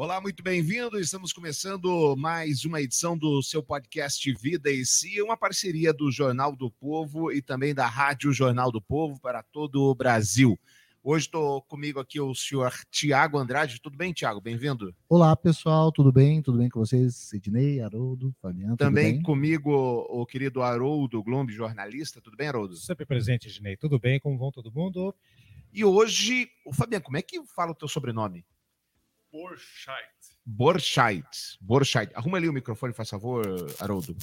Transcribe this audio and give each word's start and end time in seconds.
Olá, 0.00 0.20
muito 0.20 0.44
bem-vindo. 0.44 0.96
Estamos 1.00 1.32
começando 1.32 2.14
mais 2.16 2.64
uma 2.64 2.80
edição 2.80 3.18
do 3.18 3.42
seu 3.42 3.64
podcast 3.64 4.32
Vida 4.34 4.70
e 4.70 4.86
Si, 4.86 5.20
uma 5.20 5.36
parceria 5.36 5.92
do 5.92 6.08
Jornal 6.08 6.54
do 6.54 6.70
Povo 6.70 7.32
e 7.32 7.42
também 7.42 7.74
da 7.74 7.84
Rádio 7.88 8.32
Jornal 8.32 8.70
do 8.70 8.80
Povo 8.80 9.20
para 9.20 9.42
todo 9.42 9.82
o 9.82 9.94
Brasil. 9.96 10.56
Hoje 11.02 11.26
estou 11.26 11.62
comigo 11.62 11.98
aqui 11.98 12.20
o 12.20 12.32
senhor 12.32 12.72
Tiago 12.92 13.38
Andrade. 13.38 13.80
Tudo 13.80 13.98
bem, 13.98 14.12
Tiago? 14.12 14.40
Bem-vindo. 14.40 14.94
Olá, 15.08 15.34
pessoal. 15.34 15.90
Tudo 15.90 16.12
bem? 16.12 16.40
Tudo 16.42 16.58
bem 16.58 16.68
com 16.68 16.78
vocês? 16.78 17.16
Sidney, 17.16 17.80
Haroldo, 17.80 18.32
Fabiano. 18.40 18.76
Também 18.76 19.20
comigo 19.20 19.72
o 19.72 20.24
querido 20.24 20.62
Haroldo 20.62 21.20
Glombe, 21.24 21.52
jornalista. 21.52 22.20
Tudo 22.20 22.36
bem, 22.36 22.46
Haroldo? 22.46 22.76
Sempre 22.76 23.04
presente, 23.04 23.50
Sidney. 23.50 23.76
Tudo 23.76 23.98
bem? 23.98 24.20
Como 24.20 24.38
vão 24.38 24.52
todo 24.52 24.70
mundo? 24.70 25.12
E 25.72 25.84
hoje, 25.84 26.48
o 26.64 26.72
Fabiano, 26.72 27.04
como 27.04 27.16
é 27.16 27.22
que 27.22 27.44
fala 27.46 27.72
o 27.72 27.74
teu 27.74 27.88
sobrenome? 27.88 28.46
Borchardt. 29.30 30.38
Borchardt. 30.44 31.58
Borchardt. 31.60 32.14
Arruma 32.14 32.38
ali 32.38 32.48
o 32.48 32.52
microfone, 32.52 32.92
faz 32.92 33.10
favor, 33.10 33.44
Haroldo. 33.78 34.16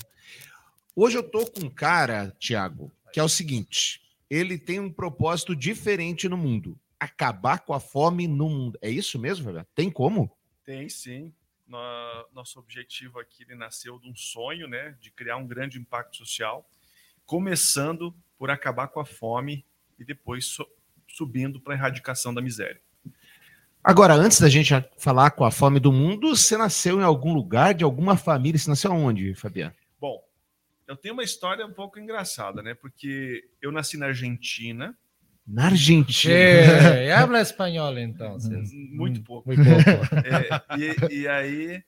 Hoje 0.96 1.18
eu 1.18 1.24
tô 1.24 1.46
com 1.46 1.62
um 1.62 1.70
cara, 1.70 2.36
Tiago, 2.40 2.92
que 3.12 3.20
é 3.20 3.24
o 3.24 3.30
seguinte: 3.30 4.02
ele 4.30 4.58
tem 4.58 4.80
um 4.80 4.92
propósito 4.92 5.56
diferente 5.56 6.28
no 6.28 6.38
mundo. 6.38 6.80
Acabar 7.00 7.60
com 7.60 7.74
a 7.74 7.80
fome 7.80 8.28
no 8.28 8.50
mundo. 8.50 8.80
É 8.82 8.90
isso 8.90 9.20
mesmo, 9.20 9.52
velho? 9.52 9.68
Tem 9.76 9.92
como? 9.92 10.36
Tem 10.64 10.90
sim. 10.90 11.34
Nosso 12.32 12.60
objetivo 12.60 13.20
aqui 13.20 13.44
ele 13.44 13.56
nasceu 13.56 14.00
de 14.00 14.10
um 14.10 14.16
sonho, 14.16 14.68
né, 14.68 14.96
de 15.02 15.12
criar 15.12 15.38
um 15.38 15.48
grande 15.48 15.80
impacto 15.80 16.18
social, 16.18 16.70
começando 17.26 18.16
por 18.38 18.52
acabar 18.52 18.88
com 18.88 19.00
a 19.00 19.06
fome 19.06 19.66
e 19.98 20.06
depois 20.06 20.58
subindo 21.08 21.60
para 21.60 21.74
a 21.74 21.78
erradicação 21.78 22.34
da 22.34 22.42
miséria. 22.42 22.82
Agora, 23.86 24.16
antes 24.16 24.42
da 24.42 24.50
gente 24.50 24.74
falar 24.98 25.30
com 25.30 25.46
a 25.46 25.52
fome 25.52 25.80
do 25.80 25.92
mundo, 25.92 26.36
você 26.36 26.58
nasceu 26.58 27.00
em 27.00 27.04
algum 27.04 27.36
lugar, 27.36 27.72
de 27.72 27.84
alguma 27.84 28.18
família? 28.18 28.58
Você 28.58 28.68
nasceu 28.68 28.92
onde, 28.92 29.36
Fabiano? 29.36 29.76
Bom, 30.02 30.24
eu 30.88 30.96
tenho 30.96 31.14
uma 31.14 31.24
história 31.24 31.64
um 31.64 31.72
pouco 31.72 32.00
engraçada, 32.00 32.64
né? 32.64 32.74
Porque 32.74 33.48
eu 33.62 33.72
nasci 33.72 33.96
na 33.96 34.08
Argentina. 34.08 34.98
Na 35.46 35.66
Argentina? 35.66 36.34
É, 36.34 37.14
habla 37.14 37.40
espanhol, 37.40 37.96
então. 38.00 38.40
Muito 38.74 39.22
pouco. 39.22 39.48
Muito 39.48 39.62
pouco. 39.64 39.86
É, 40.26 40.80
e, 40.80 41.22
e, 41.22 41.28
aí, 41.28 41.84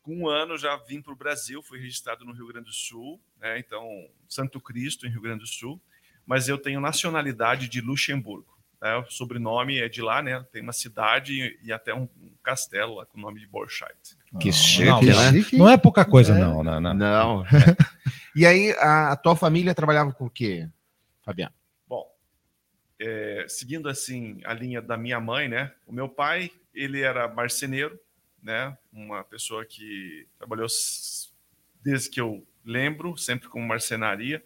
com 0.00 0.22
um 0.22 0.26
ano, 0.26 0.56
já 0.56 0.74
vim 0.88 1.02
para 1.02 1.12
o 1.12 1.16
Brasil, 1.16 1.62
fui 1.62 1.78
registrado 1.78 2.24
no 2.24 2.32
Rio 2.32 2.46
Grande 2.46 2.68
do 2.68 2.72
Sul, 2.72 3.20
né? 3.38 3.58
Então, 3.58 3.86
Santo 4.26 4.58
Cristo, 4.58 5.06
em 5.06 5.10
Rio 5.10 5.20
Grande 5.20 5.40
do 5.40 5.46
Sul. 5.46 5.78
Mas 6.24 6.48
eu 6.48 6.56
tenho 6.56 6.80
nacionalidade 6.80 7.68
de 7.68 7.82
Luxemburgo. 7.82 8.58
Né? 8.80 8.96
O 8.96 9.10
sobrenome 9.10 9.78
é 9.78 9.88
de 9.88 10.00
lá, 10.00 10.22
né? 10.22 10.44
Tem 10.50 10.62
uma 10.62 10.72
cidade 10.72 11.58
e 11.62 11.72
até 11.72 11.94
um, 11.94 12.08
castelo 12.42 12.94
lá 12.96 13.06
com 13.06 13.18
o 13.18 13.20
nome 13.20 13.40
de 13.40 13.46
Borchardt. 13.46 14.16
Que 14.40 14.50
chique, 14.52 14.84
não, 14.84 15.02
né? 15.02 15.32
Não 15.52 15.68
é 15.68 15.76
pouca 15.76 16.04
coisa, 16.04 16.34
É. 16.34 16.38
não. 16.38 16.64
Não, 16.64 16.80
não. 16.80 16.94
Não. 16.94 17.44
e 18.34 18.46
aí, 18.46 18.72
a, 18.78 19.12
a 19.12 19.16
tua 19.16 19.36
família 19.36 19.74
trabalhava 19.74 20.12
com 20.12 20.26
o 20.26 20.30
quê, 20.30 20.68
Fabiano? 21.22 21.52
Bom, 21.86 22.06
é, 22.98 23.44
seguindo 23.48 23.88
assim 23.88 24.40
a 24.44 24.54
linha 24.54 24.80
da 24.80 24.96
minha 24.96 25.20
mãe, 25.20 25.48
né? 25.48 25.72
O 25.86 25.92
meu 25.92 26.08
pai, 26.08 26.50
ele 26.74 27.00
era 27.02 27.28
marceneiro, 27.28 27.98
né? 28.42 28.76
Uma 28.92 29.22
pessoa 29.24 29.64
que 29.64 30.26
trabalhou 30.38 30.68
desde 31.82 32.10
que 32.10 32.20
eu 32.20 32.46
lembro, 32.64 33.16
sempre 33.16 33.48
com 33.48 33.60
marcenaria. 33.60 34.42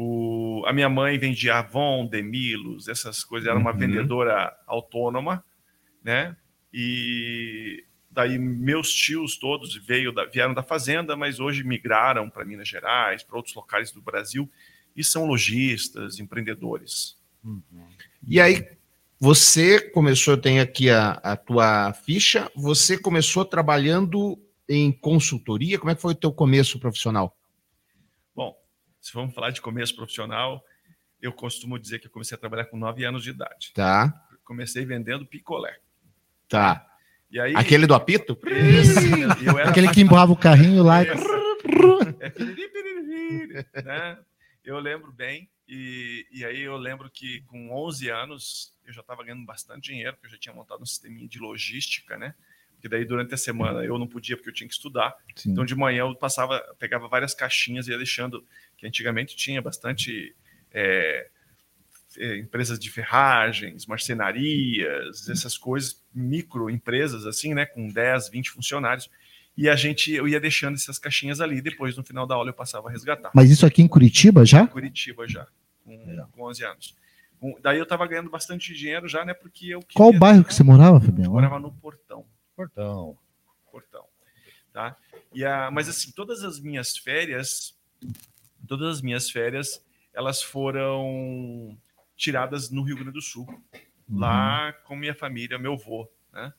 O, 0.00 0.62
a 0.64 0.72
minha 0.72 0.88
mãe 0.88 1.18
vendia 1.18 1.56
Avon, 1.56 2.06
Demilos, 2.06 2.86
essas 2.86 3.24
coisas. 3.24 3.48
Era 3.48 3.58
uma 3.58 3.72
Uhum. 3.72 3.78
vendedora 3.78 4.56
autônoma, 4.64 5.44
né? 6.04 6.36
E 6.72 7.84
daí 8.10 8.38
meus 8.38 8.92
tios 8.92 9.36
todos 9.36 9.74
veio 9.74 10.12
da- 10.12 10.24
vieram 10.26 10.54
da 10.54 10.62
fazenda, 10.62 11.16
mas 11.16 11.40
hoje 11.40 11.64
migraram 11.64 12.30
para 12.30 12.44
Minas 12.44 12.68
Gerais, 12.68 13.24
para 13.24 13.36
outros 13.36 13.54
locais 13.56 13.90
do 13.90 14.00
Brasil 14.00 14.48
e 14.94 15.02
são 15.02 15.26
lojistas, 15.26 16.20
empreendedores. 16.20 17.16
E 18.26 18.40
aí, 18.40 18.68
você 19.18 19.80
começou, 19.80 20.34
eu 20.34 20.40
tenho 20.40 20.62
aqui 20.62 20.90
a, 20.90 21.12
a 21.12 21.36
tua 21.36 21.92
ficha, 21.92 22.50
você 22.54 22.98
começou 22.98 23.44
trabalhando 23.44 24.38
em 24.68 24.92
consultoria, 24.92 25.78
como 25.78 25.90
é 25.90 25.94
que 25.94 26.02
foi 26.02 26.12
o 26.12 26.16
teu 26.16 26.32
começo 26.32 26.78
profissional? 26.78 27.36
Se 29.00 29.12
vamos 29.12 29.34
falar 29.34 29.50
de 29.50 29.60
começo 29.60 29.94
profissional, 29.94 30.64
eu 31.20 31.32
costumo 31.32 31.78
dizer 31.78 31.98
que 31.98 32.06
eu 32.06 32.10
comecei 32.10 32.34
a 32.36 32.38
trabalhar 32.38 32.66
com 32.66 32.76
9 32.76 33.04
anos 33.04 33.22
de 33.22 33.30
idade. 33.30 33.72
Tá, 33.74 34.12
Comecei 34.44 34.84
vendendo 34.84 35.26
picolé. 35.26 35.78
tá. 36.48 36.84
E 37.30 37.38
aí, 37.38 37.54
Aquele 37.54 37.86
do 37.86 37.94
apito? 37.94 38.34
Era 39.58 39.66
Aquele 39.68 39.90
que 39.90 40.00
empurrava 40.00 40.32
o 40.32 40.36
carrinho 40.36 40.82
lá. 40.82 41.02
e- 41.04 41.08
É 41.08 41.14
né? 43.82 44.18
Eu 44.64 44.78
lembro 44.78 45.12
bem, 45.12 45.48
e, 45.66 46.26
e 46.32 46.44
aí 46.44 46.60
eu 46.60 46.76
lembro 46.76 47.10
que 47.10 47.42
com 47.42 47.70
11 47.70 48.10
anos 48.10 48.74
eu 48.84 48.92
já 48.92 49.00
estava 49.02 49.22
ganhando 49.22 49.44
bastante 49.44 49.90
dinheiro, 49.90 50.14
porque 50.14 50.26
eu 50.26 50.30
já 50.32 50.38
tinha 50.38 50.54
montado 50.54 50.82
um 50.82 50.86
sisteminha 50.86 51.28
de 51.28 51.38
logística, 51.38 52.16
né? 52.16 52.34
Porque 52.78 52.88
daí 52.88 53.04
durante 53.04 53.34
a 53.34 53.36
semana 53.36 53.84
eu 53.84 53.98
não 53.98 54.06
podia 54.06 54.36
porque 54.36 54.50
eu 54.50 54.54
tinha 54.54 54.68
que 54.68 54.74
estudar. 54.74 55.12
Sim. 55.34 55.50
Então 55.50 55.64
de 55.64 55.74
manhã 55.74 56.00
eu 56.00 56.14
passava, 56.14 56.62
pegava 56.78 57.08
várias 57.08 57.34
caixinhas 57.34 57.88
e 57.88 57.90
ia 57.90 57.98
deixando, 57.98 58.44
que 58.76 58.86
antigamente 58.86 59.34
tinha 59.34 59.60
bastante 59.60 60.34
é, 60.72 61.26
é, 62.16 62.38
empresas 62.38 62.78
de 62.78 62.88
ferragens, 62.88 63.84
marcenarias, 63.84 65.28
essas 65.28 65.58
coisas, 65.58 66.00
microempresas 66.14 67.26
assim, 67.26 67.52
né, 67.52 67.66
com 67.66 67.88
10, 67.88 68.28
20 68.28 68.50
funcionários. 68.50 69.10
E 69.56 69.68
a 69.68 69.74
gente, 69.74 70.12
eu 70.12 70.28
ia 70.28 70.38
deixando 70.38 70.76
essas 70.76 71.00
caixinhas 71.00 71.40
ali, 71.40 71.60
depois 71.60 71.96
no 71.96 72.04
final 72.04 72.28
da 72.28 72.36
aula 72.36 72.50
eu 72.50 72.54
passava 72.54 72.88
a 72.88 72.92
resgatar. 72.92 73.32
Mas 73.34 73.50
isso 73.50 73.66
aqui 73.66 73.82
em 73.82 73.88
Curitiba 73.88 74.46
já? 74.46 74.64
Curitiba 74.68 75.26
já, 75.26 75.48
com, 75.84 76.26
com 76.30 76.42
11 76.44 76.64
anos. 76.64 76.94
Daí 77.60 77.78
eu 77.78 77.82
estava 77.82 78.06
ganhando 78.06 78.30
bastante 78.30 78.72
dinheiro 78.72 79.08
já, 79.08 79.24
né, 79.24 79.34
porque 79.34 79.66
eu 79.66 79.80
Qual 79.92 80.12
bairro 80.12 80.44
que 80.44 80.54
você 80.54 80.62
morava, 80.62 81.00
Fabiano? 81.00 81.26
Eu 81.26 81.32
morava 81.32 81.58
no 81.58 81.72
Portão. 81.72 82.24
Portão. 82.58 83.16
portão, 83.70 84.04
tá? 84.72 84.96
E 85.32 85.44
a, 85.44 85.70
mas 85.70 85.88
assim, 85.88 86.10
todas 86.10 86.42
as 86.42 86.58
minhas 86.58 86.96
férias, 86.96 87.78
todas 88.66 88.96
as 88.96 89.00
minhas 89.00 89.30
férias, 89.30 89.80
elas 90.12 90.42
foram 90.42 91.78
tiradas 92.16 92.68
no 92.68 92.82
Rio 92.82 92.96
Grande 92.96 93.12
do 93.12 93.22
Sul, 93.22 93.46
lá 94.10 94.72
com 94.84 94.96
minha 94.96 95.14
família, 95.14 95.56
meu 95.56 95.74
avô, 95.74 96.10
né? 96.32 96.52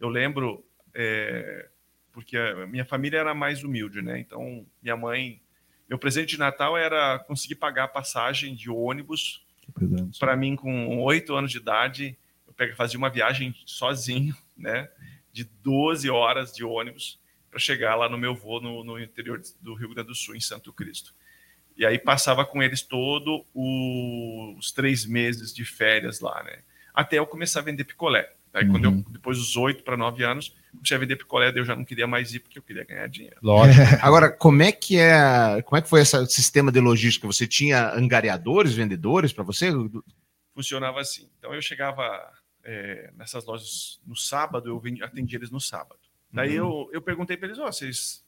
Eu 0.00 0.08
lembro, 0.08 0.66
é, 0.92 1.68
porque 2.12 2.36
a 2.36 2.66
minha 2.66 2.84
família 2.84 3.18
era 3.18 3.32
mais 3.32 3.62
humilde, 3.62 4.02
né? 4.02 4.18
Então, 4.18 4.66
minha 4.82 4.96
mãe, 4.96 5.40
meu 5.88 5.96
presente 5.96 6.30
de 6.30 6.38
Natal 6.38 6.76
era 6.76 7.20
conseguir 7.20 7.54
pagar 7.54 7.84
a 7.84 7.88
passagem 7.88 8.56
de 8.56 8.68
ônibus 8.68 9.46
Uhum. 9.80 10.10
para 10.18 10.36
mim, 10.36 10.56
com 10.56 10.98
oito 11.02 11.34
anos 11.34 11.50
de 11.50 11.58
idade, 11.58 12.16
eu 12.46 12.76
fazia 12.76 12.96
uma 12.96 13.10
viagem 13.10 13.54
sozinho, 13.66 14.34
né? 14.56 14.88
De 15.36 15.44
12 15.62 16.08
horas 16.08 16.50
de 16.54 16.64
ônibus 16.64 17.20
para 17.50 17.58
chegar 17.58 17.94
lá 17.94 18.08
no 18.08 18.16
meu 18.16 18.34
voo 18.34 18.58
no, 18.58 18.82
no 18.82 18.98
interior 18.98 19.38
do 19.60 19.74
Rio 19.74 19.90
Grande 19.92 20.08
do 20.08 20.14
Sul, 20.14 20.34
em 20.34 20.40
Santo 20.40 20.72
Cristo. 20.72 21.14
E 21.76 21.84
aí 21.84 21.98
passava 21.98 22.42
com 22.46 22.62
eles 22.62 22.80
todo 22.80 23.44
o- 23.52 24.54
os 24.58 24.72
três 24.72 25.04
meses 25.04 25.54
de 25.54 25.62
férias 25.62 26.20
lá, 26.20 26.42
né? 26.42 26.60
Até 26.94 27.18
eu 27.18 27.26
começar 27.26 27.60
a 27.60 27.62
vender 27.62 27.84
picolé. 27.84 28.32
Aí 28.54 28.66
quando 28.66 28.84
eu, 28.84 28.92
depois 29.10 29.36
dos 29.36 29.54
oito 29.58 29.84
para 29.84 29.98
nove 29.98 30.24
anos, 30.24 30.56
comecei 30.72 30.96
a 30.96 31.00
vender 31.00 31.16
picolé, 31.16 31.52
daí 31.52 31.60
eu 31.60 31.66
já 31.66 31.76
não 31.76 31.84
queria 31.84 32.06
mais 32.06 32.32
ir 32.32 32.40
porque 32.40 32.58
eu 32.58 32.62
queria 32.62 32.84
ganhar 32.84 33.06
dinheiro. 33.06 33.36
Lógico. 33.42 33.82
Agora, 34.00 34.30
como 34.30 34.62
é 34.62 34.72
que 34.72 34.98
é, 34.98 35.60
como 35.66 35.76
é 35.76 35.82
que 35.82 35.88
foi 35.90 36.00
esse 36.00 36.26
sistema 36.28 36.72
de 36.72 36.80
logística? 36.80 37.26
Você 37.26 37.46
tinha 37.46 37.92
angariadores, 37.92 38.72
vendedores 38.72 39.34
para 39.34 39.44
você? 39.44 39.70
funcionava 40.54 40.98
assim. 41.02 41.28
Então 41.38 41.54
eu 41.54 41.60
chegava 41.60 42.02
é, 42.66 43.12
nessas 43.14 43.44
lojas 43.46 44.00
no 44.04 44.16
sábado, 44.16 44.68
eu 44.68 44.78
vendi- 44.80 45.02
atendia 45.02 45.38
eles 45.38 45.50
no 45.50 45.60
sábado. 45.60 46.00
Daí 46.32 46.54
eu, 46.54 46.90
eu 46.92 47.00
perguntei 47.00 47.36
para 47.36 47.46
eles: 47.48 47.58
ó, 47.58 47.66
vocês 47.66 48.24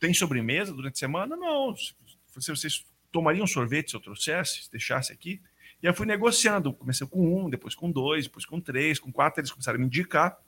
têm 0.00 0.14
sobremesa 0.14 0.72
durante 0.72 0.94
a 0.94 0.98
semana? 0.98 1.36
Não. 1.36 1.76
Se, 1.76 1.94
se 2.40 2.50
vocês 2.50 2.84
tomariam 3.12 3.46
sorvete 3.46 3.90
se 3.90 3.96
eu 3.96 4.00
trouxesse, 4.00 4.64
se 4.64 4.70
deixasse 4.70 5.12
aqui? 5.12 5.40
E 5.82 5.86
eu 5.86 5.94
fui 5.94 6.06
negociando. 6.06 6.72
Comecei 6.72 7.06
com 7.06 7.44
um, 7.44 7.50
depois 7.50 7.74
com 7.74 7.90
dois, 7.90 8.24
depois 8.24 8.46
com 8.46 8.60
três, 8.60 8.98
com 8.98 9.12
quatro. 9.12 9.40
Eles 9.40 9.50
começaram 9.50 9.76
a 9.76 9.80
me 9.80 9.86
indicar. 9.86 10.38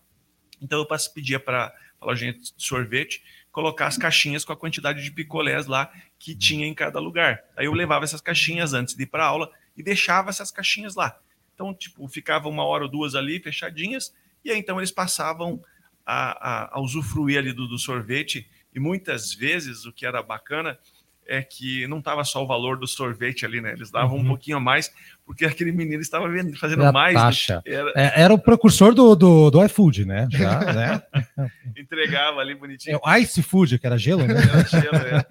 Então 0.61 0.79
eu 0.79 0.87
pedia 1.15 1.39
para 1.39 1.75
a 2.01 2.07
lojinha 2.07 2.33
de 2.33 2.53
sorvete 2.57 3.23
colocar 3.53 3.87
as 3.87 3.99
caixinhas 3.99 4.45
com 4.45 4.53
a 4.53 4.57
quantidade 4.57 5.03
de 5.03 5.11
picolés 5.13 5.67
lá 5.67 5.93
que 6.19 6.35
tinha 6.35 6.67
em 6.67 6.75
cada 6.75 6.99
lugar. 6.99 7.45
Aí 7.57 7.67
eu 7.67 7.73
levava 7.73 8.05
essas 8.05 8.21
caixinhas 8.21 8.73
antes 8.73 8.95
de 8.95 9.03
ir 9.03 9.07
para 9.07 9.25
aula 9.25 9.51
e 9.77 9.83
deixava 9.83 10.31
essas 10.31 10.51
caixinhas 10.51 10.95
lá. 10.95 11.21
Então, 11.55 11.73
tipo, 11.75 12.07
ficava 12.09 12.49
uma 12.49 12.65
hora 12.65 12.85
ou 12.85 12.91
duas 12.91 13.15
ali 13.15 13.39
fechadinhas, 13.41 14.13
e 14.45 14.51
aí 14.51 14.59
então 14.59 14.79
eles 14.79 14.91
passavam 14.91 15.61
a, 16.05 16.75
a, 16.75 16.77
a 16.79 16.81
usufruir 16.81 17.39
ali 17.39 17.53
do, 17.53 17.67
do 17.69 17.79
sorvete, 17.79 18.49
e 18.75 18.81
muitas 18.81 19.33
vezes 19.33 19.87
o 19.87 19.93
que 19.93 20.05
era 20.05 20.23
bacana 20.23 20.79
é 21.27 21.43
que 21.43 21.87
não 21.87 22.03
tava 22.03 22.23
só 22.23 22.45
o 22.45 22.47
valor 22.47 22.77
do 22.79 22.87
sorvete 22.87 23.47
ali, 23.47 23.59
né? 23.59 23.73
Eles 23.73 23.91
davam 23.91 24.17
um 24.19 24.21
Uhum. 24.21 24.27
pouquinho 24.27 24.59
a 24.59 24.61
mais, 24.61 24.93
porque 25.25 25.47
aquele 25.47 25.73
menino 25.73 26.03
estava 26.03 26.27
fazendo 26.59 26.83
Era 26.83 26.93
mais. 26.93 27.15
do 27.15 27.19
taxa. 27.23 27.63
que 27.65 27.71
Era, 27.73 27.91
É, 27.97 28.21
era 28.25 28.35
o 28.35 28.39
precursor 28.39 28.93
do, 28.95 29.17
do, 29.17 29.51
do 29.51 29.65
iFood, 29.65 30.05
né? 30.05 30.29
Já, 30.31 30.61
né? 30.61 31.03
entregava 31.79 32.41
ali 32.41 32.53
É 32.53 32.57
bonitinho. 32.57 33.01
o 33.03 33.17
Ice 33.17 33.43
Food, 33.43 33.79
que 33.79 33.87
era 33.87 33.97
gelo, 33.97 34.27
né? 34.27 34.35
Era 34.35 34.65
gelo, 34.65 34.97
é. 34.97 35.25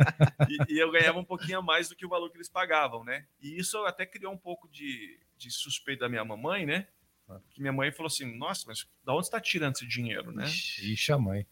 E, 0.49 0.73
e 0.73 0.79
eu 0.79 0.91
ganhava 0.91 1.19
um 1.19 1.23
pouquinho 1.23 1.59
a 1.59 1.61
mais 1.61 1.89
do 1.89 1.95
que 1.95 2.07
o 2.07 2.09
valor 2.09 2.31
que 2.31 2.37
eles 2.37 2.49
pagavam, 2.49 3.03
né? 3.03 3.25
E 3.39 3.55
isso 3.59 3.77
até 3.85 4.03
criou 4.03 4.33
um 4.33 4.37
pouco 4.37 4.67
de, 4.71 5.19
de 5.47 5.51
suspeito 5.51 6.01
da 6.01 6.09
minha 6.09 6.23
mamãe, 6.23 6.65
né? 6.65 6.87
Que 7.51 7.61
minha 7.61 7.73
mãe 7.73 7.91
falou 7.91 8.07
assim: 8.07 8.37
Nossa, 8.37 8.65
mas 8.67 8.85
da 9.03 9.13
onde 9.13 9.25
você 9.25 9.29
está 9.29 9.39
tirando 9.39 9.75
esse 9.75 9.87
dinheiro, 9.87 10.31
né? 10.31 10.43
Ixi, 10.45 11.11
a 11.11 11.17
mãe. 11.17 11.47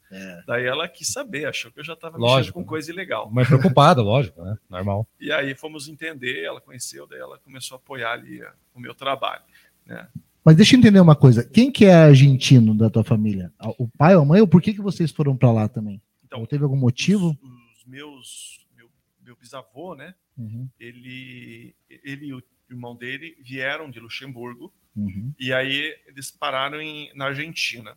Daí 0.46 0.66
ela 0.66 0.88
quis 0.88 1.08
saber, 1.08 1.46
achou 1.46 1.72
que 1.72 1.80
eu 1.80 1.84
já 1.84 1.94
estava 1.94 2.20
mexendo 2.20 2.54
com 2.54 2.66
coisa 2.66 2.92
ilegal. 2.92 3.32
Mãe 3.32 3.46
preocupada, 3.46 4.02
lógico, 4.04 4.44
né? 4.44 4.58
Normal. 4.70 5.08
E 5.20 5.32
aí 5.32 5.56
fomos 5.56 5.88
entender, 5.88 6.44
ela 6.44 6.60
conheceu, 6.60 7.08
daí 7.08 7.20
ela 7.20 7.40
começou 7.40 7.76
a 7.76 7.80
apoiar 7.80 8.14
ali 8.14 8.42
eh, 8.42 8.54
o 8.76 8.80
meu 8.80 8.94
trabalho. 8.94 9.44
Né? 9.86 10.08
Mas 10.44 10.56
deixa 10.58 10.76
eu 10.76 10.80
entender 10.80 11.00
uma 11.00 11.16
coisa. 11.16 11.44
Quem 11.44 11.72
que 11.72 11.86
é 11.86 11.94
argentino 11.94 12.76
da 12.76 12.90
tua 12.90 13.04
família? 13.04 13.52
O 13.78 13.88
pai 13.88 14.16
ou 14.16 14.24
a 14.24 14.26
mãe? 14.26 14.42
Ou 14.42 14.48
por 14.48 14.62
que, 14.62 14.74
que 14.74 14.82
vocês 14.82 15.12
foram 15.12 15.38
pra 15.38 15.52
lá 15.52 15.68
também? 15.70 16.02
Então, 16.26 16.40
ou 16.40 16.48
teve 16.48 16.64
algum 16.64 16.78
motivo? 16.78 17.38
Os, 17.42 17.78
os 17.78 17.86
meus, 17.86 18.68
meu, 18.76 18.90
meu 19.24 19.36
bisavô, 19.36 19.96
né? 19.96 20.16
Uhum, 20.38 20.68
Ele, 20.80 21.76
ele 21.90 22.34
irmão 22.74 22.96
dele 22.96 23.36
vieram 23.42 23.90
de 23.90 24.00
Luxemburgo 24.00 24.74
uhum. 24.96 25.34
e 25.40 25.52
aí 25.54 25.96
eles 26.08 26.30
pararam 26.32 26.82
em, 26.82 27.12
na 27.16 27.26
Argentina. 27.26 27.96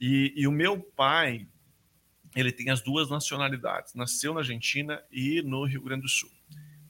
E, 0.00 0.32
e 0.36 0.46
o 0.46 0.52
meu 0.52 0.78
pai, 0.80 1.46
ele 2.36 2.52
tem 2.52 2.70
as 2.70 2.80
duas 2.80 3.10
nacionalidades, 3.10 3.94
nasceu 3.94 4.32
na 4.32 4.40
Argentina 4.40 5.02
e 5.10 5.42
no 5.42 5.64
Rio 5.64 5.82
Grande 5.82 6.02
do 6.02 6.08
Sul, 6.08 6.30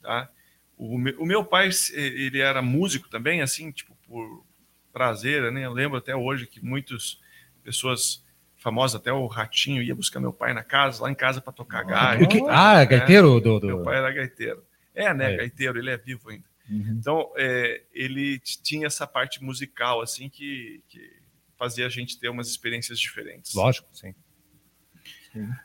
tá? 0.02 0.28
O, 0.76 0.96
me- 0.98 1.14
o 1.18 1.24
meu 1.26 1.44
pai, 1.44 1.70
ele 1.94 2.38
era 2.40 2.60
músico 2.62 3.08
também, 3.08 3.40
assim, 3.42 3.72
tipo, 3.72 3.96
por 4.06 4.44
prazer, 4.92 5.50
né? 5.52 5.64
Eu 5.64 5.72
lembro 5.72 5.96
até 5.98 6.14
hoje 6.14 6.46
que 6.46 6.64
muitas 6.64 7.18
pessoas 7.64 8.24
famosas, 8.56 9.00
até 9.00 9.12
o 9.12 9.26
Ratinho, 9.26 9.82
ia 9.82 9.94
buscar 9.94 10.20
meu 10.20 10.32
pai 10.32 10.52
na 10.52 10.62
casa, 10.64 11.02
lá 11.02 11.10
em 11.10 11.14
casa 11.14 11.40
para 11.40 11.52
tocar 11.52 11.84
gaita. 11.84 12.24
O 12.24 12.28
que- 12.28 12.42
Ah, 12.48 12.84
gaiteiro 12.84 13.40
do. 13.40 13.58
do... 13.60 13.66
Meu 13.66 13.82
pai 13.82 13.96
era 13.98 14.10
gaiteiro. 14.12 14.62
É, 14.94 15.14
né, 15.14 15.32
É. 15.34 15.36
gaiteiro, 15.36 15.78
ele 15.78 15.90
é 15.90 15.96
vivo 15.96 16.28
ainda. 16.30 16.44
Uhum. 16.68 16.96
Então, 16.98 17.32
é, 17.36 17.82
ele 17.92 18.38
tinha 18.38 18.86
essa 18.86 19.06
parte 19.06 19.42
musical, 19.42 20.00
assim, 20.00 20.28
que, 20.28 20.82
que 20.88 21.18
fazia 21.56 21.86
a 21.86 21.88
gente 21.88 22.18
ter 22.18 22.28
umas 22.28 22.48
experiências 22.48 22.98
diferentes. 23.00 23.54
Lógico, 23.54 23.88
sim. 23.92 24.14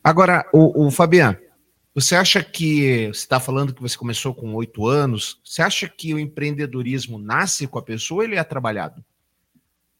Agora, 0.03 0.47
o, 0.53 0.85
o 0.87 0.91
Fabiano, 0.91 1.37
você 1.93 2.15
acha 2.15 2.43
que 2.43 3.07
você 3.07 3.19
está 3.19 3.39
falando 3.39 3.73
que 3.73 3.81
você 3.81 3.97
começou 3.97 4.33
com 4.33 4.53
oito 4.55 4.87
anos? 4.87 5.39
Você 5.43 5.61
acha 5.61 5.87
que 5.87 6.13
o 6.13 6.19
empreendedorismo 6.19 7.19
nasce 7.19 7.67
com 7.67 7.77
a 7.77 7.83
pessoa 7.83 8.19
ou 8.19 8.23
ele 8.23 8.35
é 8.35 8.43
trabalhado? 8.43 9.03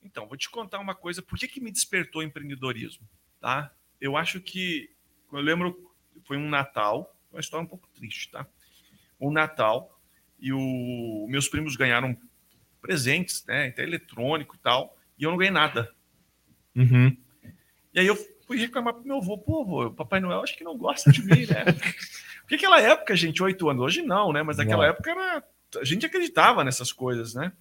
Então, 0.04 0.28
vou 0.28 0.38
te 0.38 0.50
contar 0.50 0.80
uma 0.80 0.96
coisa. 0.96 1.22
Por 1.22 1.38
que, 1.38 1.48
que 1.48 1.62
me 1.62 1.72
despertou 1.72 2.22
o 2.22 2.26
empreendedorismo? 2.26 3.08
Tá? 3.40 3.74
Eu 4.00 4.18
acho 4.18 4.40
que, 4.42 4.90
eu 5.32 5.40
lembro, 5.40 5.94
foi 6.24 6.38
um 6.38 6.50
Natal, 6.50 7.16
uma 7.32 7.40
história 7.40 7.64
um 7.64 7.70
pouco 7.70 7.88
triste, 7.90 8.30
tá? 8.32 8.46
Um 9.20 9.32
Natal, 9.32 9.93
e 10.44 10.52
o, 10.54 11.26
meus 11.30 11.48
primos 11.48 11.76
ganharam 11.76 12.16
presentes, 12.82 13.44
né? 13.48 13.68
Até 13.68 13.84
eletrônico 13.84 14.56
e 14.56 14.60
tal, 14.60 14.96
e 15.18 15.24
eu 15.24 15.32
não 15.32 15.38
ganhei 15.38 15.54
nada. 15.54 15.90
Uhum. 16.76 17.16
E 17.94 18.00
aí 18.00 18.06
eu 18.08 18.16
fui 18.46 18.58
reclamar 18.58 18.94
pro 18.94 19.06
meu 19.06 19.18
avô, 19.18 19.38
pô, 19.38 19.92
Papai 19.92 20.20
Noel 20.20 20.42
acho 20.44 20.58
que 20.58 20.64
não 20.64 20.78
gosta 20.78 21.12
de 21.12 21.24
mim, 21.24 21.46
né? 21.46 21.64
Porque 22.42 22.56
aquela 22.56 22.82
época, 22.82 23.16
gente, 23.16 23.42
oito 23.42 23.70
anos, 23.70 23.82
hoje 23.84 24.02
não, 24.02 24.34
né? 24.34 24.44
Mas 24.44 24.58
naquela 24.58 24.84
Não. 24.84 24.90
época 24.90 25.10
era, 25.12 25.44
a 25.80 25.84
gente 25.86 26.06
acreditava 26.06 26.62
nessas 26.64 26.92
coisas, 26.92 27.34
né? 27.34 27.54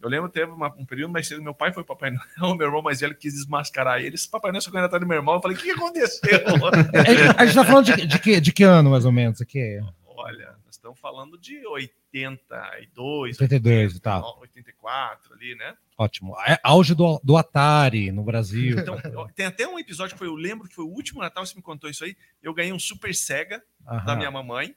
Eu 0.00 0.08
lembro, 0.08 0.28
teve 0.28 0.52
uma- 0.52 0.72
um 0.78 0.86
período 0.86 1.10
mais 1.12 1.26
cedo, 1.26 1.42
meu 1.42 1.52
pai 1.54 1.72
foi 1.72 1.82
Papai 1.82 2.12
Noel, 2.38 2.54
meu 2.54 2.66
irmão 2.68 2.80
mais 2.80 3.00
velho 3.00 3.16
quis 3.16 3.34
desmascarar 3.34 4.00
ele. 4.00 4.14
Esse 4.14 4.30
Papai 4.30 4.52
Noel 4.52 4.60
só 4.60 4.70
tá 4.88 4.96
do 4.98 5.06
meu 5.06 5.16
irmão. 5.16 5.34
Eu 5.34 5.40
falei, 5.42 5.56
o 5.56 5.60
que 5.60 5.64
que 5.66 5.72
aconteceu? 5.72 6.30
É, 6.94 7.42
A 7.42 7.44
gente 7.46 7.54
tá 7.56 7.64
falando 7.64 7.86
de, 7.86 8.06
de 8.06 8.18
que, 8.20 8.40
de 8.40 8.52
que 8.52 8.62
ano, 8.62 8.90
mais 8.90 9.04
ou 9.04 9.10
menos? 9.10 9.40
Aqui? 9.40 9.80
Olha, 10.06 10.50
nós 10.64 10.76
estamos 10.76 11.00
falando 11.00 11.36
de 11.36 11.66
82, 12.12 13.38
82 13.40 13.94
e 13.96 14.00
tal. 14.00 14.38
84 14.40 15.34
ali, 15.34 15.54
né? 15.54 15.76
Ótimo. 15.96 16.34
É 16.46 16.58
auge 16.62 16.94
do, 16.94 17.20
do 17.22 17.36
Atari 17.36 18.10
no 18.12 18.22
Brasil. 18.22 18.78
Então, 18.78 18.98
tem 19.34 19.46
até 19.46 19.66
um 19.66 19.78
episódio 19.78 20.14
que 20.14 20.18
foi, 20.18 20.28
eu 20.28 20.34
lembro 20.34 20.68
que 20.68 20.74
foi 20.74 20.84
o 20.84 20.88
último 20.88 21.20
Natal, 21.20 21.44
você 21.44 21.54
me 21.54 21.62
contou 21.62 21.90
isso 21.90 22.04
aí. 22.04 22.16
Eu 22.42 22.54
ganhei 22.54 22.72
um 22.72 22.78
Super 22.78 23.14
Sega 23.14 23.62
Aham. 23.86 24.04
da 24.04 24.16
minha 24.16 24.30
mamãe. 24.30 24.74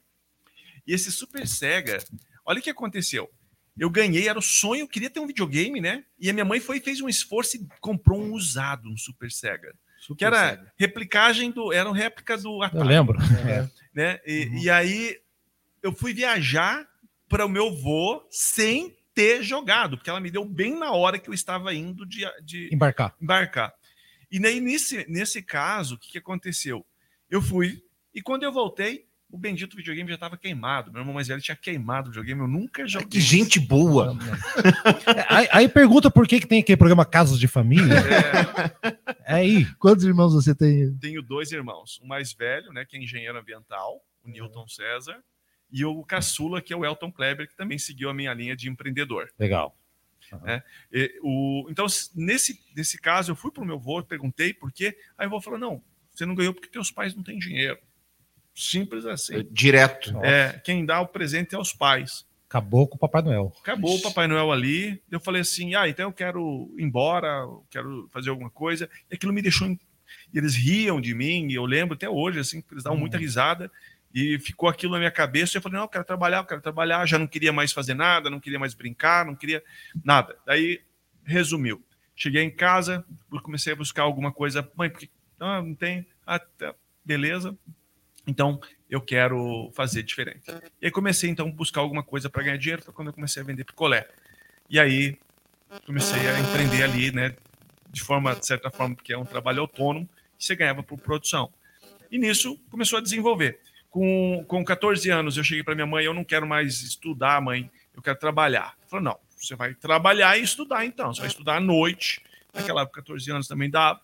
E 0.86 0.92
esse 0.92 1.10
Super 1.12 1.46
Sega, 1.46 1.98
olha 2.44 2.58
o 2.58 2.62
que 2.62 2.70
aconteceu. 2.70 3.30
Eu 3.78 3.88
ganhei, 3.88 4.28
era 4.28 4.38
o 4.38 4.42
sonho, 4.42 4.80
eu 4.82 4.88
queria 4.88 5.08
ter 5.08 5.20
um 5.20 5.26
videogame, 5.26 5.80
né? 5.80 6.04
E 6.18 6.28
a 6.28 6.32
minha 6.32 6.44
mãe 6.44 6.60
foi 6.60 6.78
fez 6.80 7.00
um 7.00 7.08
esforço 7.08 7.56
e 7.56 7.66
comprou 7.80 8.20
um 8.20 8.32
usado, 8.32 8.88
um 8.90 8.96
Super 8.96 9.30
Sega. 9.30 9.74
que 10.18 10.24
era 10.24 10.70
replicagem 10.76 11.50
do. 11.50 11.72
Era 11.72 11.88
uma 11.88 11.96
réplica 11.96 12.36
do 12.36 12.56
Eu 12.58 12.62
Atari. 12.62 12.86
lembro. 12.88 13.18
Né? 13.94 14.20
E, 14.26 14.44
Uhum. 14.46 14.58
e 14.58 14.70
aí 14.70 15.18
eu 15.82 15.92
fui 15.92 16.12
viajar 16.12 16.86
para 17.32 17.46
o 17.46 17.48
meu 17.48 17.74
vô 17.74 18.22
sem 18.30 18.94
ter 19.14 19.42
jogado, 19.42 19.96
porque 19.96 20.10
ela 20.10 20.20
me 20.20 20.30
deu 20.30 20.44
bem 20.44 20.78
na 20.78 20.92
hora 20.92 21.18
que 21.18 21.30
eu 21.30 21.34
estava 21.34 21.72
indo 21.72 22.04
de, 22.04 22.26
de, 22.44 22.68
Embarcar. 22.70 23.14
embarcar. 23.18 23.72
E 24.30 24.38
daí, 24.38 24.60
nesse, 24.60 25.06
nesse 25.08 25.40
caso, 25.40 25.94
o 25.94 25.98
que, 25.98 26.10
que 26.12 26.18
aconteceu? 26.18 26.84
Eu 27.30 27.40
fui, 27.40 27.82
e 28.14 28.20
quando 28.20 28.42
eu 28.42 28.52
voltei, 28.52 29.06
o 29.30 29.38
bendito 29.38 29.78
videogame 29.78 30.10
já 30.10 30.16
estava 30.16 30.36
queimado. 30.36 30.92
Meu 30.92 31.00
irmão 31.00 31.14
mais 31.14 31.28
velho 31.28 31.40
tinha 31.40 31.56
queimado 31.56 32.08
o 32.08 32.10
videogame, 32.10 32.42
eu 32.42 32.46
nunca 32.46 32.86
joguei. 32.86 33.08
Que 33.08 33.20
gente 33.20 33.58
boa. 33.58 34.14
Aí, 35.26 35.48
aí 35.50 35.68
pergunta 35.68 36.10
por 36.10 36.28
que, 36.28 36.38
que 36.38 36.46
tem 36.46 36.60
aquele 36.60 36.76
programa 36.76 37.06
Casos 37.06 37.40
de 37.40 37.48
Família. 37.48 37.94
É, 38.84 39.12
É 39.24 39.34
aí. 39.36 39.64
Quantos 39.76 40.04
irmãos 40.04 40.34
você 40.34 40.54
tem? 40.54 40.94
tenho 40.98 41.22
dois 41.22 41.50
irmãos. 41.50 41.98
O 42.02 42.06
mais 42.06 42.34
velho, 42.34 42.70
né, 42.72 42.84
que 42.84 42.94
é 42.94 43.00
engenheiro 43.00 43.38
ambiental, 43.38 44.02
o 44.22 44.28
Newton 44.28 44.68
César, 44.68 45.16
e 45.72 45.84
o 45.84 46.04
caçula, 46.04 46.60
que 46.60 46.72
é 46.72 46.76
o 46.76 46.84
Elton 46.84 47.10
Kleber, 47.10 47.48
que 47.48 47.56
também 47.56 47.78
seguiu 47.78 48.10
a 48.10 48.14
minha 48.14 48.32
linha 48.34 48.54
de 48.54 48.68
empreendedor. 48.68 49.30
Legal. 49.38 49.76
E, 50.92 51.18
o, 51.22 51.66
então, 51.70 51.86
nesse, 52.14 52.60
nesse 52.74 52.98
caso, 53.00 53.32
eu 53.32 53.36
fui 53.36 53.50
para 53.50 53.62
o 53.62 53.66
meu 53.66 53.76
avô, 53.76 54.02
perguntei 54.02 54.52
por 54.54 54.72
quê. 54.72 54.96
Aí 55.18 55.26
o 55.26 55.30
avô 55.30 55.40
falou: 55.40 55.58
não, 55.58 55.82
você 56.10 56.24
não 56.24 56.34
ganhou 56.34 56.54
porque 56.54 56.68
teus 56.68 56.90
pais 56.90 57.14
não 57.14 57.22
têm 57.22 57.38
dinheiro. 57.38 57.78
Simples 58.54 59.04
assim. 59.06 59.46
Direto. 59.50 60.16
É, 60.22 60.60
quem 60.64 60.84
dá 60.84 61.00
o 61.00 61.08
presente 61.08 61.54
é 61.54 61.58
os 61.58 61.72
pais. 61.72 62.26
Acabou 62.48 62.86
com 62.86 62.96
o 62.96 62.98
Papai 62.98 63.22
Noel. 63.22 63.50
Acabou 63.62 63.96
o 63.96 64.02
Papai 64.02 64.26
Noel 64.26 64.52
ali. 64.52 65.02
Eu 65.10 65.18
falei 65.20 65.40
assim: 65.40 65.74
ah, 65.74 65.88
então 65.88 66.08
eu 66.08 66.12
quero 66.12 66.70
ir 66.76 66.82
embora, 66.84 67.46
quero 67.70 68.08
fazer 68.12 68.28
alguma 68.30 68.50
coisa. 68.50 68.88
E 69.10 69.14
aquilo 69.14 69.32
me 69.32 69.40
deixou. 69.40 69.66
em- 69.66 69.80
E 70.32 70.36
eles 70.38 70.54
riam 70.54 71.00
de 71.00 71.14
mim, 71.14 71.48
e 71.50 71.54
eu 71.54 71.64
lembro 71.64 71.94
até 71.94 72.08
hoje, 72.08 72.38
assim, 72.38 72.60
que 72.60 72.72
eles 72.74 72.84
davam 72.84 72.98
muita 72.98 73.16
risada. 73.16 73.70
E 74.14 74.38
ficou 74.38 74.68
aquilo 74.68 74.92
na 74.92 74.98
minha 74.98 75.10
cabeça. 75.10 75.56
E 75.56 75.58
eu 75.58 75.62
falei: 75.62 75.76
não, 75.76 75.84
eu 75.84 75.88
quero 75.88 76.04
trabalhar, 76.04 76.38
eu 76.38 76.44
quero 76.44 76.60
trabalhar. 76.60 77.06
Já 77.06 77.18
não 77.18 77.26
queria 77.26 77.52
mais 77.52 77.72
fazer 77.72 77.94
nada, 77.94 78.28
não 78.28 78.40
queria 78.40 78.58
mais 78.58 78.74
brincar, 78.74 79.24
não 79.24 79.34
queria 79.34 79.62
nada. 80.04 80.36
Daí, 80.46 80.80
resumiu. 81.24 81.82
Cheguei 82.14 82.42
em 82.42 82.50
casa, 82.50 83.04
comecei 83.42 83.72
a 83.72 83.76
buscar 83.76 84.02
alguma 84.02 84.30
coisa. 84.30 84.68
Mãe, 84.76 84.90
porque 84.90 85.08
ah, 85.40 85.62
não 85.62 85.74
tem. 85.74 86.06
Ah, 86.26 86.38
tá, 86.38 86.74
beleza. 87.04 87.56
Então, 88.26 88.60
eu 88.88 89.00
quero 89.00 89.70
fazer 89.74 90.02
diferente. 90.02 90.42
E 90.80 90.86
aí 90.86 90.90
comecei, 90.90 91.28
então, 91.28 91.48
a 91.48 91.50
buscar 91.50 91.80
alguma 91.80 92.02
coisa 92.02 92.30
para 92.30 92.42
ganhar 92.42 92.56
dinheiro, 92.56 92.82
foi 92.82 92.94
quando 92.94 93.08
eu 93.08 93.14
comecei 93.14 93.42
a 93.42 93.44
vender 93.44 93.64
picolé. 93.64 94.08
E 94.70 94.78
aí, 94.78 95.18
comecei 95.86 96.28
a 96.28 96.38
empreender 96.38 96.82
ali, 96.82 97.10
né, 97.10 97.34
de 97.90 98.02
forma, 98.02 98.34
de 98.34 98.46
certa 98.46 98.70
forma, 98.70 98.94
porque 98.94 99.12
é 99.12 99.18
um 99.18 99.24
trabalho 99.24 99.62
autônomo, 99.62 100.08
que 100.38 100.44
você 100.44 100.54
ganhava 100.54 100.82
por 100.82 100.98
produção. 100.98 101.52
E 102.10 102.18
nisso, 102.18 102.58
começou 102.70 102.98
a 102.98 103.02
desenvolver. 103.02 103.58
Com, 103.92 104.42
com 104.48 104.64
14 104.64 105.10
anos, 105.10 105.36
eu 105.36 105.44
cheguei 105.44 105.62
para 105.62 105.74
minha 105.74 105.86
mãe, 105.86 106.02
eu 106.02 106.14
não 106.14 106.24
quero 106.24 106.46
mais 106.46 106.80
estudar, 106.80 107.42
mãe, 107.42 107.70
eu 107.94 108.00
quero 108.00 108.18
trabalhar. 108.18 108.74
Ela 108.78 108.88
falou, 108.88 109.04
não, 109.04 109.18
você 109.36 109.54
vai 109.54 109.74
trabalhar 109.74 110.38
e 110.38 110.42
estudar, 110.42 110.86
então. 110.86 111.12
Você 111.12 111.20
vai 111.20 111.28
estudar 111.28 111.56
à 111.56 111.60
noite. 111.60 112.22
Naquela 112.54 112.82
época, 112.82 113.02
14 113.02 113.30
anos 113.30 113.46
também 113.46 113.68
dava. 113.68 114.00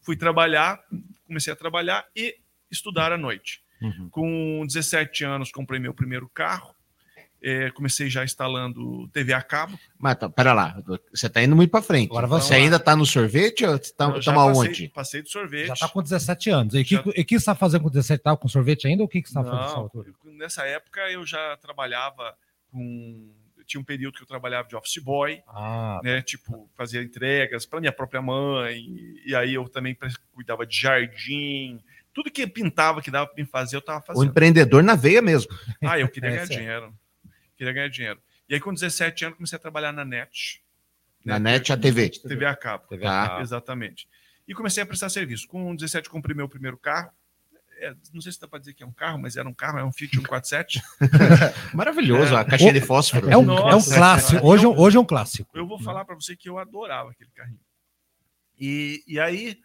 Fui 0.00 0.16
trabalhar, 0.16 0.80
comecei 1.26 1.52
a 1.52 1.56
trabalhar 1.56 2.06
e 2.14 2.36
estudar 2.70 3.10
à 3.10 3.18
noite. 3.18 3.60
Uhum. 3.80 4.08
Com 4.10 4.64
17 4.64 5.24
anos, 5.24 5.50
comprei 5.50 5.80
meu 5.80 5.92
primeiro 5.92 6.28
carro. 6.28 6.72
É, 7.44 7.70
comecei 7.72 8.08
já 8.08 8.22
instalando 8.24 9.08
TV 9.08 9.32
a 9.32 9.42
cabo. 9.42 9.76
Mas 9.98 10.16
tá, 10.16 10.28
pera 10.30 10.52
lá, 10.52 10.80
você 11.12 11.28
tá 11.28 11.42
indo 11.42 11.56
muito 11.56 11.70
pra 11.70 11.82
frente. 11.82 12.10
Agora 12.10 12.26
você 12.28 12.54
ainda 12.54 12.78
tá 12.78 12.94
no 12.94 13.04
sorvete 13.04 13.64
ou 13.66 13.76
você 13.76 13.92
tá, 13.92 14.04
aonde? 14.34 14.88
Passei 14.90 15.22
do 15.22 15.28
sorvete. 15.28 15.66
Já 15.66 15.74
tá 15.74 15.88
com 15.88 16.02
17 16.02 16.50
anos. 16.50 16.74
E 16.74 16.80
o 16.80 16.84
que, 16.84 16.94
e 17.16 17.24
que 17.24 17.34
você 17.34 17.42
está 17.42 17.54
fazendo 17.54 17.82
com 17.82 17.90
17? 17.90 18.22
Tava 18.22 18.36
com 18.36 18.46
sorvete 18.48 18.86
ainda 18.86 19.02
ou 19.02 19.06
o 19.06 19.08
que, 19.08 19.20
que 19.20 19.28
você 19.28 19.38
está 19.38 19.42
fazendo 19.42 19.62
nessa 19.66 19.76
altura? 19.76 20.12
nessa 20.38 20.64
época 20.66 21.00
eu 21.10 21.26
já 21.26 21.56
trabalhava 21.58 22.34
com. 22.70 23.32
Tinha 23.66 23.80
um 23.80 23.84
período 23.84 24.16
que 24.16 24.22
eu 24.22 24.26
trabalhava 24.26 24.66
de 24.68 24.74
office 24.76 25.02
boy, 25.02 25.40
Ah, 25.48 26.00
né? 26.02 26.20
Tipo, 26.22 26.68
fazia 26.76 27.00
entregas 27.02 27.64
para 27.64 27.80
minha 27.80 27.92
própria 27.92 28.20
mãe. 28.20 28.84
E 29.24 29.34
aí 29.34 29.54
eu 29.54 29.68
também 29.68 29.96
cuidava 30.32 30.66
de 30.66 30.76
jardim, 30.80 31.80
Tudo 32.12 32.30
que 32.30 32.46
pintava, 32.46 33.00
que 33.00 33.10
dava 33.10 33.26
para 33.28 33.42
me 33.42 33.48
fazer, 33.48 33.76
eu 33.76 33.80
tava 33.80 34.00
O 34.00 34.02
fazendo. 34.02 34.26
empreendedor 34.30 34.82
na 34.82 34.94
veia 34.94 35.22
mesmo. 35.22 35.50
Ah, 35.82 35.98
eu 35.98 36.08
queria 36.08 36.28
É, 36.30 36.32
ganhar 36.34 36.46
certo. 36.46 36.58
dinheiro. 36.60 36.94
Queria 37.62 37.72
ganhar 37.74 37.88
dinheiro. 37.88 38.20
E 38.48 38.54
aí, 38.54 38.60
com 38.60 38.74
17 38.74 39.24
anos, 39.24 39.36
comecei 39.36 39.54
a 39.56 39.60
trabalhar 39.60 39.92
na 39.92 40.04
NET. 40.04 40.60
Na 41.24 41.38
net, 41.38 41.72
a 41.72 41.76
TV. 41.76 42.08
TV 42.10 42.44
a 42.44 42.56
cabo. 42.56 42.88
TV 42.88 43.04
Tá. 43.04 43.22
a 43.22 43.28
cabo. 43.28 43.40
Exatamente. 43.42 44.08
E 44.48 44.52
comecei 44.52 44.82
a 44.82 44.86
prestar 44.86 45.08
serviço. 45.08 45.46
Com 45.46 45.72
17, 45.76 46.10
comprei 46.10 46.34
meu 46.36 46.48
primeiro 46.48 46.76
carro. 46.76 47.12
É, 47.78 47.94
não 48.12 48.20
sei 48.20 48.32
se 48.32 48.40
dá 48.40 48.48
para 48.48 48.58
dizer 48.58 48.74
que 48.74 48.82
é 48.82 48.86
um 48.86 48.90
carro, 48.92 49.16
mas 49.20 49.36
era 49.36 49.48
um 49.48 49.54
carro, 49.54 49.78
é 49.78 49.84
um 49.84 49.92
Fiat 49.92 50.16
147. 50.16 50.82
Maravilhoso, 51.72 52.34
a 52.36 52.44
caixinha 52.44 52.72
de 52.72 52.80
fósforo. 52.80 53.30
É 53.30 53.36
um, 53.36 53.42
Nossa, 53.44 53.70
é 53.92 53.94
um 53.94 53.96
clássico. 53.98 54.32
cara. 54.32 54.44
Hoje, 54.46 54.64
é 54.64 54.68
um- 54.68 54.78
hoje 54.78 54.96
é 54.96 55.00
um 55.00 55.04
clássico. 55.04 55.56
Eu 55.56 55.64
vou 55.66 55.78
falar 55.78 56.04
para 56.04 56.16
você 56.16 56.34
que 56.34 56.48
eu 56.48 56.58
adorava 56.58 57.10
aquele 57.12 57.30
carrinho. 57.30 57.60
E, 58.58 59.04
e 59.06 59.20
aí 59.20 59.56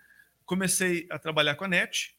comecei 0.46 1.08
a 1.10 1.18
trabalhar 1.18 1.56
com 1.56 1.66
a 1.66 1.68
NET, 1.68 2.16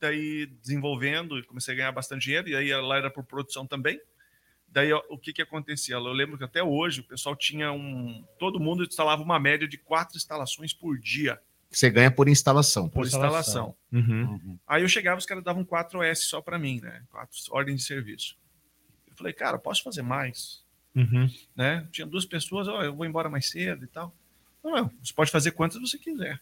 daí 0.00 0.46
desenvolvendo, 0.60 1.38
e 1.38 1.44
comecei 1.44 1.74
a 1.74 1.76
ganhar 1.76 1.92
bastante 1.92 2.24
dinheiro, 2.24 2.48
e 2.48 2.56
aí 2.56 2.72
lá 2.80 2.96
era 2.96 3.10
por 3.10 3.24
produção 3.24 3.66
também. 3.66 4.00
Daí 4.72 4.90
o 4.92 5.18
que 5.18 5.34
que 5.34 5.42
acontecia? 5.42 5.96
Eu 5.96 6.12
lembro 6.12 6.38
que 6.38 6.44
até 6.44 6.62
hoje 6.62 7.00
o 7.00 7.04
pessoal 7.04 7.36
tinha 7.36 7.70
um. 7.70 8.24
Todo 8.38 8.58
mundo 8.58 8.82
instalava 8.82 9.22
uma 9.22 9.38
média 9.38 9.68
de 9.68 9.76
quatro 9.76 10.16
instalações 10.16 10.72
por 10.72 10.98
dia 10.98 11.38
Você 11.70 11.90
ganha 11.90 12.10
por 12.10 12.26
instalação. 12.26 12.88
por 12.88 13.04
instalação. 13.04 13.74
Uhum. 13.92 14.40
Uhum. 14.42 14.58
Aí 14.66 14.82
eu 14.82 14.88
chegava, 14.88 15.18
os 15.18 15.26
caras 15.26 15.44
davam 15.44 15.62
4 15.62 16.00
OS 16.00 16.24
só 16.24 16.40
para 16.40 16.58
mim, 16.58 16.80
né? 16.80 17.02
Quatro 17.10 17.38
ordens 17.50 17.82
de 17.82 17.86
serviço. 17.86 18.36
Eu 19.10 19.14
falei, 19.14 19.34
cara, 19.34 19.58
posso 19.58 19.82
fazer 19.82 20.00
mais? 20.00 20.62
Uhum. 20.96 21.30
Né? 21.54 21.86
Tinha 21.92 22.06
duas 22.06 22.24
pessoas, 22.24 22.66
ó, 22.66 22.82
eu 22.82 22.94
vou 22.94 23.04
embora 23.04 23.28
mais 23.28 23.50
cedo 23.50 23.84
e 23.84 23.88
tal. 23.88 24.14
Não, 24.64 24.70
não, 24.70 24.90
você 25.02 25.12
pode 25.12 25.30
fazer 25.30 25.50
quantas 25.50 25.78
você 25.78 25.98
quiser. 25.98 26.40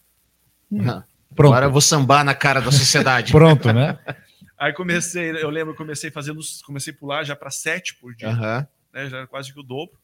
Uhum. 0.70 1.02
Pronto. 1.34 1.52
Agora 1.52 1.66
eu 1.66 1.72
vou 1.72 1.80
sambar 1.80 2.24
na 2.24 2.34
cara 2.34 2.60
da 2.60 2.70
sociedade. 2.70 3.32
Pronto, 3.32 3.72
né? 3.72 3.98
Aí 4.60 4.74
comecei, 4.74 5.30
eu 5.30 5.48
lembro, 5.48 5.74
comecei 5.74 6.10
fazendo, 6.10 6.40
comecei 6.66 6.92
a 6.92 6.96
pular 6.96 7.24
já 7.24 7.34
para 7.34 7.50
sete 7.50 7.94
por 7.96 8.14
dia, 8.14 8.28
Aham. 8.28 8.68
né? 8.92 9.08
Já 9.08 9.16
era 9.18 9.26
quase 9.26 9.50
que 9.52 9.58
o 9.58 9.62
dobro. 9.62 9.98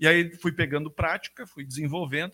E 0.00 0.08
aí 0.08 0.34
fui 0.36 0.50
pegando 0.52 0.90
prática, 0.90 1.46
fui 1.46 1.66
desenvolvendo. 1.66 2.32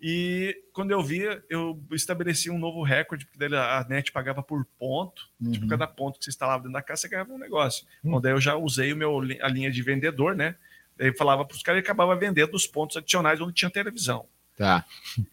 E 0.00 0.56
quando 0.72 0.92
eu 0.92 1.02
via, 1.02 1.42
eu 1.50 1.82
estabeleci 1.90 2.50
um 2.50 2.58
novo 2.58 2.84
recorde, 2.84 3.26
porque 3.26 3.38
daí 3.38 3.52
a 3.58 3.84
net 3.88 4.12
pagava 4.12 4.44
por 4.44 4.64
ponto. 4.78 5.28
Tipo, 5.50 5.64
Uhum. 5.64 5.70
cada 5.70 5.88
ponto 5.88 6.18
que 6.20 6.24
você 6.24 6.30
instalava 6.30 6.58
dentro 6.62 6.74
da 6.74 6.82
casa, 6.82 7.00
você 7.02 7.08
ganhava 7.08 7.32
um 7.32 7.38
negócio. 7.38 7.84
Hum. 8.04 8.12
Bom, 8.12 8.20
daí 8.20 8.32
eu 8.32 8.40
já 8.40 8.54
usei 8.54 8.92
o 8.92 8.96
meu, 8.96 9.18
a 9.18 9.48
linha 9.48 9.70
de 9.72 9.82
vendedor, 9.82 10.36
né? 10.36 10.54
Daí 10.96 11.12
falava 11.16 11.44
para 11.44 11.56
os 11.56 11.62
caras 11.64 11.80
e 11.80 11.84
acabava 11.84 12.14
vendendo 12.14 12.54
os 12.54 12.66
pontos 12.66 12.96
adicionais 12.96 13.40
onde 13.40 13.54
tinha 13.54 13.70
televisão. 13.70 14.26
Tá. 14.56 14.84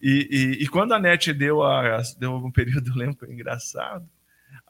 E, 0.01 0.57
e, 0.59 0.63
e 0.63 0.67
quando 0.67 0.93
a 0.93 0.99
NET 0.99 1.31
deu, 1.33 1.61
a, 1.61 2.01
deu 2.17 2.33
um 2.35 2.49
período, 2.51 2.89
eu 2.89 2.95
lembro 2.95 3.31
engraçado, 3.31 4.09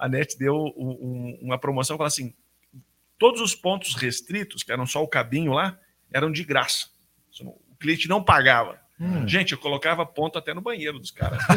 a 0.04 0.10
NET 0.10 0.38
deu 0.38 0.54
um- 0.54 0.98
um- 1.02 1.40
uma 1.44 1.58
promoção, 1.58 1.96
falou 1.96 2.08
assim, 2.08 2.34
todos 3.18 3.40
os 3.40 3.56
pontos 3.56 3.96
restritos, 3.96 4.62
que 4.62 4.70
eram 4.70 4.86
só 4.86 5.02
o 5.02 5.08
cabinho 5.08 5.54
lá, 5.54 5.80
eram 6.12 6.30
de 6.30 6.44
graça. 6.44 6.90
O 7.42 7.76
cliente 7.80 8.10
não 8.10 8.22
pagava. 8.22 8.82
Hum. 9.04 9.28
Gente, 9.28 9.52
eu 9.52 9.58
colocava 9.58 10.06
ponto 10.06 10.38
até 10.38 10.54
no 10.54 10.62
banheiro 10.62 10.98
dos 10.98 11.12
caras. 11.12 11.44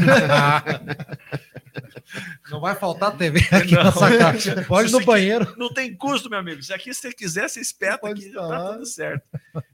Não 2.51 2.61
vai 2.61 2.75
faltar 2.75 3.17
TV 3.17 3.41
aqui 3.55 3.75
Não. 3.75 3.85
nessa 3.85 4.17
caixa. 4.19 4.63
Pode 4.65 4.93
no 4.93 5.05
banheiro. 5.05 5.55
Não 5.57 5.73
tem 5.73 5.95
custo, 5.95 6.31
meu 6.31 6.39
amigo. 6.39 6.63
Se 6.63 6.73
aqui 6.73 6.93
se 6.95 7.01
você 7.01 7.13
quiser, 7.13 7.49
você 7.49 7.61
espeta 7.61 8.09
aqui, 8.09 8.31
tá 8.31 8.73
tudo 8.73 8.87
certo. 8.87 9.23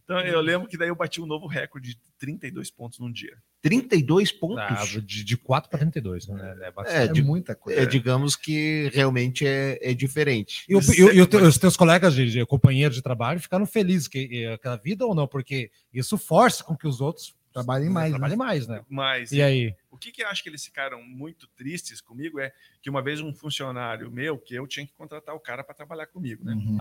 Então 0.05 0.21
eu 0.21 0.41
lembro 0.41 0.69
que 0.69 0.77
daí 0.77 0.89
eu 0.89 0.97
bati 0.97 1.21
um 1.21 1.27
novo 1.27 1.47
recorde 1.47 1.91
de 1.91 1.99
32 2.19 2.71
pontos 2.71 2.99
num 2.99 3.11
dia. 3.13 3.37
32 3.63 4.33
pontos. 4.33 4.59
Ah, 4.59 4.85
de, 5.01 5.23
de 5.25 5.37
4 5.37 5.71
para 5.71 5.79
32, 5.81 6.27
né? 6.29 6.57
É 6.63 6.71
bastante. 6.73 6.99
É, 6.99 7.05
É 7.05 7.09
de- 7.09 7.23
muita 7.23 7.55
coisa. 7.55 7.81
é, 7.81 7.87
digamos 7.87 8.35
que 8.35 8.91
realmente 8.93 9.47
é, 9.47 9.79
é 9.81 9.95
diferente. 9.95 10.65
E, 10.69 10.75
o- 10.75 10.81
e 10.93 11.03
o- 11.05 11.13
e 11.15 11.21
os 11.21 11.59
teus 11.59 11.77
colegas, 11.77 12.15
de, 12.15 12.31
de 12.31 12.45
companheiros 12.47 12.97
de 12.97 13.03
trabalho, 13.03 13.39
ficaram 13.41 13.65
felizes 13.67 14.09
que 14.09 14.45
eh, 14.45 14.53
aquela 14.55 14.77
vida 14.77 15.07
ou 15.07 15.15
não? 15.15 15.29
Porque 15.29 15.71
isso 15.93 16.19
força 16.19 16.65
com 16.65 16.77
que 16.77 16.87
os 16.89 17.01
outros 17.01 17.35
Trabalhem 17.53 17.91
mais, 17.91 18.13
né? 18.13 18.19
trabalhem 18.19 18.37
mais, 18.37 18.67
né? 18.67 18.85
Mas 18.89 19.31
E 19.33 19.43
aí? 19.43 19.75
o 19.91 19.97
que, 19.99 20.11
que 20.11 20.23
eu 20.23 20.29
acho 20.29 20.43
que 20.43 20.49
eles 20.49 20.65
ficaram 20.65 21.03
muito 21.03 21.47
tristes 21.49 22.01
comigo 22.01 22.41
é 22.41 22.53
que 22.81 22.89
uma 22.91 23.03
vez 23.03 23.21
um 23.21 23.35
funcionário 23.35 24.11
meu, 24.11 24.39
que 24.39 24.55
eu 24.55 24.67
tinha 24.67 24.87
que 24.87 24.93
contratar 24.95 25.35
o 25.35 25.41
cara 25.41 25.63
para 25.63 25.75
trabalhar 25.75 26.07
comigo, 26.07 26.45
né? 26.45 26.55
Uhum. 26.55 26.79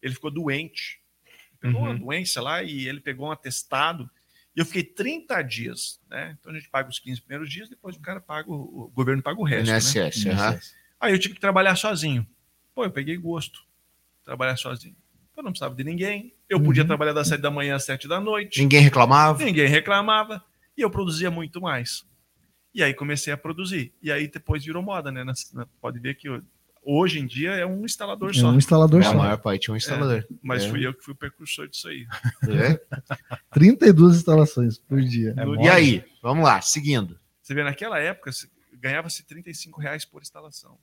Ele 0.00 0.14
ficou 0.14 0.30
doente. 0.30 1.00
Pegou 1.60 1.80
Uhum. 1.82 1.90
uma 1.90 1.98
doença 1.98 2.42
lá 2.42 2.62
e 2.62 2.86
ele 2.86 3.00
pegou 3.00 3.28
um 3.28 3.30
atestado. 3.32 4.08
E 4.54 4.60
eu 4.60 4.66
fiquei 4.66 4.84
30 4.84 5.40
dias, 5.42 5.98
né? 6.08 6.36
Então 6.38 6.52
a 6.52 6.54
gente 6.54 6.68
paga 6.68 6.88
os 6.88 6.98
15 6.98 7.20
primeiros 7.22 7.50
dias, 7.50 7.68
depois 7.68 7.96
o 7.96 8.00
cara 8.00 8.20
paga, 8.20 8.50
o, 8.50 8.84
o 8.84 8.88
governo 8.90 9.22
paga 9.22 9.40
o 9.40 9.44
resto. 9.44 9.66
Né? 9.72 9.76
NSS. 9.78 10.28
aham. 10.28 10.60
Aí 11.00 11.12
eu 11.12 11.18
tive 11.18 11.34
que 11.34 11.40
trabalhar 11.40 11.74
sozinho. 11.76 12.26
Pô, 12.74 12.84
eu 12.84 12.90
peguei 12.90 13.16
gosto. 13.16 13.64
Trabalhar 14.24 14.56
sozinho. 14.56 14.96
Eu 15.36 15.42
não 15.42 15.50
precisava 15.50 15.74
de 15.74 15.82
ninguém. 15.84 16.32
Eu 16.48 16.62
podia 16.62 16.82
Uhum. 16.82 16.86
trabalhar 16.88 17.12
das 17.12 17.28
7 17.28 17.40
da 17.40 17.50
manhã 17.50 17.74
às 17.76 17.84
7 17.84 18.06
da 18.06 18.20
noite. 18.20 18.60
Ninguém 18.60 18.80
reclamava. 18.80 19.44
Ninguém 19.44 19.66
reclamava. 19.66 20.42
E 20.76 20.80
eu 20.82 20.90
produzia 20.90 21.30
muito 21.30 21.60
mais. 21.60 22.04
E 22.74 22.82
aí 22.82 22.92
comecei 22.94 23.32
a 23.32 23.36
produzir. 23.36 23.92
E 24.02 24.10
aí 24.12 24.28
depois 24.28 24.64
virou 24.64 24.82
moda, 24.82 25.10
né? 25.12 25.24
Nas- 25.24 25.52
na- 25.52 25.66
Pode 25.80 25.98
ver 26.00 26.14
que 26.16 26.28
hoje 26.82 27.18
em 27.18 27.26
dia 27.26 27.50
é 27.52 27.64
um 27.66 27.84
instalador 27.84 28.30
É 28.30 28.34
só. 28.34 28.50
um 28.50 28.56
instalador 28.58 29.00
A 29.00 29.04
só. 29.04 29.14
maior 29.14 29.38
parte 29.38 29.70
é 29.70 29.72
um 29.72 29.76
instalador. 29.76 30.24
Mas 30.42 30.64
É. 30.64 30.68
fui 30.68 30.86
eu 30.86 30.92
que 30.94 31.02
fui 31.04 31.14
o 31.14 31.16
precursor 31.16 31.68
disso 31.68 31.88
aí. 31.88 32.06
É. 32.48 32.80
32 33.52 34.16
instalações 34.16 34.78
por 34.78 35.00
dia. 35.00 35.34
É. 35.36 35.64
E 35.64 35.68
aí, 35.68 36.04
vamos 36.22 36.44
lá, 36.44 36.60
seguindo. 36.60 37.18
Você 37.42 37.54
vê, 37.54 37.62
naquela 37.62 37.98
época 37.98 38.32
se- 38.32 38.50
ganhava-se 38.74 39.24
35 39.26 39.80
reais 39.80 40.04
por 40.04 40.22
instalação. 40.22 40.78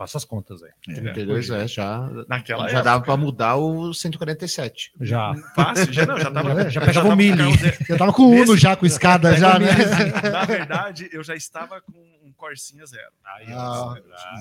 Faça 0.00 0.16
as 0.16 0.24
contas 0.24 0.62
aí. 0.62 0.70
32 0.82 1.50
é, 1.50 1.68
já, 1.68 2.08
Naquela 2.26 2.62
já 2.62 2.78
época. 2.78 2.82
dava 2.84 3.04
para 3.04 3.16
mudar 3.18 3.56
o 3.56 3.92
147. 3.92 4.94
Já. 4.98 5.34
Fácil, 5.54 5.92
já 5.92 6.06
não, 6.06 6.18
já 6.18 6.30
tava. 6.30 6.50
Já 6.70 6.80
pegava 6.80 7.08
o 7.10 7.16
milho. 7.16 7.44
Eu 7.86 7.98
tava 7.98 8.10
com 8.10 8.22
o 8.22 8.30
Uno 8.30 8.56
já, 8.56 8.74
com 8.76 8.86
escada 8.86 9.36
já, 9.36 9.58
né? 9.58 9.66
Na 10.32 10.46
verdade, 10.46 11.10
eu 11.12 11.22
já 11.22 11.36
estava 11.36 11.82
com 11.82 11.92
um 12.24 12.32
Corsinha 12.32 12.86
zero. 12.86 13.12
Ah, 13.22 13.94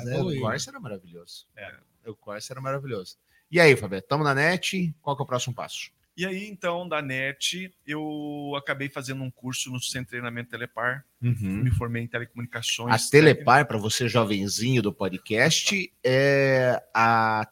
zero. 0.06 0.30
O 0.30 0.40
Corsa 0.40 0.70
era 0.70 0.80
maravilhoso. 0.80 1.46
É. 1.58 1.74
O 2.10 2.16
Corsa 2.16 2.54
era 2.54 2.62
maravilhoso. 2.62 3.18
E 3.52 3.60
aí, 3.60 3.76
Fabio, 3.76 4.00
estamos 4.00 4.26
na 4.26 4.34
net. 4.34 4.96
Qual 5.02 5.14
que 5.14 5.22
é 5.22 5.26
o 5.26 5.28
próximo 5.28 5.54
passo? 5.54 5.92
E 6.20 6.26
aí, 6.26 6.50
então, 6.50 6.86
da 6.86 7.02
NET, 7.02 7.74
eu 7.88 8.52
acabei 8.58 8.90
fazendo 8.90 9.24
um 9.24 9.32
curso 9.32 9.72
no 9.72 9.80
Centro 9.80 10.08
de 10.08 10.10
Treinamento 10.10 10.50
Telepar. 10.50 11.06
Me 11.22 11.72
formei 11.72 12.04
em 12.04 12.08
telecomunicações. 12.08 12.94
A 12.94 13.10
Telepar, 13.10 13.66
para 13.66 13.78
você 13.78 14.06
jovenzinho 14.10 14.82
do 14.82 14.92
podcast, 14.92 15.90
é 16.04 16.84
a 16.94 17.48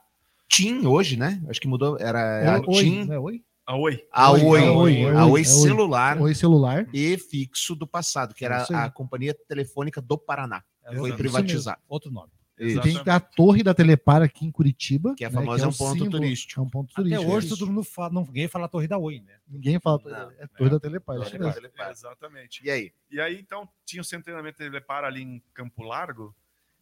TIM 0.50 0.86
hoje, 0.86 1.16
né? 1.16 1.42
Acho 1.48 1.62
que 1.62 1.68
mudou. 1.70 1.98
Era 1.98 2.58
a 2.58 2.60
Oi, 2.60 2.84
TIM, 2.84 3.10
é 3.10 3.18
oi? 3.18 3.42
A 3.66 3.78
Oi. 3.78 4.06
a 4.12 4.32
Oi, 4.32 4.42
Oi, 4.42 4.60
a 4.60 4.64
Oi, 4.64 4.68
a 4.68 4.74
Oi, 4.74 5.06
Oi 5.06 5.16
é 5.16 5.24
Oi. 5.24 5.46
celular 5.46 6.22
Oi, 6.22 6.36
celular. 6.36 6.90
e 6.94 7.18
fixo 7.18 7.74
do 7.74 7.88
passado, 7.88 8.36
que 8.36 8.44
era 8.44 8.64
a 8.64 8.90
Companhia 8.90 9.34
Telefônica 9.48 10.02
do 10.02 10.18
Paraná. 10.18 10.62
Foi 10.94 11.14
privatizado. 11.14 11.80
Outro 11.88 12.12
nome. 12.12 12.34
Isso. 12.60 12.82
Tem 12.82 12.98
a 13.14 13.20
torre 13.20 13.62
da 13.62 13.74
Telepar 13.74 14.22
aqui 14.22 14.46
em 14.46 14.52
Curitiba. 14.52 15.14
Que 15.16 15.24
é 15.24 15.28
a 15.28 15.30
né, 15.30 15.36
famosa 15.36 15.64
é 15.66 15.68
um 15.68 15.70
o 15.70 15.78
ponto 15.78 15.94
símbolo- 15.94 16.12
turístico. 16.12 16.60
É 16.60 16.64
um 16.64 16.70
ponto 16.70 16.92
Até 16.92 17.02
turístico. 17.04 17.32
hoje 17.32 17.48
é 17.48 17.50
todo 17.52 17.68
mundo 17.68 17.84
fala, 17.84 18.14
não, 18.14 18.26
ninguém 18.26 18.48
fala 18.48 18.66
a 18.66 18.68
Torre 18.68 18.88
da 18.88 18.98
Oi, 18.98 19.20
né? 19.20 19.36
Ninguém 19.48 19.80
fala. 19.80 20.02
Não, 20.04 20.32
é 20.40 20.48
torre 20.48 20.70
da 20.72 20.80
Telepar. 20.80 21.16
Telepar, 21.20 21.40
mesmo. 21.40 21.54
Telepar. 21.54 21.92
Exatamente. 21.92 22.66
E 22.66 22.72
aí? 22.72 22.92
E 23.12 23.22
aí, 23.22 23.40
então, 23.40 23.70
tinha 23.86 24.02
o 24.02 24.04
Centro 24.04 24.22
de 24.22 24.26
Treinamento 24.26 24.58
Telepar 24.58 25.04
ali 25.04 25.22
em 25.22 25.42
Campo 25.54 25.84
Largo. 25.84 26.36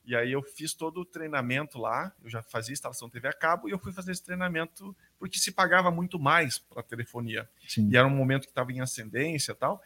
E 0.07 0.15
aí 0.15 0.31
eu 0.31 0.43
fiz 0.43 0.73
todo 0.73 1.01
o 1.01 1.05
treinamento 1.05 1.79
lá. 1.79 2.13
Eu 2.23 2.29
já 2.29 2.41
fazia 2.41 2.73
instalação 2.73 3.09
TV 3.09 3.27
a 3.27 3.33
cabo 3.33 3.67
e 3.67 3.71
eu 3.71 3.79
fui 3.79 3.91
fazer 3.91 4.11
esse 4.11 4.23
treinamento 4.23 4.95
porque 5.19 5.37
se 5.39 5.51
pagava 5.51 5.89
muito 5.89 6.19
mais 6.19 6.59
para 6.59 6.83
telefonia. 6.83 7.49
Sim. 7.67 7.89
E 7.91 7.97
era 7.97 8.07
um 8.07 8.11
momento 8.15 8.43
que 8.43 8.51
estava 8.51 8.71
em 8.71 8.81
ascendência 8.81 9.51
e 9.51 9.55
tal. 9.55 9.81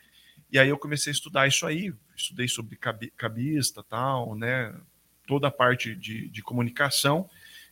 E 0.51 0.59
aí 0.59 0.67
eu 0.67 0.77
comecei 0.77 1.09
a 1.11 1.13
estudar 1.13 1.47
isso 1.47 1.65
aí. 1.65 1.93
Estudei 2.15 2.47
sobre 2.49 2.75
cabi- 2.75 3.11
cabista 3.15 3.81
tal, 3.81 4.35
né? 4.35 4.75
Toda 5.29 5.47
a 5.47 5.51
parte 5.51 5.95
de, 5.95 6.27
de 6.27 6.41
comunicação. 6.41 7.29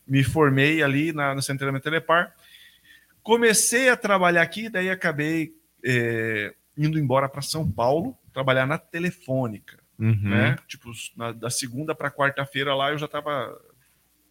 Me 0.07 0.23
formei 0.23 0.83
ali 0.83 1.11
na, 1.11 1.33
de 1.55 1.57
Treinamento 1.57 1.83
Telepar. 1.83 2.31
Comecei 3.23 3.89
a 3.89 3.97
trabalhar 3.97 4.43
aqui, 4.43 4.69
daí 4.69 4.91
acabei 4.91 5.53
é, 5.83 6.53
indo 6.77 6.99
embora 6.99 7.27
para 7.27 7.41
São 7.41 7.69
Paulo, 7.69 8.15
trabalhar 8.31 8.67
na 8.67 8.77
Telefônica 8.77 9.77
né? 10.29 10.55
Tipo, 10.67 10.91
na- 11.17 11.31
da 11.31 11.49
segunda 11.49 11.95
para 11.95 12.11
quarta-feira 12.11 12.75
lá 12.75 12.91
eu 12.91 12.99
já 12.99 13.07
tava. 13.07 13.59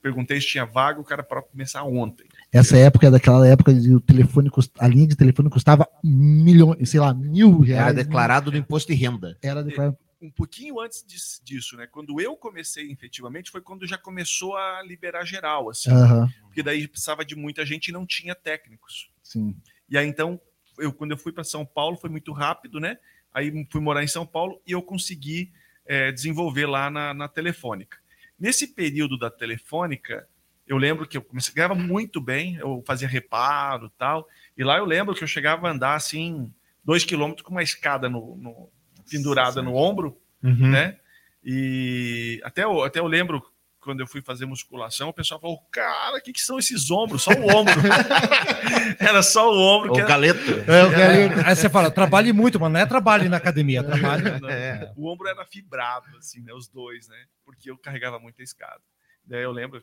Perguntei 0.01 0.41
se 0.41 0.47
tinha 0.47 0.65
vaga, 0.65 1.01
o 1.01 1.05
cara 1.05 1.25
para 1.25 1.43
começar 1.43 1.83
ontem. 1.83 2.29
Essa 2.53 2.77
época 2.79 3.09
é 3.09 3.11
daquela 3.11 3.45
época 3.49 3.75
de 3.75 3.93
o 3.93 4.01
telefone 4.01 4.49
cust- 4.49 4.71
a 4.79 4.87
linha 4.87 5.09
de 5.09 5.17
telefone 5.17 5.51
custava 5.51 5.89
milhões, 6.05 6.89
sei 6.89 7.01
lá, 7.01 7.13
mil 7.13 7.59
reais. 7.59 7.83
Era 7.87 7.93
declarado 7.93 8.53
no 8.53 8.57
imposto 8.57 8.93
de 8.93 8.97
renda. 8.97 9.37
Era 9.43 9.65
declarado. 9.65 9.99
Um 10.21 10.31
pouquinho 10.31 10.81
antes 10.81 11.05
dis- 11.07 11.41
disso, 11.45 11.77
né? 11.77 11.87
Quando 11.87 12.21
eu 12.21 12.37
comecei 12.37 12.91
efetivamente, 12.91 13.51
foi 13.51 13.61
quando 13.61 13.87
já 13.87 13.99
começou 13.99 14.57
a 14.57 14.83
liberar 14.83 15.25
geral, 15.25 15.69
assim. 15.69 15.91
Aham, 15.91 16.27
Porque 16.43 16.63
daí 16.63 16.89
precisava 16.89 17.25
de 17.25 17.37
muita 17.37 17.67
gente 17.67 17.89
e 17.89 17.93
não 17.93 18.07
tinha 18.07 18.35
técnicos. 18.35 19.11
sim. 19.23 19.55
E 19.89 19.97
aí 19.97 20.07
então, 20.07 20.41
eu, 20.79 20.93
quando 20.93 21.13
eu 21.13 21.19
fui 21.19 21.33
para 21.33 21.45
São 21.45 21.65
Paulo, 21.67 21.97
foi 21.97 22.11
muito 22.11 22.33
rápido, 22.33 22.81
né? 22.81 22.99
Aí 23.33 23.53
fui 23.71 23.81
morar 23.81 24.03
em 24.03 24.09
São 24.09 24.27
Paulo 24.27 24.61
e 24.67 24.73
eu 24.73 24.83
consegui 24.83 25.53
eh, 25.87 26.11
desenvolver 26.11 26.67
lá 26.67 26.91
na, 26.91 27.13
na 27.15 27.29
Telefônica. 27.29 27.99
Nesse 28.39 28.67
período 28.69 29.19
da 29.19 29.31
telefônica, 29.31 30.29
eu 30.67 30.77
lembro 30.77 31.07
que 31.07 31.17
eu 31.17 31.23
comecei, 31.23 31.55
ganhava 31.55 31.75
muito 31.75 32.21
bem, 32.21 32.57
eu 32.57 32.83
fazia 32.87 33.07
reparo 33.07 33.89
tal. 33.91 34.27
E 34.57 34.65
lá 34.65 34.79
eu 34.79 34.85
lembro 34.85 35.15
que 35.15 35.23
eu 35.23 35.29
chegava 35.29 35.69
a 35.69 35.73
andar 35.73 35.95
assim, 35.95 36.53
dois 36.85 37.05
quilômetros 37.05 37.45
com 37.47 37.53
uma 37.53 37.63
escada 37.63 38.09
no, 38.09 38.37
no- 38.37 38.71
pendurada 39.11 39.63
no 39.63 39.75
ombro, 39.75 40.19
Uhum. 40.43 40.71
né? 40.71 40.99
E 41.43 42.41
até 42.45 42.65
eu, 42.65 42.83
até 42.83 42.99
eu 42.99 43.07
lembro 43.07 43.43
quando 43.87 44.01
eu 44.01 44.07
fui 44.07 44.21
fazer 44.21 44.47
musculação, 44.47 45.11
o 45.11 45.13
pessoal 45.13 45.41
falou: 45.41 45.59
Cara, 45.71 46.19
o 46.19 46.21
que, 46.21 46.33
que 46.33 46.41
são 46.41 46.59
esses 46.59 46.91
ombros? 46.91 47.23
Só 47.23 47.31
o 47.31 47.57
ombro. 47.57 47.73
Era 48.99 49.23
só 49.23 49.49
o 49.49 49.57
ombro. 49.57 49.93
O 49.93 49.99
era... 49.99 50.09
galeto. 50.09 50.51
É, 50.51 51.47
Aí 51.49 51.55
você 51.55 51.69
fala, 51.71 51.89
trabalhe 51.91 52.33
muito, 52.33 52.59
mas 52.59 52.73
não 52.73 52.81
é 52.81 52.87
trabalho 52.87 53.31
na 53.31 53.37
academia, 53.37 53.81
é 53.81 53.83
trabalho. 53.85 54.41
Não, 54.41 54.49
É. 54.51 54.93
O 54.97 55.07
ombro 55.09 55.29
era 55.29 55.45
fibrado, 55.47 56.07
assim, 56.19 56.41
né? 56.43 56.53
Os 56.53 56.67
dois, 56.67 57.07
né? 57.09 57.17
Porque 57.45 57.71
eu 57.71 57.79
carregava 57.79 58.19
muita 58.19 58.43
escada. 58.43 58.81
Daí 59.25 59.43
eu 59.43 59.53
lembro, 59.53 59.83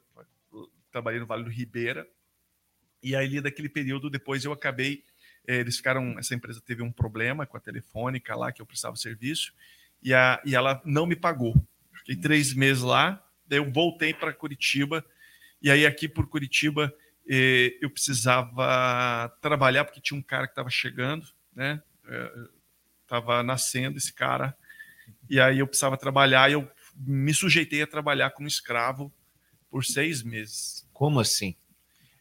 eu 0.51 0.69
trabalhei 0.91 1.19
no 1.21 1.25
Vale 1.25 1.43
do 1.45 1.49
Ribeira, 1.49 2.05
e 3.01 3.15
aí 3.15 3.25
ali 3.25 3.41
daquele 3.41 3.69
período, 3.69 4.09
depois 4.09 4.43
eu 4.43 4.51
acabei. 4.51 5.03
Eh, 5.47 5.57
Eles 5.57 5.77
ficaram. 5.77 6.17
Essa 6.17 6.35
empresa 6.35 6.61
teve 6.61 6.81
um 6.81 6.91
problema 6.91 7.45
com 7.45 7.57
a 7.57 7.59
telefônica 7.59 8.35
lá, 8.35 8.51
que 8.51 8.61
eu 8.61 8.65
precisava 8.65 8.95
de 8.95 9.01
serviço, 9.01 9.53
e, 10.01 10.13
a, 10.13 10.41
e 10.45 10.55
ela 10.55 10.81
não 10.85 11.05
me 11.05 11.15
pagou. 11.15 11.55
Fiquei 11.99 12.15
três 12.15 12.53
meses 12.53 12.83
lá, 12.83 13.23
daí 13.47 13.59
eu 13.59 13.71
voltei 13.71 14.13
para 14.13 14.33
Curitiba, 14.33 15.05
e 15.61 15.71
aí 15.71 15.85
aqui 15.85 16.07
por 16.07 16.27
Curitiba 16.27 16.93
eh, 17.29 17.77
eu 17.81 17.89
precisava 17.89 19.29
trabalhar, 19.41 19.85
porque 19.85 20.01
tinha 20.01 20.19
um 20.19 20.23
cara 20.23 20.47
que 20.47 20.51
estava 20.51 20.69
chegando, 20.69 21.25
né? 21.55 21.81
Estava 23.03 23.41
nascendo 23.43 23.97
esse 23.97 24.11
cara, 24.11 24.55
e 25.29 25.39
aí 25.39 25.59
eu 25.59 25.67
precisava 25.67 25.97
trabalhar, 25.97 26.49
e 26.49 26.53
eu 26.53 26.69
me 26.97 27.33
sujeitei 27.33 27.81
a 27.81 27.87
trabalhar 27.87 28.31
como 28.31 28.47
escravo 28.47 29.11
por 29.69 29.83
seis 29.85 30.21
meses. 30.21 30.87
Como 30.93 31.19
assim? 31.19 31.55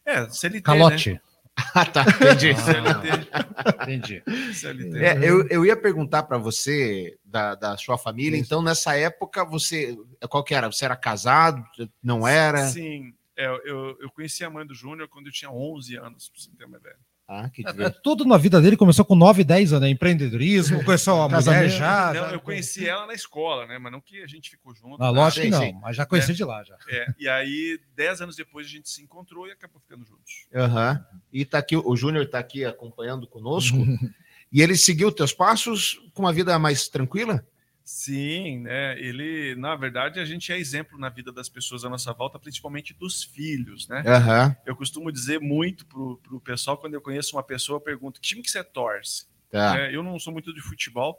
É, 0.05 0.27
CLT, 0.29 0.61
Calote. 0.61 1.21
Ah, 1.75 1.85
tá. 1.85 2.03
Entendi. 2.03 2.53
CLT, 2.55 3.81
Entendi. 3.81 4.23
CLT. 4.53 4.97
É, 4.97 5.17
eu, 5.17 5.47
eu 5.47 5.65
ia 5.65 5.75
perguntar 5.75 6.23
para 6.23 6.37
você 6.37 7.17
da, 7.25 7.55
da 7.55 7.77
sua 7.77 7.97
família. 7.97 8.37
Então, 8.37 8.61
nessa 8.61 8.95
época, 8.95 9.43
você. 9.43 9.97
Qual 10.29 10.43
que 10.43 10.53
era? 10.53 10.71
Você 10.71 10.85
era 10.85 10.95
casado? 10.95 11.63
Não 12.01 12.27
era? 12.27 12.67
Sim, 12.67 13.13
é, 13.35 13.47
eu, 13.47 13.97
eu 13.99 14.11
conheci 14.11 14.43
a 14.43 14.49
mãe 14.49 14.65
do 14.65 14.75
Júnior 14.75 15.07
quando 15.07 15.27
eu 15.27 15.31
tinha 15.31 15.51
11 15.51 15.95
anos, 15.95 16.29
pra 16.29 16.41
você 16.41 16.51
ter 16.51 16.65
uma 16.65 16.77
ideia. 16.77 16.97
Ah, 17.27 17.49
que 17.49 17.65
É, 17.65 17.71
divertido. 17.71 18.01
tudo 18.03 18.25
na 18.25 18.37
vida 18.37 18.61
dele 18.61 18.75
começou 18.75 19.05
com 19.05 19.15
9, 19.15 19.43
10 19.45 19.71
anos, 19.73 19.83
né? 19.83 19.89
empreendedorismo, 19.89 20.83
conheceu 20.83 21.21
a 21.21 21.29
mulher 21.29 21.69
já. 21.69 22.13
não, 22.13 22.29
eu 22.31 22.39
conheci 22.41 22.87
ela 22.87 23.07
na 23.07 23.13
escola, 23.13 23.65
né? 23.65 23.79
Mas 23.79 23.91
não 23.91 24.01
que 24.01 24.21
a 24.21 24.27
gente 24.27 24.49
ficou 24.49 24.75
junto. 24.75 24.95
Ah, 24.95 25.05
tá? 25.05 25.09
lógico 25.09 25.41
Sim, 25.45 25.51
que 25.51 25.51
não, 25.51 25.61
sim. 25.61 25.79
mas 25.81 25.95
já 25.95 26.05
conheci 26.05 26.33
de 26.33 26.43
lá 26.43 26.63
já. 26.63 26.77
É, 26.89 27.05
e 27.17 27.29
aí, 27.29 27.79
10 27.95 28.21
anos 28.21 28.35
depois, 28.35 28.67
a 28.67 28.69
gente 28.69 28.89
se 28.89 29.01
encontrou 29.01 29.47
e 29.47 29.51
acabou 29.51 29.79
ficando 29.79 30.05
juntos. 30.05 30.47
Aham. 30.53 31.03
E 31.31 31.45
tá 31.45 31.59
aqui, 31.59 31.77
o 31.77 31.95
Júnior 31.95 32.25
está 32.25 32.39
aqui 32.39 32.65
acompanhando 32.65 33.25
conosco. 33.25 33.77
e 34.51 34.61
ele 34.61 34.75
seguiu 34.75 35.11
teus 35.11 35.31
passos 35.33 35.99
com 36.13 36.23
uma 36.23 36.33
vida 36.33 36.59
mais 36.59 36.89
tranquila? 36.89 37.45
Sim, 37.83 38.59
né? 38.59 38.97
Ele, 38.97 39.55
na 39.55 39.75
verdade, 39.75 40.19
a 40.19 40.25
gente 40.25 40.51
é 40.51 40.57
exemplo 40.57 40.97
na 40.97 41.09
vida 41.09 41.31
das 41.31 41.49
pessoas 41.49 41.83
à 41.83 41.89
nossa 41.89 42.13
volta, 42.13 42.39
principalmente 42.39 42.93
dos 42.93 43.23
filhos, 43.23 43.87
né? 43.89 44.03
Aham. 44.05 44.55
Eu 44.65 44.75
costumo 44.75 45.11
dizer 45.11 45.41
muito 45.41 45.85
pro, 45.85 46.17
pro 46.23 46.39
pessoal, 46.39 46.77
quando 46.77 46.93
eu 46.93 47.01
conheço 47.01 47.35
uma 47.35 47.43
pessoa, 47.43 47.77
eu 47.77 47.81
pergunto, 47.81 48.21
que 48.21 48.27
time 48.27 48.41
que 48.41 48.49
você 48.49 48.63
torce? 48.63 49.25
Tá. 49.51 49.73
né? 49.73 49.93
Eu 49.93 50.01
não 50.01 50.17
sou 50.17 50.31
muito 50.31 50.53
de 50.53 50.61
futebol, 50.61 51.17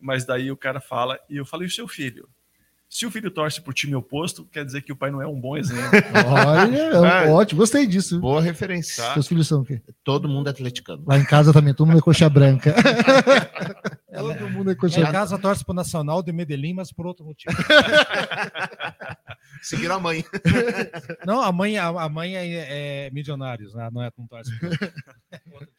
mas 0.00 0.24
daí 0.24 0.50
o 0.50 0.56
cara 0.56 0.80
fala, 0.80 1.20
e 1.28 1.36
eu 1.36 1.44
falo, 1.44 1.64
e 1.64 1.66
o 1.66 1.70
seu 1.70 1.86
filho? 1.86 2.28
Se 2.96 3.04
o 3.04 3.10
filho 3.10 3.30
torce 3.30 3.60
pro 3.60 3.74
time 3.74 3.94
oposto, 3.94 4.46
quer 4.46 4.64
dizer 4.64 4.80
que 4.80 4.90
o 4.90 4.96
pai 4.96 5.10
não 5.10 5.20
é 5.20 5.26
um 5.26 5.38
bom 5.38 5.54
exemplo. 5.54 5.84
Olha, 6.34 7.26
é 7.26 7.30
ótimo, 7.30 7.60
gostei 7.60 7.86
disso. 7.86 8.18
Boa 8.18 8.40
referência. 8.40 9.04
Tá. 9.04 9.12
Seus 9.12 9.28
filhos 9.28 9.46
são 9.46 9.60
o 9.60 9.64
quê? 9.66 9.82
Todo 10.02 10.26
mundo 10.26 10.46
é 10.46 10.50
atleticano. 10.50 11.04
Lá 11.06 11.18
em 11.18 11.24
casa 11.26 11.52
também, 11.52 11.74
todo 11.74 11.88
mundo 11.88 11.98
é 11.98 12.00
coxa 12.00 12.26
branca. 12.30 12.72
todo 14.16 14.48
mundo 14.48 14.70
é 14.70 14.74
coxa 14.74 14.98
Em 14.98 15.02
branca. 15.02 15.18
casa 15.18 15.38
torce 15.38 15.62
pro 15.62 15.74
Nacional 15.74 16.22
de 16.22 16.32
Medellín, 16.32 16.72
mas 16.72 16.90
por 16.90 17.06
outro 17.06 17.26
motivo. 17.26 17.54
Seguir 19.60 19.90
a 19.90 19.98
mãe. 19.98 20.24
Não, 21.26 21.42
a 21.42 21.52
mãe, 21.52 21.76
a, 21.76 21.88
a 21.88 22.08
mãe 22.08 22.34
é, 22.34 23.06
é 23.06 23.10
milionários, 23.10 23.74
né? 23.74 23.90
não 23.92 24.02
é 24.02 24.10
não 24.16 24.26
torce. 24.26 24.50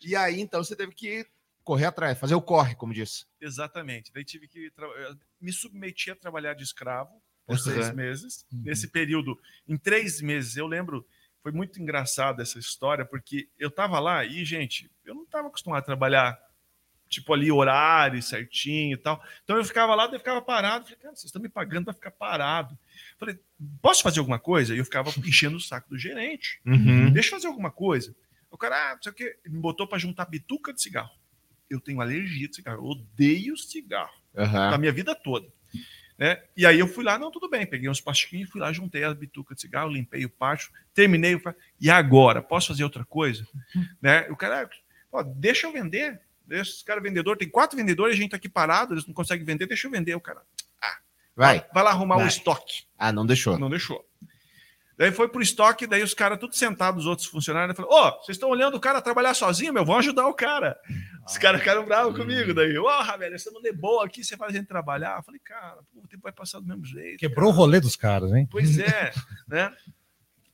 E 0.06 0.16
aí, 0.16 0.40
então, 0.40 0.64
você 0.64 0.76
teve 0.76 0.94
que 0.94 1.26
correr 1.68 1.86
atrás, 1.86 2.18
fazer 2.18 2.34
o 2.34 2.42
corre, 2.42 2.76
como 2.76 2.94
disse. 2.94 3.26
Exatamente. 3.42 4.14
Daí 4.14 4.24
tive 4.24 4.48
que 4.48 4.72
eu 4.78 5.18
me 5.42 5.52
submeti 5.52 6.10
a 6.10 6.16
trabalhar 6.16 6.54
de 6.54 6.64
escravo 6.64 7.22
por 7.46 7.60
seis 7.60 7.94
meses. 7.94 8.46
Uhum. 8.50 8.62
Nesse 8.64 8.88
período, 8.88 9.38
em 9.68 9.78
três 9.78 10.22
meses, 10.22 10.56
eu 10.56 10.66
lembro, 10.66 11.06
foi 11.44 11.52
muito 11.52 11.82
engraçado 11.82 12.42
essa 12.42 12.58
história, 12.58 13.04
porque 13.04 13.50
eu 13.60 13.70
tava 13.70 14.00
lá 14.00 14.24
e, 14.24 14.46
gente, 14.46 14.90
eu 15.04 15.14
não 15.14 15.24
estava 15.24 15.50
acostumado 15.50 15.80
a 15.80 15.86
trabalhar, 15.86 16.40
tipo 17.10 17.34
ali, 17.34 17.52
horário 17.52 18.24
certinho 18.24 18.94
e 18.94 18.98
tal. 18.98 19.22
Então 19.44 19.58
eu 19.58 19.66
ficava 19.66 19.94
lá, 19.94 20.06
eu 20.06 20.20
ficava 20.20 20.42
parado. 20.42 20.86
Falei, 20.86 21.00
cara, 21.00 21.16
vocês 21.16 21.26
estão 21.26 21.42
me 21.42 21.50
pagando 21.50 21.84
para 21.84 21.94
ficar 21.94 22.12
parado. 22.12 22.80
Falei, 23.20 23.38
posso 23.82 24.02
fazer 24.02 24.20
alguma 24.20 24.40
coisa? 24.40 24.74
E 24.74 24.78
eu 24.78 24.86
ficava 24.86 25.10
enchendo 25.20 25.58
o 25.58 25.62
saco 25.62 25.90
do 25.90 25.98
gerente. 25.98 26.62
Uhum. 26.66 27.12
Deixa 27.12 27.28
eu 27.28 27.32
fazer 27.34 27.48
alguma 27.48 27.72
coisa. 27.72 28.16
O 28.50 28.58
cara, 28.58 28.92
ah, 28.92 28.96
não 28.96 29.04
sei 29.04 29.12
o 29.12 29.16
quê, 29.16 29.38
me 29.46 29.60
botou 29.60 29.86
para 29.86 29.98
juntar 29.98 30.24
bituca 30.26 30.74
de 30.74 30.82
cigarro. 30.82 31.12
Eu 31.70 31.80
tenho 31.80 32.02
alergia 32.02 32.48
de 32.48 32.56
cigarro, 32.56 32.78
eu 32.80 32.86
odeio 32.86 33.58
cigarro 33.58 34.14
Aham. 34.36 34.72
da 34.72 34.78
minha 34.78 34.92
vida 34.92 35.14
toda. 35.16 35.48
Né? 36.18 36.42
E 36.56 36.66
aí 36.66 36.80
eu 36.80 36.88
fui 36.88 37.04
lá, 37.04 37.20
não, 37.20 37.30
tudo 37.30 37.50
bem, 37.50 37.66
peguei 37.66 37.90
uns 37.90 38.02
plastiquinhos, 38.02 38.50
fui 38.50 38.60
lá, 38.60 38.74
juntei 38.74 39.04
as 39.04 39.14
bitucas 39.14 39.56
de 39.56 39.62
cigarro, 39.62 39.90
limpei 39.92 40.26
o 40.26 40.30
pátio, 40.30 40.72
terminei. 40.94 41.36
o 41.36 41.42
E 41.80 41.90
agora, 41.90 42.42
posso 42.42 42.70
fazer 42.70 42.84
outra 42.84 43.06
coisa? 43.06 43.48
Né? 44.02 44.28
O 44.30 44.36
cara, 44.36 44.70
ó, 45.12 45.22
deixa 45.24 45.68
eu 45.68 45.72
vender. 45.72 46.20
Deixa 46.46 46.72
esse 46.72 46.86
cara 46.86 47.02
vendedor, 47.02 47.36
tem 47.36 47.50
quatro 47.50 47.76
vendedores, 47.76 48.16
a 48.16 48.18
gente 48.18 48.32
tá 48.32 48.38
aqui 48.38 48.48
parado, 48.48 48.94
eles 48.94 49.06
não 49.06 49.14
conseguem 49.14 49.46
vender, 49.46 49.68
deixa 49.68 49.86
eu 49.86 49.92
vender. 49.92 50.16
O 50.16 50.22
cara, 50.22 50.42
Vai. 51.36 51.64
vai 51.72 51.84
lá 51.84 51.92
arrumar 51.92 52.16
o 52.16 52.20
Vai. 52.20 52.30
estoque. 52.30 52.86
Ah, 52.98 53.12
não 53.12 53.26
deixou. 53.26 53.60
Não 53.60 53.70
deixou. 53.70 54.07
Daí 54.98 55.12
foi 55.12 55.30
pro 55.30 55.44
estoque, 55.44 55.86
daí 55.86 56.02
os 56.02 56.16
caras 56.16 56.40
tudo 56.40 56.56
sentados, 56.56 57.04
os 57.04 57.08
outros 57.08 57.28
funcionários, 57.28 57.78
falaram: 57.78 57.96
Ô, 57.96 58.12
vocês 58.24 58.36
estão 58.36 58.50
olhando 58.50 58.76
o 58.76 58.80
cara 58.80 59.00
trabalhar 59.00 59.36
sozinho, 59.36 59.72
meu? 59.72 59.86
Vão 59.86 59.98
ajudar 59.98 60.28
o 60.28 60.34
cara. 60.34 60.76
Os 61.26 61.38
caras 61.38 61.60
ficaram 61.60 61.86
bravos 61.86 62.18
comigo. 62.18 62.52
Daí, 62.52 62.76
ó, 62.80 63.18
velho, 63.18 63.36
essa 63.36 63.52
mulher 63.52 63.70
é 63.70 63.74
boa 63.74 64.06
aqui, 64.06 64.24
você 64.24 64.36
faz 64.36 64.54
a 64.54 64.58
gente 64.58 64.68
trabalhar. 64.68 65.18
Eu 65.18 65.24
falei, 65.24 65.40
cara, 65.44 65.78
pô, 65.94 66.02
o 66.02 66.08
tempo 66.08 66.24
vai 66.24 66.32
passar 66.32 66.60
do 66.60 66.66
mesmo 66.66 66.84
jeito. 66.84 67.20
Quebrou 67.20 67.50
o 67.50 67.54
rolê 67.54 67.80
dos 67.80 67.96
caras, 67.96 68.34
hein? 68.34 68.48
Pois 68.50 68.80
é, 68.80 69.14
né? 69.48 69.72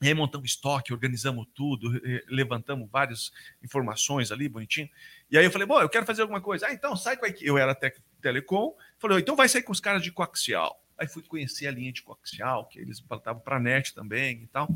E 0.01 0.09
aí 0.09 0.13
montamos 0.13 0.49
estoque, 0.49 0.91
organizamos 0.91 1.47
tudo, 1.55 1.89
levantamos 2.27 2.89
várias 2.91 3.31
informações 3.63 4.33
ali, 4.33 4.49
bonitinho. 4.49 4.89
E 5.31 5.37
aí 5.37 5.45
eu 5.45 5.51
falei, 5.51 5.65
bom, 5.65 5.79
eu 5.79 5.87
quero 5.87 6.05
fazer 6.05 6.23
alguma 6.23 6.41
coisa. 6.41 6.67
Ah, 6.67 6.73
então 6.73 6.93
sai 6.97 7.15
com 7.15 7.25
a 7.25 7.29
equipe. 7.29 7.47
Eu 7.47 7.57
era 7.57 7.73
tec 7.73 7.97
telecom. 8.21 8.75
Falei, 8.99 9.19
então 9.19 9.37
vai 9.37 9.47
sair 9.47 9.63
com 9.63 9.71
os 9.71 9.79
caras 9.79 10.03
de 10.03 10.11
coaxial. 10.11 10.82
Aí 10.97 11.07
fui 11.07 11.23
conhecer 11.23 11.67
a 11.67 11.71
linha 11.71 11.91
de 11.91 12.01
coaxial, 12.03 12.67
que 12.67 12.79
eles 12.79 12.99
estavam 12.99 13.41
para 13.41 13.59
net 13.59 13.93
também 13.93 14.43
e 14.43 14.47
tal. 14.47 14.69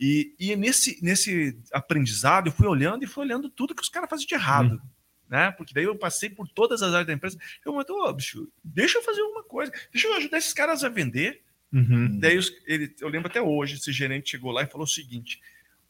E, 0.00 0.34
e 0.38 0.56
nesse, 0.56 0.98
nesse 1.02 1.58
aprendizado, 1.72 2.48
eu 2.48 2.52
fui 2.52 2.66
olhando 2.66 3.04
e 3.04 3.06
fui 3.06 3.24
olhando 3.24 3.50
tudo 3.50 3.74
que 3.74 3.82
os 3.82 3.88
caras 3.88 4.08
faziam 4.08 4.26
de 4.26 4.34
errado. 4.34 4.80
Né? 5.28 5.50
Porque 5.52 5.72
daí 5.72 5.84
eu 5.84 5.96
passei 5.96 6.28
por 6.28 6.48
todas 6.48 6.82
as 6.82 6.92
áreas 6.92 7.06
da 7.06 7.12
empresa. 7.12 7.38
Eu 7.64 7.72
falei, 7.72 7.86
ô, 7.90 8.12
bicho, 8.12 8.50
deixa 8.62 8.98
eu 8.98 9.02
fazer 9.02 9.20
alguma 9.22 9.44
coisa. 9.44 9.72
Deixa 9.90 10.06
eu 10.08 10.14
ajudar 10.16 10.38
esses 10.38 10.52
caras 10.52 10.84
a 10.84 10.88
vender. 10.88 11.42
Uhum. 11.72 12.18
Daí 12.18 12.36
os- 12.36 12.52
ele, 12.66 12.94
eu 13.00 13.08
lembro 13.08 13.28
até 13.28 13.40
hoje, 13.40 13.76
esse 13.76 13.92
gerente 13.92 14.30
chegou 14.30 14.50
lá 14.50 14.62
e 14.62 14.66
falou 14.66 14.84
o 14.84 14.88
seguinte: 14.90 15.40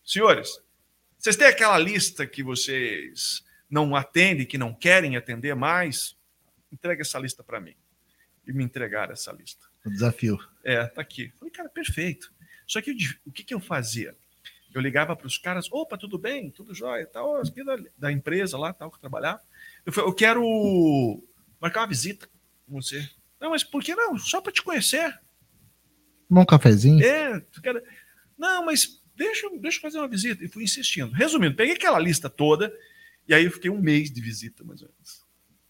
senhores, 0.05 0.61
vocês 1.19 1.35
têm 1.35 1.49
aquela 1.49 1.77
lista 1.77 2.25
que 2.25 2.41
vocês 2.43 3.45
não 3.69 3.97
atendem, 3.97 4.47
que 4.47 4.57
não 4.59 4.73
querem 4.73 5.17
atender 5.17 5.57
mais? 5.57 6.17
Entrega 6.71 7.03
essa 7.03 7.19
lista 7.19 7.43
para 7.43 7.61
mim. 7.61 7.75
E 8.47 8.53
me 8.53 8.65
entregaram 8.65 9.13
essa 9.13 9.33
lista. 9.33 9.67
O 9.85 9.91
desafio. 9.91 10.39
É, 10.65 10.85
tá 10.87 11.01
aqui. 11.01 11.33
Falei, 11.39 11.53
cara, 11.53 11.69
perfeito. 11.69 12.33
Só 12.67 12.81
que 12.81 12.91
eu 12.91 12.97
o 13.27 13.33
que, 13.33 13.45
que 13.45 13.55
eu 13.55 13.61
fazia? 13.61 14.17
Eu 14.75 14.81
ligava 14.81 15.15
para 15.15 15.27
os 15.27 15.37
caras, 15.37 15.69
opa, 15.71 15.99
tudo 15.99 16.19
bem, 16.19 16.51
tudo 16.51 16.75
jóia, 16.75 17.07
tal, 17.07 17.37
aqui 17.37 17.63
da, 17.63 17.77
da 17.99 18.13
empresa 18.13 18.57
lá, 18.57 18.73
tal, 18.73 18.91
que 18.91 18.97
eu 18.97 19.01
trabalhava. 19.01 19.43
Eu 19.85 19.93
falei, 19.93 20.09
eu 20.09 20.15
quero 20.15 21.23
marcar 21.61 21.81
uma 21.81 21.89
visita 21.89 22.27
com 22.67 22.81
você. 22.81 23.09
Não, 23.39 23.51
mas 23.51 23.63
por 23.63 23.83
que 23.83 23.95
não? 23.95 24.17
Só 24.19 24.41
para 24.41 24.53
te 24.53 24.63
conhecer. 24.63 25.21
Tomar 26.29 26.43
um 26.43 26.47
cafezinho. 26.47 27.05
É, 27.05 27.41
tu 27.41 27.61
quer... 27.61 27.83
Não, 28.39 28.65
mas 28.65 29.03
deixa, 29.15 29.51
deixa 29.59 29.79
eu 29.79 29.83
fazer 29.83 29.99
uma 29.99 30.09
visita. 30.09 30.43
E 30.43 30.49
fui 30.49 30.65
insistindo. 30.65 31.13
Resumindo, 31.13 31.55
peguei 31.55 31.75
aquela 31.75 31.99
lista 31.99 32.31
toda 32.31 32.73
e 33.29 33.35
aí 33.35 33.45
eu 33.45 33.51
fiquei 33.51 33.71
um 33.71 33.81
mês 33.81 34.11
de 34.11 34.21
visita, 34.21 34.65
mais 34.65 34.81
ou 34.83 34.89
menos. 34.89 35.22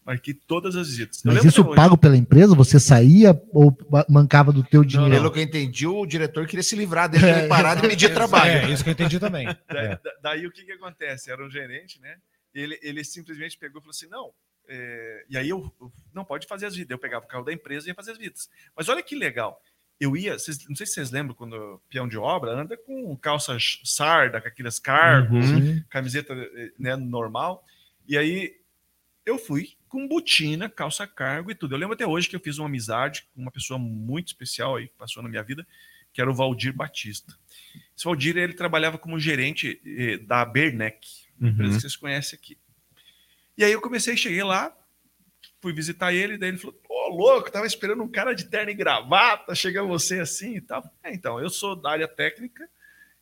Marquei 0.05 0.33
todas 0.33 0.75
as 0.75 0.89
visitas. 0.89 1.21
Mas 1.23 1.45
isso 1.45 1.63
pago 1.73 1.97
pela 1.97 2.17
empresa? 2.17 2.53
Você 2.55 2.79
saía 2.79 3.41
ou 3.51 3.75
mancava 4.09 4.51
do 4.51 4.61
teu 4.63 4.83
dinheiro? 4.83 5.13
Pelo 5.13 5.31
que 5.31 5.39
eu 5.39 5.43
entendi, 5.43 5.87
o 5.87 6.05
diretor 6.05 6.45
queria 6.45 6.63
se 6.63 6.75
livrar 6.75 7.07
dele, 7.09 7.25
ele 7.29 7.47
parar 7.47 7.75
de 7.75 7.87
pedir 7.87 8.13
trabalho. 8.13 8.51
É, 8.51 8.69
isso 8.71 8.83
que 8.83 8.89
eu 8.89 8.93
entendi 8.93 9.19
também. 9.19 9.45
Daí, 9.67 9.85
É. 9.87 9.89
da- 10.03 10.13
daí 10.21 10.45
o 10.45 10.51
que, 10.51 10.63
que 10.65 10.71
acontece? 10.73 11.31
Era 11.31 11.45
um 11.45 11.49
gerente, 11.49 12.01
né? 12.01 12.17
Ele, 12.53 12.77
ele 12.83 13.03
simplesmente 13.03 13.57
pegou 13.57 13.79
e 13.79 13.81
falou 13.81 13.91
assim: 13.91 14.07
não. 14.07 14.31
é, 14.67 15.25
E 15.29 15.37
aí 15.37 15.47
eu, 15.49 15.71
eu- 15.79 15.91
não 16.13 16.25
pode 16.25 16.47
fazer 16.47 16.65
as 16.65 16.75
vidas. 16.75 16.91
Eu 16.91 16.99
pegava 16.99 17.23
o 17.23 17.27
carro 17.27 17.45
da 17.45 17.53
empresa 17.53 17.87
e 17.87 17.89
ia 17.89 17.95
fazer 17.95 18.11
as 18.11 18.17
vidas. 18.17 18.49
Mas 18.75 18.89
olha 18.89 19.01
que 19.01 19.15
legal. 19.15 19.61
eu 19.99 20.17
ia, 20.17 20.37
vocês- 20.37 20.67
não 20.67 20.75
sei 20.75 20.85
se 20.85 20.93
vocês 20.95 21.11
lembram 21.11 21.33
quando 21.33 21.53
o 21.53 21.81
peão 21.89 22.09
de 22.09 22.17
obra 22.17 22.51
anda 22.51 22.75
com 22.75 23.15
calça 23.15 23.55
sarda, 23.85 24.41
com 24.41 24.47
aqueles 24.49 24.77
cargos, 24.79 25.49
Uhum. 25.49 25.81
camiseta 25.89 26.35
né, 26.77 26.95
normal. 26.97 27.63
E 28.05 28.17
aí 28.17 28.51
eu 29.25 29.37
fui 29.37 29.69
com 29.93 30.07
botina, 30.07 30.67
calça 30.67 31.05
cargo 31.05 31.51
e 31.51 31.55
tudo. 31.55 31.75
Eu 31.75 31.77
lembro 31.77 31.93
até 31.93 32.03
hoje 32.07 32.27
que 32.27 32.35
eu 32.35 32.39
fiz 32.39 32.57
uma 32.57 32.65
amizade 32.65 33.27
com 33.31 33.43
uma 33.43 33.51
pessoa 33.51 33.77
muito 33.77 34.29
especial 34.29 34.75
aí 34.75 34.87
que 34.87 34.95
passou 34.97 35.21
na 35.21 35.29
minha 35.29 35.43
vida, 35.43 35.67
que 36.11 36.19
era 36.19 36.31
o 36.31 36.33
Valdir 36.33 36.73
Batista. 36.73 37.37
Esse 37.95 38.03
Valdir 38.03 38.35
ele 38.35 38.53
trabalhava 38.53 38.97
como 38.97 39.19
gerente 39.19 39.79
eh, 39.85 40.17
da 40.17 40.43
Bernec, 40.43 40.97
empresa 41.39 41.69
Uhum. 41.69 41.75
que 41.75 41.81
vocês 41.81 41.95
conhecem 41.95 42.39
aqui. 42.41 42.57
E 43.55 43.63
aí 43.63 43.71
eu 43.71 43.79
comecei, 43.81 44.17
cheguei 44.17 44.43
lá, 44.43 44.75
fui 45.61 45.71
visitar 45.71 46.11
ele, 46.11 46.39
daí 46.39 46.49
ele 46.49 46.57
falou: 46.57 46.75
Ô, 46.89 47.09
louco, 47.09 47.51
tava 47.51 47.67
esperando 47.67 48.01
um 48.01 48.09
cara 48.09 48.33
de 48.33 48.45
terno 48.45 48.71
e 48.71 48.73
gravata, 48.73 49.53
chega 49.53 49.83
você 49.83 50.19
assim 50.21 50.55
e 50.55 50.61
tal. 50.61 50.83
É, 51.03 51.13
então, 51.13 51.39
eu 51.39 51.51
sou 51.51 51.75
da 51.75 51.91
área 51.91 52.07
técnica 52.07 52.67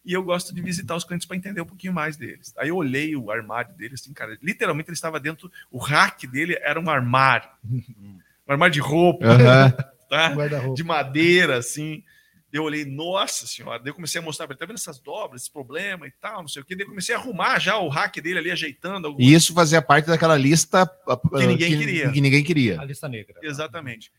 e 0.04 0.14
eu 0.14 0.24
gosto 0.24 0.54
de 0.54 0.62
visitar 0.62 0.96
os 0.96 1.04
clientes 1.04 1.28
para 1.28 1.38
entender 1.38 1.62
um 1.62 1.66
pouquinho 1.66 1.94
mais 1.94 2.18
deles. 2.18 2.54
Aí 2.58 2.70
eu 2.70 2.76
olhei 2.76 3.16
o 3.16 3.30
armário 3.32 3.74
dele, 3.76 3.94
assim, 3.94 4.12
cara, 4.14 4.38
literalmente 4.42 4.90
ele 4.90 4.96
estava 4.96 5.20
dentro, 5.20 5.52
o 5.70 5.78
rack 5.78 6.26
dele 6.28 6.58
era 6.62 6.80
um 6.80 6.90
armário. 6.90 7.50
Um 8.48 8.54
armário 8.54 8.74
de 8.74 8.82
roupa, 8.82 9.26
Aham. 9.28 9.72
tá? 10.10 10.34
De 10.76 10.84
madeira, 10.84 11.58
assim. 11.58 12.04
Eu 12.52 12.64
olhei, 12.64 12.84
nossa 12.84 13.48
senhora. 13.48 13.80
Daí 13.80 13.92
eu 13.92 13.94
comecei 13.94 14.20
a 14.20 14.22
mostrar 14.22 14.46
para 14.46 14.56
ele, 14.56 14.60
tá 14.60 14.66
vendo 14.66 14.76
essas 14.76 15.00
dobras, 15.00 15.44
esse 15.44 15.52
problema 15.52 16.06
e 16.06 16.12
tal, 16.20 16.42
não 16.42 16.50
sei 16.50 16.62
o 16.62 16.66
quê. 16.66 16.76
Daí 16.76 16.84
eu 16.84 16.90
comecei 16.90 17.16
a 17.16 17.18
arrumar 17.18 17.60
já 17.60 17.78
o 17.78 17.88
rack 17.88 18.20
dele 18.20 18.40
ali, 18.40 18.52
ajeitando. 18.52 19.08
algumas- 19.08 19.26
E 19.26 19.34
isso 19.34 19.54
fazia 19.54 19.82
parte 19.82 20.08
daquela 20.08 20.36
lista 20.36 20.82
ah, 21.08 21.18
Que 21.38 21.48
ninguém 21.48 21.78
queria. 21.78 22.12
Que 22.12 22.20
ninguém 22.20 22.44
queria. 22.44 22.82
A 22.82 22.84
lista 22.84 23.08
negra. 23.08 23.40
Exatamente. 23.42 24.12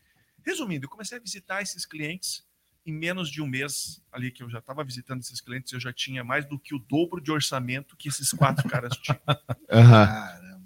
Resumindo, 0.43 0.85
eu 0.85 0.89
comecei 0.89 1.17
a 1.19 1.21
visitar 1.21 1.61
esses 1.61 1.85
clientes 1.85 2.43
em 2.85 2.91
menos 2.93 3.29
de 3.29 3.41
um 3.41 3.47
mês 3.47 4.01
ali 4.11 4.29
que 4.31 4.43
eu 4.43 4.49
já 4.49 4.59
estava 4.59 4.83
visitando 4.83 5.21
esses 5.21 5.39
clientes, 5.39 5.71
eu 5.73 5.79
já 5.79 5.93
tinha 5.93 6.23
mais 6.23 6.45
do 6.45 6.59
que 6.59 6.75
o 6.75 6.79
dobro 6.79 7.21
de 7.21 7.31
orçamento 7.31 7.95
que 7.95 8.09
esses 8.09 8.31
quatro 8.31 8.67
caras 8.69 8.95
tinham. 8.97 9.19
Caramba. 9.67 10.61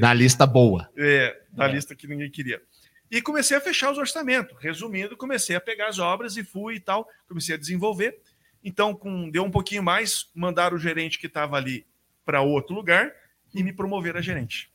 Na 0.00 0.12
lista 0.12 0.46
boa. 0.46 0.90
É, 0.96 1.42
da 1.52 1.66
É. 1.68 1.72
lista 1.72 1.94
que 1.94 2.06
ninguém 2.06 2.30
queria. 2.30 2.62
E 3.10 3.20
comecei 3.20 3.56
a 3.56 3.60
fechar 3.60 3.90
os 3.90 3.98
orçamentos. 3.98 4.56
Resumindo, 4.60 5.16
comecei 5.16 5.56
a 5.56 5.60
pegar 5.60 5.88
as 5.88 5.98
obras 5.98 6.36
e 6.36 6.44
fui 6.44 6.76
e 6.76 6.80
tal, 6.80 7.08
comecei 7.26 7.54
a 7.54 7.58
desenvolver. 7.58 8.20
Então, 8.62 8.94
com 8.94 9.30
deu 9.30 9.42
um 9.42 9.50
pouquinho 9.50 9.82
mais, 9.82 10.30
mandaram 10.34 10.76
o 10.76 10.80
gerente 10.80 11.18
que 11.18 11.26
estava 11.26 11.56
ali 11.56 11.86
para 12.24 12.40
outro 12.42 12.74
lugar 12.74 13.10
e 13.54 13.62
me 13.62 13.72
promoveram 13.72 14.18
a 14.18 14.22
gerente. 14.22 14.70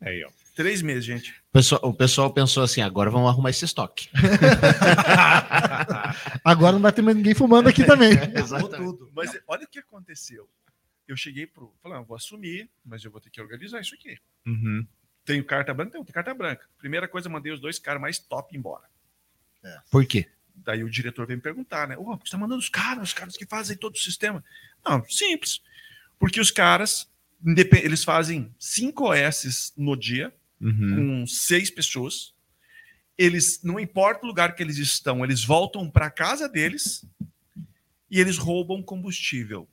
Aí, 0.00 0.22
ó. 0.24 0.30
Três 0.56 0.80
meses, 0.80 1.04
gente. 1.04 1.32
O 1.50 1.52
pessoal, 1.52 1.80
o 1.84 1.92
pessoal 1.92 2.32
pensou 2.32 2.62
assim: 2.62 2.80
agora 2.80 3.10
vamos 3.10 3.28
arrumar 3.28 3.50
esse 3.50 3.66
estoque. 3.66 4.08
Agora 6.42 6.72
não 6.72 6.80
vai 6.80 6.92
ter 6.92 7.02
mais 7.02 7.14
ninguém 7.14 7.34
fumando 7.34 7.68
aqui 7.68 7.84
também. 7.84 8.12
Exatamente. 8.34 8.98
Mas 9.12 9.38
olha 9.46 9.64
o 9.64 9.68
que 9.68 9.80
aconteceu. 9.80 10.48
Eu 11.06 11.14
cheguei 11.14 11.46
pro. 11.46 11.76
Falei, 11.82 11.98
ah, 11.98 12.00
vou 12.00 12.16
assumir, 12.16 12.70
mas 12.82 13.04
eu 13.04 13.10
vou 13.10 13.20
ter 13.20 13.28
que 13.28 13.38
organizar 13.38 13.82
isso 13.82 13.94
aqui. 13.94 14.16
Uhum. 14.46 14.86
Tenho 15.26 15.44
carta 15.44 15.74
branca? 15.74 15.92
Tenho 15.92 16.06
carta 16.06 16.32
branca. 16.32 16.66
Primeira 16.78 17.06
coisa, 17.06 17.28
mandei 17.28 17.52
os 17.52 17.60
dois 17.60 17.78
caras 17.78 18.00
mais 18.00 18.18
top 18.18 18.56
embora. 18.56 18.84
Por 19.90 20.06
quê? 20.06 20.26
Daí 20.54 20.82
o 20.82 20.88
diretor 20.88 21.26
veio 21.26 21.36
me 21.36 21.42
perguntar, 21.42 21.86
né? 21.86 21.98
Ô, 21.98 22.16
você 22.16 22.30
tá 22.30 22.38
mandando 22.38 22.60
os 22.60 22.70
caras, 22.70 23.08
os 23.08 23.12
caras 23.12 23.36
que 23.36 23.44
fazem 23.44 23.76
todo 23.76 23.94
o 23.94 23.98
sistema. 23.98 24.42
Não, 24.82 25.06
simples. 25.06 25.60
Porque 26.18 26.40
os 26.40 26.50
caras, 26.50 27.12
eles 27.84 28.04
fazem 28.04 28.54
cinco 28.58 29.10
OS 29.10 29.74
no 29.76 29.94
dia, 29.94 30.32
Uhum. 30.60 31.20
com 31.20 31.26
seis 31.26 31.70
pessoas. 31.70 32.34
Eles, 33.18 33.62
não 33.62 33.80
importa 33.80 34.24
o 34.24 34.28
lugar 34.28 34.54
que 34.54 34.62
eles 34.62 34.76
estão, 34.78 35.24
eles 35.24 35.44
voltam 35.44 35.90
para 35.90 36.10
casa 36.10 36.48
deles 36.48 37.04
e 38.10 38.20
eles 38.20 38.36
roubam 38.36 38.82
combustível. 38.82 39.68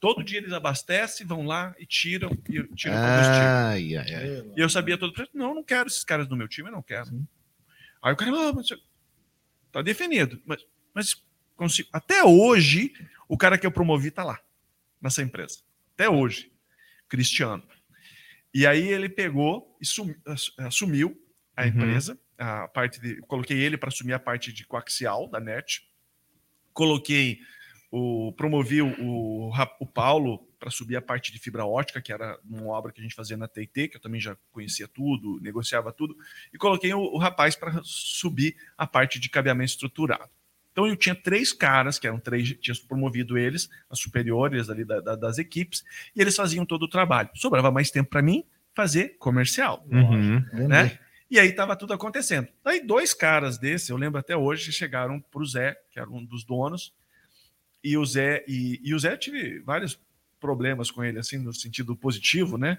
Todo 0.00 0.24
dia 0.24 0.38
eles 0.38 0.52
abastecem, 0.52 1.26
vão 1.26 1.46
lá 1.46 1.74
e 1.78 1.86
tiram, 1.86 2.30
e 2.48 2.62
tiram 2.74 2.96
combustível. 2.96 3.48
Ai, 3.48 3.96
ai, 3.96 4.14
ai. 4.14 4.52
E 4.56 4.60
eu 4.60 4.68
sabia 4.68 4.98
todo 4.98 5.10
o 5.10 5.12
preço. 5.12 5.30
Não, 5.34 5.54
não 5.54 5.62
quero 5.62 5.88
esses 5.88 6.04
caras 6.04 6.28
no 6.28 6.36
meu 6.36 6.48
time, 6.48 6.68
eu 6.68 6.72
não 6.72 6.82
quero. 6.82 7.08
Aí 8.02 8.12
o 8.12 8.16
cara, 8.16 8.30
ah, 8.30 8.52
mas 8.52 8.66
tá 9.72 9.82
definido. 9.82 10.40
Mas, 10.44 10.64
mas 10.94 11.24
consigo. 11.56 11.88
Até 11.92 12.24
hoje, 12.24 12.92
o 13.28 13.36
cara 13.36 13.56
que 13.58 13.66
eu 13.66 13.72
promovi 13.72 14.10
tá 14.10 14.22
lá, 14.22 14.38
nessa 15.00 15.22
empresa. 15.22 15.58
Até 15.94 16.08
hoje. 16.08 16.52
Cristiano. 17.08 17.62
E 18.58 18.66
aí 18.66 18.88
ele 18.88 19.06
pegou 19.10 19.76
e 19.78 19.84
sumi- 19.84 20.16
ass- 20.26 20.50
assumiu 20.56 21.14
a 21.54 21.62
Uhum. 21.62 21.68
empresa, 21.68 22.18
a 22.38 22.66
parte 22.68 22.98
de. 22.98 23.20
Coloquei 23.22 23.58
ele 23.58 23.76
para 23.76 23.90
assumir 23.90 24.14
a 24.14 24.18
parte 24.18 24.50
de 24.50 24.64
coaxial 24.66 25.28
da 25.28 25.38
NET. 25.38 25.82
Coloquei 26.72 27.38
o. 27.90 28.32
Promovi 28.32 28.80
o, 28.80 29.50
o 29.80 29.86
Paulo 29.86 30.46
para 30.58 30.70
subir 30.70 30.96
a 30.96 31.02
parte 31.02 31.30
de 31.32 31.38
fibra 31.38 31.66
ótica, 31.66 32.00
que 32.00 32.10
era 32.10 32.38
uma 32.44 32.68
obra 32.68 32.92
que 32.92 33.00
a 33.00 33.02
gente 33.02 33.14
fazia 33.14 33.36
na 33.36 33.46
TIT, 33.46 33.88
que 33.88 33.96
eu 33.98 34.00
também 34.00 34.20
já 34.22 34.34
conhecia 34.50 34.88
tudo, 34.88 35.38
negociava 35.42 35.92
tudo, 35.92 36.16
e 36.50 36.56
coloquei 36.56 36.94
o, 36.94 37.00
o 37.00 37.18
rapaz 37.18 37.54
para 37.56 37.78
subir 37.84 38.56
a 38.76 38.86
parte 38.86 39.20
de 39.20 39.28
cabeamento 39.28 39.72
estruturado. 39.72 40.30
Então 40.76 40.86
eu 40.86 40.94
tinha 40.94 41.14
três 41.14 41.54
caras, 41.54 41.98
que 41.98 42.06
eram 42.06 42.20
três, 42.20 42.54
tinha 42.60 42.74
promovido 42.86 43.38
eles, 43.38 43.70
as 43.88 43.98
superiores 43.98 44.68
ali 44.68 44.84
da- 44.84 45.00
da- 45.00 45.16
das 45.16 45.38
equipes, 45.38 45.82
e 46.14 46.20
eles 46.20 46.36
faziam 46.36 46.66
todo 46.66 46.82
o 46.82 46.88
trabalho. 46.88 47.30
Sobrava 47.34 47.70
mais 47.70 47.90
tempo 47.90 48.10
para 48.10 48.20
mim 48.20 48.44
fazer 48.74 49.16
comercial 49.18 49.86
Uhum. 49.90 50.44
né? 50.68 50.98
E 51.30 51.40
aí 51.40 51.50
tava 51.52 51.74
tudo 51.76 51.94
acontecendo. 51.94 52.46
Daí 52.62 52.86
dois 52.86 53.14
caras 53.14 53.56
desse, 53.56 53.90
eu 53.90 53.96
lembro 53.96 54.20
até 54.20 54.36
hoje, 54.36 54.70
chegaram 54.70 55.18
pro 55.18 55.46
Zé, 55.46 55.74
que 55.90 55.98
era 55.98 56.10
um 56.10 56.22
dos 56.22 56.44
donos, 56.44 56.92
e 57.82 57.96
o 57.96 58.04
Zé 58.04 58.44
e, 58.46 58.78
e 58.84 58.94
o 58.94 58.98
Zé 58.98 59.16
tive 59.16 59.60
vários 59.60 59.98
problemas 60.38 60.90
com 60.90 61.02
ele 61.02 61.18
assim 61.18 61.38
no 61.38 61.54
sentido 61.54 61.96
positivo, 61.96 62.58
né? 62.58 62.76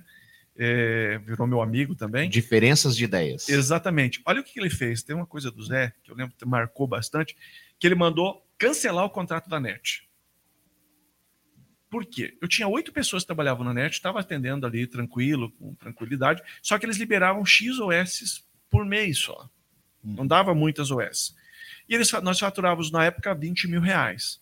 É, 0.59 1.19
virou 1.19 1.45
meu 1.47 1.61
amigo 1.61 1.93
também. 1.95 2.29
Diferenças 2.29 2.95
de 2.95 3.03
ideias. 3.03 3.47
Exatamente. 3.49 4.21
Olha 4.25 4.41
o 4.41 4.43
que 4.43 4.59
ele 4.59 4.69
fez. 4.71 5.03
Tem 5.03 5.15
uma 5.15 5.25
coisa 5.25 5.51
do 5.51 5.63
Zé 5.63 5.93
que 6.03 6.09
eu 6.11 6.15
lembro 6.15 6.35
que 6.35 6.45
marcou 6.45 6.87
bastante, 6.87 7.35
que 7.79 7.87
ele 7.87 7.95
mandou 7.95 8.45
cancelar 8.57 9.05
o 9.05 9.09
contrato 9.09 9.49
da 9.49 9.59
NET. 9.59 10.07
Por 11.89 12.05
quê? 12.05 12.37
Eu 12.41 12.47
tinha 12.47 12.67
oito 12.67 12.91
pessoas 12.91 13.23
que 13.23 13.27
trabalhavam 13.27 13.63
na 13.63 13.73
NET, 13.73 13.93
estava 13.93 14.19
atendendo 14.19 14.65
ali 14.65 14.85
tranquilo, 14.85 15.51
com 15.51 15.73
tranquilidade, 15.75 16.41
só 16.61 16.77
que 16.77 16.85
eles 16.85 16.97
liberavam 16.97 17.45
X 17.45 17.79
OS 17.79 18.45
por 18.69 18.85
mês 18.85 19.17
só. 19.17 19.49
Não 20.03 20.27
dava 20.27 20.53
muitas 20.53 20.91
OS. 20.91 21.35
E 21.87 21.95
eles, 21.95 22.11
nós 22.21 22.39
faturávamos 22.39 22.91
na 22.91 23.05
época 23.05 23.33
20 23.33 23.67
mil 23.67 23.79
reais. 23.79 24.41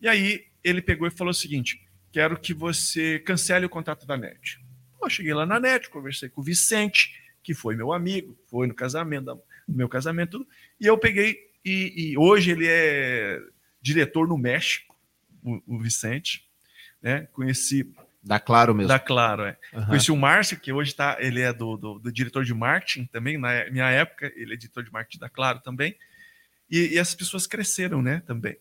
E 0.00 0.08
aí 0.08 0.46
ele 0.62 0.82
pegou 0.82 1.08
e 1.08 1.10
falou 1.10 1.30
o 1.30 1.34
seguinte: 1.34 1.82
quero 2.12 2.38
que 2.38 2.52
você 2.52 3.18
cancele 3.20 3.66
o 3.66 3.70
contrato 3.70 4.06
da 4.06 4.16
NET. 4.16 4.60
Pô, 4.98 5.08
cheguei 5.08 5.32
lá 5.32 5.46
na 5.46 5.58
NET, 5.58 5.88
conversei 5.88 6.28
com 6.28 6.40
o 6.40 6.44
Vicente, 6.44 7.14
que 7.42 7.54
foi 7.54 7.74
meu 7.74 7.92
amigo, 7.92 8.36
foi 8.46 8.66
no 8.66 8.74
casamento, 8.74 9.40
no 9.66 9.74
meu 9.74 9.88
casamento, 9.88 10.46
e 10.80 10.86
eu 10.86 10.98
peguei, 10.98 11.47
e, 11.68 12.12
e 12.12 12.18
hoje 12.18 12.50
ele 12.50 12.66
é 12.68 13.40
diretor 13.80 14.26
no 14.26 14.36
México, 14.36 14.96
o, 15.42 15.76
o 15.76 15.78
Vicente, 15.78 16.48
né? 17.02 17.28
Conheci 17.32 17.92
Dá 18.22 18.38
claro 18.38 18.74
mesmo. 18.74 18.88
da 18.88 18.98
Claro, 18.98 19.44
é. 19.44 19.56
Aham. 19.72 19.86
Conheci 19.86 20.12
o 20.12 20.16
Márcio, 20.16 20.60
que 20.60 20.72
hoje 20.72 20.94
tá, 20.94 21.16
ele 21.18 21.40
é 21.40 21.52
do, 21.52 21.76
do, 21.76 21.98
do 21.98 22.12
diretor 22.12 22.44
de 22.44 22.52
marketing 22.52 23.06
também, 23.06 23.38
na 23.38 23.70
minha 23.70 23.88
época, 23.88 24.30
ele 24.36 24.54
é 24.54 24.56
diretor 24.56 24.84
de 24.84 24.92
marketing 24.92 25.18
da 25.18 25.28
Claro 25.28 25.60
também. 25.60 25.96
E, 26.70 26.94
e 26.94 26.98
essas 26.98 27.14
pessoas 27.14 27.46
cresceram, 27.46 28.02
né, 28.02 28.22
também. 28.26 28.56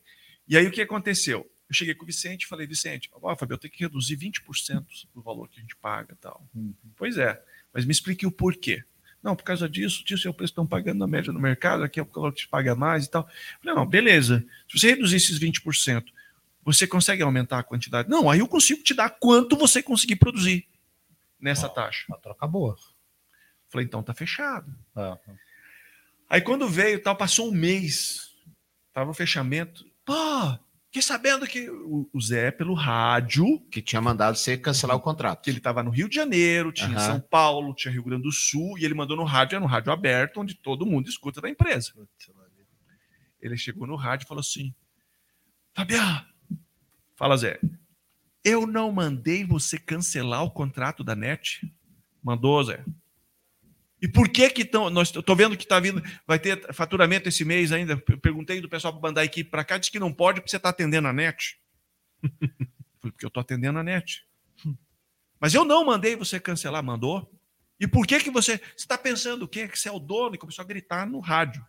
E 0.48 0.58
aí 0.58 0.66
o 0.66 0.72
que 0.72 0.82
aconteceu? 0.82 1.40
Eu 1.70 1.76
cheguei 1.76 1.94
com 1.94 2.04
o 2.04 2.06
Vicente 2.06 2.44
e 2.44 2.48
falei, 2.48 2.66
Vicente, 2.66 3.10
ó, 3.12 3.36
Fabio, 3.36 3.56
eu 3.56 3.58
tenho 3.58 3.74
que 3.74 3.84
reduzir 3.84 4.16
20% 4.16 4.86
do 5.14 5.22
valor 5.22 5.50
que 5.50 5.60
a 5.60 5.62
gente 5.62 5.76
paga 5.76 6.14
e 6.14 6.16
tal. 6.16 6.48
Pois 6.96 7.18
é, 7.18 7.42
mas 7.74 7.84
me 7.84 7.92
explique 7.92 8.26
o 8.26 8.32
porquê. 8.32 8.84
Não, 9.22 9.36
por 9.36 9.44
causa 9.44 9.68
disso, 9.68 10.06
disso 10.06 10.28
é 10.28 10.32
o 10.32 10.34
preço 10.34 10.52
que 10.52 10.54
estão 10.54 10.68
pagando 10.68 11.00
na 11.00 11.08
média 11.08 11.34
no 11.34 11.40
mercado, 11.40 11.84
aqui 11.84 12.00
é 12.00 12.04
o 12.04 12.32
que 12.32 12.42
te 12.42 12.48
paga 12.48 12.76
mais 12.76 13.06
e 13.06 13.10
tal. 13.10 13.24
Eu 13.24 13.60
Falei, 13.60 13.76
não, 13.76 13.86
beleza. 13.86 14.46
Se 14.70 14.80
você 14.80 14.90
reduzir 14.92 15.18
esses 15.18 15.40
20%, 15.40 16.06
você 16.64 16.86
consegue 16.86 17.24
aumentar 17.24 17.60
a 17.60 17.64
quantidade? 17.64 18.10
Não, 18.10 18.30
aí 18.30 18.40
eu 18.40 18.48
consigo 18.48 18.84
te 18.84 18.94
dar 18.94 19.10
quanto 19.10 19.56
você 19.56 19.82
conseguir 19.82 20.18
produzir 20.18 20.68
nessa 21.40 21.68
taxa. 21.70 22.06
Uma 22.10 22.18
troca 22.18 22.46
boa. 22.48 22.78
Falei, 23.70 23.86
então 23.86 24.04
tá 24.04 24.14
fechado. 24.14 24.74
É. 24.96 25.18
Aí 26.30 26.42
quando 26.42 26.68
veio, 26.68 27.02
tal, 27.02 27.16
passou 27.16 27.50
um 27.50 27.54
mês, 27.54 28.34
tava 28.94 29.12
o 29.12 29.14
fechamento. 29.14 29.86
Pô, 30.06 30.14
fiquei 30.98 31.02
sabendo 31.02 31.46
que 31.48 31.70
o, 31.70 32.10
Zé, 32.20 32.50
pelo 32.52 32.74
rádio, 32.74 33.60
Que 33.70 33.82
tinha 33.82 34.02
mandado 34.02 34.36
você 34.36 34.58
cancelar 34.58 34.96
o 34.96 35.00
contrato. 35.00 35.44
que 35.44 35.50
ele 35.50 35.60
estava 35.60 35.84
no 35.84 35.92
Rio 35.92 36.10
de 36.10 36.16
Janeiro, 36.16 36.72
tinha 36.72 36.90
Aham. 36.90 37.00
São 37.00 37.20
Paulo, 37.20 37.74
tinha 37.76 37.92
Rio 37.92 38.04
Grande 38.04 38.24
do 38.24 38.32
Sul, 38.32 38.78
e 38.78 38.86
ele 38.86 38.94
mandou 38.94 39.16
no 39.16 39.24
rádio, 39.24 39.58
é 39.58 39.60
no 39.60 39.66
rádio 39.66 39.92
aberto, 39.92 40.40
onde 40.40 40.56
todo 40.56 40.86
mundo 40.86 41.08
escuta 41.08 41.40
da 41.40 41.50
empresa. 41.50 41.94
Ele 43.40 43.58
chegou 43.58 43.86
no 43.86 43.96
rádio 43.96 44.26
e 44.26 44.28
falou 44.28 44.42
assim: 44.42 44.74
Fabiano, 45.76 46.26
fala 47.16 47.38
Zé, 47.38 47.60
eu 48.44 48.66
não 48.66 48.92
mandei 48.92 49.46
você 49.46 49.78
cancelar 49.78 50.44
o 50.44 50.52
contrato 50.52 51.04
da 51.04 51.16
NET? 51.16 51.62
Mandou, 52.24 52.64
Zé. 52.64 52.84
E 54.02 54.08
por 54.08 54.30
que 54.30 54.50
que 54.50 54.62
estão. 54.62 54.90
Estou 55.02 55.36
vendo 55.36 55.58
que 55.58 55.64
está 55.64 55.80
vindo, 55.80 56.02
vai 56.26 56.38
ter 56.38 56.74
faturamento 56.74 57.28
esse 57.28 57.44
mês 57.44 57.72
ainda. 57.72 58.02
Eu 58.08 58.18
perguntei 58.20 58.62
do 58.62 58.70
pessoal 58.70 58.94
para 58.94 59.10
mandar 59.10 59.22
a 59.22 59.26
equipe 59.26 59.50
para 59.50 59.64
cá, 59.64 59.78
disse 59.78 59.92
que 59.92 60.00
não 60.00 60.14
pode 60.14 60.40
porque 60.40 60.52
você 60.52 60.58
está 60.58 60.70
atendendo 60.70 61.08
a 61.08 61.14
net. 61.14 61.60
Falei, 62.22 63.12
porque 63.12 63.26
eu 63.26 63.30
estou 63.30 63.42
atendendo 63.42 63.80
a 63.80 63.84
net. 63.84 64.24
Mas 65.40 65.54
eu 65.54 65.66
não 65.66 65.86
mandei 65.86 66.16
você 66.16 66.40
cancelar, 66.40 66.84
mandou. 66.84 67.32
E 67.80 67.88
por 67.88 68.06
que 68.08 68.20
que 68.20 68.32
você 68.32 68.58
você 68.58 68.64
está 68.76 68.98
pensando 68.98 69.44
o 69.44 69.48
quê? 69.48 69.68
Que 69.68 69.78
você 69.78 69.90
é 69.90 69.92
o 69.92 70.00
dono 70.00 70.36
e 70.36 70.38
começou 70.38 70.64
a 70.64 70.68
gritar 70.68 71.06
no 71.08 71.20
rádio. 71.20 71.66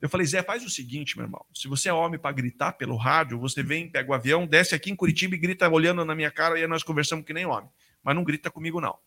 Eu 0.00 0.08
falei, 0.08 0.26
Zé, 0.26 0.42
faz 0.42 0.64
o 0.64 0.70
seguinte, 0.70 1.16
meu 1.16 1.24
irmão. 1.24 1.44
Se 1.54 1.66
você 1.66 1.88
é 1.88 1.92
homem 1.92 2.18
para 2.18 2.30
gritar 2.32 2.72
pelo 2.72 2.96
rádio, 2.96 3.38
você 3.38 3.62
vem, 3.62 3.90
pega 3.90 4.10
o 4.10 4.14
avião, 4.14 4.46
desce 4.46 4.74
aqui 4.74 4.90
em 4.90 4.96
Curitiba 4.96 5.34
e 5.34 5.38
grita 5.38 5.68
olhando 5.68 6.04
na 6.04 6.14
minha 6.14 6.30
cara 6.30 6.58
e 6.58 6.66
nós 6.66 6.82
conversamos 6.82 7.24
que 7.24 7.32
nem 7.32 7.46
homem. 7.46 7.70
Mas 8.02 8.14
não 8.14 8.22
grita 8.22 8.50
comigo, 8.50 8.80
não. 8.80 8.98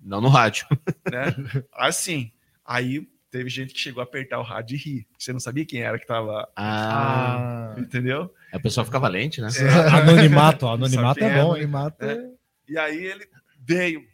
Não 0.00 0.20
no 0.20 0.28
rádio. 0.28 0.66
Né? 1.10 1.34
Assim. 1.74 2.32
Aí 2.64 3.08
teve 3.30 3.48
gente 3.50 3.72
que 3.74 3.80
chegou 3.80 4.00
a 4.00 4.04
apertar 4.04 4.38
o 4.38 4.42
rádio 4.42 4.74
e 4.76 4.78
rir. 4.78 5.06
Você 5.18 5.32
não 5.32 5.40
sabia 5.40 5.64
quem 5.66 5.80
era 5.82 5.98
que 5.98 6.04
estava. 6.04 6.48
Ah, 6.56 7.74
Entendeu? 7.78 8.32
a 8.52 8.58
pessoa 8.60 8.84
fica 8.84 8.98
valente, 8.98 9.40
né? 9.40 9.48
Anonimato, 10.02 10.66
ó, 10.66 10.74
anonimato 10.74 11.20
Sabe, 11.20 11.32
é 11.32 11.42
bom. 11.42 11.54
é, 11.54 11.58
hein? 11.58 11.64
Animato 11.64 12.04
É. 12.04 12.12
é- 12.12 12.30
E 12.68 12.78
aí 12.78 13.04
ele 13.04 13.28
veio. 13.58 14.04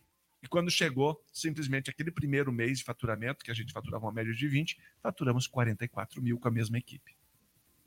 E 0.43 0.49
quando 0.49 0.71
chegou, 0.71 1.23
simplesmente 1.33 1.91
aquele 1.91 2.11
primeiro 2.11 2.53
mês 2.53 2.79
de 2.79 2.85
faturamento, 2.85 3.45
que 3.45 3.51
a 3.51 3.55
gente 3.55 3.73
faturava 3.73 4.05
uma 4.05 4.13
média 4.13 4.33
de 4.33 4.49
20, 4.49 4.77
faturamos 5.03 5.47
44 5.47 6.23
mil 6.23 6.39
com 6.39 6.49
a 6.49 6.51
mesma 6.51 6.79
equipe. 6.79 7.17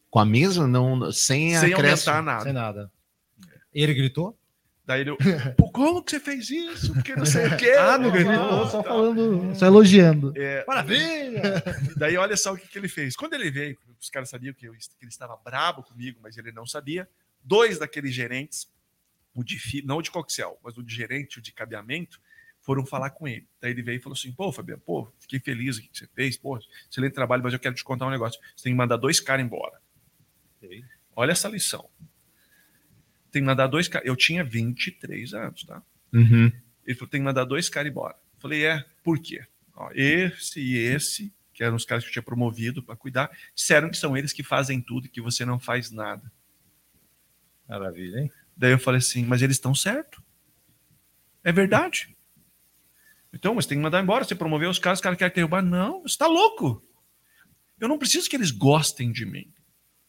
Com 0.10 0.20
a 0.20 0.26
mesma, 0.26 0.68
não, 0.68 1.12
sem, 1.12 1.56
sem 1.56 1.74
acréscimo. 1.74 2.14
aumentar 2.16 2.42
Sem 2.44 2.54
nada. 2.54 2.82
nada. 2.84 2.92
Ele 3.74 3.94
gritou? 3.94 4.39
Daí 4.90 5.02
ele, 5.02 5.16
Pô, 5.56 5.70
como 5.72 6.02
que 6.04 6.10
você 6.10 6.20
fez 6.20 6.50
isso? 6.50 6.92
Porque 6.96 7.16
não 7.16 7.24
sei 7.24 7.46
o 7.46 7.58
quê. 7.58 7.74
Ah, 7.78 7.96
não 8.00 8.10
gritou, 8.10 8.66
só 8.68 8.82
tal. 8.82 8.84
falando, 8.84 9.56
só 9.56 9.68
elogiando. 9.68 10.34
É, 10.36 10.66
Maravilha! 10.66 11.64
Daí 11.96 12.18
olha 12.18 12.36
só 12.36 12.54
o 12.54 12.58
que, 12.58 12.68
que 12.68 12.76
ele 12.80 12.88
fez. 12.88 13.16
Quando 13.16 13.36
ele 13.36 13.52
veio, 13.52 13.78
os 14.02 14.10
caras 14.10 14.32
sabiam 14.32 14.52
que, 14.52 14.66
eu- 14.68 14.74
que 14.74 14.80
ele 15.04 15.12
estava 15.12 15.38
brabo 15.38 15.84
comigo, 15.84 16.20
mas 16.24 16.40
ele 16.40 16.52
não 16.52 16.66
sabia. 16.66 17.08
Dois 17.44 17.78
daqueles 17.78 18.16
gerentes, 18.16 18.68
o 19.36 19.44
de, 19.44 19.60
fi- 19.60 19.84
não 19.86 19.98
o 19.98 20.02
de 20.02 20.10
coxel, 20.10 20.60
mas 20.64 20.76
o 20.76 20.82
de 20.82 20.96
gerente, 20.96 21.38
o 21.38 21.42
de 21.42 21.52
cabeamento, 21.54 22.20
foram 22.60 22.84
falar 22.84 23.12
com 23.12 23.28
ele. 23.28 23.48
Daí 23.62 23.70
ele 23.70 23.84
veio 23.84 23.98
e 23.98 24.02
falou 24.02 24.18
assim: 24.18 24.32
pô, 24.32 24.52
Fabiano, 24.52 24.82
pô, 24.84 25.08
fiquei 25.20 25.40
feliz 25.40 25.78
o 25.78 25.82
que 25.84 25.90
você 25.94 26.08
fez, 26.16 26.36
pô, 26.36 26.58
excelente 26.90 27.14
trabalho, 27.14 27.44
mas 27.44 27.54
eu 27.54 27.60
quero 27.60 27.76
te 27.76 27.84
contar 27.84 28.08
um 28.08 28.10
negócio. 28.10 28.40
Você 28.56 28.64
tem 28.64 28.74
que 28.74 28.78
mandar 28.78 28.98
dois 28.98 29.20
caras 29.20 29.46
embora. 29.46 29.80
Olha 31.16 31.32
essa 31.32 31.48
lição. 31.48 31.88
Tem 33.32 33.42
que 33.42 33.46
mandar 33.46 33.68
dois 33.68 33.88
caras. 33.88 34.08
Eu 34.08 34.16
tinha 34.16 34.44
23 34.44 35.34
anos, 35.34 35.64
tá? 35.64 35.82
Uhum. 36.14 36.52
Ele 36.86 36.96
falou: 36.96 37.10
tem 37.10 37.20
que 37.22 37.26
mandar 37.26 37.46
dois 37.46 37.70
caras 37.70 37.92
embora. 37.92 38.16
Eu 38.16 38.42
falei: 38.42 38.66
é, 38.66 38.86
por 39.04 39.20
quê? 39.20 39.46
Ó, 39.76 39.90
esse 39.94 40.60
e 40.60 40.78
esse, 40.78 41.34
que 41.54 41.64
eram 41.64 41.76
os 41.76 41.86
caras 41.86 42.04
que 42.04 42.10
eu 42.10 42.14
tinha 42.14 42.24
promovido 42.24 42.82
para 42.82 42.96
cuidar, 42.96 43.30
disseram 43.56 43.90
que 43.90 43.98
são 43.98 44.18
eles 44.18 44.34
que 44.34 44.44
fazem 44.44 44.82
tudo 44.82 45.06
e 45.06 45.10
que 45.10 45.22
você 45.22 45.46
não 45.46 45.60
faz 45.60 45.92
nada. 45.92 46.32
Maravilha, 47.68 48.20
hein? 48.20 48.32
Daí 48.58 48.72
eu 48.72 48.80
falei 48.80 48.98
assim: 49.00 49.24
mas 49.26 49.42
eles 49.42 49.58
estão 49.58 49.76
certo. 49.76 50.24
É 51.44 51.52
verdade. 51.52 52.16
Então, 53.32 53.54
mas 53.54 53.66
tem 53.66 53.78
que 53.78 53.84
mandar 53.84 54.02
embora. 54.02 54.24
Você 54.24 54.36
promoveu 54.36 54.70
os 54.70 54.80
caras, 54.80 55.00
os 55.00 55.04
caras 55.04 55.18
querem 55.18 55.34
derrubar. 55.34 55.62
Não, 55.62 56.02
você 56.02 56.14
está 56.14 56.28
louco. 56.28 56.84
Eu 57.80 57.88
não 57.88 57.98
preciso 57.98 58.30
que 58.30 58.36
eles 58.36 58.52
gostem 58.52 59.12
de 59.12 59.26
mim. 59.26 59.54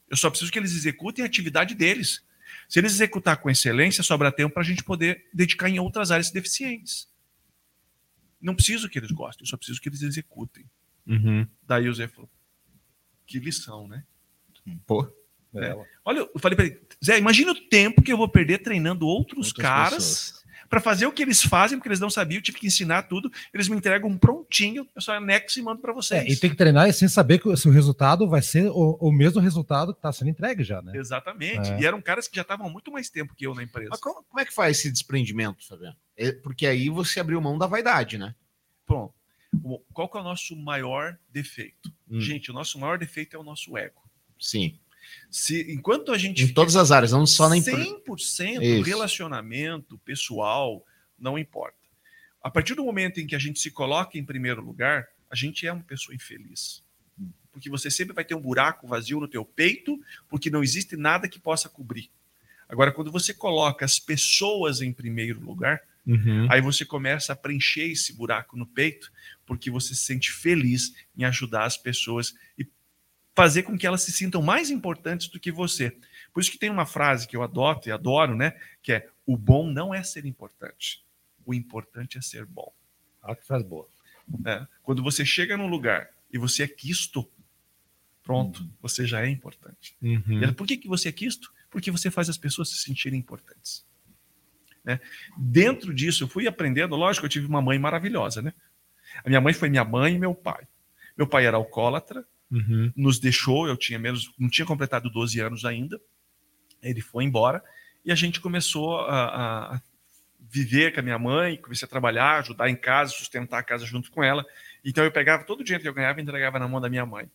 Eu 0.09 0.17
só 0.17 0.29
preciso 0.29 0.51
que 0.51 0.59
eles 0.59 0.75
executem 0.75 1.23
a 1.23 1.27
atividade 1.27 1.75
deles. 1.75 2.25
Se 2.69 2.79
eles 2.79 2.93
executar 2.93 3.37
com 3.39 3.51
excelência, 3.51 4.03
sobra 4.03 4.33
tempo 4.33 4.55
para 4.55 4.63
a 4.63 4.67
gente 4.67 4.85
poder 4.85 5.29
dedicar 5.33 5.69
em 5.69 5.79
outras 5.79 6.11
áreas 6.11 6.31
deficientes. 6.31 7.09
Não 8.41 8.55
preciso 8.55 8.89
que 8.89 8.99
eles 8.99 9.11
gostem, 9.11 9.45
eu 9.45 9.49
só 9.49 9.57
preciso 9.57 9.81
que 9.81 9.89
eles 9.89 10.03
executem. 10.03 10.65
Uhum. 11.07 11.47
Daí 11.67 11.89
o 11.89 11.95
Zé 11.95 12.09
falou: 12.09 12.31
que 13.27 13.39
lição, 13.39 13.87
né? 13.87 14.05
Pô, 14.87 15.11
É. 15.55 15.77
Olha, 16.05 16.21
eu 16.21 16.39
falei 16.39 16.57
para 16.57 16.67
ele, 16.67 16.81
Zé, 17.05 17.19
imagina 17.19 17.53
o 17.53 17.69
tempo 17.69 18.03
que 18.03 18.13
eu 18.13 18.17
vou 18.17 18.29
perder 18.29 18.59
treinando 18.59 19.07
outros, 19.07 19.49
outras 19.49 19.63
caras 19.63 19.95
pessoas. 19.95 20.40
Para 20.71 20.81
fazer 20.81 21.05
o 21.05 21.13
que 21.13 21.21
eles 21.21 21.43
fazem, 21.43 21.77
porque 21.77 21.89
eles 21.89 21.99
não 21.99 22.09
sabiam, 22.09 22.39
eu 22.39 22.43
tive 22.43 22.59
que 22.61 22.67
ensinar 22.69 23.03
tudo. 23.03 23.31
Eles 23.53 23.69
me 23.69 23.77
entregam 23.77 24.09
um 24.09 24.17
prontinho, 24.17 24.87
eu 24.95 25.03
só 25.03 25.15
anexo 25.17 25.59
e 25.59 25.63
mando 25.63 25.81
para 25.83 25.93
vocês. 25.93 26.25
É, 26.25 26.29
e 26.31 26.37
tem 26.37 26.49
que 26.49 26.55
treinar 26.57 26.91
sem 26.93 27.09
saber 27.09 27.41
que 27.41 27.49
o 27.49 27.57
seu 27.57 27.73
resultado 27.73 28.29
vai 28.29 28.41
ser 28.41 28.71
o, 28.71 28.97
o 29.01 29.11
mesmo 29.13 29.41
resultado 29.41 29.93
que 29.93 29.99
está 29.99 30.13
sendo 30.13 30.31
entregue 30.31 30.63
já, 30.63 30.81
né? 30.81 30.93
Exatamente. 30.95 31.73
É. 31.73 31.81
E 31.81 31.85
eram 31.85 32.01
caras 32.01 32.29
que 32.29 32.37
já 32.37 32.43
estavam 32.43 32.69
há 32.69 32.71
muito 32.71 32.93
mais 32.93 33.11
tempo 33.11 33.35
que 33.35 33.45
eu 33.47 33.53
na 33.55 33.65
empresa. 33.65 33.91
Mas 33.91 34.01
como, 34.01 34.23
como 34.23 34.39
é 34.41 34.45
que 34.45 34.55
faz 34.55 34.79
esse 34.79 34.93
desprendimento, 34.93 35.67
Fabiano? 35.67 35.97
É, 36.17 36.31
porque 36.31 36.67
aí 36.69 36.89
você 36.89 37.19
abriu 37.19 37.41
mão 37.41 37.59
da 37.59 37.67
vaidade, 37.67 38.17
né? 38.17 38.33
Pronto. 38.87 39.13
O- 39.65 39.81
Qual 39.93 40.09
que 40.09 40.17
é 40.17 40.21
o 40.21 40.25
nosso 40.25 40.55
maior 40.55 41.19
defeito? 41.33 41.93
Hum. 42.09 42.21
Gente, 42.21 42.49
o 42.51 42.55
nosso 42.55 42.79
maior 42.79 42.97
defeito 42.97 43.37
é 43.37 43.41
o 43.41 43.43
nosso 43.43 43.77
ego. 43.77 44.01
Sim. 44.39 44.79
Se 45.31 45.73
enquanto 45.73 46.13
a 46.13 46.19
gente 46.19 46.45
Em 46.45 46.53
todas 46.53 46.77
as 46.77 46.91
áreas, 46.91 47.13
não 47.13 47.27
só 47.27 47.49
na 47.49 47.57
empresa. 47.57 47.79
100% 47.79 48.63
Isso. 48.63 48.83
relacionamento 48.83 49.99
pessoal, 49.99 50.85
não 51.19 51.39
importa. 51.39 51.77
A 52.43 52.51
partir 52.51 52.75
do 52.75 52.85
momento 52.85 53.21
em 53.21 53.27
que 53.27 53.35
a 53.35 53.39
gente 53.39 53.61
se 53.61 53.71
coloca 53.71 54.17
em 54.17 54.25
primeiro 54.25 54.63
lugar, 54.63 55.09
a 55.31 55.37
gente 55.37 55.67
é 55.67 55.73
uma 55.73 55.85
pessoa 55.85 56.15
infeliz. 56.15 56.83
Porque 57.53 57.69
você 57.69 57.91
sempre 57.91 58.15
vai 58.15 58.25
ter 58.25 58.35
um 58.35 58.41
buraco 58.41 58.87
vazio 58.87 59.21
no 59.21 59.29
teu 59.29 59.45
peito, 59.45 60.01
porque 60.29 60.49
não 60.51 60.63
existe 60.63 60.97
nada 60.97 61.29
que 61.29 61.39
possa 61.39 61.69
cobrir. 61.69 62.11
Agora, 62.69 62.93
quando 62.93 63.11
você 63.11 63.35
coloca 63.35 63.85
as 63.85 63.99
pessoas 63.99 64.81
em 64.81 64.93
primeiro 64.93 65.41
lugar, 65.41 65.81
Uhum. 66.07 66.47
aí 66.51 66.61
você 66.63 66.85
começa 66.85 67.33
a 67.33 67.37
preencher 67.37 67.91
esse 67.91 68.15
buraco 68.15 68.57
no 68.57 68.67
peito, 68.67 69.13
porque 69.45 69.71
você 69.71 69.95
se 69.95 70.03
sente 70.03 70.31
feliz 70.33 70.95
em 71.17 71.25
ajudar 71.25 71.65
as 71.65 71.77
pessoas 71.77 72.35
e 72.57 72.67
fazer 73.41 73.63
com 73.63 73.79
que 73.79 73.87
elas 73.87 74.03
se 74.03 74.13
sintam 74.13 74.43
mais 74.43 74.69
importantes 74.69 75.29
do 75.29 75.41
que 75.41 75.51
você. 75.51 75.97
Por 76.31 76.43
isso 76.43 76.51
que 76.51 76.59
tem 76.59 76.69
uma 76.69 76.85
frase 76.85 77.27
que 77.27 77.35
eu 77.35 77.43
adoto 77.43 77.89
e 77.89 77.93
adoro, 77.93 78.35
né? 78.37 78.55
Que 78.83 78.93
é: 78.93 79.09
o 79.25 79.35
bom 79.35 79.67
não 79.67 79.95
é 79.95 80.03
ser 80.03 80.27
importante, 80.27 81.03
o 81.47 81.55
importante 81.55 82.19
é 82.19 82.21
ser 82.21 82.45
bom. 82.45 82.71
Ah, 83.23 83.35
que 83.35 83.47
frase 83.47 83.65
boa. 83.65 83.89
né? 84.41 84.69
Quando 84.83 85.03
você 85.03 85.25
chega 85.25 85.57
num 85.57 85.69
lugar 85.69 86.11
e 86.31 86.37
você 86.37 86.65
é 86.65 86.69
quisto, 86.69 87.27
pronto, 88.23 88.69
você 88.81 89.07
já 89.07 89.23
é 89.23 89.29
importante. 89.31 89.97
Uhum. 90.03 90.43
Ela, 90.43 90.53
Por 90.53 90.67
que, 90.67 90.77
que 90.77 90.89
você 90.89 91.09
é 91.09 91.13
quisto? 91.13 91.51
Porque 91.71 91.91
você 91.91 92.11
faz 92.11 92.29
as 92.29 92.37
pessoas 92.37 92.69
se 92.69 92.77
sentirem 92.77 93.19
importantes. 93.19 93.87
Né? 94.85 95.01
Dentro 95.37 95.95
disso, 95.95 96.25
eu 96.25 96.29
fui 96.29 96.47
aprendendo, 96.47 96.95
lógico, 96.95 97.25
eu 97.25 97.31
tive 97.31 97.47
uma 97.47 97.63
mãe 97.63 97.79
maravilhosa, 97.79 98.43
né? 98.43 98.53
A 99.25 99.29
minha 99.29 99.41
mãe 99.41 99.55
foi 99.55 99.71
minha 99.71 99.85
mãe 99.85 100.15
e 100.15 100.19
meu 100.19 100.35
pai. 100.35 100.67
Meu 101.17 101.27
pai 101.27 101.47
era 101.47 101.57
alcoólatra, 101.57 102.25
Uhum. 102.51 102.93
nos 102.97 103.21
deixou, 103.21 103.69
eu 103.69 103.77
tinha 103.77 103.99
menos, 103.99 104.33
não 104.39 104.49
tinha 104.49 104.67
completado 104.67 105.09
12 105.09 105.41
anos 105.41 105.65
ainda. 105.65 106.01
Ele 106.83 107.01
foi 107.01 107.25
embora 107.25 107.63
e 108.05 108.11
a 108.11 108.15
gente 108.15 108.41
começou 108.41 109.01
a, 109.01 109.75
a 109.75 109.83
viver 110.39 110.93
com 110.93 111.01
a 111.01 111.03
minha 111.03 111.19
mãe, 111.19 111.57
comecei 111.57 111.87
a 111.87 111.89
trabalhar, 111.89 112.39
ajudar 112.39 112.69
em 112.69 112.77
casa, 112.77 113.13
sustentar 113.13 113.59
a 113.59 113.63
casa 113.63 113.87
junto 113.87 114.11
com 114.11 114.25
ela. 114.25 114.45
Então 114.85 115.05
eu 115.05 115.13
pegava 115.13 115.45
todo 115.45 115.61
o 115.61 115.65
dinheiro 115.65 115.83
que 115.83 115.89
eu 115.89 115.95
ganhava 115.95 116.19
e 116.19 116.23
entregava 116.23 116.59
na 116.59 116.67
mão 116.67 116.81
da 116.81 116.89
minha 116.89 117.07
mãe. 117.07 117.31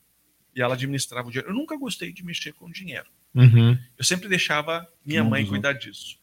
E 0.56 0.62
ela 0.62 0.73
administrava 0.73 1.28
o 1.28 1.32
dinheiro. 1.32 1.49
Eu 1.49 1.56
nunca 1.56 1.78
gostei 1.78 2.12
de 2.12 2.25
mexer 2.25 2.54
com 2.54 2.69
dinheiro. 2.69 3.08
Uhum. 3.34 3.78
Eu 3.97 4.04
sempre 4.04 4.28
deixava 4.28 4.88
minha 5.06 5.21
Mão 5.21 5.32
mãe 5.32 5.45
cuidar 5.45 5.73
disso, 5.73 6.17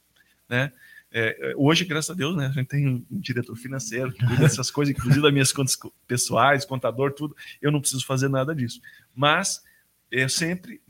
né? 0.49 0.73
É, 1.15 1.51
é, 1.51 1.55
hoje, 1.57 1.85
graças 1.85 2.11
a 2.11 2.15
Deus, 2.15 2.35
né, 2.35 2.47
a 2.47 2.53
gente 2.53 2.69
tem 2.69 2.89
um 2.89 3.05
diretor 3.11 3.55
financeiro 3.55 4.13
que 4.13 4.25
cuida 4.25 4.43
dessas 4.43 4.71
coisas, 4.71 4.95
inclusive 4.95 5.21
das 5.23 5.33
minhas 5.33 5.53
contas 5.53 5.77
co- 5.77 5.93
pessoais, 6.07 6.65
contador, 6.65 7.13
tudo. 7.13 7.37
Eu 7.61 7.71
não 7.71 7.81
preciso 7.81 8.05
fazer 8.07 8.29
nada 8.29 8.55
disso. 8.55 8.81
Mas 9.15 9.63
eu 10.11 10.29
sempre 10.29 10.81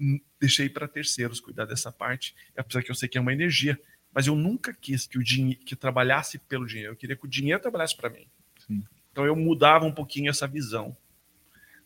deixei 0.41 0.69
para 0.69 0.87
terceiros 0.87 1.41
cuidar 1.41 1.65
dessa 1.65 1.91
parte, 1.91 2.35
apesar 2.57 2.83
que 2.83 2.91
eu 2.91 2.95
sei 2.95 3.09
que 3.09 3.19
é 3.19 3.21
uma 3.21 3.33
energia. 3.33 3.79
Mas 4.15 4.27
eu 4.27 4.37
nunca 4.37 4.73
quis 4.73 5.07
que 5.07 5.19
o 5.19 5.25
dinheiro 5.25 5.61
que 5.65 5.75
trabalhasse 5.75 6.39
pelo 6.39 6.67
dinheiro. 6.67 6.93
Eu 6.93 6.97
queria 6.97 7.17
que 7.17 7.25
o 7.25 7.29
dinheiro 7.29 7.61
trabalhasse 7.61 7.97
para 7.97 8.11
mim. 8.11 8.27
Sim. 8.67 8.85
Então 9.11 9.25
eu 9.27 9.35
mudava 9.35 9.85
um 9.85 9.93
pouquinho 9.93 10.31
essa 10.31 10.47
visão 10.47 10.97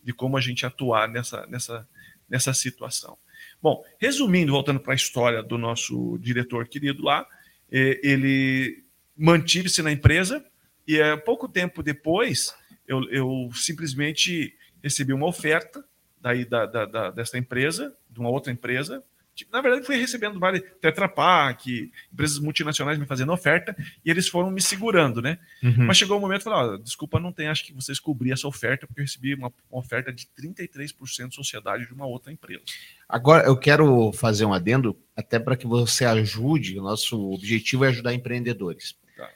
de 0.03 0.13
como 0.13 0.37
a 0.37 0.41
gente 0.41 0.67
atuar 0.67 1.09
nessa, 1.09 1.47
nessa, 1.47 1.89
nessa 2.29 2.53
situação. 2.53 3.17
Bom, 3.63 3.83
resumindo, 3.99 4.53
voltando 4.53 4.79
para 4.81 4.93
a 4.93 4.97
história 4.97 5.43
do 5.43 5.57
nosso 5.57 6.19
diretor 6.19 6.69
querido 6.69 7.03
lá, 7.03 7.27
ele 7.71 8.85
mantive-se 9.17 9.83
na 9.83 9.91
empresa 9.93 10.45
e 10.87 10.99
eh, 10.99 11.17
pouco 11.17 11.49
tempo 11.49 11.83
depois 11.83 12.55
eu, 12.87 13.03
eu 13.11 13.51
simplesmente 13.55 14.55
recebi 14.83 15.13
uma 15.13 15.27
oferta 15.27 15.85
daí 16.21 16.45
da, 16.45 16.67
da, 16.67 16.85
da- 16.87 17.11
dessa 17.11 17.39
empresa, 17.39 17.97
de 18.11 18.21
uma 18.21 18.29
outra 18.31 18.53
empresa. 18.53 19.03
Na 19.51 19.61
verdade, 19.61 19.85
fui 19.85 19.97
recebendo 19.97 20.39
vários 20.39 20.63
Tetra 20.81 21.09
Pak, 21.09 21.93
empresas 22.13 22.39
multinacionais 22.39 22.99
me 22.99 23.07
fazendo 23.07 23.33
oferta, 23.33 23.77
e 24.05 24.11
eles 24.11 24.29
foram 24.29 24.51
me 24.51 24.63
segurando, 24.63 25.21
né? 25.21 25.39
Uhum. 25.63 25.87
Mas 25.87 25.99
chegou 25.99 26.17
o 26.17 26.21
momento 26.21 26.49
e 26.49 26.53
ó, 26.53 26.77
desculpa, 26.77 27.21
não 27.21 27.33
tem, 27.33 27.49
acho 27.49 27.65
que 27.65 27.73
vocês 27.73 27.99
cobriram 27.99 28.35
essa 28.35 28.49
oferta, 28.49 28.87
porque 28.87 29.01
eu 29.01 29.05
recebi 29.05 29.35
uma, 29.35 29.53
uma 29.71 29.81
oferta 29.81 30.13
de 30.13 30.27
33% 30.41 31.29
de 31.29 31.35
sociedade 31.35 31.87
de 31.87 31.93
uma 31.93 32.07
outra 32.07 32.33
empresa. 32.33 32.63
Agora, 33.09 33.45
eu 33.45 33.57
quero 33.57 34.13
fazer 34.13 34.45
um 34.45 34.55
adendo, 34.55 34.97
até 35.15 35.39
para 35.39 35.57
que 35.57 35.67
você 35.67 36.05
ajude. 36.05 36.79
O 36.79 36.83
nosso 36.83 37.33
objetivo 37.33 37.85
é 37.85 37.89
ajudar 37.89 38.15
empreendedores. 38.15 38.97
Tá. 39.17 39.29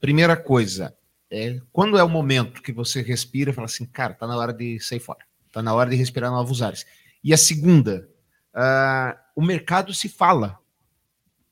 Primeira 0.00 0.36
coisa, 0.36 0.94
É, 1.30 1.60
quando 1.70 1.98
é 1.98 2.02
o 2.02 2.08
momento 2.08 2.62
que 2.62 2.72
você 2.72 3.02
respira 3.02 3.50
e 3.50 3.54
fala 3.54 3.66
assim, 3.66 3.84
cara, 3.84 4.14
tá 4.14 4.26
na 4.26 4.34
hora 4.34 4.52
de 4.52 4.80
sair 4.80 4.98
fora, 4.98 5.20
tá 5.52 5.62
na 5.62 5.74
hora 5.74 5.90
de 5.90 5.96
respirar 5.96 6.30
novos 6.30 6.62
ares. 6.62 6.86
E 7.22 7.34
a 7.34 7.36
segunda, 7.36 8.08
ah, 8.54 9.14
o 9.38 9.40
mercado 9.40 9.94
se 9.94 10.08
fala 10.08 10.58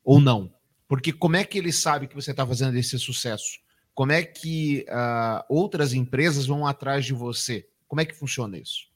ou 0.03 0.21
não? 0.21 0.53
Porque 0.89 1.13
como 1.13 1.37
é 1.37 1.45
que 1.45 1.57
ele 1.57 1.73
sabe 1.73 2.09
que 2.09 2.17
você 2.17 2.33
está 2.33 2.45
fazendo 2.45 2.77
esse 2.77 2.99
sucesso? 2.99 3.61
Como 3.95 4.11
é 4.11 4.25
que 4.25 4.85
ah, 4.89 5.47
outras 5.49 5.93
empresas 5.93 6.47
vão 6.47 6.67
atrás 6.67 7.05
de 7.05 7.13
você? 7.13 7.71
Como 7.87 8.01
é 8.01 8.05
que 8.05 8.13
funciona 8.13 8.59
isso? 8.59 8.91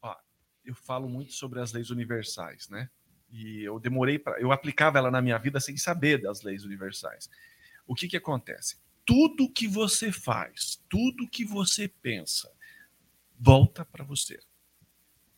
eu 0.65 0.75
falo 0.75 1.09
muito 1.09 1.33
sobre 1.33 1.61
as 1.61 1.73
leis 1.73 1.91
universais, 1.91 2.69
né? 2.69 2.91
E 3.31 3.63
eu 3.63 3.79
demorei 3.79 4.19
para. 4.19 4.41
Eu 4.41 4.51
aplicava 4.51 4.99
ela 4.99 5.11
na 5.11 5.23
minha 5.23 5.39
vida 5.39 5.61
sem 5.61 5.77
saber 5.77 6.21
das 6.21 6.43
leis 6.43 6.65
universais. 6.65 7.31
O 7.87 7.95
que, 7.95 8.09
que 8.09 8.17
acontece? 8.17 8.77
Tudo 9.07 9.53
que 9.53 9.69
você 9.69 10.11
faz, 10.11 10.83
tudo 10.89 11.29
que 11.29 11.45
você 11.45 11.87
pensa, 11.87 12.51
volta 13.39 13.85
para 13.85 14.03
você. 14.03 14.41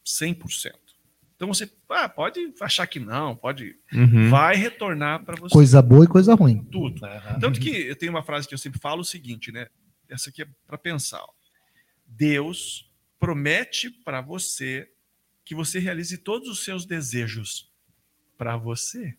100%. 0.07 0.73
Então 1.43 1.53
você 1.53 1.69
ah, 1.89 2.09
pode 2.09 2.55
achar 2.61 2.87
que 2.87 3.01
não, 3.01 3.35
pode. 3.35 3.77
Uhum. 3.93 4.31
Vai 4.31 4.55
retornar 4.55 5.25
para 5.25 5.35
você. 5.35 5.53
Coisa 5.53 5.83
boa 5.83 6.05
e 6.05 6.07
coisa 6.07 6.37
ruim. 6.37 6.63
Tudo. 6.67 7.05
Aham. 7.05 7.41
Tanto 7.41 7.59
que 7.59 7.69
eu 7.69 7.97
tenho 7.97 8.13
uma 8.13 8.23
frase 8.23 8.47
que 8.47 8.55
eu 8.55 8.59
sempre 8.59 8.79
falo 8.79 9.01
o 9.01 9.05
seguinte, 9.05 9.51
né? 9.51 9.67
Essa 10.09 10.31
aqui 10.31 10.43
é 10.43 10.49
para 10.69 10.79
pensar. 10.79 11.21
ó. 11.21 11.29
Deus 12.07 12.89
promete 13.19 13.91
para 13.91 14.21
você 14.21 14.89
que 15.45 15.53
você 15.53 15.81
realize 15.81 16.17
todos 16.17 16.49
os 16.49 16.65
seus 16.65 16.87
desejos 16.87 17.69
para 18.39 18.57
você. 18.57 19.19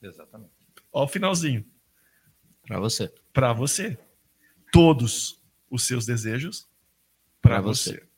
Exatamente. 0.00 0.52
Ó 0.92 1.02
o 1.02 1.08
finalzinho. 1.08 1.66
Para 2.68 2.78
você. 2.78 3.12
Para 3.32 3.52
você. 3.52 3.98
Todos 4.70 5.42
os 5.68 5.82
seus 5.88 6.06
desejos 6.06 6.68
para 7.40 7.56
Pra 7.56 7.60
você. 7.62 7.94
você. 7.94 8.11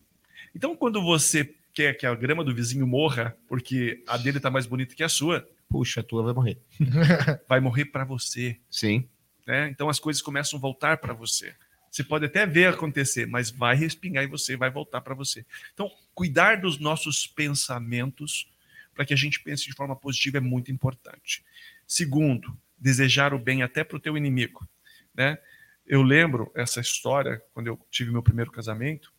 Então, 0.54 0.76
quando 0.76 1.02
você 1.02 1.54
quer 1.72 1.94
que 1.94 2.06
a 2.06 2.14
grama 2.14 2.44
do 2.44 2.54
vizinho 2.54 2.86
morra 2.86 3.36
porque 3.48 4.02
a 4.06 4.16
dele 4.16 4.36
está 4.36 4.50
mais 4.50 4.66
bonita 4.66 4.94
que 4.94 5.02
a 5.02 5.08
sua, 5.08 5.48
Puxa, 5.74 6.00
a 6.00 6.04
tua 6.04 6.22
vai 6.22 6.32
morrer. 6.32 6.58
vai 7.48 7.58
morrer 7.58 7.86
para 7.86 8.04
você. 8.04 8.60
Sim. 8.70 9.08
né? 9.44 9.68
Então 9.68 9.88
as 9.88 9.98
coisas 9.98 10.22
começam 10.22 10.56
a 10.56 10.62
voltar 10.62 10.98
para 10.98 11.12
você. 11.12 11.54
Você 11.90 12.02
pode 12.02 12.26
até 12.26 12.46
ver 12.46 12.68
acontecer, 12.68 13.26
mas 13.26 13.50
vai 13.50 13.76
respingar 13.76 14.24
em 14.24 14.28
você, 14.28 14.56
vai 14.56 14.70
voltar 14.70 15.00
para 15.00 15.14
você. 15.14 15.46
Então, 15.72 15.90
cuidar 16.12 16.60
dos 16.60 16.78
nossos 16.78 17.26
pensamentos 17.26 18.48
para 18.94 19.04
que 19.04 19.14
a 19.14 19.16
gente 19.16 19.40
pense 19.40 19.64
de 19.64 19.72
forma 19.72 19.94
positiva 19.94 20.38
é 20.38 20.40
muito 20.40 20.72
importante. 20.72 21.44
Segundo, 21.86 22.56
desejar 22.76 23.32
o 23.32 23.38
bem 23.38 23.62
até 23.62 23.84
para 23.84 23.96
o 23.96 24.00
teu 24.00 24.16
inimigo, 24.16 24.68
né? 25.14 25.38
Eu 25.86 26.02
lembro 26.02 26.50
essa 26.54 26.80
história 26.80 27.42
quando 27.52 27.66
eu 27.68 27.78
tive 27.90 28.10
meu 28.10 28.22
primeiro 28.22 28.50
casamento, 28.50 29.12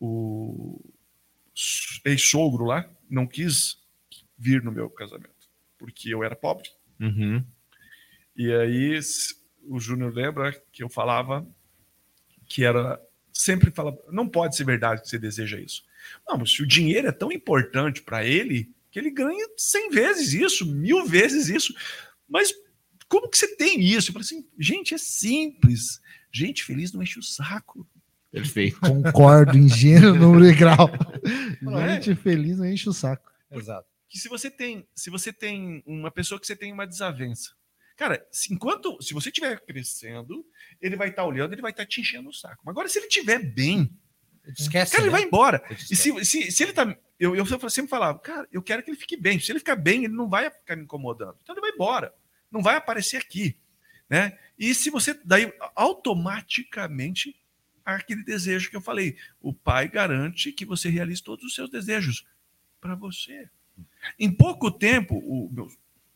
o 0.00 0.80
ex-sogro 2.04 2.64
lá 2.64 2.88
não 3.08 3.26
quis 3.26 3.78
vir 4.36 4.62
no 4.62 4.72
meu 4.72 4.88
casamento 4.88 5.38
porque 5.78 6.12
eu 6.12 6.24
era 6.24 6.34
pobre. 6.34 6.68
Uhum. 7.00 7.44
E 8.36 8.52
aí 8.52 8.98
o 9.62 9.78
Júnior 9.78 10.12
lembra 10.12 10.52
que 10.72 10.82
eu 10.82 10.88
falava 10.88 11.46
que 12.46 12.64
era 12.64 13.00
sempre 13.32 13.70
fala, 13.70 13.96
não 14.10 14.28
pode 14.28 14.56
ser 14.56 14.64
verdade 14.64 15.02
que 15.02 15.08
você 15.08 15.18
deseja 15.18 15.60
isso. 15.60 15.84
Não, 16.26 16.38
mas 16.38 16.50
se 16.50 16.62
o 16.62 16.66
dinheiro 16.66 17.06
é 17.06 17.12
tão 17.12 17.30
importante 17.30 18.02
para 18.02 18.24
ele 18.24 18.72
que 18.90 18.98
ele 18.98 19.10
ganha 19.10 19.48
100 19.56 19.90
vezes 19.90 20.32
isso, 20.32 20.66
mil 20.66 21.04
vezes 21.04 21.48
isso. 21.48 21.74
Mas 22.28 22.52
como 23.08 23.28
que 23.28 23.38
você 23.38 23.54
tem 23.56 23.80
isso? 23.80 24.08
Eu 24.08 24.12
falei 24.14 24.24
assim, 24.24 24.48
gente, 24.58 24.94
é 24.94 24.98
simples. 24.98 26.00
Gente 26.32 26.64
feliz 26.64 26.92
não 26.92 27.02
enche 27.02 27.18
o 27.18 27.22
saco. 27.22 27.86
Perfeito. 28.30 28.78
Concordo, 28.80 29.56
engenheiro 29.56 30.14
número 30.14 30.46
e 30.46 30.54
grau. 30.54 30.90
Não 31.62 31.78
é? 31.78 32.00
Gente 32.00 32.14
feliz 32.20 32.58
não 32.58 32.66
enche 32.66 32.88
o 32.88 32.92
saco. 32.92 33.30
Exato. 33.50 33.88
que 34.08 34.18
se 34.18 34.28
você 34.28 34.50
tem, 34.50 34.86
se 34.94 35.10
você 35.10 35.32
tem 35.32 35.82
uma 35.86 36.10
pessoa 36.10 36.38
que 36.38 36.46
você 36.46 36.54
tem 36.54 36.72
uma 36.72 36.86
desavença, 36.86 37.52
cara, 37.96 38.26
se, 38.30 38.52
enquanto 38.52 39.00
se 39.02 39.14
você 39.14 39.30
estiver 39.30 39.58
crescendo, 39.64 40.44
ele 40.80 40.96
vai 40.96 41.08
estar 41.08 41.24
olhando, 41.24 41.52
ele 41.54 41.62
vai 41.62 41.70
estar 41.70 41.86
te 41.86 42.00
enchendo 42.00 42.28
o 42.28 42.32
saco. 42.32 42.62
Mas 42.64 42.72
agora 42.72 42.88
se 42.88 42.98
ele 42.98 43.06
estiver 43.06 43.38
bem, 43.38 43.90
Esquece. 44.46 44.92
cara, 44.92 45.04
ele 45.04 45.10
né? 45.10 45.18
vai 45.18 45.26
embora. 45.26 45.62
E 45.90 45.96
se, 45.96 46.24
se, 46.24 46.52
se 46.52 46.62
ele 46.62 46.72
tá, 46.72 46.96
eu, 47.18 47.34
eu 47.34 47.46
sempre 47.46 47.88
falava, 47.88 48.18
cara, 48.18 48.46
eu 48.52 48.62
quero 48.62 48.82
que 48.82 48.90
ele 48.90 48.98
fique 48.98 49.16
bem. 49.16 49.40
Se 49.40 49.50
ele 49.50 49.58
ficar 49.58 49.76
bem, 49.76 50.04
ele 50.04 50.14
não 50.14 50.28
vai 50.28 50.50
ficar 50.50 50.76
me 50.76 50.84
incomodando. 50.84 51.36
Então 51.42 51.54
ele 51.54 51.60
vai 51.60 51.70
embora, 51.70 52.14
não 52.50 52.62
vai 52.62 52.76
aparecer 52.76 53.16
aqui, 53.16 53.58
né? 54.08 54.38
E 54.58 54.74
se 54.74 54.90
você 54.90 55.18
daí 55.24 55.52
automaticamente 55.74 57.34
aquele 57.96 58.22
desejo 58.22 58.70
que 58.70 58.76
eu 58.76 58.80
falei, 58.80 59.16
o 59.40 59.52
pai 59.52 59.88
garante 59.88 60.52
que 60.52 60.64
você 60.64 60.88
realize 60.88 61.22
todos 61.22 61.44
os 61.44 61.54
seus 61.54 61.70
desejos 61.70 62.26
para 62.80 62.94
você. 62.94 63.48
Em 64.18 64.30
pouco 64.30 64.70
tempo, 64.70 65.16
o 65.18 65.50
meu 65.52 65.68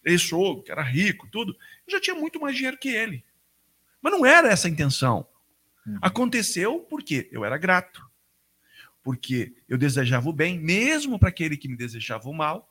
ex-sogro, 0.04 0.62
que 0.62 0.72
era 0.72 0.82
rico, 0.82 1.28
tudo, 1.30 1.56
eu 1.86 1.92
já 1.92 2.00
tinha 2.00 2.16
muito 2.16 2.40
mais 2.40 2.56
dinheiro 2.56 2.78
que 2.78 2.88
ele. 2.88 3.24
Mas 4.00 4.12
não 4.12 4.26
era 4.26 4.48
essa 4.48 4.66
a 4.66 4.70
intenção. 4.70 5.26
Uhum. 5.86 5.98
Aconteceu 6.02 6.80
porque 6.80 7.28
eu 7.30 7.44
era 7.44 7.56
grato. 7.56 8.04
Porque 9.02 9.54
eu 9.68 9.78
desejava 9.78 10.28
o 10.28 10.32
bem, 10.32 10.58
mesmo 10.58 11.18
para 11.18 11.28
aquele 11.28 11.56
que 11.56 11.68
me 11.68 11.76
desejava 11.76 12.28
o 12.28 12.34
mal. 12.34 12.68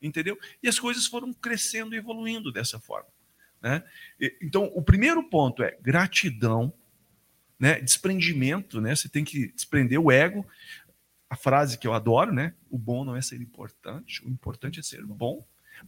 Entendeu? 0.00 0.38
E 0.62 0.68
as 0.68 0.78
coisas 0.78 1.06
foram 1.06 1.32
crescendo 1.32 1.94
e 1.94 1.98
evoluindo 1.98 2.52
dessa 2.52 2.78
forma. 2.78 3.08
Né? 3.60 3.82
Então, 4.40 4.70
o 4.74 4.82
primeiro 4.82 5.22
ponto 5.28 5.62
é 5.62 5.76
gratidão, 5.80 6.72
né? 7.58 7.80
desprendimento. 7.80 8.80
Né? 8.80 8.94
Você 8.94 9.08
tem 9.08 9.24
que 9.24 9.52
desprender 9.52 10.00
o 10.00 10.10
ego. 10.10 10.46
A 11.30 11.36
frase 11.36 11.76
que 11.76 11.86
eu 11.86 11.92
adoro, 11.92 12.32
né? 12.32 12.54
O 12.70 12.78
bom 12.78 13.04
não 13.04 13.14
é 13.14 13.20
ser 13.20 13.40
importante, 13.42 14.24
o 14.24 14.30
importante 14.30 14.80
é 14.80 14.82
ser 14.82 15.04
bom. 15.04 15.46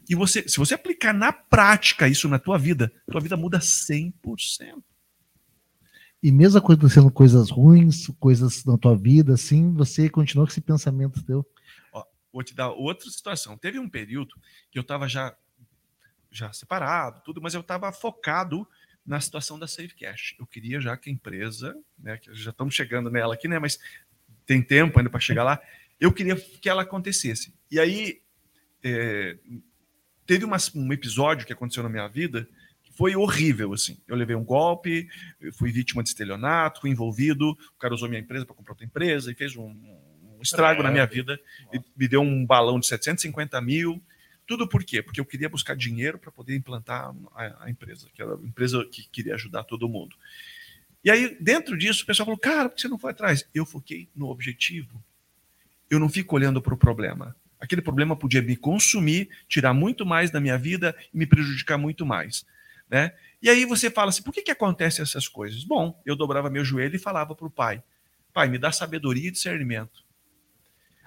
E 0.08 0.14
você, 0.14 0.46
se 0.46 0.58
você 0.58 0.74
aplicar 0.74 1.14
na 1.14 1.32
prática 1.32 2.06
isso 2.06 2.28
na 2.28 2.38
tua 2.38 2.58
vida, 2.58 2.92
tua 3.10 3.20
vida 3.20 3.36
muda 3.36 3.58
100%. 3.58 4.82
E 6.22 6.30
mesmo 6.30 6.58
acontecendo 6.58 7.10
coisas 7.10 7.50
ruins, 7.50 8.08
coisas 8.20 8.64
na 8.66 8.76
tua 8.76 8.94
vida, 8.94 9.34
assim, 9.34 9.72
você 9.72 10.10
continua 10.10 10.44
com 10.44 10.50
esse 10.50 10.60
pensamento 10.60 11.24
teu. 11.24 11.46
Vou 12.32 12.42
te 12.44 12.54
dar 12.54 12.70
outra 12.70 13.10
situação. 13.10 13.56
Teve 13.56 13.78
um 13.78 13.88
período 13.88 14.34
que 14.70 14.78
eu 14.78 14.82
estava 14.82 15.08
já, 15.08 15.34
já 16.30 16.52
separado, 16.52 17.22
tudo, 17.24 17.40
mas 17.40 17.54
eu 17.54 17.60
estava 17.60 17.90
focado 17.90 18.68
na 19.04 19.20
situação 19.20 19.58
da 19.58 19.66
Save 19.66 19.94
Cash. 19.94 20.34
Eu 20.38 20.46
queria 20.46 20.80
já 20.80 20.96
que 20.96 21.10
a 21.10 21.12
empresa, 21.12 21.76
né, 21.98 22.16
que 22.18 22.32
já 22.34 22.50
estamos 22.50 22.74
chegando 22.74 23.10
nela 23.10 23.34
aqui, 23.34 23.48
né, 23.48 23.58
mas 23.58 23.78
tem 24.46 24.62
tempo 24.62 24.98
ainda 24.98 25.10
para 25.10 25.20
chegar 25.20 25.44
lá, 25.44 25.60
eu 25.98 26.12
queria 26.12 26.36
que 26.36 26.68
ela 26.68 26.82
acontecesse. 26.82 27.52
E 27.70 27.78
aí, 27.78 28.20
é, 28.82 29.36
teve 30.26 30.44
uma- 30.44 30.56
um 30.74 30.92
episódio 30.92 31.46
que 31.46 31.52
aconteceu 31.52 31.82
na 31.82 31.88
minha 31.88 32.06
vida 32.08 32.48
que 32.82 32.92
foi 32.92 33.14
horrível, 33.16 33.72
assim. 33.72 33.98
Eu 34.06 34.16
levei 34.16 34.34
um 34.36 34.44
golpe, 34.44 35.08
eu 35.40 35.52
fui 35.52 35.70
vítima 35.70 36.02
de 36.02 36.08
estelionato, 36.10 36.80
fui 36.80 36.90
envolvido, 36.90 37.50
o 37.50 37.78
cara 37.78 37.94
usou 37.94 38.08
minha 38.08 38.20
empresa 38.20 38.44
para 38.46 38.54
comprar 38.54 38.72
outra 38.72 38.86
empresa 38.86 39.30
e 39.30 39.34
fez 39.34 39.56
um, 39.56 39.64
um 39.68 40.38
estrago 40.42 40.82
na 40.82 40.90
minha 40.90 41.06
vida 41.06 41.38
me 41.96 42.08
deu 42.08 42.22
um 42.22 42.46
balão 42.46 42.80
de 42.80 42.86
750 42.86 43.60
mil. 43.60 44.02
Tudo 44.50 44.66
por 44.66 44.82
quê? 44.82 45.00
Porque 45.00 45.20
eu 45.20 45.24
queria 45.24 45.48
buscar 45.48 45.76
dinheiro 45.76 46.18
para 46.18 46.32
poder 46.32 46.56
implantar 46.56 47.14
a, 47.36 47.66
a 47.66 47.70
empresa, 47.70 48.08
que 48.12 48.20
era 48.20 48.34
a 48.34 48.38
empresa 48.44 48.84
que 48.84 49.08
queria 49.08 49.36
ajudar 49.36 49.62
todo 49.62 49.88
mundo. 49.88 50.16
E 51.04 51.10
aí, 51.12 51.36
dentro 51.40 51.78
disso, 51.78 52.02
o 52.02 52.06
pessoal 52.06 52.26
falou: 52.26 52.36
cara, 52.36 52.68
por 52.68 52.74
que 52.74 52.80
você 52.80 52.88
não 52.88 52.98
foi 52.98 53.12
atrás? 53.12 53.48
Eu 53.54 53.64
foquei 53.64 54.08
no 54.12 54.26
objetivo. 54.26 55.00
Eu 55.88 56.00
não 56.00 56.08
fico 56.08 56.34
olhando 56.34 56.60
para 56.60 56.74
o 56.74 56.76
problema. 56.76 57.36
Aquele 57.60 57.80
problema 57.80 58.16
podia 58.16 58.42
me 58.42 58.56
consumir, 58.56 59.30
tirar 59.46 59.72
muito 59.72 60.04
mais 60.04 60.32
da 60.32 60.40
minha 60.40 60.58
vida 60.58 60.96
e 61.14 61.16
me 61.16 61.26
prejudicar 61.28 61.78
muito 61.78 62.04
mais. 62.04 62.44
Né? 62.90 63.12
E 63.40 63.48
aí 63.48 63.64
você 63.64 63.88
fala 63.88 64.08
assim: 64.08 64.24
por 64.24 64.34
que, 64.34 64.42
que 64.42 64.50
acontecem 64.50 65.00
essas 65.00 65.28
coisas? 65.28 65.62
Bom, 65.62 66.02
eu 66.04 66.16
dobrava 66.16 66.50
meu 66.50 66.64
joelho 66.64 66.96
e 66.96 66.98
falava 66.98 67.36
para 67.36 67.46
o 67.46 67.50
pai: 67.50 67.80
pai, 68.32 68.48
me 68.48 68.58
dá 68.58 68.72
sabedoria 68.72 69.28
e 69.28 69.30
discernimento. 69.30 70.02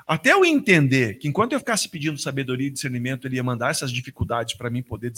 Até 0.05 0.33
eu 0.33 0.43
entender 0.43 1.15
que 1.15 1.27
enquanto 1.27 1.53
eu 1.53 1.59
ficasse 1.59 1.87
pedindo 1.87 2.17
sabedoria 2.17 2.67
e 2.67 2.71
discernimento, 2.71 3.27
ele 3.27 3.37
ia 3.37 3.43
mandar 3.43 3.71
essas 3.71 3.91
dificuldades 3.91 4.55
para 4.55 4.69
mim 4.69 4.83
poder 4.83 5.13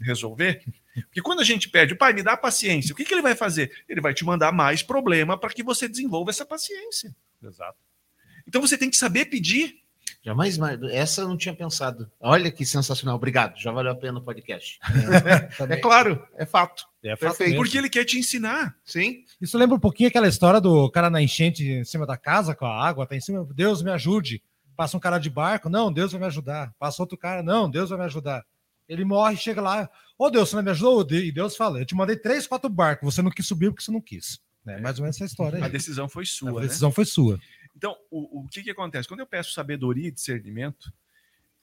resolver. 0.00 0.62
Porque 0.94 1.22
quando 1.22 1.40
a 1.40 1.44
gente 1.44 1.68
pede, 1.68 1.94
pai, 1.94 2.12
me 2.12 2.22
dá 2.22 2.36
paciência, 2.36 2.92
o 2.92 2.96
que, 2.96 3.04
que 3.04 3.14
ele 3.14 3.22
vai 3.22 3.34
fazer? 3.34 3.70
Ele 3.88 4.00
vai 4.00 4.12
te 4.12 4.24
mandar 4.24 4.52
mais 4.52 4.82
problema 4.82 5.38
para 5.38 5.50
que 5.50 5.62
você 5.62 5.88
desenvolva 5.88 6.30
essa 6.30 6.44
paciência. 6.44 7.14
Exato. 7.42 7.78
Então 8.46 8.60
você 8.60 8.76
tem 8.78 8.90
que 8.90 8.96
saber 8.96 9.26
pedir. 9.26 9.85
Jamais, 10.26 10.58
mais- 10.58 10.82
essa 10.90 11.20
eu 11.20 11.28
não 11.28 11.36
tinha 11.36 11.54
pensado. 11.54 12.10
Olha 12.20 12.50
que 12.50 12.66
sensacional. 12.66 13.14
Obrigado. 13.14 13.56
Já 13.60 13.70
valeu 13.70 13.92
a 13.92 13.94
pena 13.94 14.18
o 14.18 14.22
podcast. 14.22 14.80
É 15.70 15.76
claro, 15.76 16.26
é 16.36 16.44
fato. 16.44 16.84
É 17.00 17.14
fato 17.14 17.36
Perfeito. 17.36 17.56
Porque 17.56 17.78
ele 17.78 17.88
quer 17.88 18.04
te 18.04 18.18
ensinar. 18.18 18.76
Sim. 18.84 19.22
Isso 19.40 19.56
lembra 19.56 19.76
um 19.76 19.80
pouquinho 19.80 20.08
aquela 20.08 20.26
história 20.26 20.60
do 20.60 20.90
cara 20.90 21.08
na 21.08 21.22
enchente 21.22 21.64
em 21.64 21.84
cima 21.84 22.04
da 22.04 22.16
casa 22.16 22.56
com 22.56 22.66
a 22.66 22.86
água, 22.88 23.06
tá 23.06 23.14
em 23.14 23.20
cima, 23.20 23.46
Deus 23.54 23.82
me 23.82 23.90
ajude. 23.92 24.42
Passa 24.76 24.96
um 24.96 25.00
cara 25.00 25.18
de 25.18 25.30
barco, 25.30 25.68
não, 25.68 25.92
Deus 25.92 26.10
vai 26.10 26.20
me 26.20 26.26
ajudar. 26.26 26.74
Passa 26.76 27.02
outro 27.02 27.16
cara, 27.16 27.40
não, 27.40 27.70
Deus 27.70 27.90
vai 27.90 27.98
me 28.00 28.04
ajudar. 28.06 28.44
Ele 28.88 29.04
morre, 29.04 29.36
chega 29.36 29.60
lá, 29.60 29.88
ô 30.18 30.28
Deus, 30.28 30.48
você 30.48 30.56
não 30.56 30.62
me 30.64 30.70
ajudou? 30.70 31.06
E 31.12 31.30
Deus 31.30 31.56
fala, 31.56 31.78
eu 31.78 31.86
te 31.86 31.94
mandei 31.94 32.16
três, 32.16 32.48
quatro 32.48 32.68
barcos, 32.68 33.14
você 33.14 33.22
não 33.22 33.30
quis 33.30 33.46
subir 33.46 33.70
porque 33.70 33.84
você 33.84 33.92
não 33.92 34.00
quis. 34.00 34.40
É 34.66 34.80
mais 34.80 34.98
ou 34.98 35.02
menos 35.04 35.16
essa 35.16 35.24
história 35.24 35.58
aí. 35.58 35.62
A 35.62 35.68
decisão 35.68 36.08
foi 36.08 36.26
sua. 36.26 36.50
A 36.50 36.54
né? 36.54 36.60
decisão 36.62 36.90
foi 36.90 37.04
sua. 37.04 37.38
Então, 37.76 37.96
o, 38.10 38.44
o 38.44 38.48
que, 38.48 38.62
que 38.62 38.70
acontece? 38.70 39.06
Quando 39.06 39.20
eu 39.20 39.26
peço 39.26 39.52
sabedoria 39.52 40.08
e 40.08 40.12
discernimento, 40.12 40.92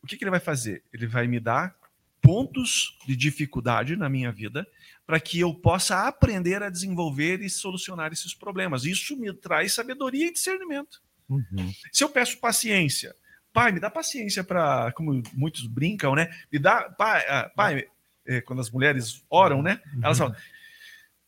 o 0.01 0.07
que, 0.07 0.15
que 0.15 0.23
ele 0.23 0.31
vai 0.31 0.39
fazer? 0.39 0.83
Ele 0.93 1.07
vai 1.07 1.27
me 1.27 1.39
dar 1.39 1.75
pontos 2.21 2.97
de 3.05 3.15
dificuldade 3.15 3.95
na 3.95 4.07
minha 4.07 4.31
vida 4.31 4.65
para 5.05 5.19
que 5.19 5.39
eu 5.39 5.53
possa 5.53 6.07
aprender 6.07 6.63
a 6.63 6.69
desenvolver 6.69 7.41
e 7.41 7.49
solucionar 7.49 8.13
esses 8.13 8.33
problemas. 8.33 8.85
Isso 8.85 9.17
me 9.17 9.33
traz 9.33 9.73
sabedoria 9.73 10.27
e 10.27 10.31
discernimento. 10.31 11.01
Uhum. 11.27 11.73
Se 11.91 12.03
eu 12.03 12.09
peço 12.09 12.39
paciência, 12.39 13.13
pai, 13.51 13.71
me 13.71 13.79
dá 13.79 13.89
paciência 13.89 14.43
para, 14.43 14.91
como 14.93 15.21
muitos 15.33 15.67
brincam, 15.67 16.15
né? 16.15 16.29
Me 16.51 16.59
dá, 16.59 16.89
pai, 16.89 17.25
ah, 17.27 17.51
pai 17.53 17.87
é, 18.25 18.39
quando 18.39 18.59
as 18.59 18.71
mulheres 18.71 19.23
oram, 19.29 19.61
né? 19.61 19.81
Elas 20.01 20.17
falam, 20.17 20.35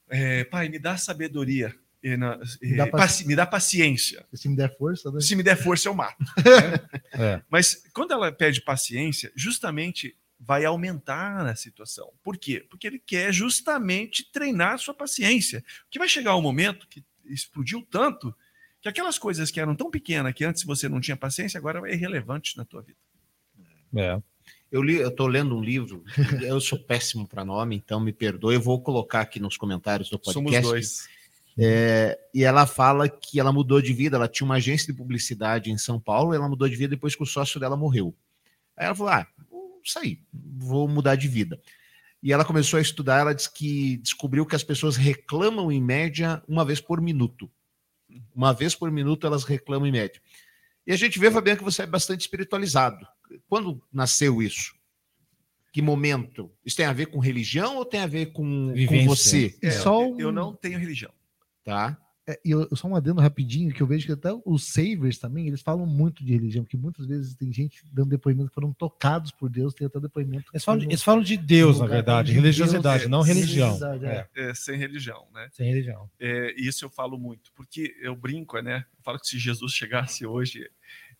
é, 0.09 0.43
pai, 0.45 0.69
me 0.69 0.79
dá 0.79 0.95
sabedoria. 0.95 1.75
E 2.05 2.15
na- 2.17 2.39
e 2.61 2.67
Me 2.71 2.77
dá 2.77 2.87
paci- 2.87 3.27
me 3.27 3.35
dá 3.35 3.45
paciência. 3.45 4.25
Se 4.33 4.47
me 4.47 4.55
der 4.55 4.75
força, 4.77 5.11
né? 5.11 5.19
Se 5.21 5.35
me 5.35 5.41
der 5.43 5.57
força, 5.57 5.89
eu 5.89 5.93
mato. 5.95 6.23
né? 6.37 7.03
É. 7.13 7.41
Mas 7.49 7.83
quando 7.93 8.11
ela 8.11 8.31
pede 8.31 8.61
paciência, 8.61 9.31
justamente 9.35 10.15
vai 10.39 10.63
aumentar 10.65 11.45
a 11.47 11.55
situação. 11.55 12.11
Por 12.21 12.37
quê? 12.37 12.63
Porque 12.69 12.85
ele 12.85 12.99
quer 12.99 13.33
justamente 13.33 14.29
treinar 14.31 14.73
a 14.73 14.77
sua 14.77 14.93
paciência. 14.93 15.63
Que 15.89 15.97
vai 15.97 16.07
chegar 16.07 16.35
um 16.35 16.41
momento 16.41 16.87
que 16.87 17.03
explodiu 17.25 17.81
tanto 17.89 18.35
que 18.81 18.87
aquelas 18.87 19.17
coisas 19.17 19.49
que 19.49 19.59
eram 19.59 19.75
tão 19.75 19.89
pequenas 19.89 20.33
que 20.33 20.45
antes 20.45 20.63
você 20.63 20.87
não 20.87 21.01
tinha 21.01 21.17
paciência, 21.17 21.57
agora 21.57 21.81
é 21.89 21.93
irrelevante 21.95 22.55
na 22.55 22.63
tua 22.65 22.83
vida. 22.83 22.99
É. 23.97 24.21
Eu 24.71 24.83
li, 24.83 24.95
eu 24.95 25.09
tô 25.09 25.25
lendo 25.25 25.55
um 25.57 25.61
livro, 25.63 26.03
eu 26.41 26.59
sou 26.61 26.77
péssimo 26.77 27.27
para 27.27 27.45
nome, 27.45 27.75
então 27.77 27.99
me 27.99 28.11
perdoe, 28.13 28.55
eu 28.55 28.61
vou 28.61 28.79
colocar 28.81 29.21
aqui 29.21 29.39
nos 29.39 29.57
comentários 29.57 30.09
do 30.09 30.19
podcast. 30.19 30.51
Somos 30.51 30.61
dois. 30.69 31.07
É, 31.57 32.19
e 32.33 32.43
ela 32.43 32.65
fala 32.67 33.07
que 33.07 33.39
ela 33.39 33.51
mudou 33.51 33.81
de 33.81 33.93
vida, 33.93 34.17
ela 34.17 34.27
tinha 34.27 34.45
uma 34.45 34.55
agência 34.55 34.91
de 34.91 34.97
publicidade 34.97 35.71
em 35.71 35.77
São 35.77 35.99
Paulo, 35.99 36.33
e 36.33 36.37
ela 36.37 36.49
mudou 36.49 36.67
de 36.67 36.75
vida 36.75 36.89
depois 36.95 37.15
que 37.15 37.23
o 37.23 37.25
sócio 37.25 37.59
dela 37.59 37.77
morreu. 37.77 38.13
Aí 38.75 38.85
ela 38.85 38.95
falou: 38.95 39.13
Ah, 39.13 39.27
vou 39.49 39.79
sair, 39.85 40.21
vou 40.33 40.87
mudar 40.87 41.15
de 41.15 41.27
vida. 41.27 41.59
E 42.21 42.33
ela 42.33 42.43
começou 42.43 42.77
a 42.77 42.81
estudar, 42.81 43.19
ela 43.19 43.33
disse 43.33 43.51
que 43.53 43.97
descobriu 43.97 44.45
que 44.45 44.55
as 44.55 44.63
pessoas 44.63 44.95
reclamam 44.97 45.71
em 45.71 45.81
média 45.81 46.41
uma 46.47 46.65
vez 46.65 46.81
por 46.81 46.99
minuto. 46.99 47.49
Uma 48.33 48.51
vez 48.53 48.73
por 48.75 48.89
minuto 48.91 49.25
elas 49.27 49.43
reclamam 49.43 49.87
em 49.87 49.91
média. 49.91 50.19
E 50.87 50.91
a 50.91 50.95
gente 50.97 51.17
vê, 51.19 51.29
Fabiano, 51.31 51.57
que 51.59 51.63
você 51.63 51.83
é 51.83 51.87
bastante 51.87 52.21
espiritualizado. 52.21 53.05
Quando 53.47 53.81
nasceu 53.93 54.41
isso? 54.41 54.73
Que 55.71 55.81
momento? 55.81 56.51
Isso 56.65 56.77
tem 56.77 56.85
a 56.85 56.93
ver 56.93 57.07
com 57.07 57.19
religião 57.19 57.77
ou 57.77 57.85
tem 57.85 57.99
a 58.01 58.07
ver 58.07 58.27
com, 58.27 58.73
com 58.87 59.05
você? 59.05 59.55
Só 59.71 60.07
um- 60.07 60.19
Eu 60.19 60.31
não 60.31 60.53
tenho 60.53 60.79
religião. 60.79 61.11
Tá? 61.65 61.97
É, 62.27 62.39
e 62.43 62.49
eu, 62.49 62.67
só 62.75 62.87
um 62.87 62.95
adendo 62.95 63.21
rapidinho, 63.21 63.71
que 63.71 63.81
eu 63.83 63.85
vejo 63.85 64.07
que 64.07 64.11
até 64.11 64.29
os 64.45 64.63
savers 64.73 65.19
também, 65.19 65.47
eles 65.47 65.61
falam 65.61 65.85
muito 65.85 66.25
de 66.25 66.33
religião, 66.33 66.65
que 66.65 66.75
muitas 66.75 67.05
vezes 67.05 67.35
tem 67.35 67.53
gente 67.53 67.83
dando 67.93 68.09
depoimento 68.09 68.47
que 68.49 68.55
foram 68.55 68.73
tocados 68.73 69.31
por 69.31 69.47
Deus, 69.47 69.75
tem 69.75 69.85
até 69.85 69.99
depoimento. 69.99 70.45
Eles, 70.51 70.63
falam, 70.63 70.79
foram- 70.81 70.91
eles 70.91 71.03
falam 71.03 71.21
de 71.21 71.37
Deus, 71.37 71.77
na 71.77 71.83
lugar 71.85 71.95
verdade, 71.97 72.27
de 72.29 72.33
Deus, 72.33 72.43
religiosidade, 72.43 73.03
é, 73.03 73.07
não 73.07 73.21
religião. 73.21 73.77
é. 74.01 74.27
É, 74.35 74.49
É, 74.49 74.53
sem 74.55 74.75
religião, 74.75 75.27
né? 75.35 75.49
sem 75.51 75.67
religião. 75.69 76.09
É, 76.19 76.51
isso 76.59 76.83
eu 76.85 76.89
falo 76.89 77.15
muito, 77.19 77.51
porque 77.53 77.95
eu 78.01 78.15
brinco, 78.15 78.57
né? 78.59 78.85
Eu 78.97 79.03
falo 79.03 79.19
que 79.19 79.27
se 79.27 79.37
Jesus 79.37 79.71
chegasse 79.73 80.25
hoje, 80.25 80.67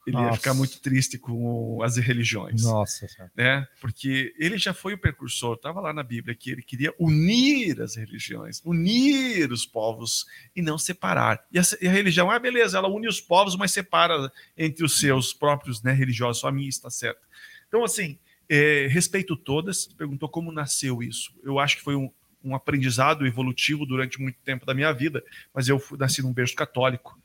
ele 0.05 0.17
ia 0.17 0.23
Nossa. 0.23 0.37
ficar 0.37 0.53
muito 0.53 0.79
triste 0.79 1.17
com 1.17 1.81
as 1.81 1.97
religiões. 1.97 2.63
Nossa 2.63 3.07
né? 3.35 3.67
Porque 3.81 4.33
ele 4.37 4.57
já 4.57 4.73
foi 4.73 4.93
o 4.93 4.97
precursor, 4.97 5.55
estava 5.55 5.81
lá 5.81 5.91
na 5.91 6.03
Bíblia 6.03 6.35
que 6.35 6.51
ele 6.51 6.61
queria 6.61 6.93
unir 6.99 7.81
as 7.81 7.95
religiões, 7.95 8.61
unir 8.63 9.51
os 9.51 9.65
povos 9.65 10.25
e 10.55 10.61
não 10.61 10.77
separar. 10.77 11.43
E 11.51 11.57
a, 11.57 11.63
e 11.81 11.87
a 11.87 11.91
religião, 11.91 12.29
ah, 12.29 12.37
beleza, 12.37 12.77
ela 12.77 12.87
une 12.87 13.07
os 13.07 13.19
povos, 13.19 13.55
mas 13.55 13.71
separa 13.71 14.31
entre 14.55 14.85
os 14.85 14.99
seus 14.99 15.33
próprios 15.33 15.81
né, 15.81 15.91
religiosos, 15.91 16.41
só 16.41 16.49
a 16.49 16.51
minha 16.51 16.69
está 16.69 16.89
certa. 16.89 17.21
Então, 17.67 17.83
assim, 17.83 18.17
é, 18.49 18.87
respeito 18.87 19.35
todas. 19.35 19.87
Perguntou 19.87 20.29
como 20.29 20.51
nasceu 20.51 21.01
isso. 21.01 21.33
Eu 21.43 21.59
acho 21.59 21.77
que 21.77 21.83
foi 21.83 21.95
um, 21.95 22.11
um 22.43 22.55
aprendizado 22.55 23.25
evolutivo 23.25 23.85
durante 23.85 24.21
muito 24.21 24.37
tempo 24.43 24.65
da 24.65 24.73
minha 24.73 24.91
vida, 24.91 25.23
mas 25.53 25.67
eu 25.67 25.79
fui, 25.79 25.97
nasci 25.97 26.21
num 26.21 26.33
berço 26.33 26.55
católico, 26.55 27.19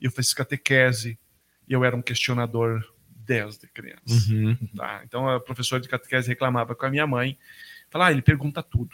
e 0.00 0.04
eu 0.04 0.10
fiz 0.10 0.32
catequese, 0.32 1.18
e 1.68 1.72
eu 1.72 1.84
era 1.84 1.94
um 1.96 2.02
questionador 2.02 2.82
desde 3.26 3.66
criança. 3.68 4.02
Uhum. 4.30 4.56
Tá? 4.76 5.02
Então 5.04 5.28
a 5.28 5.38
professora 5.38 5.80
de 5.82 5.88
catequese 5.88 6.28
reclamava 6.28 6.74
com 6.74 6.86
a 6.86 6.90
minha 6.90 7.06
mãe, 7.06 7.38
falava, 7.90 8.10
ah, 8.10 8.12
ele 8.12 8.22
pergunta 8.22 8.62
tudo. 8.62 8.90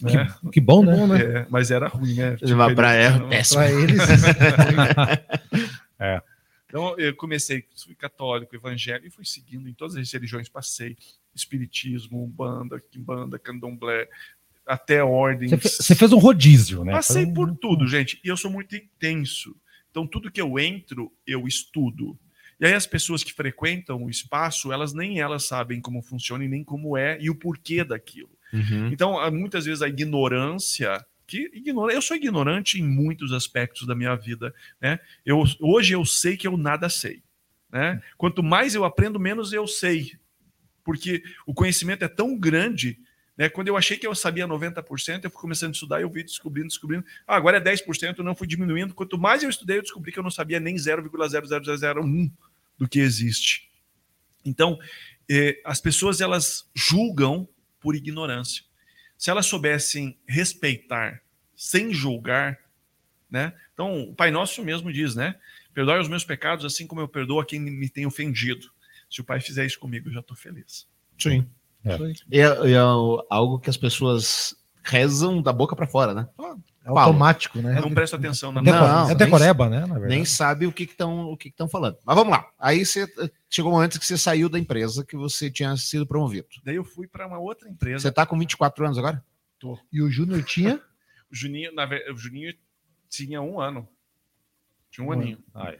Né? 0.00 0.32
Que 0.52 0.60
bom, 0.60 0.84
né? 1.08 1.20
É, 1.20 1.46
mas 1.50 1.70
era 1.72 1.88
ruim, 1.88 2.14
né? 2.14 2.36
Uma 2.42 2.66
ele- 2.66 2.74
praia 2.76 3.18
não- 3.18 3.28
péssima. 3.28 3.62
Pra 3.62 3.72
eles, 3.72 3.98
Então 6.68 6.98
eu 6.98 7.14
comecei, 7.14 7.64
fui 7.84 7.94
católico, 7.94 8.54
evangélico 8.54 9.06
e 9.06 9.10
fui 9.10 9.24
seguindo 9.24 9.68
em 9.68 9.72
todas 9.72 9.96
as 9.96 10.12
religiões, 10.12 10.48
passei 10.48 10.96
espiritismo, 11.34 12.22
umbanda, 12.24 12.80
quimbanda, 12.80 13.38
candomblé, 13.38 14.08
até 14.66 15.02
ordens. 15.02 15.50
Você, 15.50 15.56
fe- 15.56 15.68
você 15.68 15.94
fez 15.94 16.12
um 16.12 16.18
rodízio, 16.18 16.84
né? 16.84 16.92
Passei 16.92 17.24
um- 17.24 17.32
por 17.32 17.54
tudo, 17.56 17.86
gente, 17.86 18.20
e 18.24 18.28
eu 18.28 18.36
sou 18.36 18.50
muito 18.50 18.74
intenso. 18.74 19.54
Então 19.96 20.06
tudo 20.06 20.30
que 20.30 20.42
eu 20.42 20.58
entro, 20.58 21.10
eu 21.26 21.48
estudo. 21.48 22.18
E 22.60 22.66
aí 22.66 22.74
as 22.74 22.86
pessoas 22.86 23.24
que 23.24 23.32
frequentam 23.32 24.04
o 24.04 24.10
espaço, 24.10 24.70
elas 24.70 24.92
nem 24.92 25.20
elas 25.20 25.46
sabem 25.46 25.80
como 25.80 26.02
funciona 26.02 26.44
e 26.44 26.48
nem 26.48 26.62
como 26.62 26.98
é 26.98 27.16
e 27.18 27.30
o 27.30 27.34
porquê 27.34 27.82
daquilo. 27.82 28.28
Uhum. 28.52 28.88
Então, 28.88 29.18
há 29.18 29.30
muitas 29.30 29.64
vezes 29.64 29.80
a 29.80 29.88
ignorância, 29.88 31.02
que 31.26 31.50
ignora, 31.54 31.94
eu 31.94 32.02
sou 32.02 32.14
ignorante 32.14 32.78
em 32.78 32.86
muitos 32.86 33.32
aspectos 33.32 33.86
da 33.86 33.94
minha 33.94 34.14
vida, 34.14 34.54
né? 34.78 35.00
Eu, 35.24 35.42
hoje 35.60 35.94
eu 35.94 36.04
sei 36.04 36.36
que 36.36 36.46
eu 36.46 36.58
nada 36.58 36.90
sei, 36.90 37.22
né? 37.72 38.02
Quanto 38.18 38.42
mais 38.42 38.74
eu 38.74 38.84
aprendo, 38.84 39.18
menos 39.18 39.50
eu 39.54 39.66
sei, 39.66 40.12
porque 40.84 41.22
o 41.46 41.54
conhecimento 41.54 42.04
é 42.04 42.08
tão 42.08 42.38
grande, 42.38 42.98
né? 43.36 43.48
Quando 43.48 43.68
eu 43.68 43.76
achei 43.76 43.96
que 43.96 44.06
eu 44.06 44.14
sabia 44.14 44.48
90%, 44.48 45.24
eu 45.24 45.30
fui 45.30 45.40
começando 45.40 45.70
a 45.70 45.72
estudar, 45.72 46.00
eu 46.00 46.10
fui 46.10 46.22
descobrindo, 46.22 46.68
descobrindo. 46.68 47.04
Ah, 47.26 47.36
agora 47.36 47.58
é 47.58 47.60
10%, 47.60 48.18
eu 48.18 48.24
não 48.24 48.34
fui 48.34 48.46
diminuindo. 48.46 48.94
Quanto 48.94 49.18
mais 49.18 49.42
eu 49.42 49.50
estudei, 49.50 49.78
eu 49.78 49.82
descobri 49.82 50.10
que 50.10 50.18
eu 50.18 50.22
não 50.22 50.30
sabia 50.30 50.58
nem 50.58 50.76
0,0001 50.76 52.32
do 52.78 52.88
que 52.88 52.98
existe. 52.98 53.68
Então, 54.44 54.78
eh, 55.28 55.60
as 55.64 55.80
pessoas 55.80 56.20
elas 56.20 56.68
julgam 56.74 57.48
por 57.80 57.94
ignorância. 57.94 58.64
Se 59.18 59.30
elas 59.30 59.46
soubessem 59.46 60.18
respeitar 60.26 61.22
sem 61.54 61.92
julgar, 61.92 62.58
né? 63.30 63.52
Então, 63.72 64.02
o 64.10 64.14
Pai 64.14 64.30
Nosso 64.30 64.62
mesmo 64.62 64.92
diz, 64.92 65.14
né? 65.14 65.36
Perdoe 65.74 65.98
os 65.98 66.08
meus 66.08 66.24
pecados 66.24 66.64
assim 66.64 66.86
como 66.86 67.00
eu 67.00 67.08
perdoo 67.08 67.40
a 67.40 67.44
quem 67.44 67.60
me 67.60 67.88
tem 67.88 68.06
ofendido. 68.06 68.70
Se 69.10 69.20
o 69.20 69.24
Pai 69.24 69.40
fizer 69.40 69.66
isso 69.66 69.78
comigo, 69.78 70.08
eu 70.08 70.12
já 70.12 70.20
estou 70.20 70.36
feliz. 70.36 70.86
Sim. 71.18 71.46
É. 71.86 72.38
É, 72.38 72.72
é 72.72 72.76
algo 73.30 73.58
que 73.58 73.70
as 73.70 73.76
pessoas 73.76 74.54
rezam 74.82 75.40
da 75.42 75.52
boca 75.52 75.74
para 75.76 75.86
fora, 75.86 76.14
né? 76.14 76.28
é 76.84 76.88
automático, 76.88 77.60
né? 77.60 77.80
Não 77.80 77.92
presta 77.92 78.16
atenção 78.16 78.52
na 78.52 78.60
É 78.60 78.64
deco- 78.64 78.76
Não, 78.78 79.04
é 79.04 79.06
nem- 79.08 79.16
decoreba, 79.16 79.68
né? 79.68 79.80
Na 79.80 79.94
verdade. 79.94 80.08
Nem 80.14 80.24
sabe 80.24 80.66
o 80.66 80.72
que 80.72 80.84
estão 80.84 81.30
o 81.32 81.36
que 81.36 81.48
estão 81.48 81.68
falando. 81.68 81.98
Mas 82.04 82.14
vamos 82.14 82.30
lá. 82.32 82.48
Aí 82.58 82.86
você 82.86 83.06
chegou 83.50 83.72
um 83.72 83.74
momento 83.74 83.98
que 83.98 84.06
você 84.06 84.16
saiu 84.16 84.48
da 84.48 84.58
empresa 84.58 85.04
que 85.04 85.16
você 85.16 85.50
tinha 85.50 85.76
sido 85.76 86.06
promovido. 86.06 86.46
Daí 86.64 86.76
eu 86.76 86.84
fui 86.84 87.08
para 87.08 87.26
uma 87.26 87.38
outra 87.38 87.68
empresa. 87.68 88.02
Você 88.02 88.08
está 88.08 88.24
com 88.24 88.38
24 88.38 88.84
anos 88.84 88.98
agora? 88.98 89.24
E 89.92 90.00
o 90.00 90.08
Júnior 90.10 90.42
tinha 90.44 90.80
O 91.30 91.34
Juninho, 91.34 91.74
na 91.74 91.88
o 92.12 92.16
Juninho 92.16 92.54
tinha 93.10 93.42
um 93.42 93.58
ano. 93.60 93.88
Tinha 94.92 95.04
um 95.04 95.08
Um 95.08 95.12
aninho. 95.12 95.38
Ah, 95.52 95.70
é. 95.70 95.78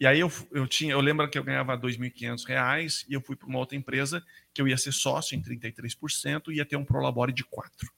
E 0.00 0.06
aí 0.06 0.20
eu, 0.20 0.30
eu 0.52 0.66
tinha, 0.66 0.92
eu 0.92 1.00
lembro 1.00 1.28
que 1.28 1.38
eu 1.38 1.42
ganhava 1.42 1.76
2.500 1.76 2.46
reais 2.46 3.04
e 3.08 3.14
eu 3.14 3.20
fui 3.20 3.34
para 3.34 3.48
uma 3.48 3.58
outra 3.58 3.76
empresa 3.76 4.24
que 4.54 4.62
eu 4.62 4.68
ia 4.68 4.76
ser 4.76 4.92
sócio 4.92 5.36
em 5.36 5.42
33% 5.42 6.48
e 6.48 6.56
ia 6.56 6.64
ter 6.64 6.76
um 6.76 6.84
prolabore 6.84 7.32
de 7.32 7.44
4. 7.44 7.90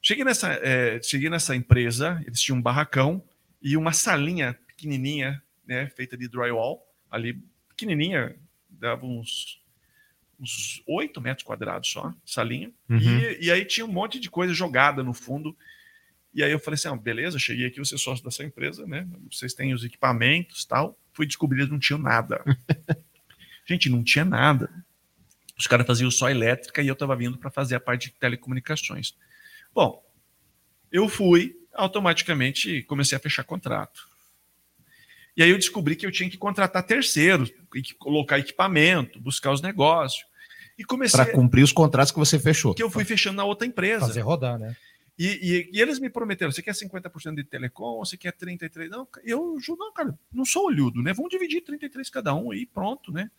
Cheguei 0.00 0.24
nessa, 0.24 0.52
eh, 0.62 1.00
cheguei 1.02 1.30
nessa 1.30 1.56
empresa, 1.56 2.22
eles 2.26 2.40
tinham 2.40 2.58
um 2.58 2.62
barracão 2.62 3.24
e 3.60 3.76
uma 3.76 3.92
salinha 3.92 4.56
pequenininha, 4.66 5.42
né, 5.66 5.88
feita 5.88 6.16
de 6.16 6.28
drywall, 6.28 6.86
ali 7.10 7.42
pequenininha, 7.68 8.36
dava 8.68 9.06
uns 9.06 9.62
uns 10.38 10.82
8 10.86 11.20
metros 11.20 11.46
quadrados 11.46 11.88
só, 11.88 12.12
salinha. 12.24 12.70
Uhum. 12.88 12.98
E, 12.98 13.46
e 13.46 13.50
aí 13.50 13.64
tinha 13.64 13.86
um 13.86 13.92
monte 13.92 14.18
de 14.18 14.30
coisa 14.30 14.52
jogada 14.52 15.02
no 15.02 15.14
fundo. 15.14 15.56
E 16.34 16.42
aí 16.42 16.50
eu 16.50 16.58
falei 16.58 16.74
assim, 16.74 16.88
ah, 16.88 16.96
beleza, 16.96 17.38
cheguei 17.38 17.66
aqui, 17.66 17.78
você 17.78 17.94
é 17.94 17.98
sócio 17.98 18.24
dessa 18.24 18.42
empresa, 18.42 18.84
né? 18.86 19.06
Vocês 19.30 19.54
têm 19.54 19.72
os 19.72 19.84
equipamentos 19.84 20.64
tal. 20.64 20.98
Fui 21.12 21.26
descobrir 21.26 21.58
que 21.58 21.62
eles 21.62 21.72
não 21.72 21.78
tinham 21.78 21.98
nada. 21.98 22.42
Gente, 23.64 23.88
não 23.88 24.02
tinha 24.02 24.24
nada. 24.24 24.68
Os 25.56 25.68
caras 25.68 25.86
faziam 25.86 26.10
só 26.10 26.28
elétrica 26.28 26.82
e 26.82 26.88
eu 26.88 26.94
estava 26.94 27.14
vindo 27.14 27.38
para 27.38 27.50
fazer 27.50 27.76
a 27.76 27.80
parte 27.80 28.08
de 28.08 28.14
telecomunicações. 28.14 29.14
Bom, 29.72 30.04
eu 30.90 31.08
fui, 31.08 31.56
automaticamente 31.72 32.82
comecei 32.82 33.16
a 33.16 33.20
fechar 33.20 33.44
contrato. 33.44 34.08
E 35.36 35.42
aí 35.42 35.50
eu 35.50 35.56
descobri 35.56 35.94
que 35.96 36.06
eu 36.06 36.12
tinha 36.12 36.28
que 36.28 36.36
contratar 36.36 36.82
terceiros, 36.84 37.52
e 37.74 37.82
que 37.82 37.94
colocar 37.94 38.38
equipamento, 38.38 39.20
buscar 39.20 39.52
os 39.52 39.60
negócios. 39.60 40.24
E 40.78 40.84
comecei 40.84 41.24
Para 41.24 41.32
cumprir 41.32 41.62
os 41.62 41.72
contratos 41.72 42.12
que 42.12 42.18
você 42.18 42.38
fechou. 42.38 42.74
que 42.74 42.82
eu 42.82 42.90
fui 42.90 43.04
fechando 43.04 43.36
na 43.36 43.44
outra 43.44 43.66
empresa. 43.66 44.06
Fazer 44.06 44.20
rodar, 44.20 44.58
né? 44.58 44.76
E, 45.18 45.26
e- 45.26 45.70
e 45.76 45.80
eles 45.80 45.98
me 46.00 46.10
prometeram: 46.10 46.50
você 46.50 46.62
quer 46.62 46.74
50% 46.74 47.36
de 47.36 47.44
telecom, 47.44 47.98
você 47.98 48.16
quer 48.16 48.32
33%? 48.32 48.88
Não, 48.90 49.08
eu 49.22 49.58
juro, 49.60 49.78
não, 49.78 49.92
cara, 49.92 50.18
não 50.32 50.44
sou 50.44 50.66
olhudo, 50.66 51.02
né? 51.02 51.12
Vamos 51.12 51.30
dividir 51.30 51.60
33 51.62 52.10
cada 52.10 52.34
um 52.34 52.50
aí, 52.50 52.66
pronto, 52.66 53.12
né? 53.12 53.30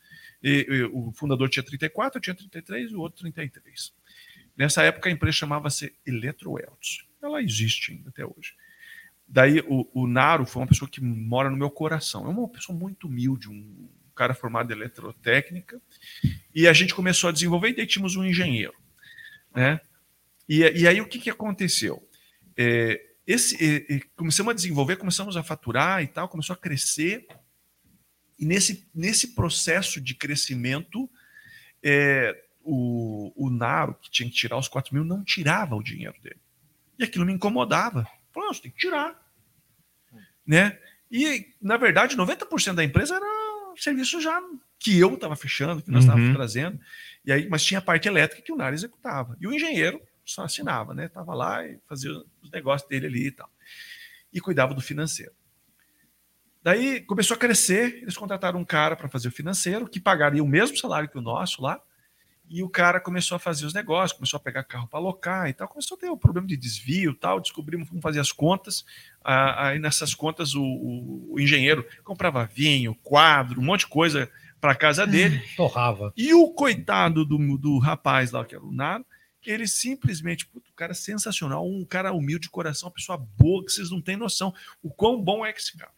E- 0.41 0.65
e 0.69 0.83
o 0.85 1.11
fundador 1.11 1.49
tinha 1.49 1.63
34, 1.63 2.17
eu 2.17 2.21
tinha 2.21 2.35
33 2.35 2.91
e 2.91 2.95
o 2.95 2.99
outro 3.01 3.19
33. 3.21 3.93
Nessa 4.57 4.83
época 4.83 5.09
a 5.09 5.11
empresa 5.11 5.35
chamava-se 5.37 5.93
Eletroelts. 6.05 7.05
Ela 7.21 7.41
existe 7.41 7.91
ainda 7.91 8.09
até 8.09 8.25
hoje. 8.25 8.53
Daí 9.27 9.59
o, 9.67 9.89
o 9.93 10.07
Naro 10.07 10.45
foi 10.45 10.61
uma 10.61 10.67
pessoa 10.67 10.89
que 10.89 11.01
mora 11.01 11.49
no 11.49 11.57
meu 11.57 11.69
coração. 11.69 12.25
É 12.25 12.29
uma 12.29 12.47
pessoa 12.47 12.77
muito 12.77 13.07
humilde, 13.07 13.49
um 13.49 13.89
cara 14.15 14.33
formado 14.33 14.71
em 14.71 14.75
eletrotécnica. 14.75 15.81
E 16.53 16.67
a 16.67 16.73
gente 16.73 16.95
começou 16.95 17.29
a 17.29 17.33
desenvolver 17.33 17.69
e 17.69 17.75
daí 17.75 17.87
tínhamos 17.87 18.15
um 18.15 18.23
engenheiro, 18.23 18.73
né? 19.53 19.81
E, 20.47 20.59
e 20.59 20.87
aí 20.87 21.01
o 21.01 21.07
que, 21.07 21.19
que 21.19 21.29
aconteceu? 21.29 22.07
É, 22.57 23.01
esse, 23.25 23.55
é, 23.63 23.95
é, 23.95 24.01
começamos 24.15 24.51
a 24.51 24.55
desenvolver, 24.55 24.97
começamos 24.97 25.35
a 25.35 25.43
faturar 25.43 26.03
e 26.03 26.07
tal, 26.07 26.29
começou 26.29 26.53
a 26.53 26.57
crescer. 26.57 27.27
E 28.37 28.45
nesse, 28.45 28.87
nesse 28.93 29.33
processo 29.33 29.99
de 29.99 30.13
crescimento, 30.13 31.09
é, 31.83 32.43
o, 32.63 33.31
o 33.35 33.49
Naro, 33.49 33.95
que 33.95 34.09
tinha 34.11 34.29
que 34.29 34.35
tirar 34.35 34.57
os 34.57 34.67
4 34.67 34.93
mil, 34.93 35.03
não 35.03 35.23
tirava 35.23 35.75
o 35.75 35.83
dinheiro 35.83 36.15
dele. 36.21 36.39
E 36.99 37.03
aquilo 37.03 37.25
me 37.25 37.33
incomodava. 37.33 38.03
Falei, 38.33 38.47
"Não, 38.47 38.53
você 38.53 38.61
tem 38.63 38.71
que 38.71 38.77
tirar. 38.77 39.19
Né? 40.45 40.77
E, 41.11 41.53
na 41.61 41.77
verdade, 41.77 42.15
90% 42.15 42.75
da 42.75 42.83
empresa 42.83 43.15
era 43.15 43.25
serviço 43.77 44.21
já 44.21 44.41
que 44.79 44.97
eu 44.99 45.15
estava 45.15 45.35
fechando, 45.35 45.81
que 45.81 45.89
nós 45.91 46.03
Uhum. 46.03 46.09
estávamos 46.11 46.35
trazendo. 46.35 46.79
E 47.25 47.31
aí, 47.31 47.49
mas 47.49 47.63
tinha 47.63 47.79
a 47.79 47.81
parte 47.83 48.07
elétrica 48.07 48.41
que 48.43 48.51
o 48.51 48.55
Naro 48.55 48.75
executava. 48.75 49.35
E 49.39 49.47
o 49.47 49.53
engenheiro 49.53 50.01
só 50.25 50.43
assinava, 50.43 50.93
né? 50.93 51.07
Tava 51.07 51.33
lá 51.33 51.65
e 51.65 51.79
fazia 51.87 52.11
os 52.41 52.51
negócios 52.51 52.89
dele 52.89 53.07
ali 53.07 53.27
e 53.27 53.31
tal. 53.31 53.49
E 54.33 54.41
cuidava 54.41 54.73
do 54.73 54.81
financeiro. 54.81 55.31
Daí 56.61 57.01
começou 57.01 57.35
a 57.35 57.39
crescer, 57.39 57.99
eles 58.01 58.17
contrataram 58.17 58.59
um 58.59 58.65
cara 58.65 58.95
para 58.95 59.07
fazer 59.07 59.27
o 59.27 59.31
financeiro, 59.31 59.87
que 59.87 59.99
pagaria 59.99 60.43
o 60.43 60.47
mesmo 60.47 60.75
salário 60.77 61.07
que 61.07 61.17
o 61.17 61.21
nosso 61.21 61.61
lá. 61.61 61.79
E 62.47 62.61
o 62.61 62.69
cara 62.69 62.99
começou 62.99 63.35
a 63.35 63.39
fazer 63.39 63.65
os 63.65 63.73
negócios, 63.73 64.13
começou 64.13 64.37
a 64.37 64.39
pegar 64.39 64.63
carro 64.63 64.87
para 64.87 64.99
alocar 64.99 65.47
e 65.49 65.53
tal. 65.53 65.67
Começou 65.67 65.95
a 65.97 65.99
ter 65.99 66.09
o 66.09 66.17
problema 66.17 66.47
de 66.47 66.55
desvio 66.55 67.11
e 67.11 67.15
tal. 67.15 67.39
Descobrimos 67.39 67.89
como 67.89 68.01
fazer 68.01 68.19
as 68.19 68.31
contas. 68.31 68.85
Aí 69.23 69.79
nessas 69.79 70.13
contas 70.13 70.53
o, 70.53 70.61
o- 70.63 71.33
o 71.33 71.39
engenheiro 71.39 71.87
comprava 72.03 72.45
vinho, 72.45 72.93
quadro, 73.01 73.59
um 73.59 73.63
monte 73.63 73.81
de 73.81 73.87
coisa 73.87 74.29
para 74.61 74.75
casa 74.75 75.07
dele. 75.07 75.41
Torrava. 75.57 76.13
E 76.15 76.33
o 76.35 76.51
coitado 76.51 77.25
do, 77.25 77.57
do 77.57 77.79
rapaz 77.79 78.31
lá, 78.31 78.45
que 78.45 78.53
era 78.53 78.63
o 78.63 78.71
Naro, 78.71 79.03
ele 79.51 79.67
simplesmente, 79.67 80.45
puto, 80.45 80.71
cara 80.73 80.93
sensacional, 80.93 81.67
um 81.67 81.85
cara 81.85 82.11
humilde 82.13 82.43
de 82.43 82.49
coração, 82.49 82.87
uma 82.87 82.93
pessoa 82.93 83.17
boa, 83.17 83.63
que 83.63 83.71
vocês 83.71 83.89
não 83.89 84.01
têm 84.01 84.15
noção 84.15 84.53
o 84.81 84.89
quão 84.89 85.21
bom 85.21 85.45
é 85.45 85.51
esse 85.51 85.77
cara. 85.77 85.91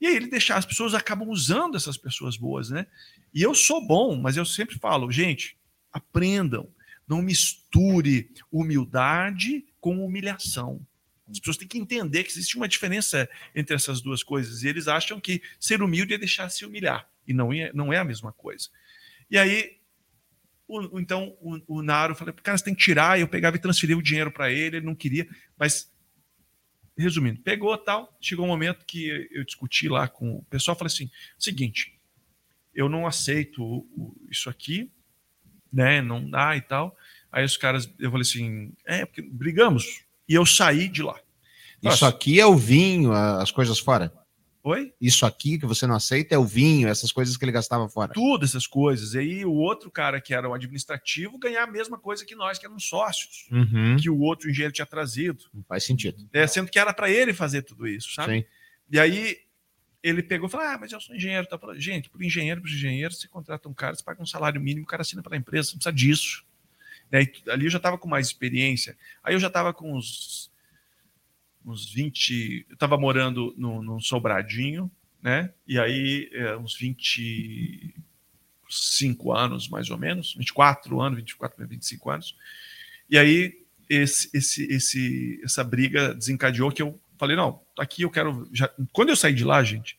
E 0.00 0.06
aí 0.06 0.16
ele 0.16 0.28
deixar, 0.28 0.56
as 0.56 0.64
pessoas 0.64 0.94
acabam 0.94 1.28
usando 1.28 1.76
essas 1.76 1.96
pessoas 1.96 2.36
boas, 2.36 2.70
né? 2.70 2.86
E 3.34 3.42
eu 3.42 3.54
sou 3.54 3.86
bom, 3.86 4.16
mas 4.16 4.36
eu 4.36 4.44
sempre 4.44 4.78
falo, 4.78 5.10
gente, 5.10 5.56
aprendam, 5.92 6.68
não 7.06 7.20
misture 7.20 8.30
humildade 8.50 9.64
com 9.80 10.04
humilhação. 10.04 10.80
As 11.28 11.38
pessoas 11.38 11.56
têm 11.56 11.68
que 11.68 11.78
entender 11.78 12.24
que 12.24 12.30
existe 12.30 12.56
uma 12.56 12.66
diferença 12.66 13.28
entre 13.54 13.74
essas 13.76 14.00
duas 14.00 14.22
coisas. 14.22 14.62
E 14.62 14.68
eles 14.68 14.88
acham 14.88 15.20
que 15.20 15.42
ser 15.58 15.82
humilde 15.82 16.14
é 16.14 16.18
deixar 16.18 16.48
se 16.50 16.64
humilhar. 16.64 17.08
E 17.26 17.32
não 17.32 17.52
é, 17.52 17.72
não 17.72 17.92
é 17.92 17.98
a 17.98 18.04
mesma 18.04 18.32
coisa. 18.32 18.68
E 19.30 19.38
aí, 19.38 19.79
o- 20.78 20.96
o- 20.96 21.00
então, 21.00 21.36
o, 21.40 21.78
o 21.78 21.82
Naro, 21.82 22.14
falei, 22.14 22.34
cara, 22.34 22.56
você 22.58 22.64
tem 22.64 22.74
que 22.74 22.82
tirar. 22.82 23.18
E 23.18 23.22
eu 23.22 23.28
pegava 23.28 23.56
e 23.56 23.60
transferia 23.60 23.96
o 23.96 24.02
dinheiro 24.02 24.30
para 24.30 24.50
ele, 24.50 24.76
ele 24.78 24.86
não 24.86 24.94
queria. 24.94 25.28
Mas, 25.58 25.90
resumindo, 26.96 27.40
pegou 27.40 27.76
tal. 27.78 28.16
Chegou 28.20 28.44
um 28.44 28.48
momento 28.48 28.84
que 28.86 29.28
eu 29.30 29.44
discuti 29.44 29.88
lá 29.88 30.08
com 30.08 30.36
o 30.36 30.44
pessoal. 30.44 30.76
Falei 30.76 30.92
assim: 30.92 31.10
seguinte, 31.38 31.98
eu 32.74 32.88
não 32.88 33.06
aceito 33.06 33.86
isso 34.30 34.48
aqui, 34.50 34.90
né? 35.72 36.00
Não 36.02 36.28
dá 36.28 36.56
e 36.56 36.60
tal. 36.60 36.96
Aí 37.32 37.44
os 37.44 37.56
caras, 37.56 37.90
eu 37.98 38.10
falei 38.10 38.22
assim: 38.22 38.72
é, 38.84 39.04
porque 39.06 39.22
brigamos. 39.22 40.02
E 40.28 40.34
eu 40.34 40.44
saí 40.46 40.88
de 40.88 41.02
lá. 41.02 41.14
Isso 41.78 42.04
Nossa. 42.04 42.08
aqui 42.08 42.38
é 42.38 42.46
o 42.46 42.56
vinho, 42.56 43.12
as 43.12 43.50
coisas 43.50 43.78
fora. 43.78 44.12
Oi? 44.62 44.92
Isso 45.00 45.24
aqui 45.24 45.58
que 45.58 45.64
você 45.64 45.86
não 45.86 45.94
aceita 45.94 46.34
é 46.34 46.38
o 46.38 46.44
vinho, 46.44 46.86
essas 46.86 47.10
coisas 47.10 47.34
que 47.36 47.44
ele 47.44 47.52
gastava 47.52 47.88
fora. 47.88 48.12
tudo 48.12 48.44
essas 48.44 48.66
coisas. 48.66 49.14
E 49.14 49.18
aí 49.18 49.44
o 49.44 49.52
outro 49.54 49.90
cara 49.90 50.20
que 50.20 50.34
era 50.34 50.46
o 50.48 50.52
administrativo 50.52 51.38
ganhar 51.38 51.62
a 51.64 51.66
mesma 51.66 51.98
coisa 51.98 52.26
que 52.26 52.34
nós, 52.34 52.58
que 52.58 52.66
éramos 52.66 52.84
sócios, 52.84 53.46
Uhum. 53.50 53.96
que 53.98 54.10
o 54.10 54.18
outro 54.20 54.50
engenheiro 54.50 54.72
tinha 54.74 54.84
trazido, 54.86 55.44
Faz 55.66 55.84
sentido. 55.84 56.28
é, 56.32 56.46
sendo 56.46 56.70
que 56.70 56.78
era 56.78 56.92
para 56.92 57.10
ele 57.10 57.32
fazer 57.32 57.62
tudo 57.62 57.88
isso, 57.88 58.12
sabe? 58.12 58.40
Sim. 58.40 58.44
E 58.92 58.98
aí 59.00 59.38
ele 60.02 60.22
pegou 60.22 60.46
e 60.48 60.50
falou: 60.50 60.66
Ah, 60.66 60.76
mas 60.78 60.92
eu 60.92 61.00
sou 61.00 61.14
engenheiro. 61.16 61.46
Tá? 61.46 61.58
Falei, 61.58 61.80
Gente, 61.80 62.10
por 62.10 62.22
engenheiro, 62.22 62.60
por 62.60 62.68
engenheiro, 62.68 63.14
você 63.14 63.28
contrata 63.28 63.68
um 63.68 63.72
cara, 63.74 63.94
você 63.94 64.02
paga 64.04 64.22
um 64.22 64.26
salário 64.26 64.60
mínimo, 64.60 64.84
o 64.84 64.88
cara 64.88 65.02
assina 65.02 65.22
pela 65.22 65.36
empresa, 65.36 65.68
você 65.68 65.74
não 65.74 65.78
precisa 65.78 65.92
disso. 65.94 66.44
Né? 67.10 67.26
Ali 67.50 67.64
eu 67.64 67.70
já 67.70 67.78
estava 67.78 67.96
com 67.96 68.08
mais 68.08 68.26
experiência. 68.26 68.96
Aí 69.22 69.34
eu 69.34 69.40
já 69.40 69.48
estava 69.48 69.72
com 69.72 69.94
uns, 69.96 70.49
uns 71.64 71.92
20. 71.92 72.66
Eu 72.68 72.74
estava 72.74 72.96
morando 72.96 73.52
no, 73.56 73.82
num 73.82 74.00
sobradinho, 74.00 74.90
né? 75.22 75.52
E 75.66 75.78
aí, 75.78 76.28
é, 76.32 76.56
uns 76.56 76.74
25 76.76 79.32
anos, 79.32 79.68
mais 79.68 79.90
ou 79.90 79.98
menos, 79.98 80.34
24 80.34 81.00
anos, 81.00 81.18
24, 81.18 81.66
25 81.66 82.10
anos. 82.10 82.36
E 83.08 83.18
aí, 83.18 83.58
esse, 83.88 84.30
esse, 84.32 84.64
esse, 84.72 85.40
essa 85.44 85.64
briga 85.64 86.14
desencadeou 86.14 86.70
que 86.70 86.82
eu 86.82 86.98
falei: 87.18 87.36
não, 87.36 87.60
aqui 87.78 88.02
eu 88.02 88.10
quero. 88.10 88.48
Já... 88.52 88.70
Quando 88.92 89.10
eu 89.10 89.16
saí 89.16 89.34
de 89.34 89.44
lá, 89.44 89.62
gente, 89.62 89.98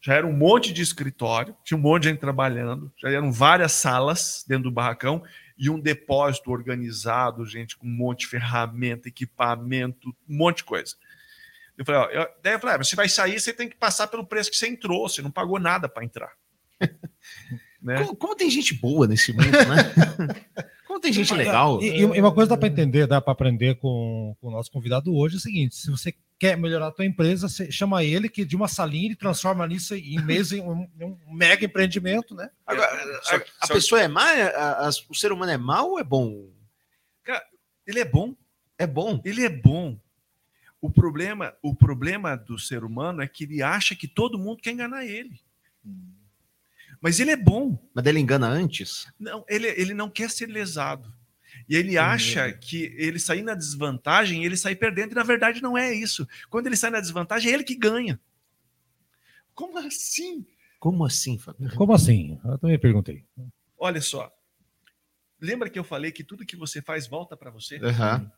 já 0.00 0.14
era 0.14 0.26
um 0.26 0.32
monte 0.32 0.72
de 0.72 0.82
escritório, 0.82 1.56
tinha 1.64 1.76
um 1.76 1.80
monte 1.80 2.04
de 2.04 2.10
gente 2.10 2.20
trabalhando, 2.20 2.92
já 2.98 3.10
eram 3.10 3.32
várias 3.32 3.72
salas 3.72 4.44
dentro 4.46 4.64
do 4.64 4.70
barracão 4.70 5.22
e 5.60 5.68
um 5.68 5.78
depósito 5.78 6.50
organizado, 6.50 7.44
gente, 7.44 7.76
com 7.76 7.86
um 7.86 7.94
monte 7.94 8.20
de 8.20 8.28
ferramenta, 8.28 9.08
equipamento, 9.08 10.08
um 10.26 10.36
monte 10.38 10.58
de 10.58 10.64
coisa. 10.64 10.94
Eu 11.76 11.84
falei, 11.84 12.00
ó, 12.00 12.04
eu, 12.06 12.28
daí 12.42 12.54
eu 12.54 12.58
falei, 12.58 12.76
ah, 12.76 12.78
mas 12.78 12.88
você 12.88 12.96
vai 12.96 13.10
sair, 13.10 13.38
você 13.38 13.52
tem 13.52 13.68
que 13.68 13.76
passar 13.76 14.06
pelo 14.06 14.26
preço 14.26 14.50
que 14.50 14.56
você 14.56 14.66
entrou, 14.66 15.06
você 15.06 15.20
não 15.20 15.30
pagou 15.30 15.60
nada 15.60 15.86
para 15.86 16.02
entrar. 16.02 16.32
né? 17.82 17.98
Como, 17.98 18.16
como 18.16 18.36
tem 18.36 18.48
gente 18.48 18.72
boa 18.72 19.06
nesse 19.06 19.34
mundo, 19.34 19.50
né? 19.50 20.32
como 20.88 20.98
tem 20.98 21.12
gente 21.12 21.34
legal. 21.34 21.82
E, 21.82 22.00
e 22.00 22.04
uma 22.06 22.32
coisa 22.32 22.48
dá 22.48 22.56
para 22.56 22.68
entender, 22.68 23.06
dá 23.06 23.20
para 23.20 23.34
aprender 23.34 23.74
com, 23.74 24.34
com 24.40 24.48
o 24.48 24.50
nosso 24.50 24.70
convidado 24.70 25.14
hoje 25.14 25.34
é 25.34 25.38
o 25.38 25.42
seguinte: 25.42 25.76
se 25.76 25.90
você 25.90 26.14
quer 26.40 26.56
melhorar 26.56 26.86
a 26.88 26.90
tua 26.90 27.04
empresa, 27.04 27.48
você 27.50 27.70
chama 27.70 28.02
ele 28.02 28.26
que 28.28 28.44
de 28.46 28.56
uma 28.56 28.66
salinha 28.66 29.04
ele 29.06 29.14
transforma 29.14 29.66
nisso 29.68 29.94
em 29.94 30.18
mês 30.24 30.50
em 30.52 30.62
um, 30.62 30.88
em 30.98 31.04
um 31.04 31.18
mega 31.34 31.64
empreendimento, 31.66 32.34
né? 32.34 32.50
Agora, 32.66 33.20
Só- 33.22 33.36
a, 33.36 33.44
a 33.60 33.66
só- 33.66 33.74
pessoa 33.74 34.00
é 34.00 34.08
má? 34.08 34.24
A- 34.24 34.86
a- 34.86 34.90
o 35.08 35.14
ser 35.14 35.30
humano 35.32 35.52
é 35.52 35.58
mau 35.58 35.90
ou 35.90 36.00
é 36.00 36.02
bom? 36.04 36.48
Ele 37.86 38.00
é 38.00 38.04
bom, 38.04 38.34
É 38.78 38.86
bom. 38.86 39.20
ele 39.24 39.44
é 39.44 39.48
bom. 39.50 40.00
O 40.80 40.90
problema, 40.90 41.54
o 41.62 41.74
problema 41.74 42.36
do 42.36 42.58
ser 42.58 42.84
humano 42.84 43.20
é 43.20 43.28
que 43.28 43.44
ele 43.44 43.62
acha 43.62 43.94
que 43.94 44.08
todo 44.08 44.38
mundo 44.38 44.62
quer 44.62 44.70
enganar 44.70 45.04
ele. 45.04 45.38
Mas 47.02 47.20
ele 47.20 47.30
é 47.32 47.36
bom. 47.36 47.78
Mas 47.94 48.06
ele 48.06 48.18
engana 48.18 48.46
antes? 48.48 49.06
Não, 49.18 49.44
ele, 49.48 49.66
ele 49.68 49.92
não 49.92 50.08
quer 50.08 50.30
ser 50.30 50.46
lesado. 50.46 51.12
E 51.70 51.76
ele 51.76 51.96
acha 51.96 52.52
que 52.52 52.92
ele 52.98 53.20
sair 53.20 53.42
na 53.42 53.54
desvantagem, 53.54 54.44
ele 54.44 54.56
sai 54.56 54.74
perdendo, 54.74 55.12
e 55.12 55.14
na 55.14 55.22
verdade 55.22 55.62
não 55.62 55.78
é 55.78 55.94
isso. 55.94 56.26
Quando 56.50 56.66
ele 56.66 56.74
sai 56.76 56.90
na 56.90 57.00
desvantagem, 57.00 57.48
é 57.48 57.54
ele 57.54 57.62
que 57.62 57.76
ganha. 57.76 58.20
Como 59.54 59.78
assim? 59.78 60.44
Como 60.80 61.04
assim, 61.04 61.38
Fábio? 61.38 61.70
Como 61.76 61.92
assim? 61.92 62.40
Eu 62.44 62.58
também 62.58 62.76
perguntei. 62.78 63.24
Olha 63.78 64.00
só. 64.00 64.32
Lembra 65.40 65.70
que 65.70 65.78
eu 65.78 65.84
falei 65.84 66.10
que 66.10 66.24
tudo 66.24 66.44
que 66.44 66.56
você 66.56 66.82
faz 66.82 67.06
volta 67.06 67.36
para 67.36 67.50
você? 67.50 67.76
Aham. 67.76 68.30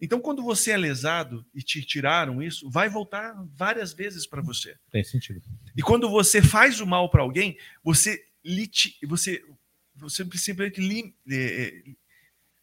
Então, 0.00 0.20
quando 0.20 0.42
você 0.42 0.72
é 0.72 0.76
lesado 0.76 1.46
e 1.54 1.62
te 1.62 1.80
tiraram 1.82 2.42
isso, 2.42 2.68
vai 2.68 2.88
voltar 2.90 3.34
várias 3.54 3.92
vezes 3.94 4.26
para 4.26 4.42
você. 4.42 4.76
Tem 4.90 5.02
sentido. 5.02 5.40
E 5.76 5.80
quando 5.82 6.10
você 6.10 6.42
faz 6.42 6.80
o 6.80 6.86
mal 6.86 7.08
para 7.08 7.22
alguém, 7.22 7.56
você, 7.82 8.22
liti- 8.44 8.98
você, 9.06 9.42
você 9.94 10.24
simplesmente 10.24 10.80
li- 10.80 11.14
eh, 11.30 11.82
eh, 11.86 11.94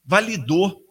validou 0.03 0.81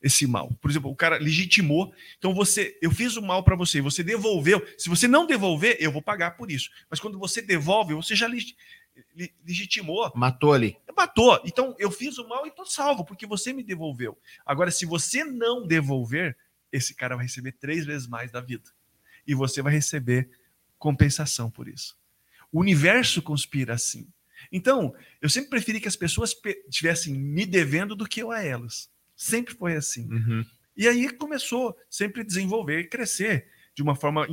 esse 0.00 0.26
mal. 0.26 0.48
Por 0.60 0.70
exemplo, 0.70 0.90
o 0.90 0.96
cara 0.96 1.18
legitimou. 1.18 1.92
Então 2.18 2.32
você, 2.32 2.78
eu 2.80 2.90
fiz 2.90 3.16
o 3.16 3.22
mal 3.22 3.42
para 3.42 3.56
você, 3.56 3.80
você 3.80 4.02
devolveu. 4.02 4.64
Se 4.78 4.88
você 4.88 5.08
não 5.08 5.26
devolver, 5.26 5.76
eu 5.80 5.90
vou 5.90 6.00
pagar 6.00 6.36
por 6.36 6.50
isso. 6.50 6.70
Mas 6.90 7.00
quando 7.00 7.18
você 7.18 7.42
devolve, 7.42 7.94
você 7.94 8.14
já 8.14 8.26
legi- 8.28 8.56
le- 9.14 9.34
legitimou, 9.44 10.10
Matou 10.14 10.52
ali. 10.52 10.76
matou. 10.96 11.40
Então 11.44 11.74
eu 11.78 11.90
fiz 11.90 12.16
o 12.18 12.28
mal 12.28 12.46
e 12.46 12.50
tô 12.52 12.64
salvo 12.64 13.04
porque 13.04 13.26
você 13.26 13.52
me 13.52 13.62
devolveu. 13.64 14.16
Agora, 14.46 14.70
se 14.70 14.86
você 14.86 15.24
não 15.24 15.66
devolver, 15.66 16.36
esse 16.70 16.94
cara 16.94 17.16
vai 17.16 17.24
receber 17.24 17.52
três 17.52 17.84
vezes 17.84 18.06
mais 18.06 18.30
da 18.30 18.40
vida 18.40 18.70
e 19.26 19.34
você 19.34 19.60
vai 19.62 19.72
receber 19.72 20.30
compensação 20.78 21.50
por 21.50 21.66
isso. 21.66 21.96
O 22.52 22.60
universo 22.60 23.20
conspira 23.20 23.74
assim. 23.74 24.06
Então, 24.52 24.94
eu 25.20 25.28
sempre 25.28 25.50
preferi 25.50 25.80
que 25.80 25.88
as 25.88 25.96
pessoas 25.96 26.34
estivessem 26.68 27.14
me 27.14 27.44
devendo 27.44 27.94
do 27.94 28.08
que 28.08 28.22
eu 28.22 28.30
a 28.30 28.42
elas. 28.42 28.90
Sempre 29.16 29.54
foi 29.54 29.76
assim. 29.76 30.10
Uhum. 30.10 30.44
E 30.76 30.86
aí 30.86 31.10
começou 31.10 31.76
sempre 31.90 32.20
a 32.20 32.24
desenvolver 32.24 32.80
e 32.80 32.88
crescer 32.88 33.48
de 33.74 33.82
uma 33.82 33.96
forma 33.96 34.26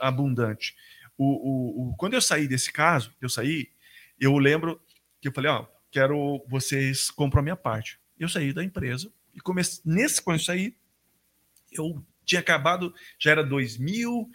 abundante. 0.00 0.74
O, 1.16 1.24
o, 1.24 1.90
o, 1.90 1.96
quando 1.96 2.14
eu 2.14 2.20
saí 2.20 2.48
desse 2.48 2.72
caso, 2.72 3.12
eu 3.20 3.28
saí, 3.28 3.70
eu 4.18 4.36
lembro 4.38 4.80
que 5.20 5.28
eu 5.28 5.32
falei, 5.32 5.50
ó, 5.50 5.66
quero 5.90 6.44
vocês 6.48 7.10
compram 7.10 7.40
a 7.40 7.42
minha 7.42 7.56
parte. 7.56 8.00
Eu 8.18 8.28
saí 8.28 8.52
da 8.52 8.64
empresa 8.64 9.12
e 9.34 9.40
comecei 9.40 9.80
nesse 9.84 10.20
quando 10.20 10.38
eu 10.38 10.44
saí, 10.44 10.76
eu 11.70 12.04
tinha 12.24 12.40
acabado, 12.40 12.94
já 13.18 13.30
era 13.30 13.44
2000, 13.44 14.28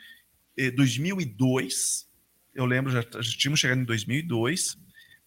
eh, 0.58 0.72
2002. 0.72 2.08
Eu 2.54 2.66
lembro 2.66 2.92
já, 2.92 3.02
já 3.02 3.38
tínhamos 3.38 3.60
chegado 3.60 3.82
em 3.82 3.86
2002, 3.86 4.78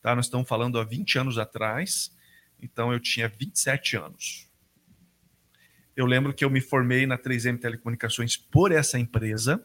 tá? 0.00 0.14
Nós 0.14 0.26
estamos 0.26 0.48
falando 0.48 0.78
há 0.78 0.84
20 0.84 1.18
anos 1.18 1.38
atrás. 1.38 2.14
Então 2.62 2.92
eu 2.92 3.00
tinha 3.00 3.28
27 3.28 3.96
anos. 3.96 4.48
Eu 5.96 6.06
lembro 6.06 6.32
que 6.32 6.44
eu 6.44 6.50
me 6.50 6.60
formei 6.60 7.06
na 7.06 7.18
3M 7.18 7.58
Telecomunicações 7.58 8.36
por 8.36 8.72
essa 8.72 8.98
empresa, 8.98 9.64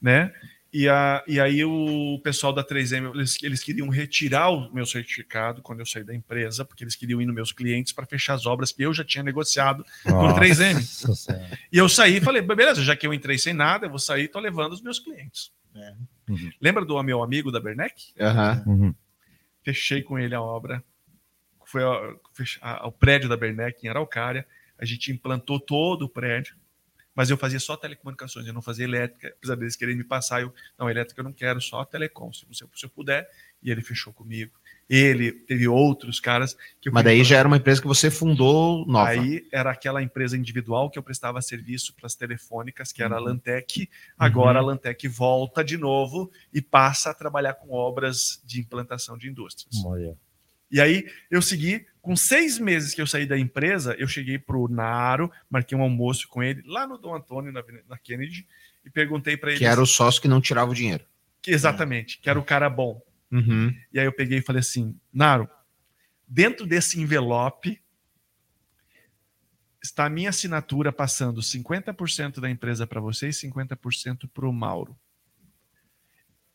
né? 0.00 0.32
E, 0.70 0.86
a, 0.86 1.24
e 1.26 1.40
aí 1.40 1.64
o 1.64 2.20
pessoal 2.22 2.52
da 2.52 2.62
3M, 2.62 3.14
eles, 3.14 3.42
eles 3.42 3.64
queriam 3.64 3.88
retirar 3.88 4.50
o 4.50 4.72
meu 4.72 4.84
certificado 4.84 5.62
quando 5.62 5.80
eu 5.80 5.86
saí 5.86 6.04
da 6.04 6.14
empresa, 6.14 6.62
porque 6.62 6.84
eles 6.84 6.94
queriam 6.94 7.22
ir 7.22 7.26
nos 7.26 7.34
meus 7.34 7.52
clientes 7.52 7.90
para 7.90 8.04
fechar 8.04 8.34
as 8.34 8.44
obras 8.44 8.70
que 8.70 8.82
eu 8.82 8.92
já 8.92 9.02
tinha 9.02 9.24
negociado 9.24 9.84
Nossa, 10.04 10.34
com 10.34 10.40
3M. 10.40 11.48
E 11.72 11.78
eu 11.78 11.88
saí 11.88 12.16
e 12.16 12.20
falei, 12.20 12.42
beleza, 12.42 12.82
já 12.82 12.94
que 12.94 13.06
eu 13.06 13.14
entrei 13.14 13.38
sem 13.38 13.54
nada, 13.54 13.86
eu 13.86 13.90
vou 13.90 13.98
sair 13.98 14.24
e 14.24 14.28
tô 14.28 14.38
levando 14.40 14.74
os 14.74 14.82
meus 14.82 14.98
clientes. 14.98 15.50
É. 15.78 15.96
Uhum. 16.30 16.50
Lembra 16.60 16.84
do 16.84 17.02
meu 17.02 17.22
amigo 17.22 17.50
da 17.50 17.60
Bernec? 17.60 18.12
Uhum. 18.66 18.94
Fechei 19.62 20.02
com 20.02 20.18
ele 20.18 20.34
a 20.34 20.42
obra. 20.42 20.82
Foi 21.64 21.82
a, 21.82 22.16
a, 22.60 22.86
o 22.86 22.92
prédio 22.92 23.28
da 23.28 23.36
Bernec 23.36 23.84
em 23.84 23.88
Araucária. 23.88 24.46
A 24.78 24.84
gente 24.84 25.12
implantou 25.12 25.58
todo 25.58 26.02
o 26.02 26.08
prédio 26.08 26.56
mas 27.18 27.30
eu 27.30 27.36
fazia 27.36 27.58
só 27.58 27.76
telecomunicações, 27.76 28.46
eu 28.46 28.52
não 28.52 28.62
fazia 28.62 28.84
elétrica, 28.84 29.34
apesar 29.36 29.56
deles 29.56 29.74
quererem 29.74 29.98
me 29.98 30.04
passar, 30.04 30.40
eu, 30.40 30.54
não, 30.78 30.88
elétrica 30.88 31.20
eu 31.20 31.24
não 31.24 31.32
quero, 31.32 31.60
só 31.60 31.84
telecom, 31.84 32.32
se, 32.32 32.46
você, 32.46 32.64
se 32.72 32.86
eu 32.86 32.88
puder, 32.88 33.28
e 33.60 33.72
ele 33.72 33.82
fechou 33.82 34.12
comigo. 34.12 34.56
Ele 34.88 35.32
teve 35.32 35.68
outros 35.68 36.18
caras 36.18 36.56
que 36.80 36.90
Mas 36.90 37.04
daí 37.04 37.22
já 37.22 37.36
era 37.36 37.46
uma 37.46 37.58
empresa 37.58 37.80
que 37.80 37.86
você 37.86 38.10
fundou 38.10 38.86
nova. 38.86 39.10
Aí 39.10 39.46
era 39.52 39.70
aquela 39.70 40.02
empresa 40.02 40.36
individual 40.36 40.88
que 40.88 40.98
eu 40.98 41.02
prestava 41.02 41.42
serviço 41.42 41.94
para 41.94 42.06
as 42.06 42.14
telefônicas, 42.14 42.90
que 42.90 43.02
era 43.02 43.16
a 43.16 43.18
uhum. 43.18 43.26
Lantec. 43.26 43.88
Agora 44.18 44.60
uhum. 44.60 44.64
a 44.64 44.68
Lantec 44.68 45.06
volta 45.06 45.62
de 45.62 45.76
novo 45.76 46.30
e 46.52 46.62
passa 46.62 47.10
a 47.10 47.14
trabalhar 47.14 47.54
com 47.54 47.70
obras 47.70 48.42
de 48.46 48.60
implantação 48.60 49.18
de 49.18 49.28
indústrias. 49.28 49.84
Olha. 49.84 50.16
E 50.70 50.80
aí 50.80 51.06
eu 51.30 51.40
segui, 51.42 51.86
com 52.00 52.16
seis 52.16 52.58
meses 52.58 52.94
que 52.94 53.02
eu 53.02 53.06
saí 53.06 53.26
da 53.26 53.38
empresa, 53.38 53.94
eu 53.98 54.08
cheguei 54.08 54.38
para 54.38 54.56
o 54.56 54.68
Naro, 54.68 55.30
marquei 55.50 55.76
um 55.76 55.82
almoço 55.82 56.28
com 56.28 56.42
ele 56.42 56.62
lá 56.66 56.86
no 56.86 56.96
Dom 56.98 57.14
Antônio, 57.14 57.52
na, 57.52 57.62
na 57.88 57.98
Kennedy, 57.98 58.46
e 58.84 58.90
perguntei 58.90 59.36
para 59.36 59.50
ele. 59.50 59.58
Que 59.58 59.66
era 59.66 59.80
o 59.80 59.86
sócio 59.86 60.20
que 60.20 60.28
não 60.28 60.40
tirava 60.40 60.70
o 60.70 60.74
dinheiro. 60.74 61.04
Que, 61.42 61.50
exatamente, 61.50 62.18
que 62.18 62.28
era 62.28 62.38
o 62.38 62.44
cara 62.44 62.68
bom. 62.68 63.00
Uhum. 63.30 63.74
E 63.92 63.98
aí 64.00 64.06
eu 64.06 64.12
peguei 64.12 64.38
e 64.38 64.42
falei 64.42 64.60
assim: 64.60 64.98
Naro, 65.12 65.48
dentro 66.26 66.66
desse 66.66 67.00
envelope 67.00 67.80
está 69.82 70.06
a 70.06 70.10
minha 70.10 70.30
assinatura 70.30 70.92
passando 70.92 71.40
50% 71.40 72.40
da 72.40 72.50
empresa 72.50 72.86
para 72.86 73.00
você 73.00 73.28
e 73.28 73.32
50% 73.32 74.28
para 74.32 74.46
o 74.46 74.52
Mauro. 74.52 74.98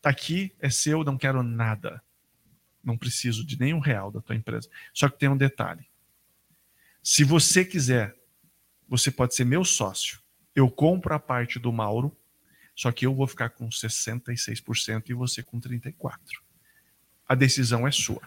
Tá 0.00 0.10
aqui, 0.10 0.54
é 0.60 0.68
seu, 0.68 1.02
não 1.02 1.16
quero 1.16 1.42
nada. 1.42 2.02
Não 2.82 2.98
preciso 2.98 3.44
de 3.44 3.58
nenhum 3.58 3.78
real 3.78 4.10
da 4.12 4.20
tua 4.20 4.36
empresa. 4.36 4.68
Só 4.92 5.08
que 5.08 5.18
tem 5.18 5.28
um 5.28 5.36
detalhe. 5.36 5.88
Se 7.02 7.24
você 7.24 7.64
quiser, 7.64 8.14
você 8.86 9.10
pode 9.10 9.34
ser 9.34 9.44
meu 9.44 9.64
sócio. 9.64 10.20
Eu 10.54 10.70
compro 10.70 11.14
a 11.14 11.18
parte 11.18 11.58
do 11.58 11.72
Mauro, 11.72 12.16
só 12.76 12.92
que 12.92 13.06
eu 13.06 13.14
vou 13.14 13.26
ficar 13.26 13.50
com 13.50 13.68
66% 13.68 15.08
e 15.08 15.14
você 15.14 15.42
com 15.42 15.60
34%. 15.60 16.43
A 17.28 17.34
decisão 17.34 17.86
é 17.86 17.90
sua. 17.90 18.22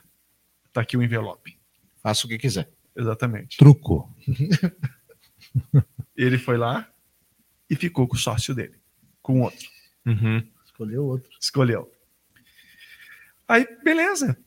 Está 0.67 0.81
aqui 0.81 0.97
o 0.97 1.03
envelope. 1.03 1.57
Faça 2.01 2.25
o 2.25 2.29
que 2.29 2.37
quiser. 2.37 2.69
Exatamente. 2.95 3.57
Truco. 3.57 4.13
Ele 6.15 6.37
foi 6.37 6.57
lá 6.57 6.91
e 7.69 7.75
ficou 7.75 8.07
com 8.07 8.15
o 8.15 8.19
sócio 8.19 8.55
dele, 8.55 8.75
com 9.21 9.41
outro. 9.41 9.67
Uhum. 10.05 10.45
Escolheu 10.65 11.05
outro. 11.05 11.29
Escolheu. 11.39 11.91
Aí, 13.47 13.67
beleza. 13.83 14.37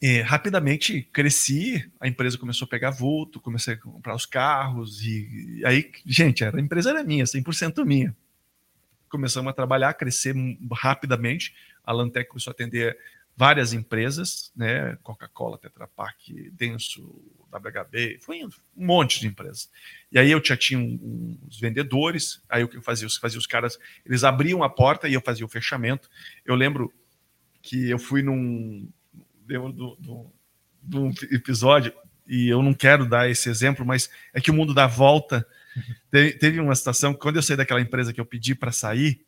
E, 0.00 0.20
rapidamente 0.20 1.02
cresci, 1.12 1.90
a 1.98 2.06
empresa 2.06 2.36
começou 2.36 2.66
a 2.66 2.68
pegar 2.68 2.90
vulto, 2.90 3.40
comecei 3.40 3.74
a 3.74 3.78
comprar 3.78 4.14
os 4.14 4.26
carros, 4.26 5.02
e, 5.02 5.60
e 5.60 5.66
aí, 5.66 5.90
gente, 6.04 6.44
era, 6.44 6.58
a 6.58 6.60
empresa 6.60 6.90
era 6.90 7.02
minha, 7.02 7.24
100% 7.24 7.84
minha. 7.84 8.14
Começamos 9.08 9.50
a 9.50 9.54
trabalhar, 9.54 9.94
crescer 9.94 10.34
rapidamente, 10.72 11.54
a 11.82 11.92
Lantec 11.92 12.28
começou 12.28 12.50
a 12.50 12.52
atender 12.52 12.98
várias 13.36 13.72
empresas, 13.72 14.50
né, 14.56 14.96
Coca-Cola, 15.02 15.58
Tetra 15.58 15.86
Pak, 15.86 16.50
Denso, 16.52 17.22
WHB, 17.52 18.18
foi 18.20 18.42
um 18.44 18.50
monte 18.74 19.20
de 19.20 19.26
empresas. 19.26 19.70
E 20.10 20.18
aí 20.18 20.30
eu 20.30 20.42
já 20.42 20.56
tinha 20.56 20.78
uns 20.78 21.60
vendedores, 21.60 22.42
aí 22.48 22.64
o 22.64 22.68
que 22.68 22.76
eu 22.76 22.82
fazia? 22.82 23.06
Eu 23.06 23.10
fazia 23.10 23.38
os 23.38 23.46
caras, 23.46 23.78
eles 24.04 24.24
abriam 24.24 24.62
a 24.62 24.70
porta 24.70 25.08
e 25.08 25.14
eu 25.14 25.20
fazia 25.20 25.44
o 25.44 25.48
fechamento. 25.48 26.08
Eu 26.44 26.54
lembro 26.54 26.92
que 27.60 27.90
eu 27.90 27.98
fui 27.98 28.22
num, 28.22 28.88
do, 29.46 29.96
do, 29.96 30.32
do 30.82 31.10
episódio, 31.30 31.92
e 32.26 32.48
eu 32.48 32.62
não 32.62 32.74
quero 32.74 33.08
dar 33.08 33.30
esse 33.30 33.48
exemplo, 33.48 33.84
mas 33.84 34.10
é 34.32 34.40
que 34.40 34.50
o 34.50 34.54
mundo 34.54 34.74
dá 34.74 34.86
volta. 34.86 35.46
Teve, 36.10 36.32
teve 36.32 36.58
uma 36.58 36.74
situação, 36.74 37.12
quando 37.12 37.36
eu 37.36 37.42
saí 37.42 37.54
daquela 37.54 37.82
empresa 37.82 38.10
que 38.10 38.18
eu 38.18 38.24
pedi 38.24 38.54
para 38.54 38.72
sair, 38.72 39.25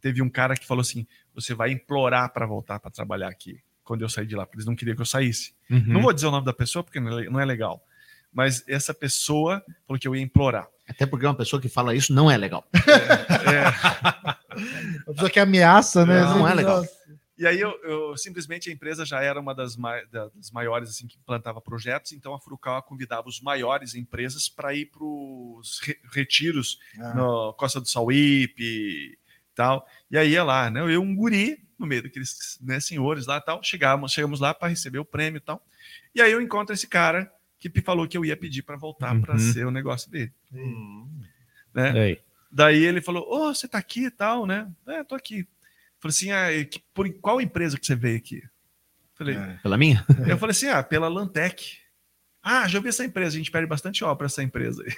teve 0.00 0.22
um 0.22 0.30
cara 0.30 0.56
que 0.56 0.66
falou 0.66 0.80
assim: 0.82 1.06
você 1.34 1.54
vai 1.54 1.70
implorar 1.70 2.32
para 2.32 2.46
voltar 2.46 2.78
para 2.80 2.90
trabalhar 2.90 3.28
aqui. 3.28 3.60
Quando 3.84 4.02
eu 4.02 4.08
saí 4.08 4.26
de 4.26 4.36
lá, 4.36 4.46
porque 4.46 4.56
eles 4.56 4.66
não 4.66 4.76
queriam 4.76 4.94
que 4.94 5.02
eu 5.02 5.06
saísse. 5.06 5.52
Uhum. 5.68 5.84
Não 5.86 6.02
vou 6.02 6.12
dizer 6.12 6.26
o 6.26 6.30
nome 6.30 6.46
da 6.46 6.52
pessoa, 6.52 6.82
porque 6.82 7.00
não 7.00 7.40
é, 7.40 7.42
é 7.42 7.46
legal. 7.46 7.84
Mas 8.32 8.62
essa 8.68 8.94
pessoa 8.94 9.62
falou 9.86 9.98
que 9.98 10.06
eu 10.06 10.14
ia 10.14 10.22
implorar. 10.22 10.68
Até 10.88 11.06
porque 11.06 11.26
uma 11.26 11.34
pessoa 11.34 11.60
que 11.60 11.68
fala 11.68 11.94
isso 11.94 12.12
não 12.12 12.30
é 12.30 12.36
legal. 12.36 12.64
É, 13.40 13.54
é... 13.56 14.40
Uma 15.06 15.14
pessoa 15.14 15.30
que 15.30 15.40
ameaça, 15.40 16.04
né? 16.04 16.20
Não, 16.22 16.40
não 16.40 16.48
é 16.48 16.54
legal. 16.54 16.84
E 17.40 17.46
aí 17.46 17.58
eu, 17.58 17.70
eu, 17.84 18.16
simplesmente 18.18 18.68
a 18.68 18.72
empresa 18.72 19.06
já 19.06 19.22
era 19.22 19.40
uma 19.40 19.54
das, 19.54 19.74
mai, 19.74 20.04
das 20.08 20.50
maiores 20.50 20.90
assim 20.90 21.06
que 21.06 21.16
plantava 21.24 21.58
projetos, 21.58 22.12
então 22.12 22.34
a 22.34 22.38
Furukawa 22.38 22.82
convidava 22.82 23.28
os 23.28 23.40
maiores 23.40 23.94
empresas 23.94 24.46
para 24.46 24.74
ir 24.74 24.90
para 24.90 25.02
os 25.02 25.80
re, 25.80 25.96
retiros 26.12 26.78
ah. 26.98 27.14
no 27.14 27.54
Costa 27.54 27.80
do 27.80 27.88
Sauípe 27.88 29.18
tal. 29.60 29.86
E 30.10 30.16
aí 30.16 30.30
ia 30.30 30.42
lá, 30.42 30.70
né? 30.70 30.80
Eu 30.80 31.02
um 31.02 31.14
guri 31.14 31.62
no 31.78 31.86
meio 31.86 32.02
daqueles 32.02 32.58
né, 32.60 32.78
senhores 32.80 33.26
lá 33.26 33.40
tal, 33.40 33.62
chegamos, 33.62 34.12
chegamos 34.12 34.40
lá 34.40 34.52
para 34.54 34.68
receber 34.68 34.98
o 34.98 35.04
prêmio 35.04 35.38
e 35.38 35.40
tal. 35.40 35.62
E 36.14 36.20
aí 36.20 36.32
eu 36.32 36.40
encontro 36.40 36.74
esse 36.74 36.86
cara 36.86 37.30
que 37.58 37.70
falou 37.80 38.08
que 38.08 38.16
eu 38.16 38.24
ia 38.24 38.36
pedir 38.36 38.62
para 38.62 38.76
voltar 38.76 39.14
uhum. 39.14 39.20
para 39.20 39.38
ser 39.38 39.66
o 39.66 39.70
negócio 39.70 40.10
dele. 40.10 40.32
Uhum. 40.52 41.08
Né? 41.74 42.16
Daí 42.50 42.84
ele 42.84 43.00
falou: 43.00 43.24
"Ô, 43.28 43.48
oh, 43.48 43.54
você 43.54 43.68
tá 43.68 43.78
aqui 43.78 44.06
e 44.06 44.10
tal, 44.10 44.46
né? 44.46 44.66
É, 44.86 45.04
tô 45.04 45.14
aqui. 45.14 45.46
Falei 46.00 46.12
assim, 46.12 46.30
ah, 46.32 46.48
que, 46.64 46.82
por 46.94 47.12
qual 47.20 47.40
empresa 47.40 47.78
que 47.78 47.86
você 47.86 47.94
veio 47.94 48.16
aqui? 48.16 48.42
Falei, 49.14 49.36
é. 49.36 49.58
Pela 49.62 49.76
minha? 49.76 50.04
Eu 50.26 50.38
falei 50.38 50.52
assim, 50.52 50.68
ah, 50.68 50.82
pela 50.82 51.08
Lantec. 51.08 51.78
Ah, 52.42 52.66
já 52.66 52.78
ouvi 52.78 52.88
essa 52.88 53.04
empresa, 53.04 53.36
a 53.36 53.38
gente 53.38 53.50
perde 53.50 53.66
bastante 53.66 54.02
obra 54.02 54.24
essa 54.24 54.42
empresa 54.42 54.82
aí. 54.82 54.96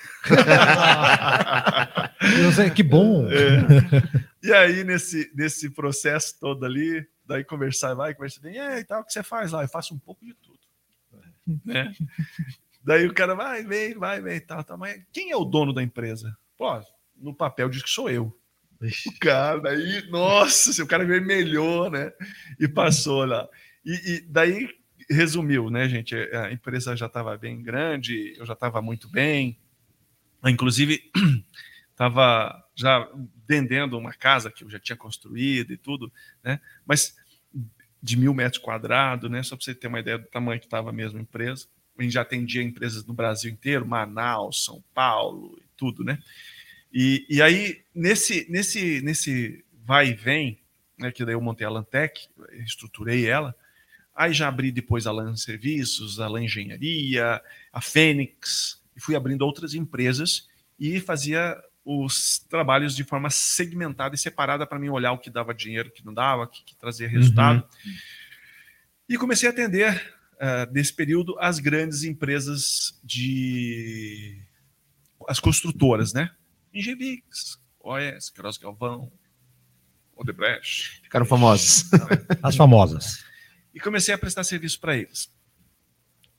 que 2.73 2.85
bom! 2.85 3.29
É. 3.29 4.32
E 4.43 4.53
aí, 4.53 4.83
nesse, 4.83 5.31
nesse 5.35 5.71
processo 5.71 6.39
todo 6.41 6.65
ali, 6.67 7.07
daí 7.25 7.45
conversar, 7.45 7.95
vai, 7.95 8.15
conversar 8.15 8.41
bem, 8.41 8.59
é, 8.59 8.81
e 8.81 8.85
tal, 8.85 9.01
o 9.01 9.05
que 9.05 9.13
você 9.13 9.23
faz 9.23 9.53
lá? 9.53 9.63
Eu 9.63 9.69
faço 9.69 9.95
um 9.95 9.99
pouco 9.99 10.25
de 10.25 10.35
tudo. 10.35 10.59
Né? 11.65 11.93
daí 12.85 13.05
o 13.05 13.13
cara 13.13 13.35
vai, 13.35 13.65
vem, 13.65 13.95
vai, 13.95 14.21
vem, 14.21 14.41
tal, 14.41 14.63
tal, 14.63 14.79
mas 14.79 15.03
quem 15.13 15.33
é 15.33 15.37
o 15.37 15.45
dono 15.45 15.73
da 15.73 15.83
empresa? 15.83 16.37
Pô, 16.57 16.81
no 17.17 17.35
papel 17.35 17.69
diz 17.69 17.83
que 17.83 17.91
sou 17.91 18.09
eu. 18.09 18.37
O 18.81 19.19
cara, 19.21 19.61
daí, 19.61 20.09
nossa, 20.09 20.83
o 20.83 20.87
cara 20.87 21.05
vermelhou, 21.05 21.91
né? 21.91 22.13
E 22.59 22.69
passou 22.69 23.25
lá. 23.25 23.49
E, 23.85 23.93
e 23.93 24.21
daí 24.23 24.69
resumiu, 25.09 25.71
né, 25.71 25.89
gente? 25.89 26.15
A 26.17 26.53
empresa 26.53 26.97
já 26.97 27.07
estava 27.07 27.37
bem 27.37 27.63
grande, 27.63 28.35
eu 28.37 28.47
já 28.47 28.53
estava 28.53 28.81
muito 28.81 29.09
bem. 29.09 29.59
Inclusive, 30.45 31.11
estava 31.91 32.62
já 32.75 33.09
vendendo 33.47 33.99
uma 33.99 34.13
casa 34.13 34.51
que 34.51 34.65
eu 34.65 34.71
já 34.71 34.79
tinha 34.79 34.97
construído 34.97 35.73
e 35.73 35.77
tudo, 35.77 36.13
né? 36.43 36.61
Mas 36.87 37.17
de 38.03 38.17
mil 38.17 38.35
metros 38.35 38.63
quadrados, 38.63 39.31
né? 39.31 39.43
Só 39.43 39.57
para 39.57 39.65
você 39.65 39.75
ter 39.75 39.87
uma 39.87 40.01
ideia 40.01 40.19
do 40.19 40.27
tamanho 40.27 40.61
que 40.61 40.67
estava 40.67 40.91
a 40.91 41.21
empresa. 41.21 41.67
A 41.99 42.03
gente 42.03 42.13
já 42.13 42.23
atendia 42.23 42.63
empresas 42.63 43.05
no 43.05 43.15
Brasil 43.15 43.51
inteiro, 43.51 43.87
Manaus, 43.87 44.65
São 44.65 44.83
Paulo 44.95 45.59
e 45.61 45.67
tudo, 45.77 46.03
né? 46.03 46.19
E, 46.93 47.25
e 47.29 47.41
aí, 47.41 47.83
nesse, 47.95 48.47
nesse, 48.51 49.01
nesse 49.03 49.65
vai 49.85 50.09
e 50.09 50.15
vem, 50.15 50.59
né, 50.99 51.11
que 51.11 51.25
daí 51.25 51.35
eu 51.35 51.41
montei 51.41 51.67
a 51.67 51.71
Lantec, 51.71 52.29
estruturei 52.65 53.27
ela, 53.27 53.55
Aí 54.15 54.33
já 54.33 54.49
abri 54.49 54.71
depois 54.71 55.07
a 55.07 55.13
LAN 55.13 55.37
Serviços, 55.37 56.21
a 56.21 56.29
LAN 56.29 56.45
Engenharia, 56.45 57.41
a 57.73 57.81
Fênix, 57.81 58.83
e 58.95 59.01
fui 59.01 59.17
abrindo 59.17 59.43
outras 59.43 59.75
empresas 59.75 60.49
e 60.79 61.01
fazia 61.01 61.57
os 61.85 62.39
trabalhos 62.39 62.95
de 62.95 63.05
forma 63.05 63.29
segmentada 63.31 64.15
e 64.15 64.19
separada 64.19 64.67
para 64.67 64.79
mim 64.79 64.89
olhar 64.89 65.13
o 65.13 65.19
que 65.19 65.31
dava 65.31 65.55
dinheiro, 65.55 65.89
o 65.89 65.93
que 65.93 66.05
não 66.05 66.15
dava, 66.15 66.45
o 66.45 66.47
que, 66.47 66.65
que 66.65 66.77
trazia 66.77 67.09
resultado. 67.09 67.63
Uhum. 67.85 67.93
E 69.09 69.19
comecei 69.19 69.49
a 69.49 69.53
atender, 69.53 70.15
uh, 70.35 70.73
nesse 70.73 70.95
período, 70.95 71.37
as 71.39 71.59
grandes 71.59 72.05
empresas 72.05 72.99
de. 73.03 74.41
as 75.29 75.41
construtoras, 75.41 76.13
né? 76.13 76.31
Ingevix, 76.73 77.61
OS, 77.81 78.31
Queiroz 78.31 78.57
Galvão, 78.57 79.13
Odebrecht. 80.17 81.01
Ficaram 81.03 81.27
famosos. 81.27 81.91
As 82.43 82.57
famosas. 82.57 83.25
E 83.75 83.81
comecei 83.81 84.15
a 84.15 84.19
prestar 84.19 84.45
serviço 84.45 84.81
para 84.81 84.97
eles. 84.97 85.31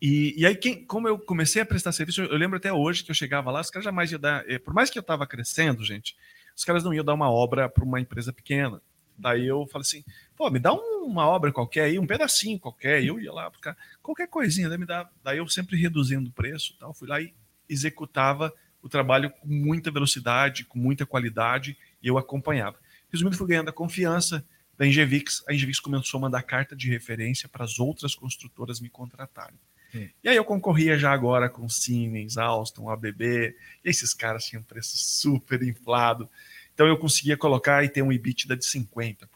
E, 0.05 0.33
e 0.37 0.45
aí, 0.45 0.53
quem, 0.53 0.83
como 0.83 1.07
eu 1.07 1.17
comecei 1.17 1.61
a 1.61 1.65
prestar 1.65 1.93
serviço, 1.93 2.23
eu, 2.23 2.37
lembro 2.37 2.57
até 2.57 2.73
hoje 2.73 3.05
que 3.05 3.11
eu 3.11 3.15
chegava 3.15 3.49
lá, 3.49 3.61
os 3.61 3.69
caras 3.69 3.85
jamais 3.85 4.11
iam 4.11 4.19
dar. 4.19 4.43
Eh, 4.51 4.59
por 4.59 4.73
mais 4.73 4.89
que 4.89 4.99
eu 4.99 5.01
estava 5.01 5.25
crescendo, 5.25 5.81
gente, 5.81 6.17
os 6.53 6.65
caras 6.65 6.83
não 6.83 6.93
iam 6.93 7.05
dar 7.05 7.13
uma 7.13 7.31
obra 7.31 7.69
para 7.69 7.85
uma 7.85 8.01
empresa 8.01 8.33
pequena. 8.33 8.81
Daí 9.17 9.47
eu 9.47 9.65
falei 9.67 9.83
assim, 9.83 10.03
pô, 10.35 10.49
me 10.49 10.59
dá 10.59 10.73
um, 10.73 11.05
uma 11.05 11.25
obra 11.25 11.53
qualquer 11.53 11.85
aí, 11.85 11.97
um 11.97 12.05
pedacinho 12.05 12.59
qualquer. 12.59 13.01
Eu 13.01 13.17
ia 13.17 13.31
lá 13.31 13.49
buscar 13.49 13.77
qualquer 14.01 14.27
coisinha, 14.27 14.67
daí 14.67 14.77
me 14.77 14.85
dá. 14.85 15.09
Daí 15.23 15.37
eu 15.37 15.47
sempre 15.47 15.77
reduzindo 15.77 16.29
o 16.29 16.33
preço, 16.33 16.75
tal, 16.77 16.93
fui 16.93 17.07
lá 17.07 17.21
e 17.21 17.33
executava 17.69 18.53
o 18.81 18.89
trabalho 18.89 19.29
com 19.29 19.47
muita 19.47 19.89
velocidade, 19.89 20.65
com 20.65 20.77
muita 20.77 21.05
qualidade, 21.05 21.77
e 22.01 22.09
eu 22.09 22.17
acompanhava. 22.17 22.77
Resumindo, 23.09 23.37
fui 23.37 23.47
ganhando 23.47 23.69
a 23.69 23.73
confiança 23.73 24.45
da 24.77 24.85
Ingevix. 24.85 25.45
A 25.47 25.53
Ingevix 25.53 25.79
começou 25.79 26.17
a 26.17 26.21
mandar 26.21 26.43
carta 26.43 26.75
de 26.75 26.89
referência 26.89 27.47
para 27.47 27.63
as 27.63 27.79
outras 27.79 28.13
construtoras 28.13 28.81
me 28.81 28.89
contratarem. 28.89 29.57
E 30.23 30.29
aí 30.29 30.35
eu 30.35 30.45
concorria 30.45 30.97
já 30.97 31.11
agora 31.11 31.49
com 31.49 31.67
Siemens, 31.69 32.37
Alstom, 32.37 32.89
ABB, 32.89 33.55
e 33.83 33.89
esses 33.89 34.13
caras 34.13 34.45
tinham 34.45 34.63
preço 34.63 34.97
super 34.97 35.61
inflado. 35.63 36.29
Então 36.73 36.87
eu 36.87 36.97
conseguia 36.97 37.37
colocar 37.37 37.83
e 37.83 37.89
ter 37.89 38.01
um 38.01 38.11
EBITDA 38.11 38.57
de 38.57 38.65
50%, 38.65 39.27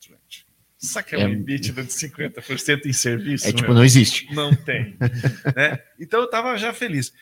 gente. 0.00 0.46
Sabe 0.78 1.08
que 1.08 1.14
é 1.16 1.18
um 1.18 1.28
é... 1.28 1.32
EBITDA 1.32 1.82
de 1.82 1.90
50% 1.90 2.86
em 2.86 2.92
serviço? 2.92 3.46
É 3.46 3.52
tipo, 3.52 3.68
meu? 3.68 3.74
não 3.74 3.84
existe. 3.84 4.32
Não 4.34 4.54
tem. 4.54 4.96
né? 5.54 5.78
Então 5.98 6.20
eu 6.20 6.26
estava 6.26 6.56
já 6.56 6.72
feliz. 6.72 7.12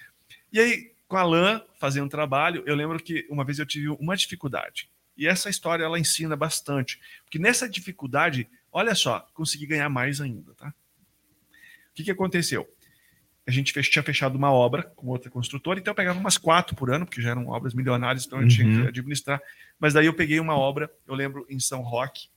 E 0.53 0.61
aí, 0.61 0.93
com 1.09 1.17
a 1.17 1.23
LAN, 1.23 1.63
fazendo 1.79 2.07
um 2.07 2.09
trabalho, 2.09 2.63
eu 2.67 2.75
lembro 2.75 3.03
que 3.03 3.27
uma 3.29 3.45
vez 3.45 3.59
eu 3.59 3.67
tive 3.67 3.89
uma 3.89 4.17
dificuldade. 4.17 4.89
E 5.17 5.27
essa 5.27 5.49
história 5.49 5.85
ela 5.85 5.99
ensina 5.99 6.37
bastante. 6.37 7.01
Porque 7.25 7.39
nessa 7.39 7.69
dificuldade, 7.69 8.49
olha 8.73 8.95
só, 8.95 9.21
consegui 9.33 9.67
ganhar 9.67 9.89
mais 9.89 10.21
ainda, 10.21 10.55
tá? 10.55 10.69
O 10.69 11.95
que, 11.95 12.05
que 12.05 12.11
aconteceu? 12.11 12.69
A 13.47 13.51
gente 13.51 13.73
fech, 13.73 13.91
tinha 13.91 14.03
fechado 14.03 14.37
uma 14.37 14.51
obra 14.51 14.83
com 14.97 15.09
outra 15.09 15.31
construtora, 15.31 15.79
então 15.79 15.91
eu 15.91 15.97
pegava 15.97 16.19
umas 16.19 16.39
quatro 16.39 16.75
por 16.75 16.91
ano, 16.91 17.05
porque 17.05 17.21
já 17.21 17.31
eram 17.31 17.49
obras 17.49 17.75
milionárias, 17.75 18.25
então 18.25 18.39
eu 18.39 18.45
uhum. 18.45 18.49
tinha 18.49 18.83
que 18.83 18.89
administrar. 18.89 19.41
Mas 19.79 19.93
daí 19.93 20.07
eu 20.07 20.15
peguei 20.15 20.41
uma 20.41 20.57
obra, 20.57 20.91
eu 21.07 21.15
lembro, 21.15 21.47
em 21.49 21.61
São 21.61 21.83
Roque, 21.83 22.29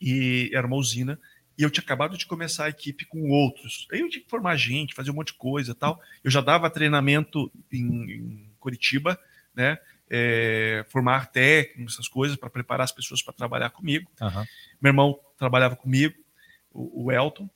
e 0.00 0.50
era 0.54 0.66
uma 0.66 0.76
usina, 0.76 1.18
e 1.58 1.62
eu 1.62 1.70
tinha 1.70 1.84
acabado 1.84 2.16
de 2.16 2.24
começar 2.24 2.64
a 2.64 2.68
equipe 2.70 3.04
com 3.04 3.28
outros. 3.28 3.86
Aí 3.92 4.00
eu 4.00 4.08
tinha 4.08 4.24
que 4.24 4.30
formar 4.30 4.56
gente, 4.56 4.94
fazer 4.94 5.10
um 5.10 5.14
monte 5.14 5.28
de 5.28 5.34
coisa 5.34 5.74
tal. 5.74 6.00
Eu 6.24 6.30
já 6.30 6.40
dava 6.40 6.70
treinamento 6.70 7.52
em, 7.70 8.10
em 8.10 8.50
Curitiba, 8.58 9.20
né? 9.54 9.78
É, 10.08 10.84
formar 10.88 11.30
técnicos, 11.30 11.94
essas 11.94 12.08
coisas, 12.08 12.36
para 12.36 12.48
preparar 12.48 12.84
as 12.84 12.92
pessoas 12.92 13.22
para 13.22 13.34
trabalhar 13.34 13.68
comigo. 13.68 14.10
Uhum. 14.22 14.44
Meu 14.80 14.90
irmão 14.90 15.20
trabalhava 15.36 15.76
comigo, 15.76 16.14
o, 16.72 17.04
o 17.04 17.12
Elton. 17.12 17.48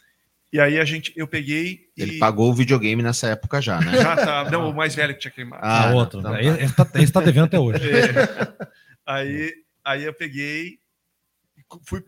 E 0.54 0.60
aí 0.60 0.78
a 0.78 0.84
gente, 0.84 1.12
eu 1.16 1.26
peguei. 1.26 1.90
Ele 1.96 2.16
pagou 2.16 2.48
o 2.48 2.54
videogame 2.54 3.02
nessa 3.02 3.26
época 3.26 3.60
já, 3.60 3.80
né? 3.80 3.90
Já 4.00 4.14
tá. 4.14 4.50
Não, 4.52 4.70
o 4.70 4.72
mais 4.72 4.94
velho 4.94 5.12
que 5.12 5.18
tinha 5.18 5.32
queimado. 5.32 5.60
Ah, 5.66 5.88
ah 5.88 5.92
outro. 5.92 6.22
Tá, 6.22 6.40
ele, 6.40 6.62
está 6.62 6.84
tá 6.84 7.20
devendo 7.20 7.46
até 7.46 7.58
hoje. 7.58 7.80
É. 9.06 9.12
Aí, 9.12 9.52
aí 9.84 10.04
eu 10.04 10.14
peguei, 10.14 10.78
fui, 11.84 12.02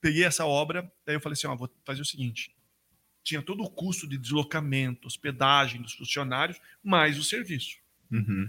peguei 0.00 0.22
essa 0.22 0.44
obra, 0.44 0.88
aí 1.06 1.14
eu 1.14 1.20
falei 1.20 1.32
assim: 1.32 1.46
ó, 1.46 1.56
vou 1.56 1.68
fazer 1.86 2.02
o 2.02 2.04
seguinte. 2.04 2.54
Tinha 3.24 3.40
todo 3.40 3.64
o 3.64 3.70
custo 3.70 4.06
de 4.06 4.18
deslocamento, 4.18 5.08
hospedagem 5.08 5.80
dos 5.80 5.94
funcionários, 5.94 6.60
mais 6.84 7.18
o 7.18 7.24
serviço. 7.24 7.78
Uhum. 8.12 8.48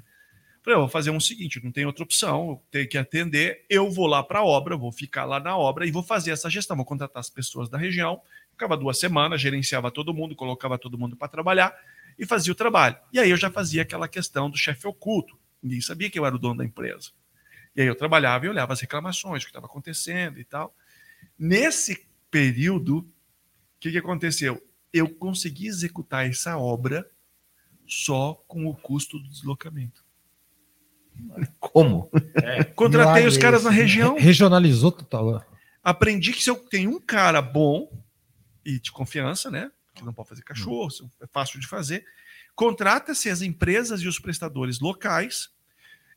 Falei, 0.62 0.80
vou 0.80 0.90
fazer 0.90 1.10
um 1.10 1.20
seguinte, 1.20 1.64
não 1.64 1.72
tem 1.72 1.86
outra 1.86 2.04
opção, 2.04 2.50
eu 2.50 2.64
tenho 2.70 2.90
que 2.90 2.98
atender, 2.98 3.66
eu 3.70 3.90
vou 3.90 4.06
lá 4.06 4.22
para 4.22 4.40
a 4.40 4.46
obra, 4.46 4.76
vou 4.76 4.92
ficar 4.92 5.24
lá 5.24 5.40
na 5.40 5.58
obra 5.58 5.88
e 5.88 5.92
vou 5.92 6.04
fazer 6.04 6.32
essa 6.32 6.50
gestão, 6.50 6.76
vou 6.76 6.86
contratar 6.86 7.22
as 7.22 7.30
pessoas 7.30 7.70
da 7.70 7.78
região, 7.78 8.22
ficava 8.58 8.76
duas 8.76 9.00
semanas, 9.00 9.40
gerenciava 9.40 9.92
todo 9.92 10.12
mundo, 10.12 10.36
colocava 10.36 10.80
todo 10.80 10.98
mundo 10.98 11.16
para 11.16 11.28
trabalhar 11.28 11.78
e 12.18 12.26
fazia 12.26 12.52
o 12.52 12.56
trabalho. 12.56 12.98
E 13.14 13.20
aí 13.20 13.30
eu 13.30 13.38
já 13.38 13.52
fazia 13.52 13.84
aquela 13.84 14.08
questão 14.08 14.50
do 14.50 14.58
chefe 14.58 14.88
oculto, 14.88 15.38
ninguém 15.62 15.80
sabia 15.80 16.10
que 16.10 16.18
eu 16.18 16.26
era 16.26 16.36
o 16.36 16.40
dono 16.40 16.58
da 16.58 16.66
empresa. 16.66 17.12
E 17.76 17.82
aí 17.82 17.88
eu 17.88 17.94
trabalhava 17.94 18.48
e 18.48 18.50
olhava 18.50 18.74
as 18.74 18.82
reclamações, 18.82 19.44
o 19.44 19.46
que 19.46 19.52
estava 19.52 19.68
acontecendo 19.68 20.40
e 20.40 20.44
tal. 20.44 20.76
Nesse 21.38 22.08
período, 22.32 22.98
o 22.98 23.06
que, 23.80 23.92
que 23.92 23.98
aconteceu? 24.00 24.60
Eu 24.92 25.08
consegui 25.08 25.68
executar 25.68 26.28
essa 26.28 26.58
obra 26.58 27.08
só 27.86 28.44
com 28.48 28.66
o 28.66 28.76
custo 28.76 29.20
do 29.20 29.30
deslocamento. 29.30 30.04
Como? 31.60 32.10
É, 32.44 32.64
Contratei 32.74 33.28
os 33.28 33.38
caras 33.38 33.64
na 33.64 33.70
região. 33.70 34.18
Regionalizou 34.18 34.92
total. 34.92 35.46
Aprendi 35.84 36.34
que 36.34 36.44
se 36.44 36.50
eu 36.50 36.56
tenho 36.56 36.90
um 36.90 37.00
cara 37.00 37.40
bom 37.40 37.88
e 38.68 38.82
de 38.82 38.92
confiança, 38.92 39.50
né? 39.50 39.72
Que 39.96 40.04
não 40.04 40.14
pode 40.14 40.28
fazer 40.28 40.44
cachorro, 40.44 40.90
é 41.22 41.28
fácil 41.28 41.58
de 41.58 41.66
fazer. 41.66 42.06
Contrata-se 42.54 43.30
as 43.30 43.42
empresas 43.42 44.02
e 44.02 44.08
os 44.10 44.20
prestadores 44.20 44.82
locais. 44.82 45.50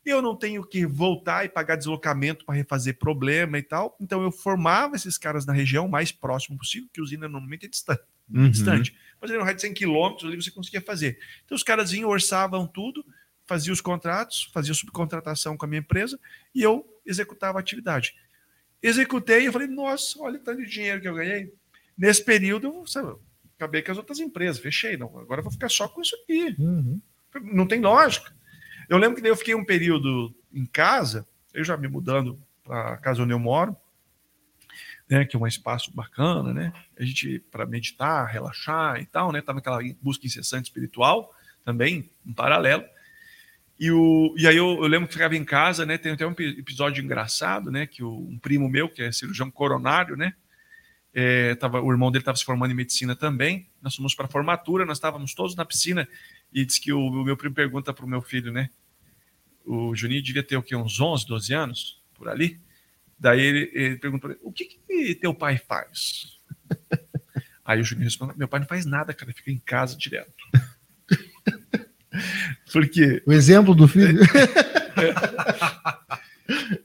Eu 0.05 0.21
não 0.21 0.35
tenho 0.35 0.61
que 0.67 0.85
voltar 0.85 1.45
e 1.45 1.49
pagar 1.49 1.77
deslocamento 1.77 2.43
para 2.43 2.55
refazer 2.55 2.97
problema 2.97 3.57
e 3.57 3.63
tal. 3.63 3.95
Então 4.01 4.21
eu 4.21 4.31
formava 4.31 4.97
esses 4.97 5.17
caras 5.17 5.45
na 5.45 5.53
região 5.53 5.87
mais 5.87 6.11
próximo 6.11 6.57
possível, 6.57 6.89
que 6.91 6.99
a 6.99 7.03
usina 7.03 7.29
normalmente 7.29 7.67
é 7.67 7.69
distante. 7.69 8.03
Uhum. 8.29 8.49
distante. 8.49 8.95
Mas 9.21 9.31
no 9.31 9.43
raio 9.43 9.55
de 9.55 9.61
100 9.61 9.73
quilômetros 9.73 10.27
ali 10.27 10.41
você 10.41 10.51
conseguia 10.51 10.81
fazer. 10.81 11.17
Então 11.45 11.55
os 11.55 11.63
caras 11.63 11.91
vinham, 11.91 12.09
orçavam 12.09 12.67
tudo, 12.67 13.05
fazia 13.45 13.71
os 13.71 13.79
contratos, 13.79 14.49
fazia 14.53 14.73
subcontratação 14.73 15.55
com 15.55 15.65
a 15.65 15.67
minha 15.69 15.79
empresa 15.79 16.19
e 16.53 16.61
eu 16.61 16.85
executava 17.05 17.59
a 17.59 17.61
atividade. 17.61 18.13
Executei 18.83 19.43
e 19.43 19.45
eu 19.45 19.53
falei, 19.53 19.67
nossa, 19.67 20.19
olha 20.19 20.37
o 20.37 20.43
tanto 20.43 20.61
de 20.61 20.69
dinheiro 20.69 20.99
que 20.99 21.07
eu 21.07 21.15
ganhei. 21.15 21.53
Nesse 21.97 22.23
período, 22.23 22.67
eu 22.67 22.87
sabe, 22.87 23.15
acabei 23.55 23.81
com 23.81 23.91
as 23.91 23.97
outras 23.97 24.19
empresas, 24.19 24.61
fechei. 24.61 24.97
Não, 24.97 25.07
agora 25.19 25.39
eu 25.39 25.43
vou 25.43 25.51
ficar 25.51 25.69
só 25.69 25.87
com 25.87 26.01
isso 26.01 26.15
aqui. 26.23 26.55
Uhum. 26.59 27.01
Não 27.43 27.67
tem 27.67 27.79
lógica. 27.79 28.33
Eu 28.89 28.97
lembro 28.97 29.21
que 29.21 29.27
eu 29.27 29.35
fiquei 29.35 29.55
um 29.55 29.63
período 29.63 30.35
em 30.53 30.65
casa, 30.65 31.27
eu 31.53 31.63
já 31.63 31.77
me 31.77 31.87
mudando 31.87 32.41
para 32.63 32.93
a 32.93 32.97
casa 32.97 33.23
onde 33.23 33.31
eu 33.33 33.39
moro, 33.39 33.75
né, 35.09 35.25
que 35.25 35.35
é 35.35 35.39
um 35.39 35.47
espaço 35.47 35.93
bacana, 35.93 36.53
né? 36.53 36.73
A 36.97 37.03
gente 37.03 37.39
para 37.51 37.65
meditar, 37.65 38.25
relaxar 38.27 38.99
e 39.01 39.05
tal, 39.05 39.31
né? 39.31 39.41
Tava 39.41 39.59
aquela 39.59 39.79
busca 40.01 40.25
incessante 40.25 40.69
espiritual 40.69 41.35
também, 41.65 42.09
em 42.25 42.33
paralelo. 42.33 42.83
E, 43.77 43.91
o, 43.91 44.33
e 44.37 44.47
aí 44.47 44.55
eu, 44.55 44.73
eu, 44.75 44.87
lembro 44.87 45.07
que 45.07 45.13
ficava 45.13 45.35
em 45.35 45.43
casa, 45.43 45.85
né? 45.85 45.97
Tem 45.97 46.13
até 46.13 46.25
um 46.25 46.31
episódio 46.31 47.03
engraçado, 47.03 47.71
né? 47.71 47.85
Que 47.85 48.03
o, 48.03 48.11
um 48.11 48.39
primo 48.39 48.69
meu, 48.69 48.87
que 48.87 49.01
é 49.01 49.11
cirurgião 49.11 49.51
coronário, 49.51 50.15
né? 50.15 50.33
É, 51.13 51.55
tava, 51.55 51.81
o 51.81 51.91
irmão 51.91 52.11
dele 52.11 52.21
estava 52.21 52.37
se 52.37 52.45
formando 52.45 52.71
em 52.71 52.75
medicina 52.75 53.15
também. 53.15 53.67
Nós 53.81 53.95
fomos 53.95 54.15
para 54.15 54.25
a 54.25 54.29
formatura, 54.29 54.85
nós 54.85 54.97
estávamos 54.97 55.33
todos 55.33 55.55
na 55.55 55.65
piscina 55.65 56.07
e 56.53 56.65
disse 56.65 56.79
que 56.79 56.93
o, 56.93 56.99
o 56.99 57.23
meu 57.23 57.35
primo 57.35 57.53
pergunta 57.53 57.93
para 57.93 58.05
o 58.05 58.09
meu 58.09 58.21
filho, 58.21 58.51
né? 58.51 58.69
O 59.65 59.95
Juninho 59.95 60.23
devia 60.23 60.43
ter 60.43 60.57
o 60.57 60.63
quê? 60.63 60.75
Uns 60.75 60.99
11, 60.99 61.27
12 61.27 61.53
anos, 61.53 62.01
por 62.13 62.29
ali. 62.29 62.59
Daí 63.19 63.41
ele, 63.41 63.71
ele 63.73 63.97
pergunta 63.97 64.21
para 64.21 64.31
ele, 64.31 64.39
o 64.43 64.51
que, 64.51 64.65
que 64.65 65.15
teu 65.15 65.33
pai 65.33 65.57
faz? 65.57 66.39
Aí 67.63 67.79
o 67.79 67.83
Juninho 67.83 68.05
responde, 68.05 68.37
meu 68.37 68.47
pai 68.47 68.59
não 68.59 68.67
faz 68.67 68.85
nada, 68.85 69.13
cara, 69.13 69.29
ele 69.29 69.37
fica 69.37 69.51
em 69.51 69.59
casa 69.59 69.95
direto. 69.95 70.33
Porque. 72.73 73.21
O 73.25 73.31
exemplo 73.31 73.75
do 73.75 73.87
filho. 73.87 74.19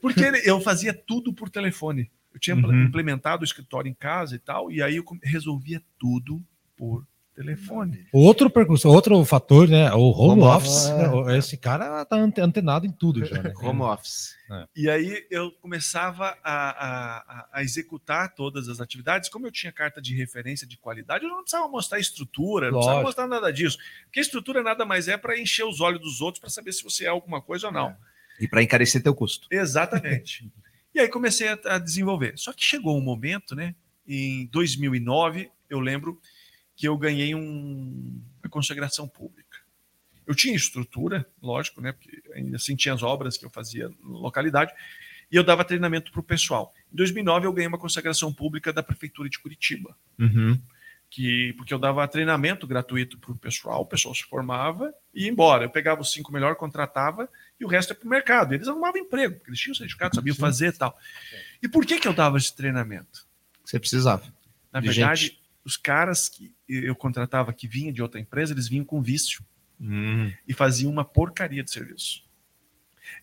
Porque 0.01 0.23
ele, 0.23 0.41
eu 0.45 0.61
fazia 0.61 0.93
tudo 0.93 1.33
por 1.33 1.49
telefone. 1.49 2.09
Eu 2.37 2.39
tinha 2.39 2.55
uhum. 2.55 2.83
implementado 2.83 3.41
o 3.41 3.43
escritório 3.43 3.89
em 3.89 3.95
casa 3.95 4.35
e 4.35 4.39
tal, 4.39 4.71
e 4.71 4.79
aí 4.79 4.97
eu 4.97 5.03
resolvia 5.23 5.81
tudo 5.97 6.39
por 6.77 7.03
telefone. 7.35 8.07
Outro 8.11 8.47
percurso, 8.47 8.87
outro 8.89 9.23
fator, 9.25 9.67
né? 9.67 9.91
O 9.93 10.11
home, 10.11 10.41
home 10.41 10.55
office. 10.55 10.87
É. 11.27 11.37
Esse 11.37 11.57
cara 11.57 12.05
tá 12.05 12.15
antenado 12.15 12.85
em 12.85 12.91
tudo 12.91 13.25
já. 13.25 13.41
Né? 13.41 13.53
home 13.57 13.81
office. 13.81 14.35
É. 14.51 14.67
E 14.75 14.89
aí 14.89 15.25
eu 15.31 15.51
começava 15.53 16.37
a, 16.43 16.69
a, 16.69 17.47
a, 17.53 17.63
executar 17.63 18.35
todas 18.35 18.69
as 18.69 18.79
atividades. 18.79 19.29
Como 19.29 19.47
eu 19.47 19.51
tinha 19.51 19.71
carta 19.71 19.99
de 19.99 20.15
referência 20.15 20.67
de 20.67 20.77
qualidade, 20.77 21.23
eu 21.23 21.29
não 21.29 21.41
precisava 21.41 21.67
mostrar 21.67 21.99
estrutura, 21.99 22.69
não 22.69 22.77
precisava 22.79 23.01
mostrar 23.01 23.27
nada 23.27 23.51
disso. 23.51 23.79
Porque 24.05 24.19
estrutura 24.19 24.61
nada 24.61 24.85
mais 24.85 25.07
é 25.07 25.17
para 25.17 25.39
encher 25.39 25.65
os 25.65 25.81
olhos 25.81 26.01
dos 26.01 26.21
outros 26.21 26.39
para 26.39 26.51
saber 26.51 26.71
se 26.71 26.83
você 26.83 27.05
é 27.05 27.09
alguma 27.09 27.41
coisa 27.41 27.67
ou 27.67 27.73
não. 27.73 27.89
É. 27.89 27.97
E 28.39 28.47
para 28.47 28.61
encarecer 28.61 29.01
teu 29.01 29.15
custo. 29.15 29.47
Exatamente. 29.51 30.51
e 30.97 31.01
aí 31.01 31.07
comecei 31.07 31.47
a, 31.47 31.59
a 31.65 31.77
desenvolver. 31.77 32.33
Só 32.37 32.51
que 32.51 32.63
chegou 32.63 32.97
um 32.97 33.01
momento, 33.01 33.55
né? 33.55 33.75
Em 34.07 34.47
2009, 34.47 35.51
eu 35.69 35.79
lembro 35.79 36.19
que 36.75 36.87
eu 36.87 36.97
ganhei 36.97 37.35
um, 37.35 38.19
uma 38.41 38.49
consagração 38.49 39.07
pública. 39.07 39.57
Eu 40.25 40.33
tinha 40.33 40.55
estrutura, 40.55 41.25
lógico, 41.41 41.81
né? 41.81 41.91
Porque 41.91 42.21
ainda 42.33 42.57
assim 42.57 42.75
tinha 42.75 42.95
as 42.95 43.03
obras 43.03 43.37
que 43.37 43.45
eu 43.45 43.49
fazia 43.49 43.89
na 43.89 44.17
localidade, 44.17 44.73
e 45.31 45.35
eu 45.35 45.43
dava 45.43 45.63
treinamento 45.63 46.11
para 46.11 46.19
o 46.19 46.23
pessoal. 46.23 46.73
Em 46.91 46.95
2009, 46.95 47.45
eu 47.45 47.53
ganhei 47.53 47.67
uma 47.67 47.77
consagração 47.77 48.33
pública 48.33 48.73
da 48.73 48.81
Prefeitura 48.81 49.29
de 49.29 49.37
Curitiba. 49.37 49.95
Uhum. 50.17 50.59
Que, 51.09 51.53
porque 51.57 51.73
eu 51.73 51.79
dava 51.79 52.05
treinamento 52.07 52.67
gratuito 52.67 53.17
para 53.17 53.31
o 53.31 53.37
pessoal, 53.37 53.81
o 53.81 53.85
pessoal 53.85 54.13
se 54.13 54.23
formava 54.23 54.93
e 55.13 55.23
ia 55.23 55.29
embora. 55.29 55.63
Eu 55.63 55.69
pegava 55.69 56.01
os 56.01 56.11
cinco 56.11 56.33
melhores, 56.33 56.57
contratava 56.57 57.29
e 57.59 57.63
o 57.63 57.67
resto 57.67 57.93
é 57.93 57.95
para 57.95 58.05
o 58.05 58.09
mercado. 58.09 58.53
Eles 58.53 58.67
arrumavam 58.67 58.99
emprego, 58.99 59.35
porque 59.35 59.49
eles 59.49 59.59
tinham 59.59 59.73
certificado, 59.73 60.15
sabiam 60.15 60.35
Sim. 60.35 60.41
fazer 60.41 60.67
e 60.67 60.77
tal. 60.77 60.97
E 61.63 61.67
por 61.69 61.85
que, 61.85 61.97
que 61.99 62.07
eu 62.07 62.13
dava 62.13 62.37
esse 62.37 62.53
treinamento? 62.53 63.25
Você 63.63 63.79
precisava. 63.79 64.23
Na 64.71 64.81
De 64.81 64.87
verdade, 64.89 65.21
gente. 65.27 65.41
os 65.63 65.77
caras 65.77 66.27
que 66.27 66.53
eu 66.67 66.93
contratava 66.93 67.53
que 67.53 67.67
vinham 67.69 67.93
de 67.93 68.01
outra 68.01 68.19
empresa, 68.19 68.53
eles 68.53 68.67
vinham 68.67 68.83
com 68.85 69.01
vício 69.01 69.43
Hum. 69.79 70.31
e 70.47 70.53
faziam 70.53 70.91
uma 70.91 71.05
porcaria 71.05 71.63
de 71.63 71.69
serviço. 71.71 72.23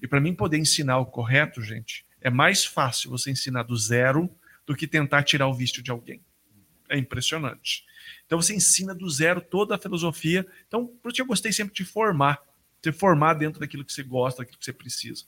E 0.00 0.06
para 0.08 0.20
mim 0.20 0.32
poder 0.34 0.56
ensinar 0.56 0.98
o 0.98 1.06
correto, 1.06 1.60
gente, 1.60 2.06
é 2.20 2.30
mais 2.30 2.64
fácil 2.64 3.10
você 3.10 3.30
ensinar 3.30 3.64
do 3.64 3.76
zero 3.76 4.30
do 4.64 4.74
que 4.74 4.86
tentar 4.86 5.22
tirar 5.24 5.48
o 5.48 5.52
vício 5.54 5.82
de 5.82 5.90
alguém. 5.90 6.22
É 6.94 6.98
impressionante. 6.98 7.84
Então 8.26 8.40
você 8.40 8.54
ensina 8.54 8.94
do 8.94 9.08
zero 9.08 9.40
toda 9.40 9.74
a 9.74 9.78
filosofia. 9.78 10.46
Então, 10.68 10.86
por 10.86 11.10
isso 11.10 11.20
eu 11.20 11.26
gostei 11.26 11.52
sempre 11.52 11.74
de 11.74 11.84
formar, 11.84 12.40
de 12.82 12.92
formar 12.92 13.34
dentro 13.34 13.60
daquilo 13.60 13.84
que 13.84 13.92
você 13.92 14.02
gosta, 14.02 14.42
daquilo 14.42 14.58
que 14.58 14.64
você 14.64 14.72
precisa. 14.72 15.24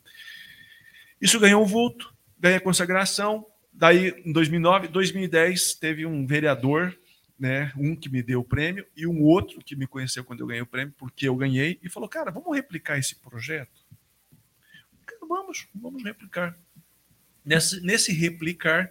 Isso 1.20 1.40
ganhou 1.40 1.62
um 1.62 1.66
vulto, 1.66 2.14
ganhei 2.38 2.58
a 2.58 2.60
consagração. 2.60 3.46
Daí, 3.72 4.22
em 4.24 4.32
2009, 4.32 4.88
2010, 4.88 5.74
teve 5.74 6.06
um 6.06 6.26
vereador 6.26 6.96
né? 7.38 7.70
Um 7.76 7.94
que 7.94 8.08
me 8.08 8.22
deu 8.22 8.40
o 8.40 8.44
prêmio 8.44 8.86
e 8.96 9.06
um 9.06 9.22
outro 9.22 9.62
que 9.62 9.76
me 9.76 9.86
conheceu 9.86 10.24
quando 10.24 10.40
eu 10.40 10.46
ganhei 10.46 10.62
o 10.62 10.66
prêmio, 10.66 10.94
porque 10.96 11.28
eu 11.28 11.36
ganhei, 11.36 11.78
e 11.82 11.88
falou: 11.88 12.08
Cara, 12.08 12.30
vamos 12.30 12.54
replicar 12.56 12.98
esse 12.98 13.16
projeto? 13.16 13.84
Vamos, 15.28 15.66
vamos 15.74 16.02
replicar. 16.02 16.56
Nesse, 17.44 17.80
nesse 17.80 18.12
replicar, 18.12 18.90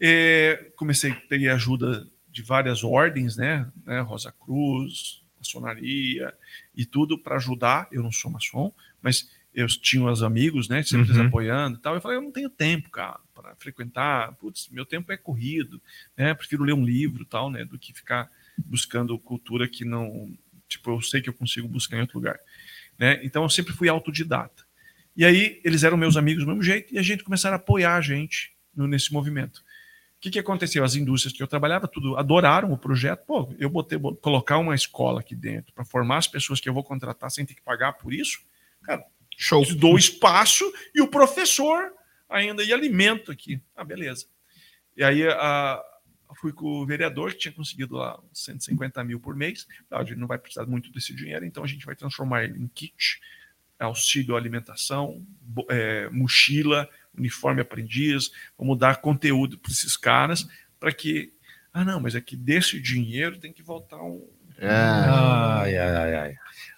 eh, 0.00 0.72
comecei, 0.76 1.12
peguei 1.28 1.48
ajuda 1.48 2.06
de 2.30 2.42
várias 2.42 2.82
ordens, 2.84 3.36
né? 3.36 3.70
né 3.84 4.00
Rosa 4.00 4.32
Cruz, 4.32 5.22
maçonaria 5.38 6.32
e 6.74 6.84
tudo 6.84 7.18
para 7.18 7.36
ajudar. 7.36 7.88
Eu 7.90 8.02
não 8.02 8.12
sou 8.12 8.30
maçom, 8.30 8.72
mas 9.02 9.30
eu 9.54 9.66
tinha 9.66 10.04
os 10.04 10.22
amigos, 10.22 10.68
né? 10.68 10.82
Sempre 10.82 11.12
uhum. 11.12 11.26
apoiando 11.26 11.78
e 11.78 11.80
tal. 11.80 11.94
Eu 11.94 12.00
falei: 12.00 12.16
Eu 12.16 12.22
não 12.22 12.30
tenho 12.30 12.48
tempo, 12.48 12.88
cara, 12.90 13.18
para 13.34 13.54
frequentar. 13.56 14.32
Putz, 14.36 14.68
meu 14.70 14.86
tempo 14.86 15.12
é 15.12 15.16
corrido 15.16 15.80
né? 16.16 16.34
Prefiro 16.34 16.64
ler 16.64 16.74
um 16.74 16.84
livro 16.84 17.24
tal, 17.24 17.50
né? 17.50 17.64
Do 17.64 17.78
que 17.78 17.92
ficar 17.92 18.30
buscando 18.58 19.18
cultura 19.18 19.66
que 19.66 19.84
não, 19.84 20.32
tipo, 20.68 20.90
eu 20.90 21.00
sei 21.00 21.20
que 21.20 21.28
eu 21.28 21.34
consigo 21.34 21.66
buscar 21.66 21.96
em 21.96 22.02
outro 22.02 22.18
lugar, 22.18 22.38
né? 22.98 23.20
Então 23.24 23.42
eu 23.42 23.48
sempre 23.48 23.72
fui 23.72 23.88
autodidata. 23.88 24.64
E 25.16 25.24
aí 25.24 25.60
eles 25.64 25.82
eram 25.82 25.96
meus 25.96 26.16
amigos 26.16 26.44
do 26.44 26.48
mesmo 26.48 26.62
jeito 26.62 26.94
e 26.94 26.98
a 26.98 27.02
gente 27.02 27.24
começaram 27.24 27.54
a 27.54 27.56
apoiar 27.56 27.96
a 27.96 28.00
gente 28.00 28.54
no, 28.74 28.86
nesse 28.86 29.12
movimento. 29.12 29.64
O 30.20 30.22
que, 30.22 30.30
que 30.30 30.38
aconteceu? 30.38 30.84
As 30.84 30.94
indústrias 30.96 31.32
que 31.32 31.42
eu 31.42 31.46
trabalhava, 31.48 31.88
tudo 31.88 32.14
adoraram 32.14 32.70
o 32.72 32.76
projeto. 32.76 33.24
Pô, 33.24 33.50
eu 33.58 33.70
botei 33.70 33.96
bo- 33.96 34.14
colocar 34.16 34.58
uma 34.58 34.74
escola 34.74 35.20
aqui 35.20 35.34
dentro 35.34 35.72
para 35.72 35.82
formar 35.82 36.18
as 36.18 36.26
pessoas 36.28 36.60
que 36.60 36.68
eu 36.68 36.74
vou 36.74 36.84
contratar 36.84 37.30
sem 37.30 37.46
ter 37.46 37.54
que 37.54 37.62
pagar 37.62 37.94
por 37.94 38.12
isso. 38.12 38.40
Cara, 38.82 39.02
Show. 39.34 39.64
dou 39.76 39.96
espaço 39.96 40.70
e 40.94 41.00
o 41.00 41.08
professor 41.08 41.90
ainda 42.28 42.62
e 42.62 42.70
alimento 42.70 43.32
aqui. 43.32 43.62
Ah, 43.74 43.82
beleza. 43.82 44.26
E 44.94 45.02
aí 45.02 45.26
a, 45.26 45.82
fui 46.38 46.52
com 46.52 46.66
o 46.66 46.86
vereador 46.86 47.32
que 47.32 47.38
tinha 47.38 47.52
conseguido 47.52 47.96
lá 47.96 48.20
uns 48.30 48.44
150 48.44 49.02
mil 49.02 49.18
por 49.20 49.34
mês. 49.34 49.66
Ah, 49.90 50.00
a 50.00 50.04
gente 50.04 50.18
não 50.18 50.26
vai 50.26 50.36
precisar 50.36 50.66
muito 50.66 50.92
desse 50.92 51.14
dinheiro, 51.14 51.46
então 51.46 51.64
a 51.64 51.66
gente 51.66 51.86
vai 51.86 51.96
transformar 51.96 52.44
ele 52.44 52.58
em 52.58 52.68
kit, 52.68 53.20
auxílio 53.78 54.36
alimentação, 54.36 55.26
é, 55.70 56.10
mochila, 56.10 56.86
uniforme 57.16 57.60
aprendiz, 57.60 58.30
vamos 58.58 58.78
dar 58.78 59.00
conteúdo 59.00 59.58
para 59.58 59.72
esses 59.72 59.96
caras 59.96 60.48
para 60.78 60.92
que. 60.92 61.32
Ah, 61.72 61.84
não, 61.84 62.00
mas 62.00 62.14
é 62.14 62.20
que 62.20 62.34
desse 62.34 62.80
dinheiro 62.80 63.38
tem 63.38 63.52
que 63.52 63.62
voltar 63.62 64.02
um. 64.02 64.26
É, 64.58 64.68
Ai, 64.68 65.76
ai, 65.76 65.96
ai, 65.96 66.14
ai. 66.14 66.30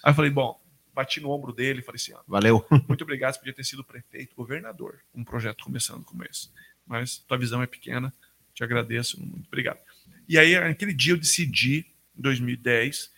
Aí 0.03 0.11
eu 0.11 0.15
falei, 0.15 0.31
bom, 0.31 0.61
bati 0.95 1.21
no 1.21 1.31
ombro 1.31 1.53
dele 1.53 1.81
e 1.81 1.83
falei 1.83 1.97
assim: 1.97 2.13
ó, 2.13 2.21
valeu. 2.27 2.65
muito 2.87 3.03
obrigado, 3.03 3.33
você 3.33 3.39
podia 3.39 3.55
ter 3.55 3.65
sido 3.65 3.85
prefeito, 3.85 4.37
governador, 4.37 5.01
um 5.15 5.25
projeto 5.25 5.65
começando 5.65 6.05
como 6.05 6.25
esse. 6.25 6.51
Mas 6.87 7.19
tua 7.19 7.39
visão 7.39 7.63
é 7.63 7.67
pequena, 7.67 8.13
te 8.53 8.63
agradeço, 8.63 9.19
muito 9.21 9.47
obrigado. 9.47 9.79
E 10.29 10.39
aí, 10.39 10.59
naquele 10.59 10.93
dia, 10.93 11.15
eu 11.15 11.19
decidi, 11.19 11.87
em 12.17 12.23
2010, 12.23 13.11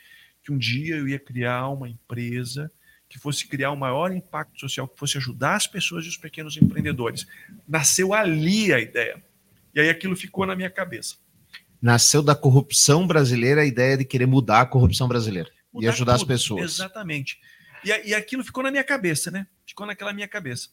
que 0.43 0.53
um 0.53 0.59
dia 0.59 0.97
eu 0.97 1.09
ia 1.09 1.19
criar 1.19 1.69
uma 1.69 1.89
empresa 1.89 2.71
que 3.15 3.19
fosse 3.21 3.47
criar 3.47 3.71
o 3.71 3.77
maior 3.77 4.11
impacto 4.11 4.59
social, 4.59 4.89
que 4.89 4.99
fosse 4.99 5.17
ajudar 5.19 5.55
as 5.55 5.69
pessoas 5.69 6.05
e 6.05 6.09
os 6.09 6.17
pequenos 6.17 6.57
empreendedores. 6.57 7.25
Nasceu 7.67 8.13
ali 8.13 8.73
a 8.73 8.81
ideia. 8.81 9.23
E 9.73 9.79
aí 9.79 9.89
aquilo 9.89 10.17
ficou 10.17 10.45
na 10.45 10.57
minha 10.57 10.69
cabeça. 10.69 11.15
Nasceu 11.81 12.25
da 12.25 12.35
corrupção 12.35 13.07
brasileira 13.07 13.61
a 13.61 13.65
ideia 13.65 13.97
de 13.97 14.05
querer 14.05 14.27
mudar 14.27 14.63
a 14.63 14.67
corrupção 14.67 15.07
brasileira 15.07 15.49
e 15.49 15.77
Mudar 15.77 15.91
ajudar 15.91 16.15
as 16.15 16.21
tudo. 16.23 16.29
pessoas. 16.29 16.73
Exatamente. 16.73 17.39
E, 17.85 18.09
e 18.09 18.15
aquilo 18.17 18.43
ficou 18.43 18.65
na 18.65 18.71
minha 18.73 18.83
cabeça, 18.83 19.31
né? 19.31 19.47
Ficou 19.65 19.87
naquela 19.87 20.13
minha 20.13 20.27
cabeça. 20.27 20.71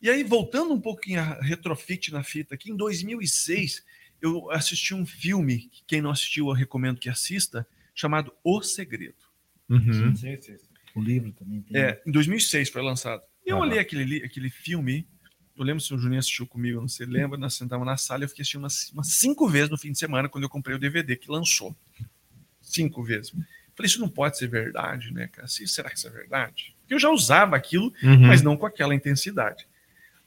E 0.00 0.08
aí, 0.08 0.24
voltando 0.24 0.72
um 0.72 0.80
pouquinho 0.80 1.20
a 1.20 1.42
retrofit 1.42 2.10
na 2.10 2.22
fita 2.22 2.54
aqui, 2.54 2.70
em 2.70 2.76
2006, 2.76 3.84
eu 4.22 4.50
assisti 4.50 4.94
um 4.94 5.04
filme, 5.04 5.68
que 5.70 5.84
quem 5.86 6.00
não 6.00 6.10
assistiu, 6.10 6.48
eu 6.48 6.54
recomendo 6.54 6.98
que 6.98 7.10
assista, 7.10 7.66
chamado 7.94 8.32
O 8.42 8.62
Segredo. 8.62 9.24
Uhum. 9.68 10.14
Sim, 10.16 10.38
sim, 10.40 10.56
sim. 10.56 10.73
O 10.94 11.00
livro 11.02 11.32
também 11.32 11.60
tem. 11.62 11.76
É, 11.80 12.00
em 12.06 12.10
2006 12.10 12.68
foi 12.70 12.82
lançado. 12.82 13.22
E 13.46 13.50
eu 13.50 13.58
olhei 13.58 13.78
aquele, 13.78 14.04
li- 14.04 14.22
aquele 14.24 14.48
filme, 14.48 15.06
eu 15.56 15.64
lembro 15.64 15.80
se 15.82 15.92
o 15.92 15.98
Juninho 15.98 16.18
assistiu 16.20 16.46
comigo, 16.46 16.80
não 16.80 16.88
sei, 16.88 17.06
lembra? 17.06 17.36
Nós 17.38 17.54
sentávamos 17.54 17.90
na 17.90 17.96
sala 17.96 18.22
e 18.22 18.24
eu 18.24 18.28
fiquei 18.28 18.42
assistindo 18.42 18.62
umas, 18.62 18.90
umas 18.92 19.08
cinco 19.08 19.48
vezes 19.48 19.70
no 19.70 19.76
fim 19.78 19.92
de 19.92 19.98
semana, 19.98 20.28
quando 20.28 20.44
eu 20.44 20.48
comprei 20.50 20.74
o 20.76 20.78
DVD 20.78 21.16
que 21.16 21.30
lançou. 21.30 21.76
Cinco 22.62 23.02
vezes. 23.02 23.30
Falei, 23.76 23.86
isso 23.88 24.00
não 24.00 24.08
pode 24.08 24.38
ser 24.38 24.46
verdade, 24.48 25.12
né, 25.12 25.28
cara? 25.28 25.48
Se- 25.48 25.66
Será 25.66 25.90
que 25.90 25.98
isso 25.98 26.06
é 26.06 26.10
verdade? 26.10 26.74
Porque 26.80 26.94
eu 26.94 26.98
já 26.98 27.10
usava 27.10 27.56
aquilo, 27.56 27.92
Uhum. 28.02 28.26
mas 28.26 28.40
não 28.42 28.56
com 28.56 28.66
aquela 28.66 28.94
intensidade. 28.94 29.66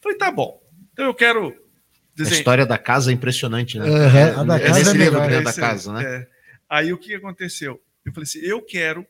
Falei, 0.02 0.18
tá 0.18 0.30
bom. 0.32 0.62
Então 0.94 1.06
eu 1.06 1.14
quero 1.14 1.48
A 1.48 1.54
desenhar. 2.16 2.40
história 2.40 2.66
da 2.66 2.78
casa 2.78 3.10
é 3.10 3.14
impressionante, 3.14 3.80
né? 3.80 3.86
Aham, 3.88 4.42
a 4.42 4.44
da 4.44 4.56
é 4.58 4.60
casa 4.68 4.80
nesse 4.80 4.90
é 4.90 4.94
livro 4.94 5.20
é 5.20 5.42
da 5.42 5.54
casa, 5.54 5.94
né? 5.94 6.04
é. 6.04 6.28
Aí 6.70 6.92
o 6.94 6.98
que 6.98 7.16
aconteceu? 7.16 7.82
Eu 8.06 8.12
falei 8.12 8.24
assim: 8.26 8.40
eu 8.40 8.62
quero 8.62 9.06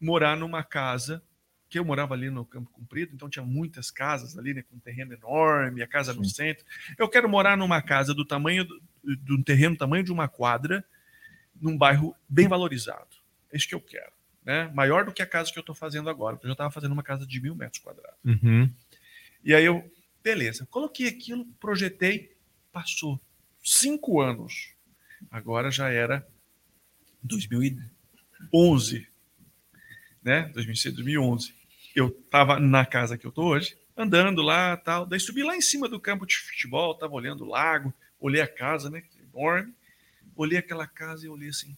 morar 0.00 0.36
numa 0.36 0.62
casa, 0.62 1.22
que 1.68 1.78
eu 1.78 1.84
morava 1.84 2.14
ali 2.14 2.30
no 2.30 2.44
Campo 2.44 2.70
Comprido, 2.70 3.12
então 3.14 3.28
tinha 3.28 3.44
muitas 3.44 3.90
casas 3.90 4.38
ali, 4.38 4.54
né, 4.54 4.62
com 4.62 4.76
um 4.76 4.80
terreno 4.80 5.12
enorme, 5.12 5.82
a 5.82 5.86
casa 5.86 6.14
no 6.14 6.24
centro. 6.24 6.64
Eu 6.96 7.08
quero 7.08 7.28
morar 7.28 7.56
numa 7.56 7.82
casa 7.82 8.14
do 8.14 8.24
tamanho 8.24 8.66
de 9.04 9.32
um 9.32 9.42
terreno, 9.42 9.74
do 9.74 9.78
tamanho 9.78 10.02
de 10.02 10.12
uma 10.12 10.28
quadra, 10.28 10.84
num 11.60 11.76
bairro 11.76 12.14
bem 12.28 12.48
valorizado. 12.48 13.16
É 13.52 13.56
isso 13.56 13.68
que 13.68 13.74
eu 13.74 13.80
quero. 13.80 14.12
Né? 14.44 14.70
Maior 14.74 15.04
do 15.04 15.12
que 15.12 15.20
a 15.20 15.26
casa 15.26 15.52
que 15.52 15.58
eu 15.58 15.62
estou 15.62 15.74
fazendo 15.74 16.08
agora, 16.08 16.36
porque 16.36 16.46
eu 16.46 16.50
já 16.50 16.54
estava 16.54 16.70
fazendo 16.70 16.92
uma 16.92 17.02
casa 17.02 17.26
de 17.26 17.40
mil 17.40 17.54
metros 17.54 17.82
quadrados. 17.82 18.18
Uhum. 18.24 18.72
E 19.44 19.54
aí 19.54 19.64
eu, 19.64 19.90
beleza, 20.22 20.66
coloquei 20.70 21.06
aquilo, 21.06 21.44
projetei, 21.60 22.34
passou 22.72 23.20
cinco 23.62 24.20
anos. 24.20 24.72
Agora 25.30 25.70
já 25.70 25.90
era 25.90 26.26
2011, 27.22 29.06
né? 30.28 30.50
2006, 30.52 30.94
2011. 30.94 31.54
Eu 31.96 32.10
tava 32.30 32.60
na 32.60 32.84
casa 32.84 33.16
que 33.16 33.26
eu 33.26 33.32
tô 33.32 33.46
hoje, 33.46 33.76
andando 33.96 34.42
lá, 34.42 34.76
tal. 34.76 35.06
Daí 35.06 35.18
subi 35.18 35.42
lá 35.42 35.56
em 35.56 35.60
cima 35.60 35.88
do 35.88 35.98
campo 35.98 36.26
de 36.26 36.36
futebol, 36.36 36.94
tava 36.94 37.14
olhando 37.14 37.44
o 37.44 37.48
lago, 37.48 37.92
olhei 38.20 38.42
a 38.42 38.46
casa, 38.46 38.90
né? 38.90 39.02
Enorme. 39.34 39.74
Olhei 40.36 40.58
aquela 40.58 40.86
casa 40.86 41.26
e 41.26 41.28
olhei 41.28 41.48
assim, 41.48 41.76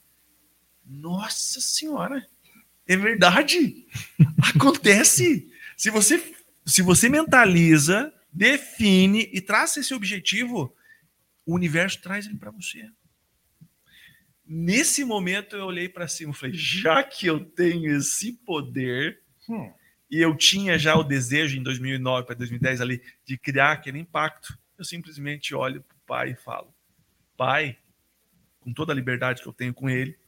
nossa 0.85 1.61
senhora, 1.61 2.27
é 2.87 2.97
verdade. 2.97 3.87
Acontece. 4.55 5.51
Se 5.77 5.89
você 5.89 6.23
se 6.67 6.83
você 6.83 7.09
mentaliza, 7.09 8.13
define 8.33 9.31
e 9.33 9.41
traça 9.41 9.81
esse 9.81 9.95
objetivo, 9.95 10.75
o 11.47 11.55
universo 11.55 12.01
traz 12.03 12.27
ele 12.27 12.37
para 12.37 12.51
você. 12.51 12.89
Nesse 14.53 15.05
momento 15.05 15.55
eu 15.55 15.65
olhei 15.65 15.89
para 15.89 16.09
cima 16.09 16.33
e 16.33 16.35
falei: 16.35 16.57
já 16.57 17.05
que 17.05 17.25
eu 17.25 17.45
tenho 17.45 17.97
esse 17.97 18.33
poder, 18.33 19.23
Hum. 19.49 19.73
e 20.11 20.19
eu 20.19 20.37
tinha 20.37 20.77
já 20.77 20.97
o 20.97 21.05
desejo 21.05 21.57
em 21.57 21.63
2009 21.63 22.27
para 22.27 22.35
2010 22.35 22.81
ali 22.81 23.01
de 23.25 23.39
criar 23.39 23.71
aquele 23.71 24.01
impacto, 24.01 24.59
eu 24.77 24.85
simplesmente 24.85 25.55
olho 25.55 25.83
para 25.83 25.97
o 25.97 26.01
pai 26.05 26.31
e 26.33 26.35
falo: 26.35 26.75
Pai, 27.37 27.79
com 28.59 28.73
toda 28.73 28.93
a 28.93 28.95
liberdade 28.97 29.41
que 29.41 29.47
eu 29.47 29.53
tenho 29.53 29.73
com 29.73 29.89
ele, 29.89 30.19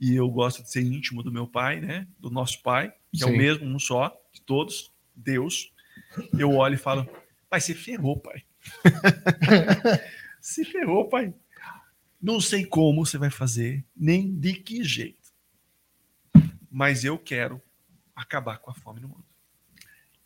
e 0.00 0.14
eu 0.14 0.26
gosto 0.30 0.62
de 0.62 0.70
ser 0.70 0.80
íntimo 0.80 1.22
do 1.22 1.30
meu 1.30 1.46
pai, 1.46 1.78
né? 1.78 2.08
Do 2.18 2.30
nosso 2.30 2.62
pai, 2.62 2.90
que 3.14 3.22
é 3.22 3.26
Sim. 3.26 3.34
o 3.34 3.36
mesmo, 3.36 3.66
um 3.66 3.78
só, 3.78 4.18
de 4.32 4.40
todos, 4.40 4.90
Deus. 5.14 5.74
Eu 6.38 6.52
olho 6.52 6.74
e 6.74 6.78
falo: 6.78 7.06
Pai, 7.50 7.60
você 7.60 7.74
ferrou, 7.74 8.18
pai. 8.18 8.42
se 10.40 10.64
ferrou, 10.64 11.06
pai. 11.06 11.34
Não 12.20 12.40
sei 12.40 12.64
como 12.66 13.04
você 13.04 13.16
vai 13.18 13.30
fazer, 13.30 13.84
nem 13.96 14.34
de 14.38 14.54
que 14.54 14.84
jeito. 14.84 15.30
Mas 16.70 17.04
eu 17.04 17.18
quero 17.18 17.60
acabar 18.14 18.58
com 18.58 18.70
a 18.70 18.74
fome 18.74 19.00
no 19.00 19.08
mundo. 19.08 19.24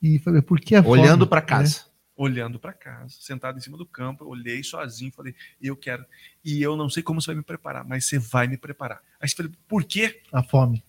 E 0.03 0.19
falei, 0.19 0.43
por 0.43 0.61
que 0.61 0.75
a 0.75 0.83
Olhando 0.83 1.21
fome, 1.21 1.31
para 1.31 1.41
né? 1.41 1.47
casa. 1.47 1.87
Olhando 2.17 2.61
para 2.61 2.73
casa, 2.73 3.17
sentado 3.21 3.59
em 3.59 3.61
cima 3.61 3.77
do 3.77 3.85
campo, 3.87 4.23
eu 4.23 4.29
olhei 4.29 4.63
sozinho, 4.63 5.11
falei, 5.11 5.35
eu 5.61 5.77
quero. 5.77 6.05
E 6.45 6.63
eu 6.63 6.77
não 6.77 6.89
sei 6.89 7.03
como 7.03 7.21
você 7.21 7.27
vai 7.29 7.37
me 7.37 7.43
preparar, 7.43 7.85
mas 7.85 8.07
você 8.07 8.19
vai 8.21 8.47
me 8.47 8.57
preparar. 8.57 9.03
Aí 9.19 9.29
você 9.29 9.35
falou, 9.35 9.51
por 9.67 9.83
quê? 9.83 10.23
A 10.33 10.41
fome. 10.43 10.85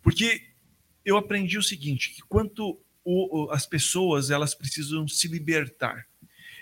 Porque 0.00 0.46
eu 1.04 1.16
aprendi 1.16 1.58
o 1.58 1.62
seguinte, 1.62 2.10
que 2.10 2.22
quanto 2.22 2.78
o- 3.04 3.46
o- 3.46 3.50
as 3.50 3.66
pessoas 3.66 4.30
elas 4.30 4.54
precisam 4.54 5.08
se 5.08 5.26
libertar. 5.26 6.06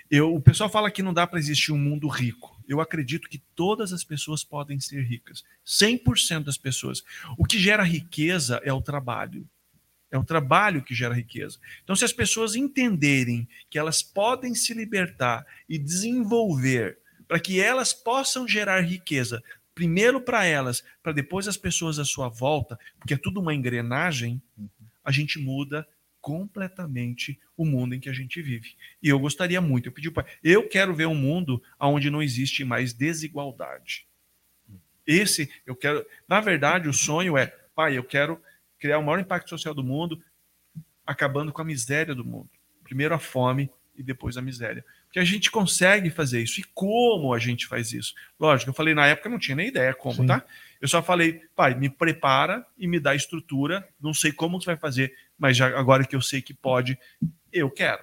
Eu, 0.09 0.33
o 0.33 0.41
pessoal 0.41 0.69
fala 0.71 0.89
que 0.89 1.03
não 1.03 1.13
dá 1.13 1.27
para 1.27 1.37
existir 1.37 1.71
um 1.71 1.77
mundo 1.77 2.07
rico. 2.07 2.58
Eu 2.69 2.79
acredito 2.79 3.27
que 3.27 3.39
todas 3.55 3.91
as 3.91 4.03
pessoas 4.03 4.43
podem 4.43 4.79
ser 4.79 5.01
ricas. 5.01 5.43
100% 5.65 6.43
das 6.43 6.55
pessoas. 6.55 7.03
O 7.35 7.43
que 7.43 7.57
gera 7.57 7.81
riqueza 7.81 8.61
é 8.63 8.71
o 8.71 8.79
trabalho. 8.79 9.49
É 10.11 10.17
o 10.19 10.23
trabalho 10.23 10.83
que 10.83 10.93
gera 10.93 11.15
riqueza. 11.15 11.57
Então, 11.83 11.95
se 11.95 12.05
as 12.05 12.13
pessoas 12.13 12.55
entenderem 12.55 13.47
que 13.71 13.79
elas 13.79 14.03
podem 14.03 14.53
se 14.53 14.71
libertar 14.75 15.45
e 15.67 15.79
desenvolver 15.79 16.99
para 17.27 17.39
que 17.39 17.59
elas 17.59 17.91
possam 17.91 18.47
gerar 18.47 18.81
riqueza, 18.81 19.43
primeiro 19.73 20.21
para 20.21 20.45
elas, 20.45 20.83
para 21.01 21.11
depois 21.11 21.47
as 21.47 21.57
pessoas 21.57 21.97
à 21.97 22.05
sua 22.05 22.29
volta, 22.29 22.77
porque 22.99 23.15
é 23.15 23.17
tudo 23.17 23.39
uma 23.39 23.53
engrenagem, 23.53 24.39
a 25.03 25.11
gente 25.11 25.39
muda 25.39 25.87
completamente 26.29 27.39
o 27.57 27.65
mundo 27.65 27.95
em 27.95 27.99
que 27.99 28.07
a 28.07 28.13
gente 28.13 28.39
vive. 28.39 28.75
E 29.01 29.09
eu 29.09 29.17
gostaria 29.17 29.59
muito, 29.59 29.89
eu 29.89 29.91
pedi 29.91 30.11
para 30.11 30.27
eu 30.43 30.69
quero 30.69 30.93
ver 30.93 31.07
um 31.07 31.15
mundo 31.15 31.59
onde 31.79 32.11
não 32.11 32.21
existe 32.21 32.63
mais 32.63 32.93
desigualdade. 32.93 34.05
Esse 35.07 35.51
eu 35.65 35.75
quero, 35.75 36.05
na 36.27 36.39
verdade, 36.39 36.87
o 36.87 36.93
sonho 36.93 37.35
é, 37.35 37.47
pai, 37.73 37.97
eu 37.97 38.03
quero 38.03 38.39
criar 38.77 38.99
o 38.99 39.03
maior 39.03 39.19
impacto 39.19 39.49
social 39.49 39.73
do 39.73 39.83
mundo, 39.83 40.23
acabando 41.03 41.51
com 41.51 41.63
a 41.63 41.65
miséria 41.65 42.13
do 42.13 42.23
mundo. 42.23 42.51
Primeiro 42.83 43.15
a 43.15 43.19
fome 43.19 43.67
e 43.97 44.03
depois 44.03 44.37
a 44.37 44.41
miséria. 44.41 44.85
Porque 45.05 45.17
a 45.17 45.25
gente 45.25 45.49
consegue 45.49 46.11
fazer 46.11 46.43
isso. 46.43 46.59
E 46.59 46.63
como 46.75 47.33
a 47.33 47.39
gente 47.39 47.65
faz 47.65 47.91
isso? 47.91 48.13
Lógico, 48.39 48.69
eu 48.69 48.75
falei 48.75 48.93
na 48.93 49.07
época, 49.07 49.27
eu 49.27 49.31
não 49.31 49.39
tinha 49.39 49.55
nem 49.55 49.69
ideia 49.69 49.95
como, 49.95 50.17
Sim. 50.17 50.27
tá? 50.27 50.45
Eu 50.81 50.87
só 50.87 51.03
falei, 51.03 51.41
pai, 51.55 51.75
me 51.75 51.89
prepara 51.89 52.65
e 52.77 52.87
me 52.87 52.99
dá 52.99 53.13
estrutura. 53.13 53.87
Não 53.99 54.13
sei 54.13 54.31
como 54.31 54.59
você 54.59 54.67
vai 54.67 54.77
fazer, 54.77 55.13
mas 55.37 55.57
já 55.57 55.67
agora 55.77 56.05
que 56.05 56.15
eu 56.15 56.21
sei 56.21 56.41
que 56.41 56.53
pode, 56.53 56.97
eu 57.51 57.69
quero. 57.69 58.01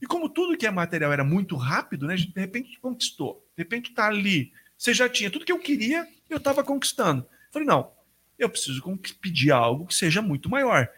E 0.00 0.06
como 0.06 0.28
tudo 0.28 0.56
que 0.56 0.66
é 0.66 0.70
material 0.70 1.12
era 1.12 1.24
muito 1.24 1.56
rápido, 1.56 2.06
né? 2.06 2.16
De 2.16 2.40
repente 2.40 2.78
conquistou. 2.80 3.46
De 3.56 3.62
repente 3.62 3.92
tá 3.92 4.06
ali. 4.06 4.52
Você 4.76 4.94
já 4.94 5.08
tinha 5.08 5.30
tudo 5.30 5.44
que 5.44 5.52
eu 5.52 5.58
queria, 5.58 6.06
eu 6.30 6.38
estava 6.38 6.62
conquistando. 6.62 7.26
Falei, 7.50 7.66
não, 7.66 7.90
eu 8.38 8.48
preciso 8.48 8.82
pedir 9.20 9.50
algo 9.50 9.86
que 9.86 9.94
seja 9.94 10.22
muito 10.22 10.48
maior. 10.48 10.88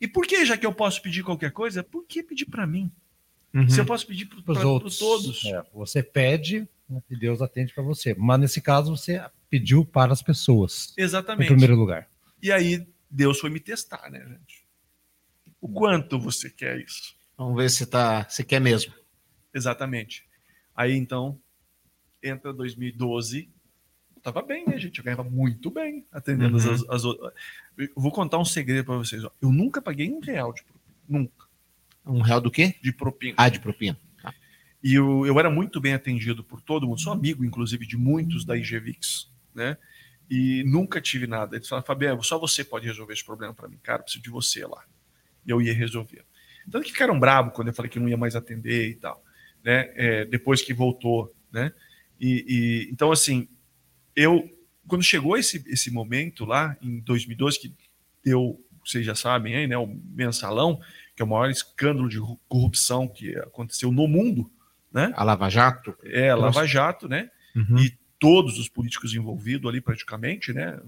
E 0.00 0.08
por 0.08 0.26
que, 0.26 0.44
já 0.46 0.56
que 0.56 0.64
eu 0.64 0.72
posso 0.72 1.02
pedir 1.02 1.22
qualquer 1.22 1.52
coisa, 1.52 1.84
por 1.84 2.06
que 2.06 2.22
pedir 2.22 2.46
para 2.46 2.66
mim? 2.66 2.90
Uhum. 3.52 3.68
Se 3.68 3.80
eu 3.80 3.84
posso 3.84 4.06
pedir 4.06 4.26
para 4.26 4.42
Para 4.42 4.52
os 4.52 4.64
outros. 4.64 4.98
todos. 4.98 5.44
É, 5.44 5.62
você 5.74 6.02
pede 6.02 6.66
né, 6.88 7.02
e 7.10 7.16
Deus 7.16 7.42
atende 7.42 7.74
para 7.74 7.82
você. 7.82 8.14
Mas 8.18 8.40
nesse 8.40 8.60
caso, 8.62 8.96
você 8.96 9.22
pediu 9.50 9.84
para 9.84 10.12
as 10.12 10.22
pessoas, 10.22 10.94
em 10.96 11.02
Exatamente. 11.02 11.48
primeiro 11.48 11.74
lugar. 11.74 12.08
E 12.42 12.50
aí 12.52 12.86
Deus 13.10 13.38
foi 13.40 13.50
me 13.50 13.60
testar, 13.60 14.08
né, 14.10 14.20
gente? 14.20 14.64
O 15.60 15.68
quanto 15.68 16.18
você 16.18 16.48
quer 16.48 16.78
isso? 16.80 17.14
Vamos 17.36 17.56
ver 17.56 17.68
se 17.70 17.84
tá, 17.84 18.26
se 18.28 18.44
quer 18.44 18.60
mesmo. 18.60 18.94
Exatamente. 19.52 20.24
Aí 20.74 20.94
então 20.94 21.38
entra 22.22 22.52
2012. 22.52 23.50
Eu 24.16 24.22
tava 24.22 24.42
bem, 24.42 24.64
né, 24.66 24.78
gente? 24.78 24.98
Eu 24.98 25.04
ganhava 25.04 25.24
muito 25.24 25.70
bem 25.70 26.06
atendendo 26.12 26.56
Uhum. 26.58 26.72
as, 26.72 26.88
as 26.88 27.04
outras. 27.04 27.32
Eu 27.76 27.88
vou 27.96 28.12
contar 28.12 28.38
um 28.38 28.44
segredo 28.44 28.84
para 28.86 28.96
vocês. 28.96 29.24
ó. 29.24 29.30
Eu 29.42 29.50
nunca 29.50 29.82
paguei 29.82 30.10
um 30.10 30.20
real 30.20 30.52
de 30.52 30.62
propina. 30.62 30.94
Nunca. 31.08 31.46
Um 32.06 32.20
real 32.22 32.40
do 32.40 32.50
quê? 32.50 32.74
De 32.82 32.92
propina. 32.92 33.34
Ah, 33.36 33.48
de 33.48 33.58
propina. 33.60 33.98
E 34.82 34.94
eu, 34.94 35.26
eu 35.26 35.38
era 35.38 35.50
muito 35.50 35.78
bem 35.78 35.92
atendido 35.92 36.42
por 36.42 36.62
todo 36.62 36.86
mundo, 36.86 36.98
sou 36.98 37.12
amigo, 37.12 37.44
inclusive, 37.44 37.86
de 37.86 37.98
muitos 37.98 38.46
da 38.46 38.56
IGVix, 38.56 39.29
né? 39.54 39.76
E 40.30 40.62
nunca 40.64 41.00
tive 41.00 41.26
nada. 41.26 41.56
Eles 41.56 41.68
falaram, 41.68 41.86
Fabiano, 41.86 42.22
só 42.22 42.38
você 42.38 42.62
pode 42.64 42.86
resolver 42.86 43.12
esse 43.12 43.24
problema 43.24 43.52
para 43.52 43.68
mim, 43.68 43.78
cara, 43.82 43.98
eu 44.00 44.04
preciso 44.04 44.22
de 44.22 44.30
você 44.30 44.64
lá. 44.64 44.84
E 45.46 45.50
eu 45.50 45.60
ia 45.60 45.74
resolver. 45.74 46.24
Tanto 46.70 46.84
que 46.84 46.92
ficaram 46.92 47.18
bravos 47.18 47.52
quando 47.54 47.68
eu 47.68 47.74
falei 47.74 47.90
que 47.90 47.98
não 47.98 48.08
ia 48.08 48.16
mais 48.16 48.36
atender 48.36 48.90
e 48.90 48.94
tal, 48.94 49.24
né? 49.64 49.90
É, 49.96 50.24
depois 50.26 50.62
que 50.62 50.72
voltou, 50.72 51.34
né? 51.50 51.72
E, 52.20 52.44
e- 52.86 52.92
então, 52.92 53.10
assim, 53.10 53.48
eu, 54.14 54.48
quando 54.86 55.02
chegou 55.02 55.36
esse, 55.36 55.64
esse 55.66 55.90
momento 55.90 56.44
lá, 56.44 56.76
em 56.80 57.00
2012, 57.00 57.58
que 57.58 57.74
deu, 58.24 58.62
vocês 58.84 59.04
já 59.04 59.14
sabem 59.14 59.56
aí, 59.56 59.66
né? 59.66 59.76
O 59.78 59.86
mensalão, 59.86 60.80
que 61.16 61.22
é 61.22 61.24
o 61.24 61.28
maior 61.28 61.50
escândalo 61.50 62.08
de 62.08 62.18
corrupção 62.46 63.08
que 63.08 63.36
aconteceu 63.38 63.90
no 63.90 64.06
mundo, 64.06 64.50
né? 64.92 65.12
A 65.16 65.24
Lava 65.24 65.48
Jato. 65.48 65.96
É, 66.04 66.30
a 66.30 66.36
Lava 66.36 66.66
Jato, 66.66 67.08
né? 67.08 67.30
Uhum. 67.56 67.78
E 67.78 67.98
todos 68.20 68.58
os 68.58 68.68
políticos 68.68 69.14
envolvidos 69.14 69.68
ali 69.68 69.80
praticamente, 69.80 70.52
né? 70.52 70.78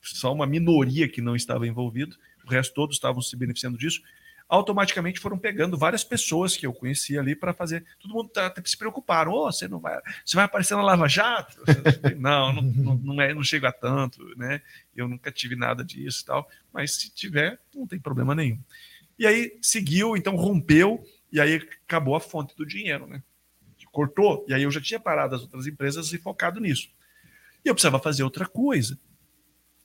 Só 0.00 0.32
uma 0.32 0.46
minoria 0.46 1.08
que 1.08 1.20
não 1.20 1.36
estava 1.36 1.66
envolvido, 1.66 2.16
o 2.46 2.48
resto 2.48 2.72
todos 2.72 2.96
estavam 2.96 3.20
se 3.20 3.36
beneficiando 3.36 3.76
disso. 3.76 4.00
Automaticamente 4.48 5.20
foram 5.20 5.38
pegando 5.38 5.76
várias 5.76 6.02
pessoas 6.02 6.56
que 6.56 6.66
eu 6.66 6.72
conhecia 6.72 7.20
ali 7.20 7.36
para 7.36 7.52
fazer. 7.52 7.84
Todo 8.00 8.14
mundo 8.14 8.30
tá, 8.30 8.52
se 8.64 8.76
preocuparam. 8.76 9.32
Oh, 9.32 9.52
você 9.52 9.68
não 9.68 9.78
vai, 9.78 10.00
você 10.24 10.34
vai 10.34 10.44
aparecer 10.44 10.74
na 10.74 10.82
Lava 10.82 11.06
Jato? 11.06 11.56
não, 12.18 12.52
não, 12.52 12.62
não, 12.62 12.94
não 12.96 13.20
é, 13.20 13.32
não 13.34 13.44
chega 13.44 13.68
a 13.68 13.72
tanto, 13.72 14.24
né? 14.36 14.60
Eu 14.96 15.06
nunca 15.06 15.30
tive 15.30 15.54
nada 15.54 15.84
disso 15.84 16.24
tal. 16.24 16.48
Mas 16.72 16.96
se 16.96 17.14
tiver, 17.14 17.60
não 17.74 17.86
tem 17.86 18.00
problema 18.00 18.34
nenhum. 18.34 18.58
E 19.16 19.26
aí 19.26 19.56
seguiu, 19.62 20.16
então 20.16 20.34
rompeu 20.34 21.04
e 21.30 21.40
aí 21.40 21.56
acabou 21.86 22.16
a 22.16 22.20
fonte 22.20 22.56
do 22.56 22.66
dinheiro, 22.66 23.06
né? 23.06 23.22
Cortou. 23.90 24.44
E 24.48 24.54
aí 24.54 24.62
eu 24.62 24.70
já 24.70 24.80
tinha 24.80 25.00
parado 25.00 25.34
as 25.34 25.42
outras 25.42 25.66
empresas 25.66 26.12
e 26.12 26.18
focado 26.18 26.60
nisso. 26.60 26.88
E 27.64 27.68
eu 27.68 27.74
precisava 27.74 27.98
fazer 27.98 28.22
outra 28.22 28.46
coisa. 28.46 28.98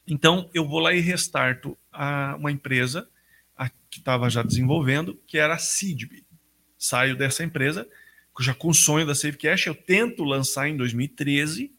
Então 0.07 0.49
eu 0.53 0.67
vou 0.67 0.79
lá 0.79 0.93
e 0.93 0.99
restarto 0.99 1.77
a, 1.91 2.35
uma 2.37 2.51
empresa 2.51 3.09
a, 3.57 3.69
que 3.69 3.99
estava 3.99 4.29
já 4.29 4.43
desenvolvendo, 4.43 5.19
que 5.27 5.37
era 5.37 5.55
a 5.55 5.59
Sidb. 5.59 6.23
Saio 6.77 7.15
dessa 7.15 7.43
empresa, 7.43 7.87
já 8.39 8.53
com 8.53 8.69
o 8.69 8.73
sonho 8.73 9.07
da 9.07 9.15
Savecash, 9.15 9.65
eu 9.65 9.75
tento 9.75 10.23
lançar 10.23 10.67
em 10.67 10.77
2013 10.77 11.73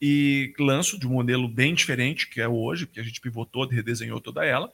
e 0.00 0.52
lanço 0.58 0.98
de 0.98 1.06
um 1.06 1.12
modelo 1.12 1.48
bem 1.48 1.74
diferente 1.74 2.28
que 2.28 2.40
é 2.40 2.46
hoje, 2.46 2.86
porque 2.86 3.00
a 3.00 3.04
gente 3.04 3.20
pivotou, 3.20 3.66
redesenhou 3.66 4.20
toda 4.20 4.44
ela. 4.44 4.70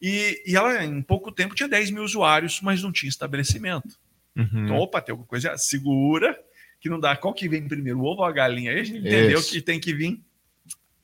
E, 0.00 0.42
e 0.46 0.56
ela, 0.56 0.84
em 0.84 1.02
pouco 1.02 1.30
tempo, 1.30 1.54
tinha 1.54 1.68
10 1.68 1.90
mil 1.90 2.02
usuários, 2.02 2.60
mas 2.60 2.82
não 2.82 2.92
tinha 2.92 3.08
estabelecimento. 3.08 3.98
Uhum. 4.36 4.64
Então, 4.64 4.76
opa, 4.76 5.00
tem 5.00 5.12
alguma 5.12 5.28
coisa 5.28 5.56
segura, 5.56 6.38
que 6.80 6.88
não 6.88 6.98
dá. 6.98 7.16
Qual 7.16 7.32
que 7.32 7.48
vem 7.48 7.66
primeiro, 7.66 8.00
o 8.00 8.04
ovo 8.04 8.20
ou 8.20 8.26
a 8.26 8.32
galinha? 8.32 8.72
Aí 8.72 8.80
a 8.80 8.84
gente 8.84 8.98
entendeu 8.98 9.38
Isso. 9.38 9.50
que 9.50 9.60
tem 9.60 9.80
que 9.80 9.94
vir 9.94 10.20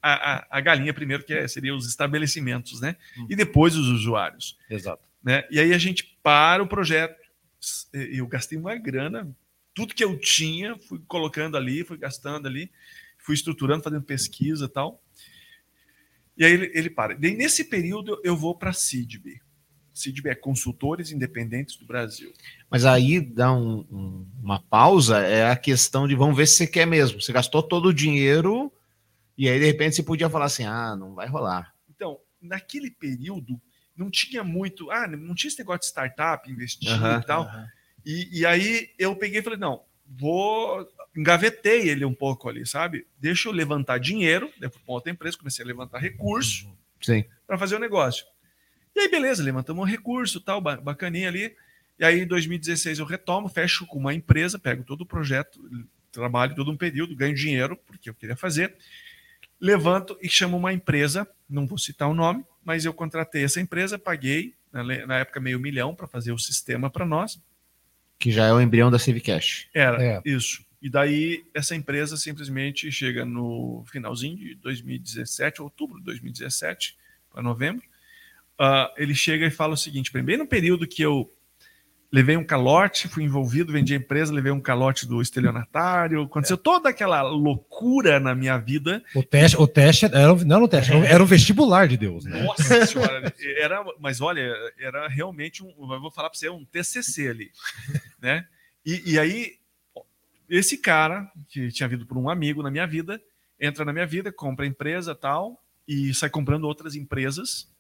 a, 0.03 0.35
a, 0.35 0.47
a 0.59 0.61
galinha 0.61 0.93
primeiro, 0.93 1.24
que 1.24 1.33
é, 1.33 1.47
seria 1.47 1.74
os 1.74 1.87
estabelecimentos, 1.87 2.81
né? 2.81 2.97
E 3.28 3.37
depois 3.37 3.76
os 3.76 3.89
usuários. 3.89 4.59
Exato. 4.68 5.03
Né? 5.22 5.45
E 5.51 5.61
aí 5.61 5.72
a 5.72 5.78
gente 5.78 6.18
para 6.22 6.62
o 6.62 6.66
projeto. 6.66 7.18
Eu 7.93 8.26
gastei 8.26 8.57
uma 8.57 8.74
grana, 8.74 9.31
tudo 9.74 9.95
que 9.95 10.03
eu 10.03 10.18
tinha, 10.18 10.78
fui 10.78 10.99
colocando 11.07 11.59
ali, 11.59 11.85
fui 11.85 11.99
gastando 11.99 12.49
ali, 12.49 12.70
fui 13.18 13.35
estruturando, 13.35 13.83
fazendo 13.83 14.03
pesquisa 14.03 14.64
e 14.64 14.68
tal. 14.68 15.03
E 16.39 16.45
aí 16.45 16.53
ele, 16.53 16.70
ele 16.74 16.91
para. 16.91 17.14
Daí, 17.14 17.37
nesse 17.37 17.64
período, 17.64 18.18
eu 18.24 18.35
vou 18.35 18.55
para 18.55 18.70
a 18.70 18.72
CIDB. 18.72 19.43
CIDB 20.01 20.30
é 20.30 20.34
Consultores 20.34 21.11
Independentes 21.12 21.76
do 21.76 21.84
Brasil. 21.86 22.32
Mas 22.70 22.84
aí 22.84 23.20
dá 23.20 23.53
um- 23.53 23.84
um- 23.90 24.26
uma 24.42 24.61
pausa, 24.61 25.18
é 25.20 25.51
a 25.51 25.57
questão 25.57 26.07
de 26.09 26.14
vamos 26.14 26.36
ver 26.36 26.46
se 26.46 26.55
você 26.57 26.66
quer 26.66 26.86
mesmo. 26.86 27.20
Você 27.20 27.32
gastou 27.32 27.62
todo 27.62 27.86
o 27.88 27.94
dinheiro 27.94 28.72
e 29.36 29.48
aí 29.48 29.59
de 29.59 29.66
repente 29.66 29.96
você 29.96 30.03
podia 30.03 30.28
falar 30.30 30.46
assim: 30.46 30.64
ah, 30.64 30.96
não 30.96 31.14
vai 31.14 31.26
rolar. 31.28 31.74
Então, 31.88 32.18
naquele 32.40 32.90
período, 32.90 33.61
não 33.96 34.11
tinha 34.11 34.42
muito. 34.42 34.90
Ah, 34.90 35.07
não 35.07 35.34
tinha 35.34 35.48
esse 35.48 35.59
negócio 35.59 35.80
de 35.80 35.86
startup, 35.86 36.51
investir 36.51 36.90
Aham, 36.90 37.20
e 37.20 37.26
tal. 37.26 37.51
E, 38.05 38.40
e 38.40 38.46
aí 38.46 38.90
eu 38.98 39.14
peguei 39.14 39.40
e 39.40 39.42
falei: 39.42 39.59
não, 39.59 39.82
vou. 40.07 40.88
Engavetei 41.16 41.88
ele 41.88 42.05
um 42.05 42.14
pouco 42.14 42.48
ali, 42.48 42.64
sabe? 42.64 43.05
Deixa 43.18 43.48
eu 43.48 43.53
levantar 43.53 43.98
dinheiro, 43.98 44.48
depois 44.61 44.82
para 44.84 44.94
outra 44.94 45.11
empresa, 45.12 45.36
comecei 45.36 45.64
a 45.64 45.66
levantar 45.66 45.98
recurso 45.98 46.70
Sim. 47.03 47.24
para 47.46 47.59
fazer 47.59 47.74
o 47.74 47.80
negócio. 47.80 48.24
E 49.01 49.05
aí, 49.05 49.11
beleza, 49.11 49.42
levantamos 49.42 49.82
um 49.82 49.86
recurso, 49.86 50.40
tal, 50.40 50.61
ba- 50.61 50.76
bacaninha 50.76 51.28
ali. 51.28 51.57
E 51.98 52.05
aí, 52.05 52.20
em 52.20 52.26
2016, 52.26 52.98
eu 52.98 53.07
retomo, 53.07 53.48
fecho 53.48 53.86
com 53.86 53.98
uma 53.98 54.12
empresa, 54.12 54.59
pego 54.59 54.84
todo 54.84 55.03
o 55.03 55.07
projeto, 55.07 55.59
trabalho 56.12 56.55
todo 56.55 56.70
um 56.70 56.76
período, 56.76 57.16
ganho 57.16 57.34
dinheiro, 57.34 57.78
porque 57.86 58.11
eu 58.11 58.14
queria 58.14 58.36
fazer. 58.36 58.74
Levanto 59.59 60.18
e 60.20 60.28
chamo 60.28 60.57
uma 60.57 60.72
empresa, 60.72 61.26
não 61.48 61.66
vou 61.66 61.78
citar 61.78 62.09
o 62.09 62.14
nome, 62.14 62.44
mas 62.64 62.84
eu 62.84 62.92
contratei 62.92 63.42
essa 63.44 63.61
empresa, 63.61 63.98
paguei, 63.98 64.55
na 64.72 65.18
época, 65.18 65.40
meio 65.40 65.59
milhão 65.59 65.94
para 65.94 66.07
fazer 66.07 66.32
o 66.32 66.38
sistema 66.38 66.90
para 66.90 67.05
nós. 67.07 67.40
Que 68.18 68.30
já 68.30 68.46
é 68.46 68.53
o 68.53 68.61
embrião 68.61 68.90
da 68.90 68.98
Civicash. 68.98 69.66
Era 69.74 70.03
É. 70.03 70.20
isso. 70.26 70.62
E 70.82 70.88
daí 70.90 71.44
essa 71.55 71.74
empresa 71.74 72.16
simplesmente 72.18 72.90
chega 72.92 73.24
no 73.24 73.82
finalzinho 73.90 74.36
de 74.36 74.55
2017, 74.57 75.61
outubro 75.62 75.98
de 75.98 76.05
2017, 76.05 76.96
para 77.30 77.42
novembro. 77.42 77.84
Uh, 78.61 78.92
ele 78.98 79.14
chega 79.14 79.46
e 79.46 79.50
fala 79.50 79.72
o 79.72 79.76
seguinte: 79.76 80.12
bem 80.12 80.36
no 80.36 80.46
período 80.46 80.86
que 80.86 81.00
eu 81.00 81.32
levei 82.12 82.36
um 82.36 82.44
calote, 82.44 83.08
fui 83.08 83.22
envolvido, 83.22 83.72
vendi 83.72 83.94
a 83.94 83.96
empresa, 83.96 84.34
levei 84.34 84.52
um 84.52 84.61
calote 84.61 85.06
do 85.06 85.22
estelionatário, 85.22 86.22
aconteceu 86.22 86.56
é. 86.56 86.61
toda 86.61 86.90
aquela 86.90 87.22
loucura 87.22 88.20
na 88.20 88.34
minha 88.34 88.58
vida. 88.58 89.02
O 89.14 89.22
teste, 89.22 89.56
o 89.56 89.66
teste 89.66 90.04
era, 90.06 90.34
não, 90.44 90.64
o 90.64 90.68
teste, 90.68 90.92
é. 90.92 91.12
era 91.12 91.22
o 91.22 91.26
vestibular 91.26 91.88
de 91.88 91.96
Deus. 91.96 92.24
Né? 92.24 92.42
Nossa 92.42 92.84
senhora, 92.86 93.32
era, 93.58 93.82
mas 93.98 94.20
olha, 94.20 94.52
era 94.78 95.08
realmente 95.08 95.62
um, 95.62 95.72
eu 95.78 96.00
vou 96.00 96.11
falar 96.11 96.28
para 96.28 96.38
você, 96.38 96.50
um 96.50 96.64
TCC 96.64 97.28
ali, 97.28 97.50
né? 98.20 98.44
E, 98.84 99.12
e 99.12 99.18
aí 99.18 99.54
esse 100.48 100.76
cara 100.76 101.30
que 101.48 101.70
tinha 101.70 101.88
vindo 101.88 102.04
por 102.04 102.18
um 102.18 102.28
amigo 102.28 102.62
na 102.62 102.70
minha 102.70 102.86
vida 102.86 103.22
entra 103.58 103.84
na 103.84 103.92
minha 103.92 104.06
vida, 104.06 104.32
compra 104.32 104.64
a 104.64 104.68
empresa 104.68 105.14
tal 105.14 105.62
e 105.86 106.12
sai 106.12 106.28
comprando 106.28 106.64
outras 106.64 106.96
empresas 106.96 107.70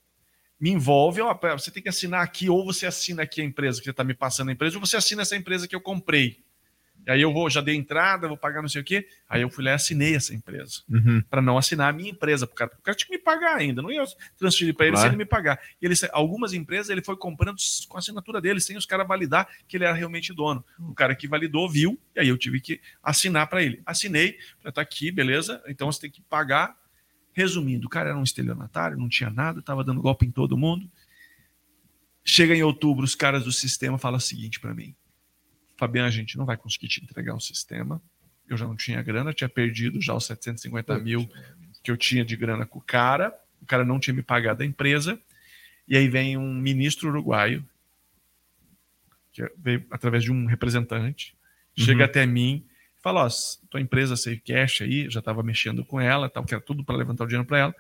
me 0.60 0.70
envolve, 0.70 1.20
ó, 1.22 1.34
você 1.56 1.70
tem 1.70 1.82
que 1.82 1.88
assinar 1.88 2.22
aqui, 2.22 2.50
ou 2.50 2.64
você 2.64 2.86
assina 2.86 3.22
aqui 3.22 3.40
a 3.40 3.44
empresa 3.44 3.78
que 3.78 3.84
você 3.84 3.90
está 3.90 4.04
me 4.04 4.14
passando 4.14 4.50
a 4.50 4.52
empresa, 4.52 4.76
ou 4.76 4.84
você 4.84 4.96
assina 4.96 5.22
essa 5.22 5.36
empresa 5.36 5.66
que 5.66 5.74
eu 5.74 5.80
comprei. 5.80 6.44
E 7.06 7.10
aí 7.10 7.22
eu 7.22 7.32
vou, 7.32 7.48
já 7.48 7.60
dei 7.60 7.74
entrada, 7.74 8.28
vou 8.28 8.36
pagar 8.36 8.60
não 8.60 8.68
sei 8.68 8.82
o 8.82 8.84
quê. 8.84 9.06
Aí 9.28 9.42
eu 9.42 9.50
fui 9.50 9.64
lá 9.64 9.70
e 9.70 9.74
assinei 9.74 10.14
essa 10.14 10.34
empresa. 10.34 10.82
Uhum. 10.88 11.22
Para 11.30 11.40
não 11.40 11.56
assinar 11.56 11.88
a 11.88 11.92
minha 11.92 12.10
empresa 12.10 12.46
pro 12.46 12.54
cara. 12.54 12.68
Porque 12.68 12.80
o 12.80 12.84
cara 12.84 12.96
tinha 12.96 13.08
que 13.08 13.16
me 13.16 13.22
pagar 13.22 13.56
ainda. 13.56 13.80
Não 13.80 13.90
ia 13.90 14.04
transferir 14.36 14.74
para 14.74 14.86
ele 14.86 14.92
claro. 14.92 15.08
sem 15.08 15.14
ele 15.14 15.24
me 15.24 15.24
pagar. 15.24 15.58
E 15.80 15.86
ele, 15.86 15.94
algumas 16.12 16.52
empresas 16.52 16.90
ele 16.90 17.02
foi 17.02 17.16
comprando 17.16 17.56
com 17.88 17.96
a 17.96 18.00
assinatura 18.00 18.40
dele, 18.40 18.60
sem 18.60 18.76
os 18.76 18.84
caras 18.84 19.08
validar 19.08 19.48
que 19.66 19.76
ele 19.76 19.84
era 19.84 19.94
realmente 19.94 20.32
dono. 20.34 20.64
O 20.78 20.94
cara 20.94 21.14
que 21.14 21.26
validou 21.26 21.68
viu, 21.68 21.98
e 22.14 22.20
aí 22.20 22.28
eu 22.28 22.36
tive 22.36 22.60
que 22.60 22.80
assinar 23.02 23.48
para 23.48 23.62
ele. 23.62 23.80
Assinei, 23.86 24.38
já 24.62 24.70
tá 24.70 24.82
aqui, 24.82 25.10
beleza. 25.10 25.62
Então 25.66 25.90
você 25.90 26.02
tem 26.02 26.10
que 26.10 26.20
pagar 26.20 26.76
Resumindo, 27.32 27.86
o 27.86 27.90
cara 27.90 28.10
era 28.10 28.18
um 28.18 28.22
estelionatário, 28.22 28.98
não 28.98 29.08
tinha 29.08 29.30
nada, 29.30 29.60
estava 29.60 29.84
dando 29.84 30.00
golpe 30.00 30.26
em 30.26 30.30
todo 30.30 30.56
mundo. 30.56 30.90
Chega 32.24 32.54
em 32.54 32.62
outubro, 32.62 33.04
os 33.04 33.14
caras 33.14 33.44
do 33.44 33.52
sistema 33.52 33.98
falam 33.98 34.18
o 34.18 34.20
seguinte 34.20 34.60
para 34.60 34.74
mim: 34.74 34.94
Fabiano, 35.76 36.08
a 36.08 36.10
gente 36.10 36.36
não 36.36 36.44
vai 36.44 36.56
conseguir 36.56 36.88
te 36.88 37.02
entregar 37.02 37.34
um 37.34 37.40
sistema. 37.40 38.02
Eu 38.48 38.56
já 38.56 38.66
não 38.66 38.76
tinha 38.76 39.00
grana, 39.02 39.32
tinha 39.32 39.48
perdido 39.48 40.00
já 40.00 40.14
os 40.14 40.26
750 40.26 40.98
mil 40.98 41.28
que 41.82 41.90
eu 41.90 41.96
tinha 41.96 42.24
de 42.24 42.36
grana 42.36 42.66
com 42.66 42.78
o 42.78 42.82
cara. 42.82 43.34
O 43.62 43.66
cara 43.66 43.84
não 43.84 44.00
tinha 44.00 44.12
me 44.12 44.22
pagado 44.22 44.62
a 44.62 44.66
empresa. 44.66 45.20
E 45.86 45.96
aí 45.96 46.08
vem 46.08 46.36
um 46.36 46.54
ministro 46.54 47.08
uruguaio, 47.08 47.64
que 49.32 49.42
veio 49.56 49.84
através 49.90 50.22
de 50.22 50.32
um 50.32 50.46
representante, 50.46 51.36
chega 51.76 52.00
uhum. 52.00 52.04
até 52.04 52.26
mim 52.26 52.64
Fala, 53.02 53.24
ó, 53.24 53.28
tua 53.70 53.80
empresa 53.80 54.16
Save 54.16 54.40
Cash 54.40 54.82
aí, 54.82 55.08
já 55.08 55.20
estava 55.20 55.42
mexendo 55.42 55.84
com 55.84 56.00
ela, 56.00 56.28
tal, 56.28 56.44
que 56.44 56.54
era 56.54 56.62
tudo 56.62 56.84
para 56.84 56.96
levantar 56.96 57.24
o 57.24 57.26
dinheiro 57.26 57.46
para 57.46 57.58
ela. 57.58 57.74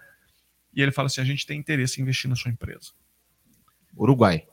E 0.74 0.82
ele 0.82 0.92
fala 0.92 1.06
assim: 1.06 1.20
a 1.20 1.24
gente 1.24 1.46
tem 1.46 1.58
interesse 1.58 2.00
em 2.00 2.02
investir 2.02 2.28
na 2.28 2.36
sua 2.36 2.50
empresa. 2.50 2.92
Uruguai. 3.96 4.46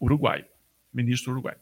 Uruguai. 0.00 0.46
Ministro 0.92 1.32
Uruguai. 1.32 1.56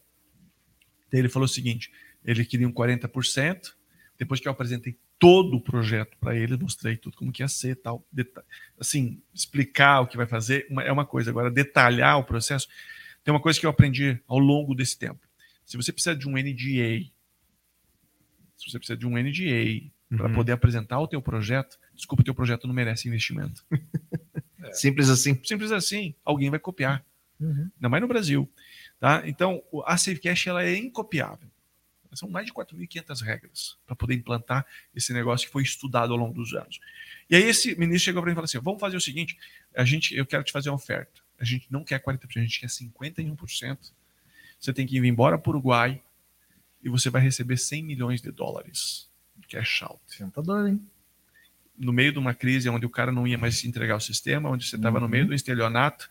Daí 1.10 1.20
ele 1.20 1.28
falou 1.28 1.46
o 1.46 1.48
seguinte: 1.48 1.90
ele 2.24 2.44
queria 2.44 2.68
um 2.68 2.72
40%. 2.72 3.74
Depois 4.18 4.40
que 4.40 4.48
eu 4.48 4.52
apresentei 4.52 4.96
todo 5.18 5.56
o 5.56 5.60
projeto 5.60 6.16
para 6.18 6.34
ele, 6.34 6.56
mostrei 6.56 6.96
tudo 6.96 7.16
como 7.16 7.32
que 7.32 7.42
ia 7.42 7.48
ser, 7.48 7.76
tal, 7.76 8.06
assim, 8.78 9.20
explicar 9.34 10.00
o 10.00 10.06
que 10.06 10.16
vai 10.16 10.26
fazer 10.26 10.66
é 10.84 10.92
uma 10.92 11.04
coisa. 11.04 11.30
Agora, 11.30 11.50
detalhar 11.50 12.18
o 12.18 12.24
processo, 12.24 12.66
tem 13.22 13.32
uma 13.32 13.40
coisa 13.40 13.58
que 13.58 13.66
eu 13.66 13.70
aprendi 13.70 14.18
ao 14.26 14.38
longo 14.38 14.74
desse 14.74 14.98
tempo. 14.98 15.20
Se 15.66 15.76
você 15.76 15.92
precisa 15.92 16.14
de 16.14 16.28
um 16.28 16.32
NDA 16.32 17.10
se 18.56 18.70
você 18.70 18.78
precisa 18.78 18.96
de 18.96 19.06
um 19.06 19.16
NDA 19.16 19.90
para 20.08 20.28
uhum. 20.28 20.34
poder 20.34 20.52
apresentar 20.52 21.00
o 21.00 21.08
teu 21.08 21.20
projeto, 21.20 21.78
desculpa, 21.94 22.22
o 22.22 22.24
teu 22.24 22.34
projeto 22.34 22.66
não 22.66 22.74
merece 22.74 23.08
investimento. 23.08 23.64
é. 24.62 24.72
Simples 24.72 25.08
assim. 25.08 25.38
Simples 25.44 25.72
assim. 25.72 26.14
Alguém 26.24 26.50
vai 26.50 26.58
copiar. 26.58 27.04
Uhum. 27.40 27.70
Ainda 27.76 27.88
mais 27.88 28.00
no 28.00 28.08
Brasil. 28.08 28.50
Tá? 28.98 29.22
Então, 29.26 29.62
a 29.84 29.96
SaveCash 29.96 30.46
ela 30.46 30.64
é 30.64 30.76
incopiável. 30.76 31.48
São 32.14 32.30
mais 32.30 32.46
de 32.46 32.52
4.500 32.52 33.22
regras 33.22 33.76
para 33.86 33.94
poder 33.94 34.14
implantar 34.14 34.66
esse 34.94 35.12
negócio 35.12 35.46
que 35.46 35.52
foi 35.52 35.62
estudado 35.62 36.12
ao 36.12 36.18
longo 36.18 36.32
dos 36.32 36.54
anos. 36.54 36.80
E 37.28 37.36
aí 37.36 37.42
esse 37.42 37.78
ministro 37.78 38.06
chegou 38.06 38.22
para 38.22 38.30
mim 38.30 38.32
e 38.32 38.36
falou 38.36 38.46
assim: 38.46 38.58
vamos 38.58 38.80
fazer 38.80 38.96
o 38.96 39.00
seguinte, 39.00 39.36
a 39.74 39.84
gente, 39.84 40.16
eu 40.16 40.24
quero 40.24 40.42
te 40.42 40.50
fazer 40.50 40.70
uma 40.70 40.76
oferta. 40.76 41.20
A 41.38 41.44
gente 41.44 41.70
não 41.70 41.84
quer 41.84 42.02
40%, 42.02 42.20
a 42.36 42.40
gente 42.40 42.60
quer 42.60 42.68
51%. 42.68 43.92
Você 44.58 44.72
tem 44.72 44.86
que 44.86 44.96
ir 44.96 45.04
embora 45.04 45.38
para 45.38 45.50
o 45.50 45.52
Uruguai, 45.52 46.02
e 46.86 46.88
você 46.88 47.10
vai 47.10 47.20
receber 47.20 47.56
100 47.56 47.82
milhões 47.82 48.22
de 48.22 48.30
dólares 48.30 49.10
cash 49.48 49.82
out. 49.82 50.00
Tentador, 50.16 50.68
hein? 50.68 50.80
No 51.76 51.92
meio 51.92 52.12
de 52.12 52.18
uma 52.18 52.32
crise 52.32 52.68
onde 52.68 52.86
o 52.86 52.90
cara 52.90 53.10
não 53.10 53.26
ia 53.26 53.36
mais 53.36 53.64
entregar 53.64 53.96
o 53.96 54.00
sistema, 54.00 54.48
onde 54.48 54.64
você 54.64 54.76
estava 54.76 54.96
uhum. 54.96 55.02
no 55.02 55.08
meio 55.08 55.26
do 55.26 55.34
estelionato 55.34 56.08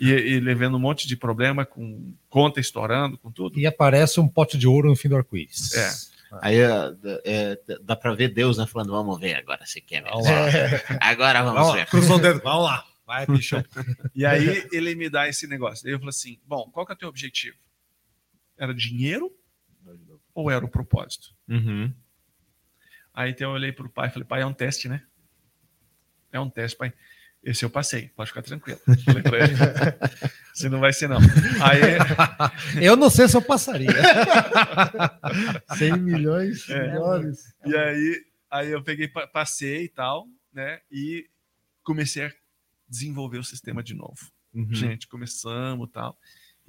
e, 0.00 0.10
e, 0.10 0.40
levando 0.40 0.76
um 0.76 0.80
monte 0.80 1.06
de 1.06 1.16
problema, 1.16 1.64
com 1.64 2.12
conta 2.28 2.60
estourando, 2.60 3.16
com 3.16 3.30
tudo. 3.30 3.58
E 3.58 3.66
aparece 3.66 4.18
um 4.18 4.28
pote 4.28 4.58
de 4.58 4.66
ouro 4.66 4.88
no 4.88 4.96
fim 4.96 5.08
do 5.08 5.16
arco-íris. 5.16 5.72
É. 5.74 5.90
Aí 6.42 6.56
é, 6.56 6.68
é, 7.24 7.58
dá 7.82 7.94
para 7.94 8.12
ver 8.14 8.28
Deus 8.28 8.58
né, 8.58 8.66
falando: 8.66 8.90
vamos 8.90 9.18
ver 9.18 9.36
agora 9.36 9.64
se 9.64 9.80
quer. 9.80 10.02
Vamos 10.02 10.26
agora 11.00 11.42
vamos, 11.44 11.60
vamos 11.60 11.74
ver. 11.76 11.86
Cruzou 11.86 12.16
o 12.16 12.20
dedo, 12.20 12.40
vamos 12.42 12.64
lá. 12.64 12.84
Vai, 13.06 13.24
bicho. 13.26 13.64
e 14.14 14.26
aí 14.26 14.68
ele 14.72 14.96
me 14.96 15.08
dá 15.08 15.28
esse 15.28 15.46
negócio. 15.46 15.86
Aí 15.86 15.94
eu 15.94 15.98
falo 15.98 16.10
assim: 16.10 16.36
bom, 16.44 16.68
qual 16.72 16.84
que 16.84 16.92
é 16.92 16.94
o 16.96 16.98
teu 16.98 17.08
objetivo? 17.08 17.56
Era 18.58 18.74
dinheiro 18.74 19.32
ou 20.36 20.50
era 20.50 20.64
o 20.64 20.68
propósito? 20.68 21.34
Uhum. 21.48 21.92
Aí 23.14 23.30
então 23.30 23.48
eu 23.48 23.54
olhei 23.54 23.72
para 23.72 23.86
o 23.86 23.90
pai 23.90 24.08
e 24.08 24.10
falei, 24.10 24.28
pai, 24.28 24.42
é 24.42 24.46
um 24.46 24.52
teste, 24.52 24.86
né? 24.88 25.02
É 26.30 26.38
um 26.38 26.50
teste, 26.50 26.76
pai. 26.76 26.92
Esse 27.42 27.64
eu 27.64 27.70
passei, 27.70 28.08
pode 28.10 28.30
ficar 28.30 28.42
tranquilo. 28.42 28.78
Falei 29.04 29.22
para 29.22 29.38
ele, 29.38 29.54
se 30.52 30.68
não 30.68 30.80
vai 30.80 30.92
ser 30.92 31.08
não. 31.08 31.18
Aí, 31.62 32.84
eu 32.84 32.96
não 32.96 33.08
sei 33.08 33.28
se 33.28 33.36
eu 33.36 33.42
passaria. 33.42 33.88
100 35.78 35.96
milhões 35.98 36.68
é. 36.68 36.88
melhores. 36.88 37.54
E 37.64 37.74
aí, 37.74 38.24
aí 38.50 38.70
eu 38.70 38.82
peguei, 38.82 39.08
passei 39.08 39.84
e 39.84 39.88
tal, 39.88 40.26
né? 40.52 40.80
E 40.90 41.30
comecei 41.82 42.26
a 42.26 42.32
desenvolver 42.88 43.38
o 43.38 43.44
sistema 43.44 43.82
de 43.82 43.94
novo. 43.94 44.30
Uhum. 44.52 44.74
Gente, 44.74 45.06
começamos 45.06 45.88
tal. 45.90 46.18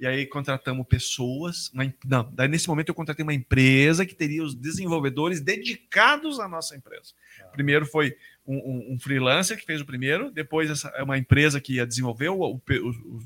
E 0.00 0.06
aí 0.06 0.26
contratamos 0.26 0.86
pessoas. 0.86 1.70
Uma, 1.72 1.92
não, 2.04 2.30
daí 2.32 2.48
nesse 2.48 2.68
momento 2.68 2.90
eu 2.90 2.94
contratei 2.94 3.22
uma 3.22 3.34
empresa 3.34 4.06
que 4.06 4.14
teria 4.14 4.42
os 4.42 4.54
desenvolvedores 4.54 5.40
dedicados 5.40 6.38
à 6.38 6.48
nossa 6.48 6.76
empresa. 6.76 7.14
Ah. 7.40 7.46
Primeiro 7.46 7.84
foi 7.84 8.16
um, 8.46 8.56
um, 8.56 8.94
um, 8.94 8.98
freelancer 9.00 9.58
que 9.58 9.66
fez 9.66 9.80
o 9.80 9.86
primeiro, 9.86 10.30
depois 10.30 10.70
essa, 10.70 10.90
uma 11.02 11.18
empresa 11.18 11.60
que 11.60 11.74
ia 11.74 11.86
desenvolver 11.86 12.28
o, 12.28 12.40
o, 12.40 12.54
o, 12.56 13.22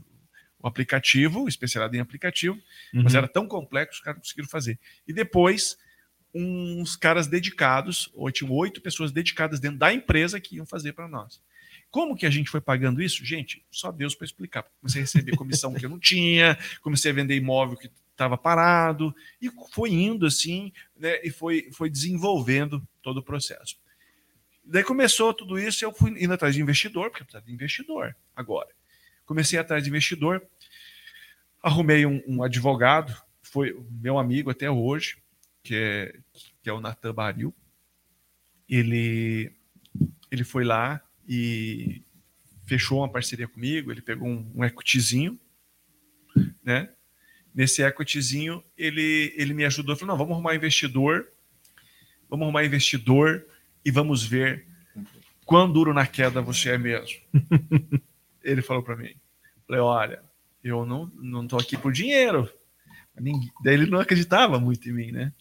o 0.61 0.67
aplicativo, 0.67 1.47
especializado 1.47 1.95
em 1.97 2.01
aplicativo, 2.01 2.55
uhum. 2.95 3.03
mas 3.03 3.15
era 3.15 3.29
tão 3.29 3.47
complexo 3.47 3.93
que 3.93 3.99
os 3.99 4.05
caras 4.05 4.21
conseguiram 4.21 4.49
fazer. 4.49 4.79
E 5.07 5.13
depois 5.13 5.77
uns 6.35 6.97
caras 6.97 7.27
dedicados, 7.27 8.11
tinham 8.33 8.53
oito 8.55 8.81
pessoas 8.81 9.13
dedicadas 9.13 9.61
dentro 9.61 9.79
da 9.79 9.93
empresa 9.93 10.41
que 10.41 10.57
iam 10.57 10.65
fazer 10.65 10.95
para 10.95 11.07
nós. 11.07 11.43
Como 11.93 12.17
que 12.17 12.25
a 12.25 12.31
gente 12.31 12.49
foi 12.49 12.61
pagando 12.61 13.03
isso? 13.03 13.23
Gente, 13.23 13.63
só 13.71 13.93
Deus 13.93 14.15
para 14.15 14.25
explicar. 14.25 14.65
Comecei 14.81 15.03
a 15.03 15.05
receber 15.05 15.37
comissão 15.37 15.75
que 15.75 15.85
eu 15.85 15.91
não 15.91 16.01
tinha, 16.01 16.59
comecei 16.81 17.11
a 17.11 17.15
vender 17.15 17.37
imóvel 17.37 17.77
que 17.77 17.91
estava 18.11 18.39
parado, 18.39 19.15
e 19.41 19.51
foi 19.73 19.91
indo 19.91 20.25
assim, 20.25 20.73
né, 20.97 21.21
e 21.23 21.31
foi, 21.31 21.71
foi 21.71 21.91
desenvolvendo 21.91 22.83
todo 23.03 23.19
o 23.19 23.23
processo. 23.23 23.77
Daí 24.65 24.83
começou 24.83 25.35
tudo 25.35 25.59
isso, 25.59 25.85
eu 25.85 25.93
fui 25.93 26.11
indo 26.23 26.33
atrás 26.33 26.55
de 26.55 26.63
investidor, 26.63 27.11
porque 27.11 27.23
eu 27.23 27.27
precisava 27.27 27.45
de 27.47 27.53
investidor 27.53 28.17
agora. 28.35 28.71
Comecei 29.27 29.59
atrás 29.59 29.85
de 29.85 29.91
investidor, 29.91 30.43
arrumei 31.63 32.07
um, 32.07 32.23
um 32.27 32.43
advogado, 32.43 33.15
foi 33.43 33.79
meu 33.91 34.19
amigo 34.19 34.51
até 34.51 34.71
hoje, 34.71 35.19
que 35.63 35.75
é, 35.75 36.15
que 36.63 36.71
é 36.71 36.73
o 36.73 36.81
Natan 36.81 37.13
Baril. 37.13 37.55
Ele, 38.67 39.53
ele 40.31 40.45
foi 40.45 40.65
lá, 40.65 41.03
e 41.29 42.03
fechou 42.67 42.99
uma 42.99 43.09
parceria 43.09 43.49
comigo. 43.49 43.91
Ele 43.91 44.03
pegou 44.03 44.29
um, 44.29 44.51
um 44.55 44.65
equityzinho, 44.65 45.39
né? 46.63 46.89
Nesse 47.55 47.83
equityzinho, 47.83 48.65
ele, 48.77 49.33
ele 49.37 49.53
me 49.53 49.65
ajudou. 49.65 49.95
Falou: 49.95 50.13
não, 50.13 50.19
vamos 50.19 50.33
arrumar 50.33 50.55
investidor, 50.55 51.29
vamos 52.29 52.45
arrumar 52.45 52.65
investidor 52.65 53.47
e 53.85 53.91
vamos 53.91 54.25
ver 54.25 54.67
quão 55.45 55.71
duro 55.71 55.93
na 55.93 56.07
queda 56.07 56.41
você 56.41 56.71
é 56.71 56.79
mesmo. 56.79 57.19
ele 58.43 58.63
falou 58.63 58.83
para 58.83 58.97
mim: 58.97 59.15
falei, 59.67 59.81
olha, 59.83 60.23
eu 60.63 60.87
não, 60.87 61.11
não 61.15 61.47
tô 61.47 61.57
aqui 61.57 61.77
por 61.77 61.93
dinheiro. 61.93 62.51
Daí 63.63 63.75
ele 63.75 63.87
não 63.87 64.01
acreditava 64.01 64.59
muito 64.59 64.89
em 64.89 64.93
mim, 64.93 65.13
né? 65.13 65.33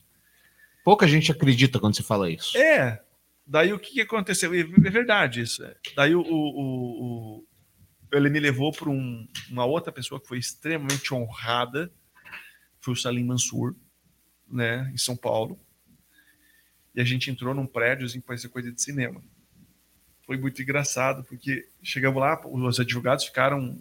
Pouca 0.83 1.07
gente 1.07 1.31
acredita 1.31 1.79
quando 1.79 1.95
você 1.95 2.03
fala 2.03 2.29
isso. 2.29 2.57
É, 2.57 3.01
Daí 3.51 3.73
o 3.73 3.79
que, 3.79 3.95
que 3.95 4.01
aconteceu? 4.01 4.53
É 4.53 4.89
verdade 4.89 5.41
isso. 5.41 5.61
É. 5.61 5.75
Daí 5.93 6.15
o, 6.15 6.21
o, 6.21 7.39
o 7.39 7.47
ele 8.13 8.29
me 8.29 8.39
levou 8.39 8.71
para 8.71 8.89
um, 8.89 9.27
uma 9.49 9.65
outra 9.65 9.91
pessoa 9.91 10.21
que 10.21 10.27
foi 10.27 10.37
extremamente 10.37 11.13
honrada, 11.13 11.91
foi 12.79 12.93
o 12.93 12.97
Salim 12.97 13.25
Mansur, 13.25 13.75
né, 14.49 14.89
em 14.93 14.97
São 14.97 15.17
Paulo. 15.17 15.59
e 16.95 17.01
a 17.01 17.03
gente 17.03 17.29
entrou 17.29 17.53
num 17.53 17.67
prédio 17.67 18.05
assim, 18.05 18.21
parecia 18.21 18.49
coisa 18.49 18.71
de 18.71 18.81
cinema. 18.81 19.21
Foi 20.25 20.37
muito 20.37 20.61
engraçado, 20.61 21.25
porque 21.25 21.67
chegamos 21.83 22.21
lá, 22.21 22.39
os 22.45 22.79
advogados 22.79 23.25
ficaram 23.25 23.77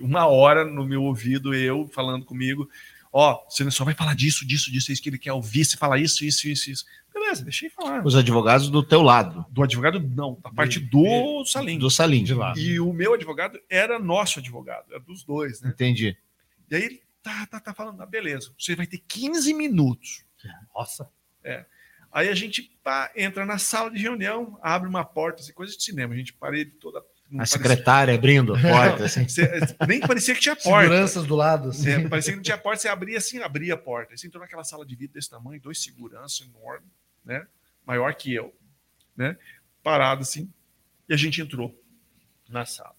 uma 0.00 0.26
hora 0.26 0.66
no 0.66 0.84
meu 0.84 1.02
ouvido, 1.02 1.54
eu 1.54 1.88
falando 1.88 2.26
comigo, 2.26 2.68
ó, 3.14 3.44
você 3.48 3.70
só 3.70 3.84
vai 3.84 3.94
falar 3.94 4.14
disso, 4.14 4.44
disso, 4.44 4.72
disso, 4.72 4.90
isso 4.90 5.00
que 5.00 5.08
ele 5.08 5.18
quer 5.18 5.32
ouvir, 5.32 5.64
você 5.64 5.76
fala 5.76 5.96
isso, 5.96 6.24
isso, 6.24 6.48
isso, 6.48 6.68
isso. 6.68 6.84
Beleza, 7.14 7.44
deixei 7.44 7.70
falar. 7.70 8.04
Os 8.04 8.16
advogados 8.16 8.68
do 8.68 8.82
teu 8.82 9.00
lado. 9.00 9.46
Do 9.50 9.62
advogado, 9.62 10.00
não, 10.00 10.36
da 10.42 10.50
parte 10.50 10.80
do 10.80 11.44
Salim. 11.46 11.78
Do 11.78 11.88
Salim. 11.88 12.24
De 12.24 12.34
lá. 12.34 12.52
E 12.56 12.80
o 12.80 12.92
meu 12.92 13.14
advogado 13.14 13.60
era 13.70 14.00
nosso 14.00 14.40
advogado, 14.40 14.86
era 14.90 14.98
dos 14.98 15.22
dois, 15.22 15.60
né? 15.60 15.70
Entendi. 15.70 16.16
E 16.68 16.74
aí 16.74 16.82
ele 16.82 17.02
tá, 17.22 17.46
tá, 17.46 17.60
tá 17.60 17.72
falando, 17.72 18.02
ah, 18.02 18.06
beleza, 18.06 18.52
você 18.58 18.74
vai 18.74 18.86
ter 18.86 18.98
15 18.98 19.54
minutos. 19.54 20.24
Nossa. 20.74 21.08
Aí 22.10 22.28
a 22.28 22.34
gente 22.34 22.62
pá, 22.82 23.12
entra 23.14 23.46
na 23.46 23.58
sala 23.58 23.92
de 23.92 24.02
reunião, 24.02 24.58
abre 24.60 24.88
uma 24.88 25.04
porta, 25.04 25.40
assim, 25.40 25.52
coisa 25.52 25.76
de 25.76 25.82
cinema, 25.82 26.14
a 26.14 26.16
gente 26.16 26.32
parede 26.32 26.72
toda. 26.72 27.00
A 27.34 27.38
parecia- 27.38 27.58
secretária 27.58 28.14
abrindo 28.14 28.54
a 28.54 28.60
porta, 28.60 29.04
assim. 29.04 29.26
Cê- 29.28 29.50
nem 29.88 30.00
parecia 30.00 30.34
que 30.34 30.40
tinha 30.40 30.54
porta. 30.56 30.82
Seguranças 30.88 31.26
do 31.26 31.34
lado. 31.36 31.68
assim. 31.70 31.90
É, 31.90 32.08
parecia 32.08 32.32
que 32.32 32.36
não 32.36 32.42
tinha 32.42 32.58
porta, 32.58 32.80
você 32.82 32.88
abria 32.88 33.18
assim, 33.18 33.38
abria 33.40 33.74
a 33.74 33.76
porta. 33.76 34.16
Você 34.16 34.26
entrou 34.26 34.40
naquela 34.42 34.64
sala 34.64 34.84
de 34.86 34.94
vidro 34.94 35.14
desse 35.14 35.28
tamanho, 35.30 35.60
dois 35.60 35.82
seguranças 35.82 36.46
enormes, 36.46 36.88
né? 37.24 37.46
Maior 37.86 38.14
que 38.14 38.32
eu, 38.34 38.54
né? 39.16 39.36
Parado 39.82 40.22
assim. 40.22 40.52
E 41.08 41.12
a 41.12 41.16
gente 41.16 41.40
entrou 41.40 41.78
na 42.48 42.64
sala. 42.64 42.96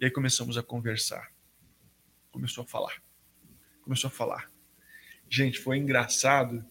E 0.00 0.04
aí 0.04 0.10
começamos 0.10 0.58
a 0.58 0.62
conversar. 0.62 1.30
Começou 2.30 2.64
a 2.64 2.66
falar. 2.66 3.00
Começou 3.82 4.08
a 4.08 4.10
falar. 4.10 4.50
Gente, 5.30 5.58
foi 5.58 5.78
engraçado 5.78 6.64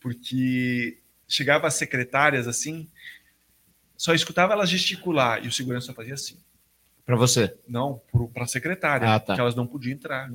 porque 0.00 0.98
chegava 1.28 1.66
as 1.66 1.74
secretárias 1.74 2.46
assim, 2.48 2.90
só 3.96 4.14
escutava 4.14 4.52
elas 4.52 4.68
gesticular 4.68 5.44
e 5.44 5.48
o 5.48 5.52
segurança 5.52 5.92
fazia 5.94 6.14
assim. 6.14 6.38
Pra 7.04 7.16
você. 7.16 7.54
Não, 7.68 8.00
para 8.32 8.44
a 8.44 8.46
secretária, 8.46 9.12
Ah, 9.14 9.20
tá. 9.20 9.34
que 9.34 9.40
elas 9.40 9.54
não 9.54 9.66
podiam 9.66 9.92
entrar. 9.94 10.30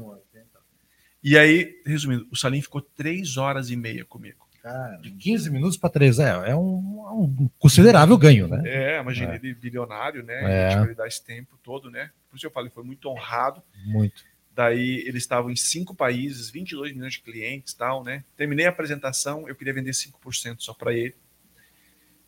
E 1.22 1.38
aí, 1.38 1.82
resumindo, 1.86 2.28
o 2.32 2.36
Salim 2.36 2.62
ficou 2.62 2.82
três 2.82 3.36
horas 3.38 3.70
e 3.70 3.76
meia 3.76 4.06
comigo. 4.06 4.48
Cara, 4.62 4.98
De 4.98 5.12
15 5.12 5.50
minutos 5.50 5.78
para 5.78 5.90
3 5.90 6.20
é, 6.20 6.30
é 6.52 6.56
um, 6.56 7.06
é 7.08 7.12
um 7.12 7.50
considerável 7.58 8.18
ganho, 8.18 8.48
né? 8.48 8.62
É, 8.66 9.00
imagina 9.02 9.34
É. 9.34 9.36
ele 9.36 9.54
bilionário, 9.54 10.22
né? 10.24 10.72
É. 10.74 10.76
Vai 10.78 10.94
dar 10.96 11.08
esse 11.08 11.24
tempo 11.24 11.58
todo, 11.64 11.90
né? 11.90 12.12
Por 12.30 12.36
isso 12.38 12.46
eu 12.46 12.52
falei, 12.52 12.70
foi 12.70 12.84
muito 12.84 13.08
honrado. 13.10 13.64
Muito. 13.86 14.24
Daí 14.54 15.00
eles 15.08 15.24
estavam 15.24 15.50
em 15.50 15.56
cinco 15.56 15.96
países, 15.96 16.50
22 16.50 16.94
milhões 16.94 17.14
de 17.14 17.22
clientes 17.22 17.74
tal, 17.74 18.04
né? 18.04 18.24
Terminei 18.36 18.66
a 18.66 18.70
apresentação, 18.70 19.48
eu 19.48 19.56
queria 19.56 19.74
vender 19.74 19.92
5% 19.92 20.60
só 20.60 20.74
para 20.74 20.94
ele. 20.94 21.16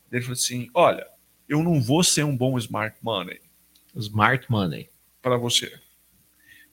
Daí 0.10 0.20
Ele 0.20 0.22
falou 0.22 0.34
assim: 0.34 0.70
Olha, 0.74 1.06
eu 1.52 1.62
não 1.62 1.82
vou 1.82 2.02
ser 2.02 2.24
um 2.24 2.36
bom 2.36 2.58
smart 2.58 2.96
money 3.02 3.42
Smart 3.94 4.50
Money. 4.50 4.90
para 5.22 5.36
você, 5.36 5.78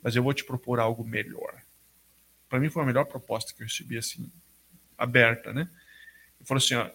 mas 0.01 0.15
eu 0.15 0.23
vou 0.23 0.33
te 0.33 0.45
propor 0.45 0.79
algo 0.79 1.05
melhor. 1.05 1.61
Para 2.49 2.61
mim 2.61 2.71
foi 2.71 2.85
a 2.85 2.87
melhor 2.87 3.05
proposta 3.05 3.53
que 3.53 3.61
eu 3.61 3.67
recebi, 3.67 3.99
assim, 3.99 4.31
aberta, 4.97 5.53
né? 5.53 5.69
Ele 6.39 6.47
falou 6.47 6.63
assim: 6.63 6.75
Ó, 6.75 6.89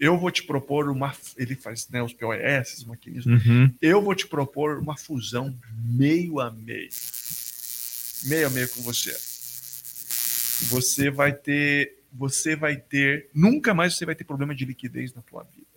eu 0.00 0.18
vou 0.18 0.30
te 0.30 0.42
propor 0.44 0.88
uma. 0.88 1.14
Ele 1.36 1.54
faz 1.54 1.86
né, 1.90 2.02
os 2.02 2.14
POS, 2.14 2.78
os 2.78 2.84
maquinismos. 2.84 3.44
Uhum. 3.44 3.74
Eu 3.82 4.00
vou 4.00 4.14
te 4.14 4.26
propor 4.26 4.78
uma 4.78 4.96
fusão 4.96 5.54
meio 5.74 6.40
a 6.40 6.50
meio. 6.50 6.88
Meio 8.24 8.46
a 8.46 8.50
meio 8.50 8.68
com 8.70 8.80
você. 8.80 9.12
Você 10.70 11.10
vai 11.10 11.34
ter, 11.34 12.02
você 12.10 12.56
vai 12.56 12.76
ter, 12.76 13.28
nunca 13.34 13.74
mais 13.74 13.94
você 13.94 14.06
vai 14.06 14.14
ter 14.14 14.24
problema 14.24 14.54
de 14.54 14.64
liquidez 14.64 15.12
na 15.12 15.20
tua 15.20 15.42
vida. 15.44 15.69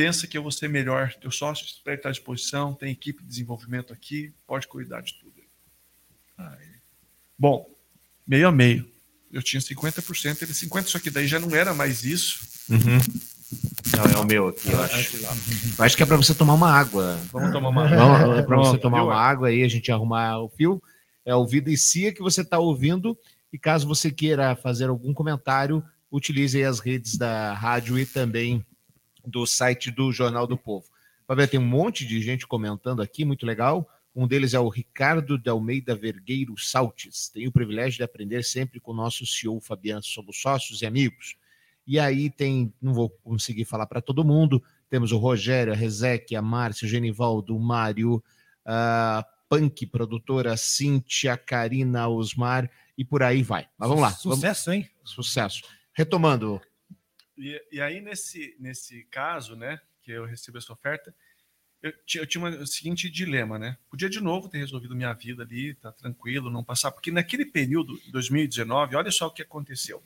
Pensa 0.00 0.26
que 0.26 0.38
eu 0.38 0.42
vou 0.42 0.50
ser 0.50 0.66
melhor, 0.66 1.12
teu 1.20 1.30
sócio 1.30 1.66
espera 1.66 1.94
estar 1.94 2.08
à 2.08 2.12
disposição, 2.12 2.72
tem 2.72 2.90
equipe 2.90 3.22
de 3.22 3.28
desenvolvimento 3.28 3.92
aqui, 3.92 4.32
pode 4.46 4.66
cuidar 4.66 5.02
de 5.02 5.12
tudo. 5.20 5.42
Aí. 6.38 6.68
Bom, 7.38 7.68
meio 8.26 8.48
a 8.48 8.52
meio. 8.52 8.90
Eu 9.30 9.42
tinha 9.42 9.60
50%, 9.60 10.40
ele 10.40 10.52
50%, 10.52 10.86
só 10.86 10.98
que 10.98 11.10
daí 11.10 11.26
já 11.26 11.38
não 11.38 11.54
era 11.54 11.74
mais 11.74 12.02
isso. 12.02 12.40
Uhum. 12.70 12.98
Não, 13.94 14.20
é 14.20 14.24
o 14.24 14.26
meu 14.26 14.48
aqui, 14.48 14.72
eu 14.72 14.82
acho. 14.82 15.16
Eu 15.18 15.84
acho 15.84 15.96
que 15.98 16.02
é 16.02 16.06
pra 16.06 16.16
você 16.16 16.34
tomar 16.34 16.54
uma 16.54 16.72
água. 16.72 17.20
Vamos 17.30 17.52
tomar 17.52 17.68
uma 17.68 17.86
Vamos, 17.86 18.38
é 18.38 18.42
pra 18.42 18.56
você 18.56 18.78
tomar 18.78 19.04
uma 19.04 19.20
água 19.20 19.48
aí, 19.48 19.62
a 19.62 19.68
gente 19.68 19.92
arrumar 19.92 20.38
o 20.38 20.48
fio. 20.48 20.82
É 21.26 21.34
o 21.34 21.46
Vida 21.46 21.70
e 21.70 21.76
Cia 21.76 22.10
que 22.10 22.22
você 22.22 22.40
está 22.40 22.58
ouvindo. 22.58 23.18
E 23.52 23.58
caso 23.58 23.86
você 23.86 24.10
queira 24.10 24.56
fazer 24.56 24.88
algum 24.88 25.12
comentário, 25.12 25.84
utilize 26.10 26.56
aí 26.56 26.64
as 26.64 26.80
redes 26.80 27.18
da 27.18 27.52
rádio 27.52 27.98
e 27.98 28.06
também 28.06 28.64
do 29.26 29.46
site 29.46 29.90
do 29.90 30.12
Jornal 30.12 30.46
do 30.46 30.56
Povo. 30.56 30.86
Ver, 31.28 31.48
tem 31.48 31.60
um 31.60 31.66
monte 31.66 32.04
de 32.04 32.20
gente 32.20 32.46
comentando 32.46 33.00
aqui, 33.00 33.24
muito 33.24 33.46
legal. 33.46 33.88
Um 34.14 34.26
deles 34.26 34.54
é 34.54 34.58
o 34.58 34.68
Ricardo 34.68 35.38
de 35.38 35.48
Almeida 35.48 35.94
Vergueiro 35.94 36.58
Saltes. 36.58 37.28
Tenho 37.28 37.48
o 37.48 37.52
privilégio 37.52 37.98
de 37.98 38.02
aprender 38.02 38.42
sempre 38.42 38.80
com 38.80 38.90
o 38.90 38.94
nosso 38.94 39.24
CEO 39.24 39.60
Fabiano. 39.60 40.02
Somos 40.02 40.40
sócios 40.40 40.82
e 40.82 40.86
amigos. 40.86 41.36
E 41.86 41.98
aí 41.98 42.30
tem, 42.30 42.72
não 42.80 42.92
vou 42.92 43.10
conseguir 43.10 43.64
falar 43.64 43.86
para 43.86 44.00
todo 44.00 44.24
mundo, 44.24 44.62
temos 44.88 45.12
o 45.12 45.18
Rogério, 45.18 45.72
a 45.72 45.76
Rezec, 45.76 46.34
a 46.34 46.42
Márcia, 46.42 46.86
o 46.86 46.88
Genivaldo, 46.88 47.56
o 47.56 47.60
Mário, 47.60 48.22
a 48.64 49.24
Punk, 49.48 49.86
produtora, 49.86 50.56
Cíntia, 50.56 51.36
Karina, 51.36 52.08
Osmar 52.08 52.70
e 52.96 53.04
por 53.04 53.22
aí 53.22 53.42
vai. 53.42 53.66
Mas 53.76 53.88
vamos 53.88 54.02
lá. 54.02 54.10
Vamos, 54.10 54.38
Sucesso, 54.38 54.72
hein? 54.72 54.88
sucesso. 55.04 55.62
Retomando. 55.92 56.60
E, 57.40 57.60
e 57.72 57.80
aí, 57.80 58.00
nesse, 58.02 58.54
nesse 58.60 59.04
caso, 59.04 59.56
né, 59.56 59.80
que 60.02 60.12
eu 60.12 60.26
recebi 60.26 60.58
essa 60.58 60.72
oferta, 60.72 61.14
eu, 61.82 61.90
eu 62.16 62.26
tinha 62.26 62.44
o 62.44 62.66
seguinte 62.66 63.08
dilema, 63.08 63.58
né? 63.58 63.78
Podia 63.90 64.10
de 64.10 64.20
novo 64.20 64.50
ter 64.50 64.58
resolvido 64.58 64.94
minha 64.94 65.14
vida 65.14 65.42
ali, 65.42 65.74
tá 65.74 65.90
tranquilo, 65.90 66.50
não 66.50 66.62
passar, 66.62 66.90
porque 66.90 67.10
naquele 67.10 67.46
período, 67.46 67.98
2019, 68.12 68.94
olha 68.94 69.10
só 69.10 69.28
o 69.28 69.30
que 69.30 69.40
aconteceu. 69.40 70.02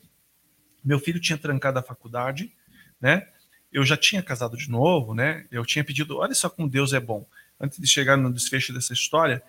Meu 0.83 0.97
filho 0.97 1.19
tinha 1.19 1.37
trancado 1.37 1.77
a 1.77 1.83
faculdade, 1.83 2.55
né? 3.01 3.27
Eu 3.69 3.83
já 3.83 3.97
tinha 3.97 4.23
casado 4.23 4.55
de 4.55 4.69
novo, 4.69 5.13
né? 5.13 5.45
Eu 5.51 5.65
tinha 5.65 5.83
pedido, 5.83 6.17
olha 6.17 6.33
só 6.33 6.49
como 6.49 6.69
Deus 6.69 6.93
é 6.93 6.99
bom. 7.01 7.27
Antes 7.59 7.77
de 7.77 7.87
chegar 7.87 8.15
no 8.15 8.31
desfecho 8.31 8.71
dessa 8.73 8.93
história, 8.93 9.43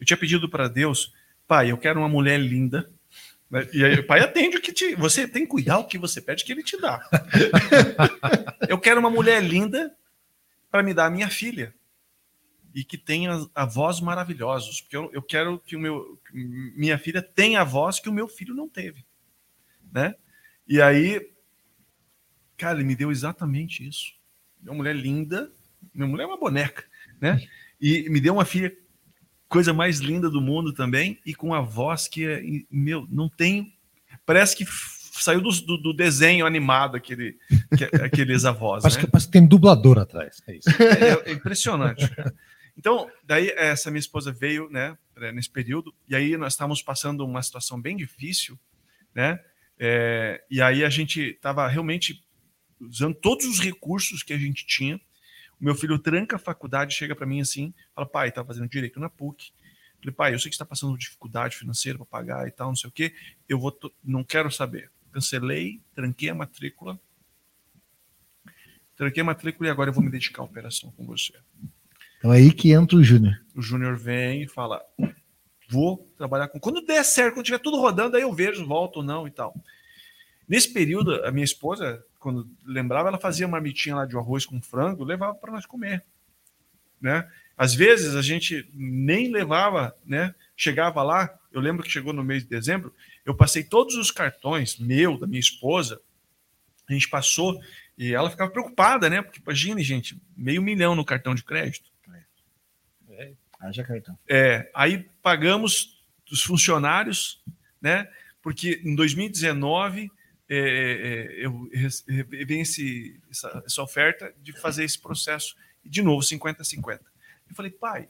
eu 0.00 0.06
tinha 0.06 0.16
pedido 0.16 0.48
para 0.48 0.68
Deus, 0.68 1.12
pai, 1.46 1.70
eu 1.70 1.76
quero 1.76 2.00
uma 2.00 2.08
mulher 2.08 2.40
linda? 2.40 2.90
E 3.72 3.82
aí 3.82 3.94
o 3.94 4.06
pai 4.06 4.20
atende 4.20 4.58
o 4.58 4.60
que 4.60 4.72
te. 4.72 4.94
Você 4.94 5.26
tem 5.26 5.42
que 5.42 5.48
cuidar 5.48 5.78
o 5.78 5.86
que 5.86 5.96
você 5.96 6.20
pede 6.20 6.44
que 6.44 6.52
ele 6.52 6.62
te 6.62 6.78
dá. 6.78 7.02
eu 8.68 8.78
quero 8.78 9.00
uma 9.00 9.10
mulher 9.10 9.42
linda 9.42 9.94
para 10.70 10.82
me 10.82 10.92
dar 10.92 11.06
a 11.06 11.10
minha 11.10 11.30
filha. 11.30 11.74
E 12.74 12.84
que 12.84 12.98
tenha 12.98 13.48
avós 13.54 14.00
maravilhosos. 14.00 14.82
Porque 14.82 14.96
eu, 14.96 15.10
eu 15.14 15.22
quero 15.22 15.58
que 15.60 15.74
o 15.74 15.80
meu, 15.80 16.20
minha 16.32 16.98
filha 16.98 17.22
tenha 17.22 17.62
avós 17.62 17.98
que 17.98 18.10
o 18.10 18.12
meu 18.12 18.28
filho 18.28 18.54
não 18.54 18.68
teve. 18.68 19.04
Né? 19.90 20.14
E 20.66 20.82
aí, 20.82 21.32
cara, 22.58 22.78
ele 22.78 22.86
me 22.86 22.94
deu 22.94 23.10
exatamente 23.10 23.86
isso. 23.88 24.12
Uma 24.62 24.74
mulher 24.74 24.94
linda. 24.94 25.50
Minha 25.94 26.06
mulher 26.06 26.24
é 26.24 26.26
uma 26.26 26.38
boneca. 26.38 26.84
Né? 27.18 27.48
E 27.80 28.10
me 28.10 28.20
deu 28.20 28.34
uma 28.34 28.44
filha 28.44 28.76
coisa 29.48 29.72
mais 29.72 29.98
linda 30.00 30.28
do 30.30 30.40
mundo 30.40 30.72
também, 30.72 31.18
e 31.24 31.34
com 31.34 31.54
a 31.54 31.60
voz 31.60 32.06
que 32.08 32.26
é, 32.26 32.42
meu, 32.70 33.06
não 33.10 33.28
tem. 33.28 33.74
Parece 34.26 34.54
que 34.56 34.64
saiu 35.20 35.40
do, 35.40 35.50
do- 35.50 35.78
do 35.78 35.92
desenho 35.94 36.46
animado 36.46 36.96
aquele, 36.96 37.36
que- 37.76 37.96
aqueles 38.04 38.44
avós. 38.44 38.82
Parece 38.82 38.98
né? 38.98 39.04
que, 39.04 39.10
parece 39.10 39.26
que 39.26 39.32
tem 39.32 39.46
dublador 39.46 39.98
atrás. 39.98 40.42
É 40.46 40.56
isso. 40.56 40.68
É, 40.82 41.30
é 41.30 41.32
impressionante. 41.32 42.08
cara. 42.14 42.34
Então, 42.76 43.10
daí 43.24 43.50
essa 43.56 43.90
minha 43.90 43.98
esposa 43.98 44.30
veio, 44.30 44.68
né, 44.70 44.96
nesse 45.34 45.50
período, 45.50 45.92
e 46.08 46.14
aí 46.14 46.36
nós 46.36 46.52
estávamos 46.52 46.80
passando 46.80 47.24
uma 47.24 47.42
situação 47.42 47.80
bem 47.80 47.96
difícil, 47.96 48.56
né? 49.14 49.40
É, 49.80 50.42
e 50.50 50.60
aí 50.62 50.84
a 50.84 50.88
gente 50.90 51.20
estava 51.20 51.66
realmente 51.66 52.22
usando 52.80 53.14
todos 53.16 53.46
os 53.46 53.58
recursos 53.60 54.22
que 54.22 54.32
a 54.32 54.38
gente 54.38 54.64
tinha. 54.66 55.00
Meu 55.60 55.74
filho 55.74 55.98
tranca 55.98 56.36
a 56.36 56.38
faculdade, 56.38 56.94
chega 56.94 57.14
para 57.14 57.26
mim 57.26 57.40
assim, 57.40 57.74
fala: 57.94 58.06
pai, 58.06 58.30
tá 58.30 58.44
fazendo 58.44 58.68
direito 58.68 59.00
na 59.00 59.08
PUC. 59.08 59.50
Eu 59.50 60.00
Falei, 60.00 60.14
pai, 60.14 60.34
eu 60.34 60.38
sei 60.38 60.48
que 60.48 60.54
está 60.54 60.64
passando 60.64 60.96
dificuldade 60.96 61.56
financeira 61.56 61.98
para 61.98 62.06
pagar 62.06 62.46
e 62.46 62.52
tal, 62.52 62.68
não 62.68 62.76
sei 62.76 62.88
o 62.88 62.92
quê. 62.92 63.12
Eu 63.48 63.58
vou, 63.58 63.76
não 64.02 64.22
quero 64.22 64.50
saber. 64.50 64.90
Cancelei, 65.10 65.80
tranquei 65.94 66.28
a 66.28 66.34
matrícula. 66.34 67.00
Tranquei 68.96 69.20
a 69.20 69.24
matrícula 69.24 69.68
e 69.68 69.70
agora 69.70 69.90
eu 69.90 69.94
vou 69.94 70.02
me 70.02 70.10
dedicar 70.10 70.42
à 70.42 70.44
operação 70.44 70.92
com 70.92 71.04
você. 71.04 71.32
Então 72.18 72.32
é 72.32 72.38
aí 72.38 72.52
que 72.52 72.72
entra 72.72 72.96
o 72.96 73.02
Júnior. 73.02 73.40
O 73.54 73.62
Júnior 73.62 73.96
vem 73.96 74.42
e 74.42 74.48
fala: 74.48 74.80
vou 75.68 76.08
trabalhar 76.16 76.48
com. 76.48 76.60
Quando 76.60 76.84
der 76.84 77.04
certo, 77.04 77.34
quando 77.34 77.46
tiver 77.46 77.58
tudo 77.58 77.80
rodando, 77.80 78.16
aí 78.16 78.22
eu 78.22 78.32
vejo, 78.32 78.66
volto 78.66 78.98
ou 78.98 79.02
não 79.02 79.26
e 79.26 79.30
tal. 79.30 79.54
Nesse 80.48 80.72
período, 80.72 81.24
a 81.24 81.30
minha 81.30 81.44
esposa, 81.44 82.02
quando 82.18 82.48
lembrava, 82.64 83.08
ela 83.08 83.18
fazia 83.18 83.46
uma 83.46 83.52
marmitinha 83.52 83.96
lá 83.96 84.06
de 84.06 84.16
arroz 84.16 84.46
com 84.46 84.62
frango, 84.62 85.04
levava 85.04 85.34
para 85.34 85.52
nós 85.52 85.66
comer. 85.66 86.02
Né? 87.00 87.30
Às 87.56 87.74
vezes 87.74 88.14
a 88.14 88.22
gente 88.22 88.68
nem 88.72 89.30
levava, 89.30 89.94
né? 90.04 90.34
Chegava 90.56 91.02
lá, 91.02 91.32
Eu 91.52 91.60
lembro 91.60 91.82
que 91.82 91.90
chegou 91.90 92.12
no 92.12 92.24
mês 92.24 92.42
de 92.42 92.48
dezembro, 92.48 92.94
eu 93.24 93.34
passei 93.34 93.64
todos 93.64 93.94
os 93.94 94.10
cartões, 94.10 94.78
meu, 94.78 95.18
da 95.18 95.26
minha 95.26 95.40
esposa, 95.40 96.00
a 96.88 96.92
gente 96.92 97.08
passou 97.08 97.58
e 97.96 98.14
ela 98.14 98.30
ficava 98.30 98.50
preocupada, 98.50 99.10
né? 99.10 99.22
Porque 99.22 99.40
imagine, 99.40 99.82
gente, 99.82 100.20
meio 100.36 100.62
milhão 100.62 100.94
no 100.94 101.04
cartão 101.04 101.34
de 101.34 101.44
crédito. 101.44 101.90
É. 103.10 103.32
Haja 103.60 103.82
cartão. 103.82 104.16
É, 104.28 104.70
aí 104.72 105.08
pagamos 105.20 106.00
dos 106.28 106.42
funcionários, 106.42 107.42
né? 107.80 108.08
Porque 108.40 108.80
em 108.84 108.94
2019 108.94 110.10
é, 110.48 110.58
é, 110.58 111.44
eu 111.46 111.68
recebi 111.72 112.60
esse, 112.60 113.20
essa, 113.30 113.62
essa, 113.66 113.82
oferta 113.82 114.32
de 114.42 114.52
fazer 114.52 114.84
esse 114.84 114.98
processo, 114.98 115.54
de 115.84 116.02
novo, 116.02 116.22
50-50. 116.24 117.00
Eu 117.48 117.54
falei, 117.54 117.70
pai, 117.70 118.08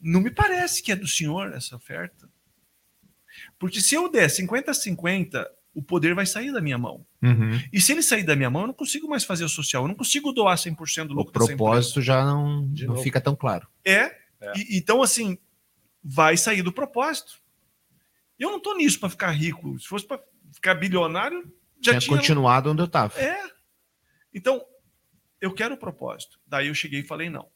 não 0.00 0.20
me 0.20 0.30
parece 0.30 0.82
que 0.82 0.90
é 0.92 0.96
do 0.96 1.06
senhor 1.06 1.52
essa 1.52 1.76
oferta. 1.76 2.28
Porque 3.58 3.80
se 3.80 3.94
eu 3.94 4.10
der 4.10 4.28
50-50, 4.28 5.46
o 5.74 5.82
poder 5.82 6.14
vai 6.14 6.26
sair 6.26 6.52
da 6.52 6.60
minha 6.60 6.76
mão. 6.76 7.06
Uhum. 7.22 7.58
E 7.72 7.80
se 7.80 7.92
ele 7.92 8.02
sair 8.02 8.24
da 8.24 8.36
minha 8.36 8.50
mão, 8.50 8.62
eu 8.62 8.66
não 8.68 8.74
consigo 8.74 9.08
mais 9.08 9.24
fazer 9.24 9.44
o 9.44 9.48
social, 9.48 9.84
eu 9.84 9.88
não 9.88 9.94
consigo 9.94 10.32
doar 10.32 10.56
100% 10.56 11.06
do 11.06 11.14
O 11.14 11.16
lucro. 11.18 11.32
propósito 11.32 12.02
já 12.02 12.24
não, 12.24 12.68
De 12.72 12.84
não 12.86 12.92
novo. 12.94 13.02
fica 13.02 13.20
tão 13.20 13.34
claro. 13.36 13.66
É, 13.84 14.14
É. 14.40 14.52
e- 14.56 14.76
então 14.78 15.02
assim, 15.02 15.38
vai 16.02 16.36
sair 16.36 16.62
do 16.62 16.72
propósito. 16.72 17.40
Eu 18.38 18.50
não 18.50 18.60
tô 18.60 18.74
nisso 18.74 18.98
para 18.98 19.08
ficar 19.08 19.30
rico. 19.30 19.78
Se 19.78 19.86
fosse 19.86 20.06
para 20.06 20.20
ficar 20.52 20.74
bilionário, 20.74 21.42
já 21.80 21.92
Tinha 21.92 22.00
tinha 22.00 22.16
continuado 22.16 22.70
onde 22.70 22.80
eu 22.82 22.86
estava. 22.86 23.18
É. 23.20 23.42
Então, 24.34 24.64
eu 25.40 25.52
quero 25.52 25.74
o 25.74 25.78
propósito. 25.78 26.38
Daí 26.46 26.68
eu 26.68 26.74
cheguei 26.74 27.00
e 27.00 27.06
falei 27.06 27.28
não. 27.28 27.48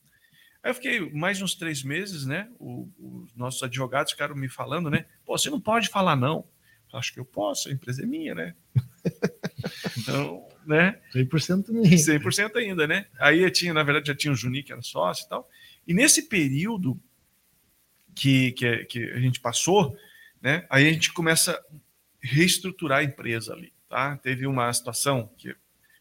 Aí 0.62 0.70
eu 0.70 0.74
fiquei 0.74 1.10
mais 1.12 1.40
uns 1.40 1.54
três 1.54 1.82
meses, 1.82 2.26
né? 2.26 2.50
O- 2.58 2.88
os 2.98 3.34
nossos 3.36 3.62
advogados 3.62 4.12
ficaram 4.12 4.34
me 4.34 4.48
falando, 4.48 4.90
né? 4.90 5.06
Pô, 5.24 5.38
você 5.38 5.48
não 5.48 5.60
pode 5.60 5.88
falar 5.88 6.16
não. 6.16 6.44
Eu 6.92 6.98
Acho 6.98 7.12
que 7.12 7.20
eu 7.20 7.24
posso, 7.24 7.68
a 7.68 7.72
empresa 7.72 8.02
é 8.02 8.06
minha, 8.06 8.34
né? 8.34 8.54
então, 9.98 10.48
né? 10.66 11.00
100% 11.14 11.68
nem. 11.68 11.84
100% 11.96 12.56
ainda, 12.56 12.86
né? 12.86 13.06
Aí 13.18 13.42
eu 13.42 13.50
tinha, 13.50 13.72
na 13.72 13.82
verdade, 13.82 14.08
já 14.08 14.14
tinha 14.14 14.32
o 14.32 14.36
Juninho, 14.36 14.64
que 14.64 14.72
era 14.72 14.82
sócio 14.82 15.24
e 15.24 15.28
tal. 15.28 15.48
E 15.86 15.94
nesse 15.94 16.22
período 16.22 17.00
que, 18.14 18.52
que, 18.52 18.84
que 18.86 19.10
a 19.12 19.20
gente 19.20 19.40
passou, 19.40 19.96
né? 20.40 20.66
Aí 20.70 20.88
a 20.88 20.92
gente 20.92 21.12
começa 21.12 21.60
reestruturar 22.26 22.98
a 22.98 23.04
empresa 23.04 23.52
ali, 23.54 23.72
tá? 23.88 24.16
Teve 24.16 24.46
uma 24.46 24.72
situação 24.72 25.30
que, 25.38 25.54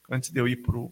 antes 0.10 0.30
de 0.32 0.40
eu 0.40 0.48
ir 0.48 0.58
para 0.58 0.76
o, 0.76 0.92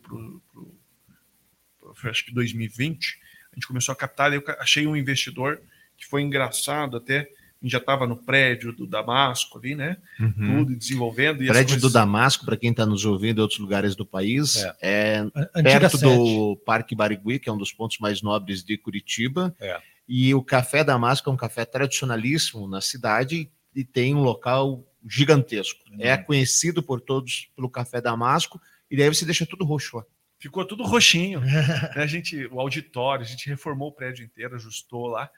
acho 2.06 2.26
que 2.26 2.34
2020, 2.34 3.20
a 3.52 3.56
gente 3.56 3.68
começou 3.68 3.94
a 3.94 3.96
captar, 3.96 4.34
eu 4.34 4.44
achei 4.60 4.88
um 4.88 4.96
investidor 4.96 5.62
que 5.98 6.06
foi 6.06 6.22
engraçado 6.22 6.98
até, 6.98 7.20
a 7.20 7.66
gente 7.66 7.72
já 7.72 7.78
estava 7.78 8.06
no 8.06 8.18
prédio 8.18 8.74
do 8.74 8.86
Damasco 8.86 9.58
ali, 9.58 9.74
né? 9.76 9.98
Uhum. 10.20 10.66
Tudo 10.66 10.76
desenvolvendo. 10.76 11.44
E 11.44 11.48
prédio 11.48 11.76
do 11.76 11.82
coisas- 11.82 11.94
Damasco, 11.94 12.46
para 12.46 12.58
quem 12.58 12.72
está 12.72 12.86
nos 12.86 13.06
ouvindo 13.06 13.38
em 13.40 13.42
outros 13.42 13.60
lugares 13.60 13.96
do 13.96 14.06
país, 14.06 14.58
É. 14.58 14.76
é, 14.82 15.62
perto 15.62 15.98
sede. 15.98 16.14
do 16.14 16.58
Parque 16.66 16.94
Barigui, 16.96 17.40
que 17.40 17.48
é 17.50 17.54
um 17.54 17.58
dos 17.58 17.72
pontos 17.72 18.00
mais 18.00 18.22
nobres 18.22 18.64
de 18.64 18.78
Curitiba. 18.78 19.56
É. 19.62 19.80
E 20.08 20.34
o 20.36 20.44
Café 20.44 20.84
Damasco 20.84 21.30
é 21.30 21.34
um 21.34 21.38
café 21.38 21.64
tradicionalíssimo 21.64 22.68
na 22.68 22.82
cidade 22.82 23.50
e 23.74 23.84
tem 23.86 24.14
um 24.14 24.22
local 24.22 24.84
gigantesco. 25.08 25.84
É 26.00 26.18
conhecido 26.18 26.82
por 26.82 27.02
todos 27.02 27.50
pelo 27.56 27.70
Café 27.70 28.02
Damasco, 28.02 28.62
e 28.90 28.98
daí 28.98 29.10
você 29.10 29.26
deixa 29.26 29.46
tudo 29.46 29.66
roxo 29.66 29.98
lá. 29.98 30.06
Ficou 30.40 30.66
tudo 30.66 30.84
roxinho. 30.84 31.42
A 31.96 32.06
gente, 32.06 32.46
o 32.48 32.60
auditório, 32.60 33.24
a 33.24 33.28
gente 33.28 33.48
reformou 33.48 33.88
o 33.88 33.94
prédio 33.94 34.26
inteiro, 34.26 34.56
ajustou 34.56 35.08
lá. 35.08 35.30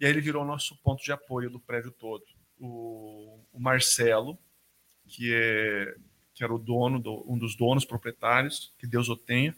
E 0.00 0.04
aí 0.04 0.10
ele 0.10 0.20
virou 0.20 0.44
nosso 0.44 0.76
ponto 0.82 1.02
de 1.02 1.12
apoio 1.12 1.48
do 1.48 1.60
prédio 1.60 1.92
todo. 1.92 2.24
O, 2.58 3.40
o 3.52 3.60
Marcelo, 3.60 4.36
que, 5.06 5.32
é, 5.32 5.94
que 6.34 6.42
era 6.42 6.52
o 6.52 6.58
dono, 6.58 6.98
do, 6.98 7.24
um 7.28 7.38
dos 7.38 7.56
donos 7.56 7.84
proprietários, 7.84 8.74
que 8.78 8.86
Deus 8.86 9.08
o 9.08 9.16
tenha, 9.16 9.54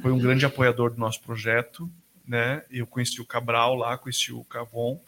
foi 0.00 0.10
um 0.10 0.18
grande 0.18 0.46
apoiador 0.46 0.90
do 0.90 0.98
nosso 0.98 1.20
projeto. 1.20 1.90
Né? 2.26 2.64
Eu 2.70 2.86
conheci 2.86 3.20
o 3.20 3.26
Cabral 3.26 3.74
lá, 3.74 3.98
conheci 3.98 4.32
o 4.32 4.44
Cavon. 4.44 4.98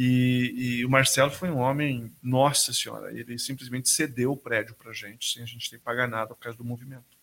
E, 0.00 0.54
e 0.54 0.84
o 0.84 0.88
Marcelo 0.88 1.28
foi 1.28 1.50
um 1.50 1.56
homem, 1.56 2.12
nossa 2.22 2.72
senhora, 2.72 3.10
ele 3.10 3.36
simplesmente 3.36 3.88
cedeu 3.88 4.30
o 4.30 4.36
prédio 4.36 4.72
para 4.76 4.92
gente, 4.92 5.32
sem 5.32 5.42
a 5.42 5.44
gente 5.44 5.68
ter 5.68 5.76
que 5.76 5.82
pagar 5.82 6.06
nada 6.06 6.28
por 6.28 6.38
causa 6.38 6.56
do 6.56 6.62
movimento. 6.62 7.18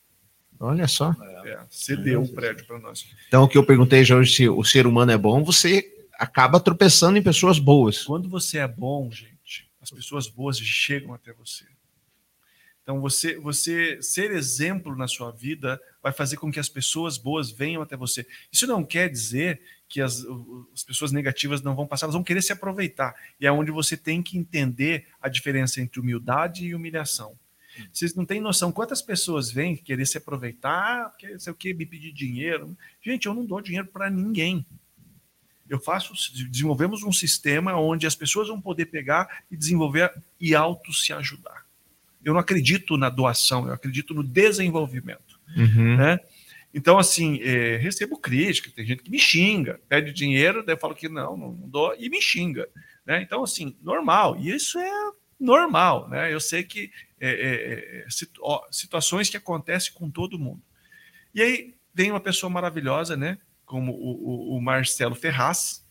Olha 0.60 0.85
só. 0.85 1.15
É, 1.45 1.57
cedeu 1.69 2.23
o 2.23 2.27
prédio 2.27 2.65
para 2.65 2.77
nós. 2.77 3.07
Então, 3.30 3.43
o 3.43 3.47
que 3.47 3.57
eu 3.57 3.65
perguntei 3.65 4.03
já 4.03 4.18
hoje, 4.18 4.35
se 4.35 4.49
o 4.49 4.61
ser 4.65 4.85
humano 4.85 5.10
é 5.10 5.18
bom, 5.18 5.41
você 5.41 5.89
acaba 6.15 6.60
tropeçando 6.60 7.18
em 7.18 7.23
pessoas 7.23 7.60
boas. 7.60 8.03
Quando 8.03 8.27
você 8.27 8.57
é 8.57 8.68
bom, 8.68 9.10
gente, 9.10 9.72
as 9.80 9.89
pessoas 9.89 10.27
boas 10.27 10.60
chegam 10.60 11.14
até 11.14 11.31
você. 11.31 11.64
Então, 12.84 12.99
você, 12.99 13.39
você 13.39 14.02
ser 14.02 14.31
exemplo 14.31 14.97
na 14.97 15.07
sua 15.07 15.31
vida 15.31 15.81
vai 16.06 16.14
fazer 16.14 16.38
com 16.38 16.52
que 16.52 16.60
as 16.60 16.69
pessoas 16.69 17.18
boas 17.18 17.49
venham 17.49 17.82
até 17.82 17.98
você. 17.98 18.27
Isso 18.52 18.68
não 18.68 18.86
quer 18.86 19.10
dizer 19.10 19.60
que 19.90 19.99
as, 19.99 20.23
as 20.72 20.84
pessoas 20.84 21.11
negativas 21.11 21.64
não 21.64 21.76
vão 21.76 21.88
passar, 21.88 22.06
elas 22.06 22.14
vão 22.14 22.23
querer 22.23 22.44
se 22.44 22.53
aproveitar. 22.53 23.15
E 23.40 23.48
é 23.48 23.52
onde 23.52 23.72
você 23.72 23.98
tem 23.98 24.22
que 24.22 24.38
entender 24.38 25.07
a 25.19 25.27
diferença 25.27 25.82
entre 25.82 25.99
humildade 25.99 26.64
e 26.64 26.76
humilhação. 26.76 27.36
Vocês 27.91 28.14
não 28.14 28.23
têm 28.23 28.40
noção 28.40 28.72
quantas 28.72 29.02
pessoas 29.02 29.49
vêm 29.49 29.76
querer 29.76 30.06
se 30.06 30.15
aproveitar, 30.15 31.10
porque 31.10 31.40
sei 31.40 31.52
o 31.52 31.56
que, 31.56 31.73
me 31.73 31.88
pedir 31.88 32.11
dinheiro. 32.11 32.77
Gente, 33.02 33.26
eu 33.26 33.34
não 33.34 33.44
dou 33.44 33.60
dinheiro 33.60 33.88
para 33.88 34.07
ninguém. 34.07 34.64
Eu 35.68 35.80
faço, 35.80 36.14
desenvolvemos 36.52 37.02
um 37.02 37.11
sistema 37.11 37.76
onde 37.76 38.06
as 38.06 38.14
pessoas 38.14 38.48
vão 38.48 38.61
poder 38.61 38.86
pegar 38.86 39.44
e 39.49 39.57
desenvolver 39.57 40.14
e 40.40 40.53
auto 40.53 40.94
se 40.94 41.11
ajudar. 41.14 41.65
Eu 42.23 42.34
não 42.34 42.40
acredito 42.40 42.95
na 42.95 43.10
doação, 43.10 43.65
eu 43.65 43.73
acredito 43.73 44.14
no 44.14 44.23
desenvolvimento. 44.23 45.35
Uhum. 45.55 45.97
Né? 45.97 46.19
Então, 46.73 46.97
assim, 46.97 47.39
é, 47.41 47.77
recebo 47.77 48.17
crítica, 48.17 48.69
tem 48.76 48.85
gente 48.85 49.03
que 49.03 49.09
me 49.09 49.17
xinga, 49.19 49.80
pede 49.88 50.11
dinheiro, 50.11 50.63
daí 50.65 50.76
eu 50.76 50.80
falo 50.80 50.93
que 50.95 51.07
não, 51.07 51.38
não 51.38 51.53
dou, 51.69 51.95
e 51.97 52.09
me 52.09 52.22
xinga. 52.22 52.67
Né? 53.05 53.22
Então, 53.22 53.43
assim, 53.43 53.77
normal. 53.81 54.38
E 54.38 54.49
isso 54.49 54.77
é 54.80 55.11
normal. 55.39 56.09
Né? 56.09 56.34
Eu 56.34 56.39
sei 56.39 56.63
que 56.63 56.91
é, 57.19 57.30
é, 57.30 57.99
é, 58.05 58.09
situ- 58.09 58.41
ó, 58.43 58.61
situações 58.72 59.30
que 59.30 59.38
acontecem 59.38 59.93
com 59.93 60.09
todo 60.09 60.38
mundo. 60.39 60.61
E 61.34 61.41
aí 61.41 61.76
vem 61.93 62.11
uma 62.11 62.19
pessoa 62.19 62.49
maravilhosa, 62.49 63.15
né? 63.15 63.38
Como 63.65 63.91
o, 63.93 64.53
o- 64.53 64.57
o 64.57 64.61
Marcelo 64.61 65.15
Ferraz, 65.15 65.85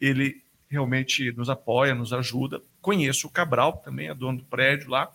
ele 0.00 0.42
realmente 0.68 1.30
nos 1.32 1.50
apoia, 1.50 1.94
nos 1.94 2.12
ajuda. 2.12 2.62
Conheço 2.80 3.26
o 3.26 3.30
Cabral, 3.30 3.78
também 3.78 4.08
é 4.08 4.14
dono 4.14 4.38
do 4.38 4.44
prédio 4.44 4.88
lá. 4.90 5.12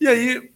E 0.00 0.06
aí 0.06 0.52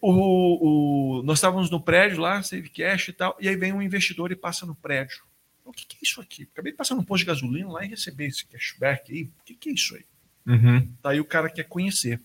o, 0.00 1.18
o- 1.18 1.22
nós 1.22 1.38
estávamos 1.38 1.70
no 1.70 1.80
prédio 1.80 2.20
lá, 2.20 2.42
Save 2.42 2.68
Cash 2.68 3.08
e 3.08 3.12
tal, 3.12 3.36
e 3.40 3.48
aí 3.48 3.56
vem 3.56 3.72
um 3.72 3.82
investidor 3.82 4.30
e 4.32 4.36
passa 4.36 4.64
no 4.66 4.74
prédio. 4.74 5.22
O 5.64 5.72
que, 5.72 5.86
que 5.86 5.96
é 5.96 5.98
isso 6.02 6.20
aqui? 6.20 6.48
Acabei 6.52 6.72
de 6.72 6.76
passar 6.76 6.94
no 6.94 7.04
posto 7.04 7.20
de 7.22 7.26
gasolina 7.26 7.68
lá 7.70 7.84
e 7.84 7.88
receber 7.88 8.26
esse 8.26 8.44
cashback 8.46 9.10
aí. 9.12 9.22
O 9.24 9.44
que, 9.44 9.54
que 9.54 9.70
é 9.70 9.72
isso 9.72 9.94
aí? 9.96 10.04
Uhum. 10.46 10.88
Daí 11.02 11.20
o 11.20 11.24
cara 11.24 11.48
quer 11.48 11.64
conhecer. 11.64 12.20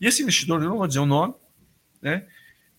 E 0.00 0.06
esse 0.06 0.22
investidor, 0.22 0.60
eu 0.62 0.68
não 0.68 0.78
vou 0.78 0.86
dizer 0.88 0.98
o 0.98 1.06
nome, 1.06 1.34
né? 2.02 2.26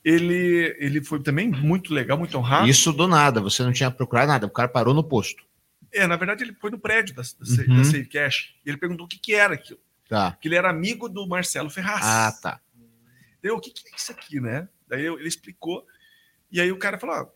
Ele, 0.04 0.76
ele 0.80 1.02
foi 1.02 1.22
também 1.22 1.48
muito 1.50 1.94
legal, 1.94 2.18
muito 2.18 2.36
honrado. 2.38 2.68
Isso 2.68 2.92
do 2.92 3.08
nada, 3.08 3.40
você 3.40 3.64
não 3.64 3.72
tinha 3.72 3.90
procurado 3.92 4.28
nada, 4.28 4.48
o 4.48 4.50
cara 4.50 4.68
parou 4.68 4.94
no 4.94 5.04
posto. 5.04 5.44
É, 5.94 6.08
na 6.08 6.16
verdade, 6.16 6.44
ele 6.44 6.54
foi 6.54 6.72
no 6.72 6.80
prédio 6.80 7.14
da, 7.16 7.22
da, 7.22 7.64
Uhum. 7.72 7.78
da 7.78 7.84
Save 7.84 8.06
Cash. 8.06 8.56
E 8.66 8.70
ele 8.70 8.78
perguntou 8.78 9.06
o 9.06 9.10
que, 9.10 9.20
que 9.20 9.34
era 9.34 9.54
aquilo. 9.54 9.80
Tá. 10.10 10.36
Que 10.42 10.48
ele 10.48 10.56
era 10.56 10.70
amigo 10.70 11.08
do 11.08 11.26
Marcelo 11.28 11.70
Ferraz. 11.70 12.02
Ah, 12.04 12.32
tá. 12.42 12.60
Eu, 13.44 13.56
o 13.56 13.60
que, 13.60 13.72
que 13.72 13.88
é 13.88 13.96
isso 13.96 14.12
aqui, 14.12 14.40
né? 14.40 14.68
Daí 14.88 15.06
ele 15.06 15.28
explicou. 15.28 15.86
E 16.52 16.60
aí 16.60 16.72
o 16.72 16.78
cara 16.78 17.00
falou: 17.00 17.16
ah, 17.16 17.32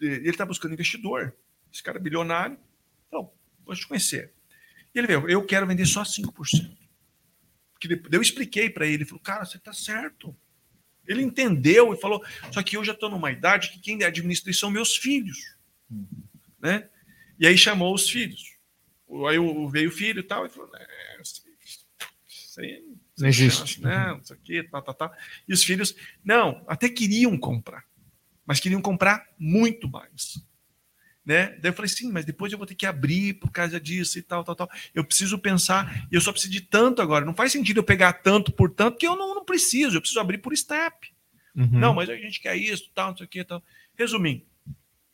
ele 0.00 0.28
está 0.30 0.46
buscando 0.46 0.74
investidor. 0.74 1.36
Esse 1.72 1.82
cara 1.82 1.98
é 1.98 2.00
bilionário. 2.00 2.58
Então, 3.08 3.32
vou 3.64 3.74
te 3.74 3.86
conhecer. 3.86 4.32
E 4.94 4.98
ele 4.98 5.06
veio: 5.06 5.28
eu 5.28 5.44
quero 5.44 5.66
vender 5.66 5.86
só 5.86 6.02
5%. 6.02 6.76
Porque 7.72 7.88
depois- 7.88 8.12
eu 8.12 8.22
expliquei 8.22 8.70
para 8.70 8.86
ele: 8.86 8.96
ele 8.96 9.04
falou, 9.04 9.22
cara, 9.22 9.44
você 9.44 9.56
está 9.56 9.72
certo. 9.72 10.36
Ele 11.06 11.22
entendeu 11.22 11.92
e 11.92 12.00
falou: 12.00 12.24
só 12.52 12.62
que 12.62 12.76
eu 12.76 12.84
já 12.84 12.92
estou 12.92 13.10
numa 13.10 13.32
idade 13.32 13.70
que 13.70 13.80
quem 13.80 14.02
administra 14.04 14.52
são 14.52 14.70
meus 14.70 14.96
filhos. 14.96 15.56
Né? 16.60 16.88
E 17.38 17.46
aí 17.46 17.56
chamou 17.56 17.94
os 17.94 18.08
filhos. 18.08 18.58
Aí 19.28 19.38
veio 19.72 19.88
o 19.88 19.92
filho 19.92 20.20
e 20.20 20.22
tal, 20.22 20.46
e 20.46 20.48
falou: 20.50 20.70
é, 20.76 21.20
isso 21.22 22.60
aí 22.60 22.89
Não 23.20 23.28
existe. 23.28 23.80
Não, 23.80 24.18
isso 24.18 24.32
aqui, 24.32 24.62
tá, 24.64 24.80
tá, 24.80 24.94
tá. 24.94 25.16
E 25.46 25.52
os 25.52 25.62
filhos, 25.62 25.94
não, 26.24 26.64
até 26.66 26.88
queriam 26.88 27.36
comprar, 27.38 27.84
mas 28.46 28.60
queriam 28.60 28.80
comprar 28.80 29.26
muito 29.38 29.88
mais. 29.88 30.42
Né? 31.24 31.48
Daí 31.60 31.70
eu 31.70 31.74
falei, 31.74 31.88
sim, 31.88 32.10
mas 32.10 32.24
depois 32.24 32.50
eu 32.50 32.58
vou 32.58 32.66
ter 32.66 32.74
que 32.74 32.86
abrir 32.86 33.34
por 33.34 33.50
causa 33.50 33.78
disso 33.78 34.18
e 34.18 34.22
tal, 34.22 34.42
tal, 34.42 34.56
tal. 34.56 34.70
Eu 34.94 35.04
preciso 35.04 35.38
pensar, 35.38 36.08
eu 36.10 36.20
só 36.20 36.32
preciso 36.32 36.52
de 36.52 36.62
tanto 36.62 37.02
agora. 37.02 37.24
Não 37.24 37.34
faz 37.34 37.52
sentido 37.52 37.78
eu 37.78 37.84
pegar 37.84 38.14
tanto 38.14 38.50
por 38.50 38.70
tanto, 38.70 38.98
que 38.98 39.06
eu 39.06 39.14
não, 39.14 39.34
não 39.34 39.44
preciso, 39.44 39.96
eu 39.96 40.00
preciso 40.00 40.20
abrir 40.20 40.38
por 40.38 40.56
step. 40.56 41.12
Uhum. 41.54 41.78
Não, 41.78 41.94
mas 41.94 42.08
a 42.08 42.16
gente 42.16 42.40
quer 42.40 42.56
isso, 42.56 42.90
tal, 42.94 43.10
não 43.10 43.16
sei 43.16 43.26
o 43.26 43.28
que, 43.28 43.44
tal. 43.44 43.62
Resumindo, 43.96 44.42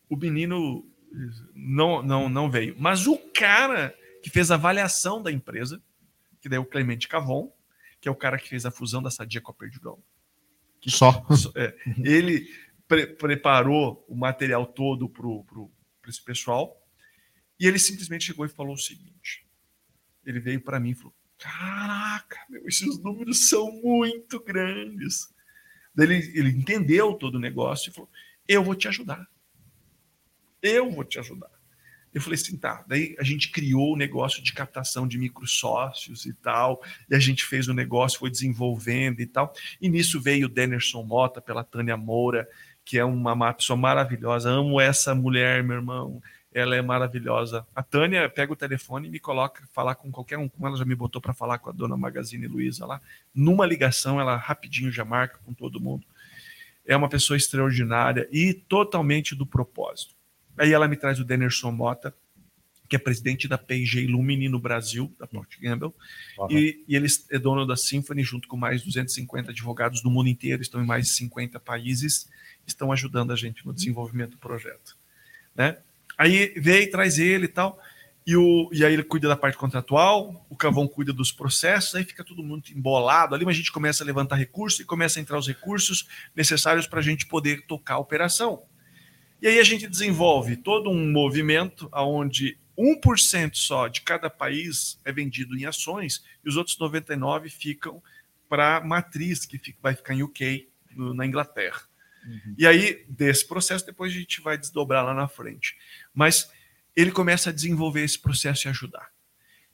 o 0.08 0.16
menino 0.16 0.88
não, 1.54 2.02
não, 2.02 2.28
não 2.28 2.50
veio. 2.50 2.76
Mas 2.78 3.06
o 3.06 3.18
cara 3.18 3.94
que 4.22 4.30
fez 4.30 4.50
a 4.50 4.54
avaliação 4.54 5.22
da 5.22 5.32
empresa, 5.32 5.82
que 6.40 6.48
daí 6.48 6.56
é 6.56 6.60
o 6.60 6.64
Clemente 6.64 7.08
Cavon, 7.08 7.52
que 8.06 8.08
é 8.08 8.12
o 8.12 8.14
cara 8.14 8.38
que 8.38 8.48
fez 8.48 8.64
a 8.64 8.70
fusão 8.70 9.02
da 9.02 9.10
Sadia 9.10 9.40
com 9.40 9.50
a 9.50 9.54
Perdigão. 9.54 10.00
Só. 10.86 11.26
É, 11.56 11.76
ele 12.04 12.48
pre- 12.86 13.08
preparou 13.08 14.04
o 14.08 14.14
material 14.14 14.64
todo 14.64 15.08
para 15.08 16.08
esse 16.08 16.22
pessoal 16.22 16.80
e 17.58 17.66
ele 17.66 17.80
simplesmente 17.80 18.26
chegou 18.26 18.46
e 18.46 18.48
falou 18.48 18.74
o 18.74 18.78
seguinte: 18.78 19.44
ele 20.24 20.38
veio 20.38 20.60
para 20.60 20.78
mim 20.78 20.90
e 20.90 20.94
falou: 20.94 21.12
Caraca, 21.36 22.38
meu, 22.48 22.68
esses 22.68 22.96
números 23.02 23.48
são 23.48 23.72
muito 23.72 24.38
grandes. 24.38 25.34
Daí 25.92 26.06
Ele, 26.06 26.38
ele 26.38 26.50
entendeu 26.50 27.12
todo 27.14 27.34
o 27.34 27.40
negócio 27.40 27.90
e 27.90 27.92
falou: 27.92 28.08
Eu 28.46 28.62
vou 28.62 28.76
te 28.76 28.86
ajudar. 28.86 29.28
Eu 30.62 30.92
vou 30.92 31.02
te 31.02 31.18
ajudar. 31.18 31.50
Eu 32.16 32.22
falei 32.22 32.40
assim, 32.40 32.56
tá. 32.56 32.82
Daí 32.88 33.14
a 33.18 33.22
gente 33.22 33.50
criou 33.50 33.92
o 33.92 33.96
negócio 33.96 34.42
de 34.42 34.50
captação 34.54 35.06
de 35.06 35.18
microsócios 35.18 36.24
e 36.24 36.32
tal, 36.32 36.82
e 37.10 37.14
a 37.14 37.18
gente 37.18 37.44
fez 37.44 37.68
o 37.68 37.74
negócio, 37.74 38.18
foi 38.18 38.30
desenvolvendo 38.30 39.20
e 39.20 39.26
tal. 39.26 39.52
E 39.78 39.86
nisso 39.86 40.18
veio 40.18 40.46
o 40.46 40.48
Denerson 40.48 41.02
Mota 41.02 41.42
pela 41.42 41.62
Tânia 41.62 41.94
Moura, 41.94 42.48
que 42.86 42.98
é 42.98 43.04
uma, 43.04 43.52
pessoa 43.52 43.76
maravilhosa. 43.76 44.48
Amo 44.48 44.80
essa 44.80 45.14
mulher, 45.14 45.62
meu 45.62 45.76
irmão. 45.76 46.22
Ela 46.54 46.74
é 46.76 46.80
maravilhosa. 46.80 47.66
A 47.74 47.82
Tânia 47.82 48.30
pega 48.30 48.50
o 48.50 48.56
telefone 48.56 49.08
e 49.08 49.10
me 49.10 49.20
coloca 49.20 49.68
falar 49.70 49.94
com 49.94 50.10
qualquer 50.10 50.38
um. 50.38 50.48
Como 50.48 50.66
ela 50.66 50.78
já 50.78 50.86
me 50.86 50.94
botou 50.94 51.20
para 51.20 51.34
falar 51.34 51.58
com 51.58 51.68
a 51.68 51.72
dona 51.72 51.98
Magazine 51.98 52.46
Luiza 52.46 52.86
lá. 52.86 52.98
Numa 53.34 53.66
ligação, 53.66 54.18
ela 54.18 54.36
rapidinho 54.36 54.90
já 54.90 55.04
marca 55.04 55.38
com 55.44 55.52
todo 55.52 55.78
mundo. 55.78 56.06
É 56.86 56.96
uma 56.96 57.10
pessoa 57.10 57.36
extraordinária 57.36 58.26
e 58.32 58.54
totalmente 58.54 59.34
do 59.34 59.44
propósito. 59.44 60.15
Aí 60.58 60.72
ela 60.72 60.88
me 60.88 60.96
traz 60.96 61.18
o 61.18 61.24
Denerson 61.24 61.70
Mota, 61.70 62.14
que 62.88 62.96
é 62.96 62.98
presidente 62.98 63.48
da 63.48 63.58
P&G 63.58 64.06
Lumini 64.06 64.48
no 64.48 64.60
Brasil, 64.60 65.12
da 65.18 65.26
Procter 65.26 65.60
Gamble, 65.60 65.92
e, 66.48 66.84
e 66.86 66.94
ele 66.94 67.06
é 67.30 67.38
dono 67.38 67.66
da 67.66 67.76
Symphony, 67.76 68.22
junto 68.22 68.46
com 68.48 68.56
mais 68.56 68.82
250 68.82 69.50
advogados 69.50 70.00
do 70.00 70.10
mundo 70.10 70.28
inteiro, 70.28 70.62
estão 70.62 70.82
em 70.82 70.86
mais 70.86 71.06
de 71.06 71.12
50 71.12 71.58
países, 71.60 72.28
estão 72.66 72.92
ajudando 72.92 73.32
a 73.32 73.36
gente 73.36 73.66
no 73.66 73.72
desenvolvimento 73.72 74.32
do 74.32 74.38
projeto. 74.38 74.96
Né? 75.54 75.78
Aí 76.16 76.54
veio, 76.56 76.90
traz 76.90 77.18
ele 77.18 77.46
e 77.46 77.48
tal, 77.48 77.80
e, 78.26 78.36
o, 78.36 78.68
e 78.72 78.84
aí 78.84 78.92
ele 78.92 79.04
cuida 79.04 79.28
da 79.28 79.36
parte 79.36 79.56
contratual, 79.56 80.44
o 80.50 80.56
Cavão 80.56 80.88
cuida 80.88 81.12
dos 81.12 81.30
processos, 81.30 81.94
aí 81.94 82.04
fica 82.04 82.24
tudo 82.24 82.42
muito 82.42 82.72
embolado 82.72 83.34
ali, 83.34 83.44
mas 83.44 83.54
a 83.54 83.58
gente 83.58 83.70
começa 83.70 84.02
a 84.02 84.06
levantar 84.06 84.34
recursos 84.34 84.80
e 84.80 84.84
começa 84.84 85.18
a 85.18 85.22
entrar 85.22 85.38
os 85.38 85.46
recursos 85.46 86.08
necessários 86.34 86.88
para 86.88 86.98
a 86.98 87.02
gente 87.02 87.26
poder 87.26 87.64
tocar 87.66 87.94
a 87.94 87.98
operação. 87.98 88.62
E 89.40 89.46
aí 89.46 89.58
a 89.58 89.64
gente 89.64 89.86
desenvolve 89.86 90.56
todo 90.56 90.90
um 90.90 91.10
movimento 91.10 91.88
onde 91.92 92.58
1% 92.76 93.54
só 93.54 93.88
de 93.88 94.02
cada 94.02 94.28
país 94.28 95.00
é 95.04 95.12
vendido 95.12 95.56
em 95.56 95.64
ações 95.64 96.24
e 96.44 96.48
os 96.48 96.56
outros 96.56 96.78
99 96.78 97.48
ficam 97.48 98.02
para 98.48 98.76
a 98.76 98.80
matriz, 98.80 99.44
que 99.44 99.58
fica, 99.58 99.78
vai 99.82 99.94
ficar 99.94 100.14
em 100.14 100.22
UK, 100.22 100.68
no, 100.94 101.14
na 101.14 101.26
Inglaterra. 101.26 101.82
Uhum. 102.24 102.54
E 102.58 102.66
aí, 102.66 103.04
desse 103.08 103.46
processo, 103.46 103.86
depois 103.86 104.12
a 104.12 104.16
gente 104.16 104.40
vai 104.40 104.56
desdobrar 104.56 105.04
lá 105.04 105.14
na 105.14 105.28
frente. 105.28 105.76
Mas 106.14 106.50
ele 106.94 107.12
começa 107.12 107.50
a 107.50 107.52
desenvolver 107.52 108.02
esse 108.02 108.18
processo 108.18 108.66
e 108.66 108.70
ajudar. 108.70 109.10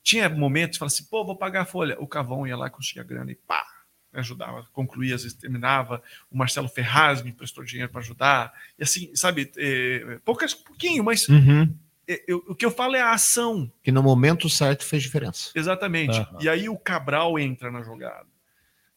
Tinha 0.03 0.29
momentos, 0.29 0.79
fala 0.79 0.89
assim, 0.89 1.05
pô, 1.05 1.25
vou 1.25 1.37
pagar 1.37 1.63
a 1.63 1.67
folha. 1.67 1.97
O 2.01 2.07
Cavão 2.07 2.47
ia 2.47 2.57
lá, 2.57 2.69
conseguia 2.69 3.05
grana 3.05 3.31
e 3.31 3.37
pá, 3.37 3.65
me 4.13 4.21
ajudava, 4.21 4.67
concluía, 4.73 5.15
às 5.15 5.23
vezes 5.23 5.37
terminava. 5.37 6.03
O 6.31 6.37
Marcelo 6.37 6.69
Ferraz 6.69 7.23
me 7.23 7.33
prestou 7.33 7.65
dinheiro 7.65 7.91
para 7.91 8.01
ajudar. 8.01 8.53
E 8.79 8.83
assim, 8.83 9.11
sabe, 9.17 9.51
é, 9.57 10.19
poucas, 10.25 10.53
pouquinho, 10.55 11.03
mas 11.03 11.27
Uhum. 11.29 11.75
é, 12.07 12.23
eu- 12.29 12.45
o 12.47 12.55
que 12.55 12.65
eu 12.67 12.71
falo 12.71 12.95
é 12.95 13.01
a 13.01 13.13
ação. 13.13 13.73
Que 13.83 13.91
no 13.91 14.03
momento 14.03 14.49
certo 14.51 14.85
fez 14.85 15.03
diferença. 15.03 15.51
Exatamente. 15.55 16.19
Aham. 16.19 16.39
E 16.43 16.49
aí 16.49 16.69
o 16.69 16.77
Cabral 16.79 17.39
entra 17.39 17.71
na 17.71 17.83
jogada. 17.83 18.27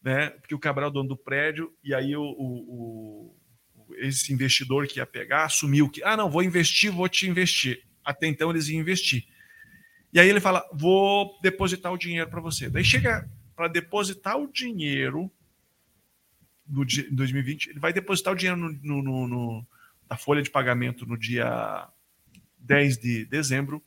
Né? 0.04 0.30
Porque 0.32 0.54
o 0.54 0.60
Cabral 0.60 0.90
é 0.90 0.94
dono 0.94 1.10
do 1.10 1.18
prédio, 1.18 1.74
e 1.84 1.94
aí 1.96 2.16
o, 2.16 2.22
o- 2.22 3.36
o- 3.88 3.96
esse 3.98 4.32
investidor 4.34 4.86
que 4.88 5.00
ia 5.00 5.06
pegar 5.06 5.46
assumiu 5.46 5.90
que, 5.90 6.04
ah, 6.04 6.18
não, 6.18 6.30
vou 6.30 6.44
investir, 6.44 6.92
vou 6.92 7.08
te 7.08 7.28
investir. 7.28 7.82
Até 8.04 8.28
então 8.28 8.50
eles 8.52 8.68
iam 8.68 8.82
investir. 8.82 9.26
E 10.14 10.20
aí 10.20 10.30
ele 10.30 10.40
fala, 10.40 10.64
vou 10.74 11.40
depositar 11.42 11.92
o 11.92 11.98
dinheiro 11.98 12.30
para 12.30 12.40
você. 12.42 12.70
Daí 12.70 12.84
chega 12.84 13.28
para 13.56 13.68
depositar 13.68 14.38
o 14.38 14.52
dinheiro 14.52 15.32
no 16.68 16.84
dia, 16.86 17.08
em 17.08 17.16
2020, 17.16 17.70
ele 17.70 17.80
vai 17.80 17.94
depositar 17.94 18.34
o 18.34 18.36
dinheiro 18.36 18.60
no, 18.60 18.72
no- 18.82 19.02
no- 19.04 19.28
no- 19.28 19.68
na 20.10 20.18
folha 20.18 20.42
de 20.42 20.50
pagamento 20.50 21.06
no 21.06 21.18
dia 21.18 21.88
10 22.60 22.98
de 22.98 23.26
dezembro. 23.26 23.84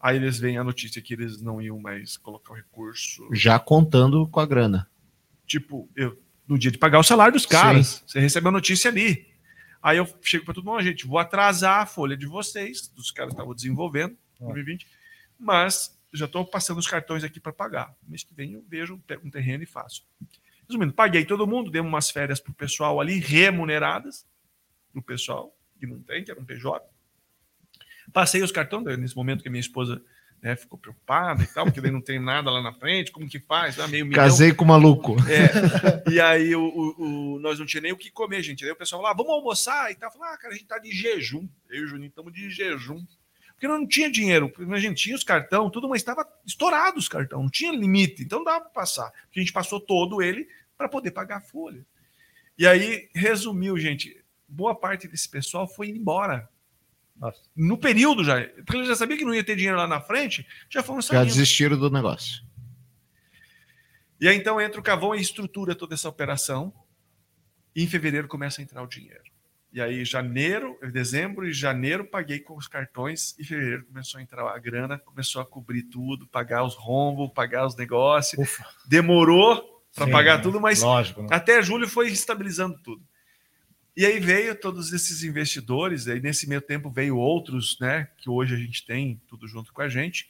Aí 0.00 0.16
eles 0.16 0.38
veem 0.38 0.56
a 0.58 0.64
notícia 0.64 1.00
que 1.02 1.14
eles 1.14 1.40
não 1.40 1.60
iam 1.60 1.78
mais 1.78 2.16
colocar 2.16 2.52
o 2.52 2.56
recurso. 2.56 3.28
Já 3.32 3.58
contando 3.58 4.26
com 4.28 4.40
a 4.40 4.46
grana. 4.46 4.88
Tipo, 5.46 5.88
eu, 5.94 6.20
no 6.48 6.58
dia 6.58 6.70
de 6.70 6.78
pagar 6.78 6.98
o 6.98 7.02
salário 7.04 7.32
dos 7.34 7.46
caras, 7.46 8.02
você 8.06 8.18
recebe 8.18 8.48
a 8.48 8.52
notícia 8.52 8.90
ali. 8.90 9.28
Aí 9.82 9.98
eu 9.98 10.06
chego 10.22 10.44
para 10.44 10.54
todo 10.54 10.64
mundo, 10.64 10.82
gente, 10.82 11.06
vou 11.06 11.18
atrasar 11.18 11.82
a 11.82 11.86
folha 11.86 12.16
de 12.16 12.26
vocês, 12.26 12.88
dos 12.88 13.10
caras 13.10 13.30
que 13.30 13.34
estavam 13.34 13.54
desenvolvendo, 13.54 14.16
em 14.40 14.44
2020, 14.44 14.86
mas 15.38 15.96
já 16.12 16.26
estou 16.26 16.44
passando 16.44 16.78
os 16.78 16.86
cartões 16.86 17.22
aqui 17.24 17.38
para 17.40 17.52
pagar. 17.52 17.94
Mês 18.06 18.22
que 18.24 18.34
vem 18.34 18.52
eu 18.54 18.64
vejo, 18.68 18.98
pego 19.06 19.26
um 19.26 19.30
terreno 19.30 19.62
e 19.62 19.66
faço. 19.66 20.04
Resumindo, 20.68 20.92
paguei 20.92 21.24
todo 21.24 21.46
mundo, 21.46 21.70
dei 21.70 21.80
umas 21.80 22.10
férias 22.10 22.40
pro 22.40 22.52
pessoal 22.54 23.00
ali, 23.00 23.18
remuneradas, 23.18 24.26
pro 24.92 25.02
pessoal, 25.02 25.54
que 25.78 25.86
não 25.86 26.00
tem, 26.00 26.22
que 26.24 26.30
era 26.30 26.40
um 26.40 26.44
PJ. 26.44 26.84
Passei 28.12 28.42
os 28.42 28.50
cartões, 28.52 28.98
nesse 28.98 29.14
momento 29.16 29.42
que 29.42 29.48
a 29.48 29.50
minha 29.50 29.60
esposa 29.60 30.02
né, 30.42 30.56
ficou 30.56 30.78
preocupada 30.78 31.42
e 31.42 31.46
tal, 31.46 31.66
porque 31.66 31.80
daí 31.80 31.90
não 31.90 32.00
tem 32.00 32.18
nada 32.18 32.50
lá 32.50 32.62
na 32.62 32.72
frente, 32.72 33.12
como 33.12 33.28
que 33.28 33.38
faz? 33.38 33.78
Ah, 33.78 33.86
meio 33.86 34.06
milhão. 34.06 34.22
Casei 34.24 34.52
com 34.54 34.64
o 34.64 34.68
maluco. 34.68 35.16
É, 35.28 36.10
e 36.10 36.20
aí 36.20 36.54
o, 36.56 36.62
o- 36.62 37.34
o- 37.36 37.40
nós 37.40 37.58
não 37.58 37.66
tinha 37.66 37.80
nem 37.82 37.92
o 37.92 37.96
que 37.96 38.10
comer, 38.10 38.42
gente. 38.42 38.64
Aí 38.64 38.70
o 38.70 38.76
pessoal 38.76 39.02
falou, 39.02 39.12
ah, 39.12 39.16
vamos 39.16 39.32
almoçar 39.32 39.90
e 39.90 39.94
tal. 39.94 40.10
Falei, 40.10 40.32
ah, 40.34 40.38
cara, 40.38 40.54
a 40.54 40.56
gente 40.56 40.66
tá 40.66 40.78
de 40.78 40.90
jejum. 40.92 41.46
Eu 41.68 41.82
e 41.82 41.84
o 41.84 41.86
Juninho 41.88 42.08
estamos 42.08 42.32
de 42.32 42.50
jejum. 42.50 43.04
Porque 43.60 43.68
não 43.68 43.86
tinha 43.86 44.10
dinheiro. 44.10 44.50
A 44.70 44.78
gente 44.78 45.02
tinha 45.02 45.14
os 45.14 45.22
cartão, 45.22 45.68
tudo, 45.68 45.86
mas 45.86 46.00
estava 46.00 46.26
estourado 46.46 46.98
os 46.98 47.08
cartão, 47.08 47.42
não 47.42 47.50
tinha 47.50 47.70
limite, 47.70 48.22
então 48.22 48.38
não 48.38 48.44
dava 48.46 48.62
para 48.62 48.70
passar. 48.70 49.10
Porque 49.10 49.38
a 49.38 49.42
gente 49.42 49.52
passou 49.52 49.78
todo 49.78 50.22
ele 50.22 50.48
para 50.78 50.88
poder 50.88 51.10
pagar 51.10 51.36
a 51.36 51.40
folha. 51.42 51.84
E 52.56 52.66
aí, 52.66 53.10
resumiu, 53.14 53.76
gente, 53.76 54.24
boa 54.48 54.74
parte 54.74 55.06
desse 55.06 55.28
pessoal 55.28 55.68
foi 55.68 55.90
embora. 55.90 56.48
Nossa. 57.14 57.38
No 57.54 57.76
período 57.76 58.24
já. 58.24 58.42
Porque 58.64 58.78
ele 58.78 58.86
já 58.86 58.96
sabia 58.96 59.18
que 59.18 59.26
não 59.26 59.34
ia 59.34 59.44
ter 59.44 59.56
dinheiro 59.56 59.76
lá 59.76 59.86
na 59.86 60.00
frente, 60.00 60.46
já 60.70 60.82
foram 60.82 61.02
Já 61.02 61.08
saindo. 61.08 61.26
desistiram 61.26 61.76
do 61.76 61.90
negócio. 61.90 62.42
E 64.18 64.26
aí 64.26 64.38
então 64.38 64.58
entra 64.58 64.80
o 64.80 64.82
Cavão 64.82 65.14
e 65.14 65.20
estrutura 65.20 65.74
toda 65.74 65.92
essa 65.94 66.08
operação. 66.08 66.72
E 67.76 67.84
em 67.84 67.86
fevereiro 67.86 68.26
começa 68.26 68.62
a 68.62 68.64
entrar 68.64 68.82
o 68.82 68.86
dinheiro. 68.86 69.30
E 69.72 69.80
aí, 69.80 70.04
janeiro, 70.04 70.76
dezembro 70.92 71.46
e 71.46 71.52
janeiro 71.52 72.04
paguei 72.04 72.40
com 72.40 72.56
os 72.56 72.66
cartões, 72.66 73.36
e 73.38 73.44
fevereiro 73.44 73.86
começou 73.86 74.18
a 74.18 74.22
entrar 74.22 74.48
a 74.48 74.58
grana, 74.58 74.98
começou 74.98 75.40
a 75.40 75.46
cobrir 75.46 75.84
tudo, 75.84 76.26
pagar 76.26 76.64
os 76.64 76.74
rombos, 76.74 77.30
pagar 77.32 77.66
os 77.66 77.76
negócios. 77.76 78.40
Ufa. 78.40 78.66
Demorou 78.88 79.80
para 79.94 80.08
pagar 80.08 80.42
tudo, 80.42 80.60
mas 80.60 80.82
Lógico, 80.82 81.22
né? 81.22 81.28
até 81.30 81.62
julho 81.62 81.88
foi 81.88 82.08
estabilizando 82.08 82.78
tudo. 82.82 83.02
E 83.96 84.06
aí 84.06 84.18
veio 84.18 84.54
todos 84.54 84.92
esses 84.92 85.22
investidores, 85.22 86.08
aí 86.08 86.20
nesse 86.20 86.48
meio 86.48 86.60
tempo 86.60 86.90
veio 86.90 87.16
outros, 87.16 87.76
né, 87.80 88.08
que 88.18 88.30
hoje 88.30 88.54
a 88.54 88.58
gente 88.58 88.84
tem 88.84 89.20
tudo 89.28 89.46
junto 89.46 89.72
com 89.72 89.82
a 89.82 89.88
gente, 89.88 90.28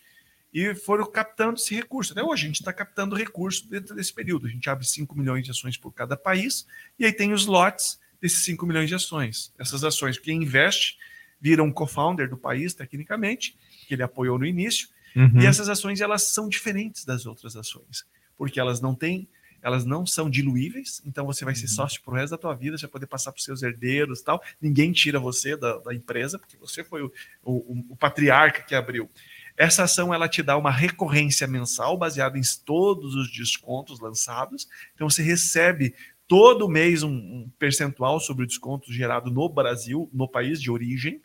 e 0.52 0.74
foram 0.74 1.06
captando 1.06 1.54
esse 1.54 1.74
recurso. 1.74 2.12
Até 2.12 2.22
hoje 2.22 2.44
a 2.44 2.46
gente 2.46 2.60
está 2.60 2.72
captando 2.72 3.14
recurso 3.14 3.68
dentro 3.70 3.94
desse 3.94 4.12
período. 4.12 4.48
A 4.48 4.50
gente 4.50 4.68
abre 4.68 4.84
5 4.84 5.16
milhões 5.16 5.44
de 5.44 5.50
ações 5.50 5.76
por 5.76 5.92
cada 5.92 6.16
país, 6.16 6.66
e 6.98 7.04
aí 7.04 7.12
tem 7.12 7.32
os 7.32 7.46
lotes 7.46 7.99
desses 8.20 8.44
5 8.44 8.66
milhões 8.66 8.88
de 8.88 8.94
ações. 8.94 9.52
Essas 9.58 9.82
ações, 9.84 10.18
quem 10.18 10.42
investe, 10.42 10.98
vira 11.40 11.62
um 11.62 11.72
co-founder 11.72 12.28
do 12.28 12.36
país, 12.36 12.74
tecnicamente, 12.74 13.56
que 13.88 13.94
ele 13.94 14.02
apoiou 14.02 14.38
no 14.38 14.46
início, 14.46 14.88
Uhum. 15.16 15.40
e 15.40 15.46
essas 15.46 15.68
ações 15.68 16.00
elas 16.00 16.22
são 16.22 16.48
diferentes 16.48 17.04
das 17.04 17.26
outras 17.26 17.56
ações, 17.56 18.04
porque 18.36 18.60
elas 18.60 18.80
não 18.80 18.94
têm, 18.94 19.28
elas 19.60 19.84
não 19.84 20.06
são 20.06 20.30
diluíveis, 20.30 21.02
então 21.04 21.26
você 21.26 21.44
vai 21.44 21.54
ser 21.54 21.66
sócio 21.66 22.00
pro 22.02 22.14
resto 22.14 22.30
da 22.30 22.38
tua 22.38 22.54
vida, 22.54 22.78
você 22.78 22.86
vai 22.86 22.92
poder 22.92 23.06
passar 23.06 23.32
para 23.32 23.42
seus 23.42 23.62
herdeiros, 23.62 24.20
e 24.20 24.24
tal. 24.24 24.40
Ninguém 24.60 24.92
tira 24.92 25.18
você 25.18 25.56
da, 25.56 25.78
da 25.78 25.92
empresa, 25.92 26.38
porque 26.38 26.56
você 26.56 26.84
foi 26.84 27.02
o, 27.02 27.12
o, 27.42 27.84
o 27.90 27.96
patriarca 27.96 28.62
que 28.62 28.74
abriu. 28.74 29.10
Essa 29.56 29.82
ação 29.82 30.14
ela 30.14 30.28
te 30.28 30.42
dá 30.42 30.56
uma 30.56 30.70
recorrência 30.70 31.46
mensal 31.46 31.98
baseada 31.98 32.38
em 32.38 32.42
todos 32.64 33.14
os 33.14 33.30
descontos 33.30 34.00
lançados. 34.00 34.68
Então 34.94 35.10
você 35.10 35.22
recebe 35.22 35.94
todo 36.30 36.68
mês 36.68 37.02
um, 37.02 37.10
um 37.10 37.50
percentual 37.58 38.20
sobre 38.20 38.44
o 38.44 38.46
desconto 38.46 38.92
gerado 38.92 39.32
no 39.32 39.48
Brasil, 39.48 40.08
no 40.12 40.28
país 40.28 40.62
de 40.62 40.70
origem, 40.70 41.20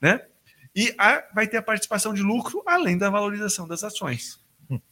né? 0.00 0.20
E 0.76 0.94
a- 0.96 1.24
vai 1.34 1.48
ter 1.48 1.56
a 1.56 1.62
participação 1.62 2.14
de 2.14 2.22
lucro 2.22 2.62
além 2.64 2.96
da 2.96 3.10
valorização 3.10 3.66
das 3.66 3.82
ações. 3.82 4.38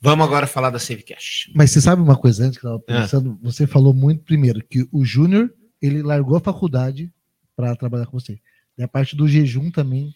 Vamos 0.00 0.26
agora 0.26 0.48
falar 0.48 0.70
da 0.70 0.80
Save 0.80 1.04
Cash. 1.04 1.50
Mas 1.54 1.70
você 1.70 1.80
sabe 1.80 2.02
uma 2.02 2.16
coisa 2.16 2.44
antes 2.44 2.58
que 2.58 2.66
eu 2.66 2.70
É. 2.70 2.72
tava 2.78 2.84
pensando? 3.02 3.38
Você 3.40 3.64
falou 3.66 3.94
muito 3.94 4.24
primeiro 4.24 4.62
que 4.64 4.84
o 4.90 5.04
Júnior 5.04 5.48
ele 5.80 6.02
largou 6.02 6.36
a 6.36 6.40
faculdade 6.40 7.12
para 7.56 7.74
trabalhar 7.76 8.06
com 8.06 8.18
você. 8.18 8.40
E 8.76 8.82
a 8.82 8.88
parte 8.88 9.14
do 9.14 9.28
jejum 9.28 9.70
também 9.70 10.12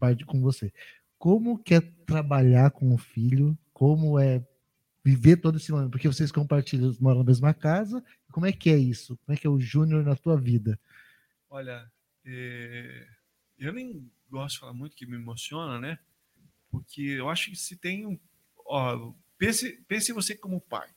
parte 0.00 0.24
com 0.24 0.40
você. 0.40 0.72
como 1.18 1.58
que 1.58 1.74
é 1.74 1.80
trabalhar 2.06 2.70
com 2.70 2.94
o 2.94 2.96
filho, 2.98 3.58
como 3.72 4.18
é 4.20 4.40
viver 5.04 5.36
todo 5.38 5.56
esse 5.58 5.72
momento, 5.72 5.90
porque 5.90 6.06
vocês 6.06 6.30
compartilham, 6.30 6.94
moram 7.00 7.18
na 7.18 7.24
mesma 7.24 7.52
casa, 7.52 8.02
como 8.38 8.46
é 8.46 8.52
que 8.52 8.70
é 8.70 8.78
isso? 8.78 9.16
Como 9.16 9.36
é 9.36 9.36
que 9.36 9.48
é 9.48 9.50
o 9.50 9.58
Júnior 9.58 10.04
na 10.04 10.14
tua 10.14 10.40
vida? 10.40 10.78
Olha, 11.50 11.90
é, 12.24 13.04
eu 13.58 13.72
nem 13.72 14.08
gosto 14.30 14.54
de 14.54 14.60
falar 14.60 14.72
muito 14.72 14.94
que 14.94 15.04
me 15.04 15.16
emociona, 15.16 15.80
né? 15.80 15.98
Porque 16.70 17.02
eu 17.02 17.28
acho 17.28 17.50
que 17.50 17.56
se 17.56 17.74
tem 17.74 18.06
um. 18.06 18.16
Ó, 18.64 19.12
pense, 19.36 19.82
pense 19.88 20.12
você 20.12 20.36
como 20.36 20.60
pai. 20.60 20.88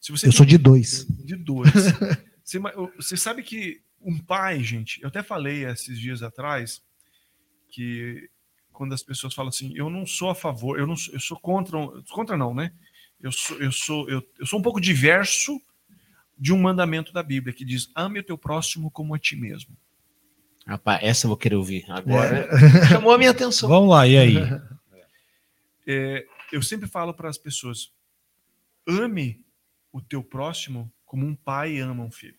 Se 0.00 0.12
você 0.12 0.28
Eu 0.28 0.32
sou 0.32 0.46
de 0.46 0.56
dois. 0.56 1.04
de 1.08 1.34
dois. 1.34 1.72
você, 2.44 2.60
você 2.94 3.16
sabe 3.16 3.42
que 3.42 3.82
um 4.00 4.16
pai, 4.16 4.62
gente, 4.62 5.02
eu 5.02 5.08
até 5.08 5.24
falei 5.24 5.64
esses 5.64 5.98
dias 5.98 6.22
atrás 6.22 6.84
que 7.68 8.30
quando 8.70 8.94
as 8.94 9.02
pessoas 9.02 9.34
falam 9.34 9.48
assim, 9.48 9.72
eu 9.74 9.90
não 9.90 10.06
sou 10.06 10.30
a 10.30 10.36
favor, 10.36 10.78
eu 10.78 10.86
não 10.86 10.94
sou, 10.94 11.14
eu 11.14 11.20
sou 11.20 11.36
contra, 11.40 11.76
contra 12.12 12.36
não, 12.36 12.54
né? 12.54 12.72
Eu 13.20 13.32
sou, 13.32 13.60
eu 13.60 13.72
sou, 13.72 14.08
eu, 14.08 14.24
eu 14.38 14.46
sou 14.46 14.60
um 14.60 14.62
pouco 14.62 14.80
diverso 14.80 15.60
de 16.38 16.52
um 16.52 16.58
mandamento 16.58 17.12
da 17.12 17.22
Bíblia 17.22 17.54
que 17.54 17.64
diz: 17.64 17.90
ame 17.94 18.20
o 18.20 18.22
teu 18.22 18.36
próximo 18.36 18.90
como 18.90 19.14
a 19.14 19.18
ti 19.18 19.36
mesmo. 19.36 19.76
Rapaz, 20.66 21.00
essa 21.02 21.26
eu 21.26 21.28
vou 21.28 21.36
querer 21.36 21.56
ouvir. 21.56 21.84
É. 21.88 21.92
Agora 21.92 22.48
chamou 22.88 23.12
a 23.12 23.18
minha 23.18 23.30
atenção. 23.30 23.68
Vamos 23.68 23.90
lá, 23.90 24.06
e 24.06 24.16
aí? 24.16 24.36
É, 25.84 26.24
eu 26.52 26.62
sempre 26.62 26.88
falo 26.88 27.12
para 27.12 27.28
as 27.28 27.36
pessoas: 27.36 27.92
ame 28.86 29.44
o 29.92 30.00
teu 30.00 30.22
próximo 30.22 30.92
como 31.04 31.26
um 31.26 31.34
pai 31.34 31.80
ama 31.80 32.04
um 32.04 32.10
filho. 32.10 32.38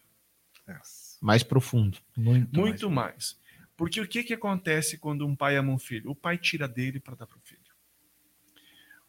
Mais 1.22 1.44
profundo. 1.44 1.98
Muito. 2.15 2.57
Muito 2.57 2.90
mais. 2.90 3.38
Porque 3.76 3.99
o 3.99 4.07
que, 4.07 4.24
que 4.24 4.34
acontece 4.34 4.98
quando 4.98 5.28
um 5.28 5.36
pai 5.36 5.57
ama 5.57 5.74
um 5.74 5.78
filho? 5.78 6.11
O 6.11 6.15
pai 6.15 6.38
tira 6.38 6.68
dele 6.68 6.99
para 6.99 7.15
dar 7.15 7.28
para 7.28 7.38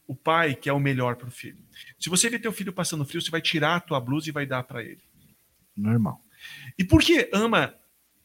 o 0.06 0.14
pai 0.14 0.54
quer 0.54 0.72
o 0.72 0.78
melhor 0.80 1.16
para 1.16 1.28
o 1.28 1.30
filho. 1.30 1.62
Se 1.98 2.08
você 2.10 2.28
vê 2.28 2.38
teu 2.38 2.52
filho 2.52 2.72
passando 2.72 3.04
frio, 3.04 3.20
você 3.22 3.30
vai 3.30 3.40
tirar 3.40 3.76
a 3.76 3.80
tua 3.80 4.00
blusa 4.00 4.28
e 4.28 4.32
vai 4.32 4.44
dar 4.46 4.62
para 4.64 4.82
ele. 4.82 5.02
Normal. 5.76 6.22
E 6.78 6.84
por 6.84 7.00
que 7.02 7.28
ama 7.32 7.74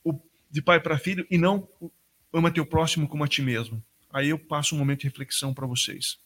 o, 0.03 0.19
de 0.51 0.61
pai 0.61 0.79
para 0.79 0.97
filho 0.97 1.25
e 1.31 1.37
não 1.37 1.67
o- 1.79 1.89
ama 2.33 2.51
teu 2.51 2.65
próximo 2.65 3.07
como 3.07 3.23
a 3.23 3.27
ti 3.27 3.41
mesmo? 3.41 3.83
Aí 4.11 4.29
eu 4.29 4.39
passo 4.39 4.75
um 4.75 4.77
momento 4.77 5.01
de 5.01 5.07
reflexão 5.07 5.53
para 5.53 5.65
vocês. 5.67 6.19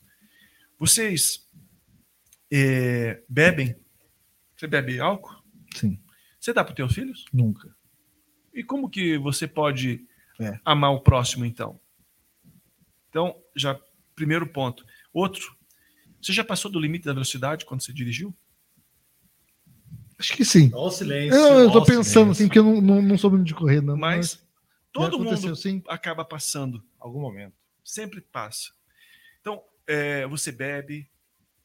Vocês 0.80 1.48
é, 2.52 3.22
bebem? 3.30 3.76
Você 4.56 4.68
bebe 4.68 5.00
álcool? 5.00 5.36
Sim. 5.76 6.00
Você 6.40 6.54
dá 6.54 6.64
para 6.64 6.74
teus 6.76 6.94
filhos? 6.94 7.26
Nunca. 7.32 7.76
E 8.54 8.64
como 8.64 8.90
que 8.90 9.18
você 9.18 9.48
pode 9.48 10.06
É. 10.40 10.60
amar 10.66 10.92
o 10.92 11.02
próximo, 11.02 11.46
então? 11.46 11.80
Então, 13.10 13.40
já, 13.56 13.80
primeiro 14.16 14.48
ponto. 14.48 14.86
Outro, 15.14 15.56
você 16.22 16.34
já 16.34 16.44
passou 16.44 16.72
do 16.72 16.80
limite 16.80 17.06
da 17.06 17.14
velocidade 17.14 17.66
quando 17.66 17.82
você 17.82 17.94
dirigiu? 17.94 18.36
Acho 20.18 20.34
que 20.36 20.46
sim. 20.46 20.72
Ó 20.74 20.88
o 20.88 20.92
silêncio. 20.92 21.38
Eu, 21.38 21.60
eu 21.60 21.72
tô 21.72 21.84
pensando 21.84 22.04
silêncio. 22.04 22.32
assim, 22.32 22.48
porque 22.48 22.60
eu 22.60 22.64
não, 22.64 22.82
não, 22.82 23.02
não 23.02 23.18
sou 23.18 23.30
muito 23.30 23.46
de 23.46 23.54
correr, 23.54 23.82
não. 23.82 23.98
Mas 23.98 24.34
já 24.34 24.40
todo 24.92 25.20
mundo 25.20 25.56
sim. 25.56 25.84
acaba 25.88 26.24
passando. 26.24 26.84
Algum 27.00 27.20
momento. 27.20 27.54
Sempre 27.84 28.22
passa. 28.22 28.72
Então, 29.42 29.62
é, 29.86 30.26
você 30.28 30.52
bebe, 30.52 31.10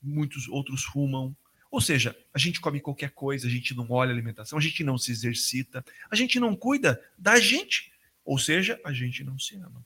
muitos 0.03 0.49
outros 0.49 0.83
fumam. 0.83 1.37
Ou 1.71 1.81
seja, 1.81 2.17
a 2.33 2.39
gente 2.39 2.61
come 2.61 2.81
qualquer 2.81 3.11
coisa, 3.11 3.47
a 3.47 3.51
gente 3.51 3.77
não 3.77 3.87
olha 3.91 4.11
a 4.11 4.15
alimentação, 4.15 4.59
a 4.59 4.63
gente 4.63 4.83
não 4.83 4.97
se 4.99 5.13
exercita, 5.13 5.85
a 6.11 6.17
gente 6.17 6.41
não 6.41 6.57
cuida 6.57 7.01
da 7.17 7.39
gente. 7.39 7.93
Ou 8.25 8.39
seja, 8.39 8.81
a 8.85 8.93
gente 8.93 9.23
não 9.23 9.39
se 9.39 9.57
ama. 9.57 9.85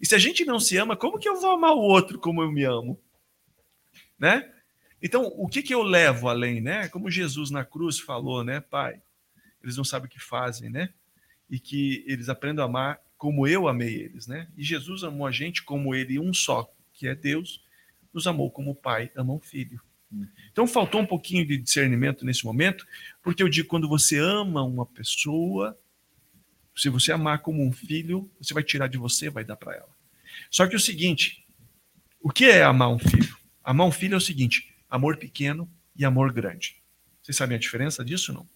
E 0.00 0.06
se 0.06 0.14
a 0.14 0.18
gente 0.18 0.44
não 0.44 0.58
se 0.58 0.76
ama, 0.76 0.96
como 0.96 1.18
que 1.18 1.28
eu 1.28 1.40
vou 1.40 1.52
amar 1.52 1.72
o 1.72 1.80
outro 1.80 2.18
como 2.18 2.42
eu 2.42 2.50
me 2.50 2.64
amo? 2.64 3.00
Né? 4.18 4.50
Então, 5.02 5.24
o 5.36 5.48
que, 5.48 5.62
que 5.62 5.74
eu 5.74 5.82
levo 5.82 6.28
além, 6.28 6.60
né? 6.60 6.88
Como 6.88 7.10
Jesus 7.10 7.50
na 7.50 7.64
cruz 7.64 7.98
falou, 7.98 8.44
né, 8.44 8.60
Pai? 8.60 9.00
Eles 9.62 9.76
não 9.76 9.84
sabem 9.84 10.06
o 10.06 10.10
que 10.10 10.20
fazem, 10.20 10.68
né? 10.68 10.92
E 11.48 11.58
que 11.58 12.04
eles 12.06 12.28
aprendam 12.28 12.64
a 12.64 12.68
amar 12.68 13.00
como 13.16 13.46
eu 13.46 13.68
amei 13.68 13.94
eles, 13.94 14.26
né? 14.26 14.48
E 14.56 14.62
Jesus 14.62 15.04
amou 15.04 15.26
a 15.26 15.30
gente 15.30 15.62
como 15.62 15.94
ele 15.94 16.18
um 16.18 16.32
só, 16.32 16.70
que 16.92 17.06
é 17.06 17.14
Deus, 17.14 17.62
nos 18.12 18.26
amou 18.26 18.50
como 18.50 18.70
o 18.70 18.74
Pai 18.74 19.10
ama 19.14 19.34
o 19.34 19.40
Filho. 19.40 19.80
Então 20.50 20.66
faltou 20.66 21.00
um 21.00 21.06
pouquinho 21.06 21.46
de 21.46 21.56
discernimento 21.56 22.24
nesse 22.24 22.44
momento, 22.44 22.86
porque 23.22 23.42
eu 23.42 23.48
digo 23.48 23.68
quando 23.68 23.88
você 23.88 24.18
ama 24.18 24.62
uma 24.62 24.84
pessoa, 24.84 25.78
se 26.76 26.88
você 26.88 27.12
amar 27.12 27.40
como 27.40 27.64
um 27.64 27.72
filho, 27.72 28.30
você 28.40 28.54
vai 28.54 28.62
tirar 28.62 28.86
de 28.86 28.98
você, 28.98 29.28
vai 29.30 29.44
dar 29.44 29.56
para 29.56 29.74
ela. 29.74 29.90
Só 30.50 30.66
que 30.66 30.76
o 30.76 30.80
seguinte, 30.80 31.44
o 32.20 32.30
que 32.30 32.44
é 32.44 32.62
amar 32.62 32.90
um 32.90 32.98
filho? 32.98 33.36
Amar 33.62 33.86
um 33.86 33.92
filho 33.92 34.14
é 34.14 34.16
o 34.16 34.20
seguinte: 34.20 34.74
amor 34.88 35.16
pequeno 35.16 35.70
e 35.94 36.04
amor 36.04 36.32
grande. 36.32 36.82
Vocês 37.22 37.36
sabem 37.36 37.56
a 37.56 37.60
diferença 37.60 38.04
disso, 38.04 38.32
não? 38.32 38.48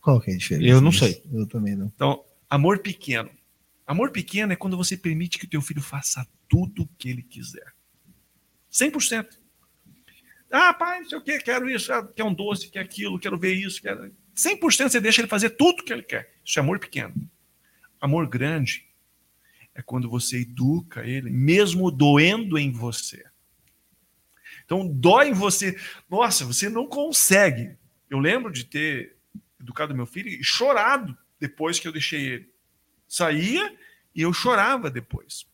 Qual 0.00 0.20
que 0.20 0.30
é 0.30 0.34
a 0.34 0.38
diferença? 0.38 0.68
Eu 0.68 0.80
não 0.80 0.90
disso? 0.90 1.04
sei. 1.04 1.22
Eu 1.32 1.46
também 1.46 1.76
não. 1.76 1.86
Então, 1.94 2.24
amor 2.48 2.78
pequeno. 2.78 3.30
Amor 3.86 4.10
pequeno 4.10 4.52
é 4.52 4.56
quando 4.56 4.76
você 4.76 4.96
permite 4.96 5.38
que 5.38 5.44
o 5.44 5.48
teu 5.48 5.62
filho 5.62 5.82
faça 5.82 6.26
tudo 6.48 6.82
o 6.82 6.88
que 6.98 7.08
ele 7.08 7.22
quiser. 7.22 7.72
100%. 8.72 9.38
Ah, 10.50 10.72
pai, 10.74 11.00
não 11.00 11.08
sei 11.08 11.18
o 11.18 11.22
que, 11.22 11.38
quero 11.40 11.68
isso, 11.68 11.92
ah, 11.92 12.06
quer 12.06 12.24
um 12.24 12.32
doce, 12.32 12.68
quer 12.68 12.80
aquilo, 12.80 13.18
quero 13.18 13.38
ver 13.38 13.54
isso, 13.54 13.82
quero... 13.82 14.14
100% 14.36 14.90
você 14.90 15.00
deixa 15.00 15.20
ele 15.20 15.28
fazer 15.28 15.50
tudo 15.50 15.82
que 15.82 15.92
ele 15.92 16.02
quer. 16.02 16.34
Isso 16.44 16.58
é 16.58 16.62
amor 16.62 16.78
pequeno. 16.78 17.14
Amor 18.00 18.28
grande 18.28 18.86
é 19.74 19.82
quando 19.82 20.08
você 20.08 20.40
educa 20.40 21.04
ele, 21.04 21.30
mesmo 21.30 21.90
doendo 21.90 22.58
em 22.58 22.70
você. 22.70 23.24
Então, 24.64 24.86
dói 24.86 25.28
em 25.28 25.32
você. 25.32 25.78
Nossa, 26.08 26.44
você 26.44 26.68
não 26.68 26.86
consegue. 26.86 27.76
Eu 28.10 28.18
lembro 28.18 28.52
de 28.52 28.64
ter 28.64 29.16
educado 29.60 29.94
meu 29.94 30.06
filho 30.06 30.28
e 30.28 30.42
chorado 30.42 31.16
depois 31.38 31.78
que 31.78 31.86
eu 31.86 31.92
deixei 31.92 32.26
ele. 32.26 32.50
Saía 33.06 33.76
e 34.14 34.22
eu 34.22 34.32
chorava 34.32 34.90
depois. 34.90 35.46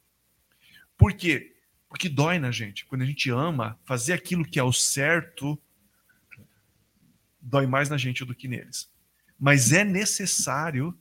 Por 0.96 1.12
quê? 1.12 1.54
Porque 1.88 2.08
dói 2.08 2.38
na 2.38 2.50
gente. 2.50 2.86
Quando 2.86 3.02
a 3.02 3.06
gente 3.06 3.28
ama, 3.30 3.78
fazer 3.84 4.12
aquilo 4.12 4.44
que 4.44 4.58
é 4.58 4.62
o 4.62 4.72
certo 4.72 5.60
dói 7.42 7.66
mais 7.66 7.88
na 7.88 7.96
gente 7.96 8.24
do 8.24 8.34
que 8.34 8.48
neles. 8.48 8.90
Mas 9.38 9.72
é 9.72 9.84
necessário 9.84 10.96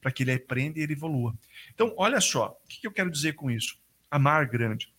para 0.00 0.10
que 0.10 0.22
ele 0.22 0.32
aprenda 0.32 0.78
e 0.78 0.82
ele 0.82 0.94
evolua. 0.94 1.34
Então, 1.72 1.94
olha 1.96 2.20
só, 2.20 2.58
o 2.64 2.68
que 2.68 2.86
eu 2.86 2.92
quero 2.92 3.10
dizer 3.10 3.34
com 3.34 3.50
isso? 3.50 3.78
Amar 4.10 4.48
grande. 4.48 4.92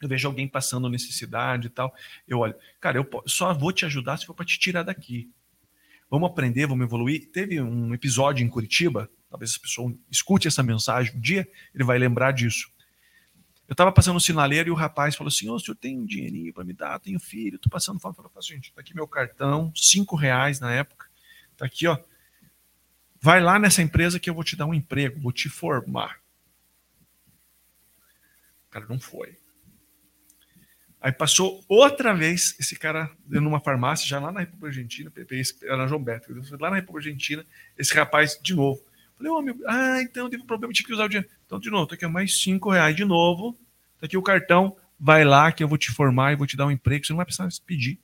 Eu 0.00 0.08
vejo 0.08 0.26
alguém 0.26 0.48
passando 0.48 0.88
necessidade 0.88 1.66
e 1.66 1.70
tal. 1.70 1.94
Eu 2.26 2.38
olho, 2.38 2.54
cara, 2.80 2.98
eu 2.98 3.08
só 3.26 3.52
vou 3.52 3.72
te 3.72 3.84
ajudar 3.84 4.16
se 4.16 4.26
for 4.26 4.34
para 4.34 4.46
te 4.46 4.58
tirar 4.58 4.82
daqui. 4.82 5.30
Vamos 6.08 6.30
aprender, 6.30 6.66
vamos 6.66 6.84
evoluir. 6.84 7.30
Teve 7.30 7.60
um 7.60 7.94
episódio 7.94 8.44
em 8.44 8.48
Curitiba, 8.48 9.10
talvez 9.28 9.50
essa 9.50 9.60
pessoa 9.60 9.94
escute 10.10 10.48
essa 10.48 10.62
mensagem 10.62 11.14
um 11.14 11.20
dia, 11.20 11.46
ele 11.74 11.84
vai 11.84 11.98
lembrar 11.98 12.32
disso. 12.32 12.70
Eu 13.70 13.74
estava 13.74 13.92
passando 13.92 14.14
no 14.14 14.20
sinaleiro 14.20 14.68
e 14.68 14.72
o 14.72 14.74
rapaz 14.74 15.14
falou 15.14 15.28
assim: 15.28 15.48
Ô, 15.48 15.56
senhor 15.56 15.76
tem 15.76 15.96
um 15.96 16.04
dinheirinho 16.04 16.52
para 16.52 16.64
me 16.64 16.72
dar? 16.72 16.98
Tenho 16.98 17.20
filho, 17.20 17.54
estou 17.54 17.70
passando 17.70 18.00
fome. 18.00 18.16
Eu 18.18 18.28
falei, 18.28 18.48
gente, 18.48 18.72
tá 18.72 18.80
aqui 18.80 18.92
meu 18.96 19.06
cartão, 19.06 19.72
cinco 19.76 20.16
reais 20.16 20.58
na 20.58 20.72
época. 20.72 21.06
Tá 21.56 21.66
aqui, 21.66 21.86
ó. 21.86 21.96
Vai 23.20 23.40
lá 23.40 23.60
nessa 23.60 23.80
empresa 23.80 24.18
que 24.18 24.28
eu 24.28 24.34
vou 24.34 24.42
te 24.42 24.56
dar 24.56 24.66
um 24.66 24.74
emprego, 24.74 25.20
vou 25.20 25.30
te 25.30 25.48
formar. 25.48 26.18
O 28.66 28.70
cara 28.70 28.86
não 28.88 28.98
foi. 28.98 29.38
Aí 31.00 31.12
passou 31.12 31.64
outra 31.68 32.12
vez 32.12 32.56
esse 32.58 32.76
cara 32.76 33.08
numa 33.24 33.60
farmácia, 33.60 34.04
já 34.04 34.18
lá 34.18 34.32
na 34.32 34.40
República 34.40 34.66
Argentina, 34.66 35.12
era 35.62 35.76
na 35.76 35.86
João 35.86 36.02
Beto, 36.02 36.32
eu 36.32 36.58
lá 36.58 36.70
na 36.70 36.76
República 36.76 37.08
Argentina, 37.08 37.46
esse 37.78 37.94
rapaz 37.94 38.36
de 38.42 38.52
novo. 38.52 38.84
Falei, 39.16 39.30
ô 39.30 39.40
meu, 39.40 39.56
ah, 39.68 40.02
então 40.02 40.28
teve 40.28 40.42
um 40.42 40.46
problema, 40.46 40.72
tive 40.72 40.88
que 40.88 40.94
usar 40.94 41.04
o 41.04 41.08
dinheiro. 41.08 41.30
Então, 41.50 41.58
de 41.58 41.68
novo, 41.68 41.84
tá 41.84 41.96
aqui 41.96 42.06
mais 42.06 42.40
cinco 42.40 42.70
reais 42.70 42.94
de 42.94 43.04
novo, 43.04 43.58
tá 43.98 44.06
aqui 44.06 44.16
o 44.16 44.22
cartão, 44.22 44.76
vai 45.00 45.24
lá 45.24 45.50
que 45.50 45.64
eu 45.64 45.66
vou 45.66 45.76
te 45.76 45.90
formar 45.90 46.32
e 46.32 46.36
vou 46.36 46.46
te 46.46 46.56
dar 46.56 46.64
um 46.64 46.70
emprego, 46.70 47.04
você 47.04 47.12
não 47.12 47.16
vai 47.16 47.26
precisar 47.26 47.48
pedir. 47.66 47.98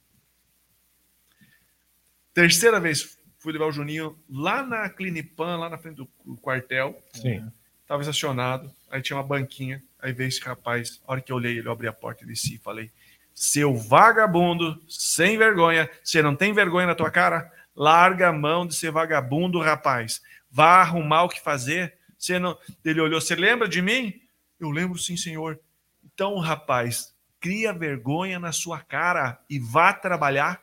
Terceira 2.34 2.80
vez, 2.80 3.16
fui 3.38 3.52
levar 3.52 3.66
o 3.66 3.70
Juninho 3.72 4.18
lá 4.28 4.64
na 4.64 4.90
Clinipan, 4.90 5.58
lá 5.58 5.70
na 5.70 5.78
frente 5.78 5.94
do 5.94 6.36
quartel, 6.38 7.00
Sim. 7.12 7.48
Tava 7.86 8.02
estacionado, 8.02 8.68
aí 8.90 9.00
tinha 9.00 9.16
uma 9.16 9.22
banquinha, 9.22 9.80
aí 10.00 10.12
veio 10.12 10.26
esse 10.26 10.40
rapaz, 10.40 11.00
a 11.06 11.12
hora 11.12 11.20
que 11.20 11.30
eu 11.30 11.36
olhei, 11.36 11.56
ele 11.56 11.68
eu 11.68 11.72
abri 11.72 11.86
a 11.86 11.92
porta 11.92 12.24
e 12.24 12.26
desci 12.26 12.56
e 12.56 12.58
falei, 12.58 12.90
seu 13.32 13.76
vagabundo, 13.76 14.82
sem 14.88 15.38
vergonha, 15.38 15.88
você 16.02 16.20
não 16.20 16.34
tem 16.34 16.52
vergonha 16.52 16.88
na 16.88 16.96
tua 16.96 17.12
cara? 17.12 17.48
Larga 17.76 18.30
a 18.30 18.32
mão 18.32 18.66
de 18.66 18.74
ser 18.74 18.90
vagabundo, 18.90 19.60
rapaz. 19.60 20.20
Vá 20.50 20.80
arrumar 20.80 21.22
o 21.22 21.28
que 21.28 21.40
fazer. 21.40 21.95
Você 22.18 22.38
não... 22.38 22.58
Ele 22.84 23.00
olhou, 23.00 23.20
você 23.20 23.34
lembra 23.34 23.68
de 23.68 23.80
mim? 23.82 24.20
Eu 24.58 24.70
lembro 24.70 24.98
sim, 24.98 25.16
senhor. 25.16 25.60
Então, 26.04 26.38
rapaz, 26.38 27.14
cria 27.40 27.72
vergonha 27.72 28.38
na 28.38 28.52
sua 28.52 28.80
cara 28.80 29.40
e 29.48 29.58
vá 29.58 29.92
trabalhar. 29.92 30.62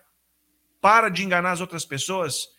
Para 0.82 1.10
de 1.10 1.24
enganar 1.24 1.52
as 1.52 1.62
outras 1.62 1.86
pessoas. 1.86 2.50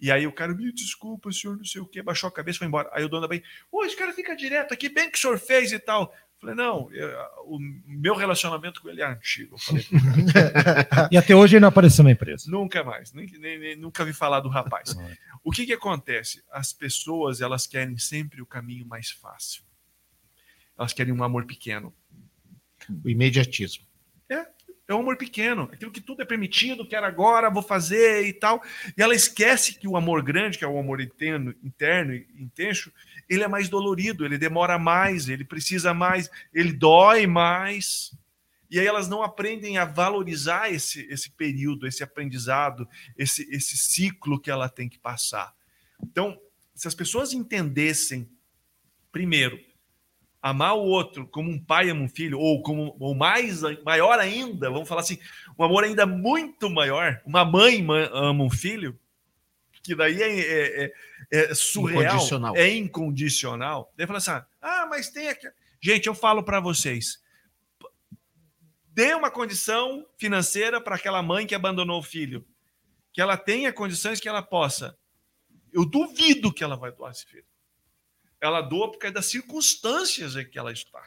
E 0.00 0.10
aí 0.10 0.26
o 0.26 0.32
cara, 0.32 0.54
me 0.54 0.72
desculpa, 0.72 1.30
senhor, 1.32 1.56
não 1.56 1.64
sei 1.64 1.80
o 1.80 1.86
quê, 1.86 2.02
baixou 2.02 2.28
a 2.28 2.32
cabeça 2.32 2.56
e 2.56 2.60
foi 2.60 2.66
embora. 2.66 2.90
Aí 2.92 3.04
o 3.04 3.08
dono 3.08 3.22
da 3.22 3.28
bem, 3.28 3.42
Ô, 3.70 3.84
esse 3.84 3.96
cara 3.96 4.12
fica 4.12 4.34
direto 4.34 4.72
aqui, 4.72 4.88
bem 4.88 5.10
que 5.10 5.16
o 5.16 5.20
senhor 5.20 5.38
fez 5.38 5.72
e 5.72 5.78
tal. 5.78 6.14
Falei, 6.44 6.54
não, 6.54 6.92
eu- 6.92 7.10
o 7.46 7.58
meu 7.86 8.14
relacionamento 8.14 8.80
com 8.82 8.88
ele 8.88 9.00
é 9.02 9.06
antigo. 9.06 9.56
E 11.10 11.16
até 11.16 11.34
hoje 11.34 11.56
ele 11.56 11.60
não 11.60 11.68
apareceu 11.68 12.04
na 12.04 12.10
empresa. 12.10 12.50
nunca 12.50 12.82
mais, 12.84 13.12
nem, 13.12 13.26
nem- 13.38 13.58
nem- 13.58 13.76
nunca 13.76 14.04
vi 14.04 14.12
falar 14.12 14.40
do 14.40 14.48
rapaz. 14.48 14.94
O 15.42 15.50
que 15.50 15.66
que 15.66 15.72
acontece? 15.72 16.42
As 16.50 16.72
pessoas, 16.72 17.40
elas 17.40 17.66
querem 17.66 17.96
sempre 17.98 18.40
o 18.42 18.46
caminho 18.46 18.86
mais 18.86 19.10
fácil. 19.10 19.62
Elas 20.78 20.92
querem 20.92 21.12
um 21.12 21.22
amor 21.22 21.44
pequeno. 21.46 21.94
O 23.04 23.08
imediatismo. 23.08 23.84
É 24.86 24.94
um 24.94 25.00
amor 25.00 25.16
pequeno, 25.16 25.62
aquilo 25.72 25.90
que 25.90 26.00
tudo 26.00 26.20
é 26.22 26.26
permitido, 26.26 26.86
quero 26.86 27.06
agora, 27.06 27.48
vou 27.48 27.62
fazer 27.62 28.26
e 28.26 28.34
tal. 28.34 28.62
E 28.96 29.02
ela 29.02 29.14
esquece 29.14 29.78
que 29.78 29.88
o 29.88 29.96
amor 29.96 30.22
grande, 30.22 30.58
que 30.58 30.64
é 30.64 30.68
o 30.68 30.78
amor 30.78 31.00
interno, 31.00 31.54
interno 31.62 32.12
e 32.12 32.26
intenso, 32.38 32.92
ele 33.28 33.42
é 33.42 33.48
mais 33.48 33.70
dolorido, 33.70 34.26
ele 34.26 34.36
demora 34.36 34.78
mais, 34.78 35.28
ele 35.30 35.44
precisa 35.44 35.94
mais, 35.94 36.30
ele 36.52 36.70
dói 36.70 37.26
mais. 37.26 38.14
E 38.70 38.78
aí 38.78 38.86
elas 38.86 39.08
não 39.08 39.22
aprendem 39.22 39.78
a 39.78 39.86
valorizar 39.86 40.70
esse, 40.70 41.06
esse 41.10 41.30
período, 41.30 41.86
esse 41.86 42.02
aprendizado, 42.02 42.86
esse, 43.16 43.48
esse 43.50 43.78
ciclo 43.78 44.38
que 44.38 44.50
ela 44.50 44.68
tem 44.68 44.88
que 44.88 44.98
passar. 44.98 45.54
Então, 46.02 46.38
se 46.74 46.86
as 46.86 46.94
pessoas 46.94 47.32
entendessem, 47.32 48.28
primeiro, 49.10 49.58
amar 50.50 50.74
o 50.76 50.82
outro 50.82 51.26
como 51.28 51.50
um 51.50 51.58
pai 51.58 51.88
ama 51.88 52.02
um 52.02 52.08
filho, 52.08 52.38
ou 52.38 52.62
como 52.62 52.94
ou 53.00 53.14
mais 53.14 53.62
maior 53.82 54.18
ainda, 54.18 54.68
vamos 54.70 54.86
falar 54.86 55.00
assim, 55.00 55.18
um 55.58 55.64
amor 55.64 55.84
ainda 55.84 56.04
muito 56.04 56.68
maior, 56.68 57.22
uma 57.24 57.46
mãe 57.46 57.82
ma- 57.82 58.10
ama 58.12 58.44
um 58.44 58.50
filho, 58.50 58.98
que 59.82 59.94
daí 59.94 60.20
é, 60.22 60.40
é- 60.40 60.84
é- 60.84 60.92
é 61.50 61.54
surreal, 61.54 62.14
Incondicional. 62.16 62.56
é 62.56 62.68
incondicional. 62.74 63.92
Daí 63.96 64.06
fala 64.06 64.18
assim: 64.18 64.30
ah, 64.60 64.86
mas 64.90 65.08
tem 65.08 65.28
aqui. 65.28 65.48
Gente, 65.80 66.06
eu 66.08 66.14
falo 66.14 66.42
para 66.42 66.60
vocês. 66.60 67.22
Dê 68.88 69.14
uma 69.14 69.30
condição 69.30 70.06
financeira 70.18 70.80
para 70.80 70.96
aquela 70.96 71.22
mãe 71.22 71.46
que 71.46 71.54
abandonou 71.54 71.98
o 72.00 72.02
filho. 72.02 72.46
Que 73.12 73.20
ela 73.20 73.36
tenha 73.36 73.72
condições 73.72 74.20
que 74.20 74.28
ela 74.28 74.42
possa. 74.42 74.96
Eu 75.72 75.84
duvido 75.84 76.52
que 76.52 76.62
ela 76.62 76.76
vai 76.76 76.92
doar 76.92 77.12
esse 77.12 77.24
filho 77.26 77.44
ela 78.44 78.60
doa 78.60 78.90
por 78.90 78.98
causa 78.98 79.14
das 79.14 79.26
circunstâncias 79.26 80.36
em 80.36 80.44
que 80.44 80.58
ela 80.58 80.72
está. 80.72 81.02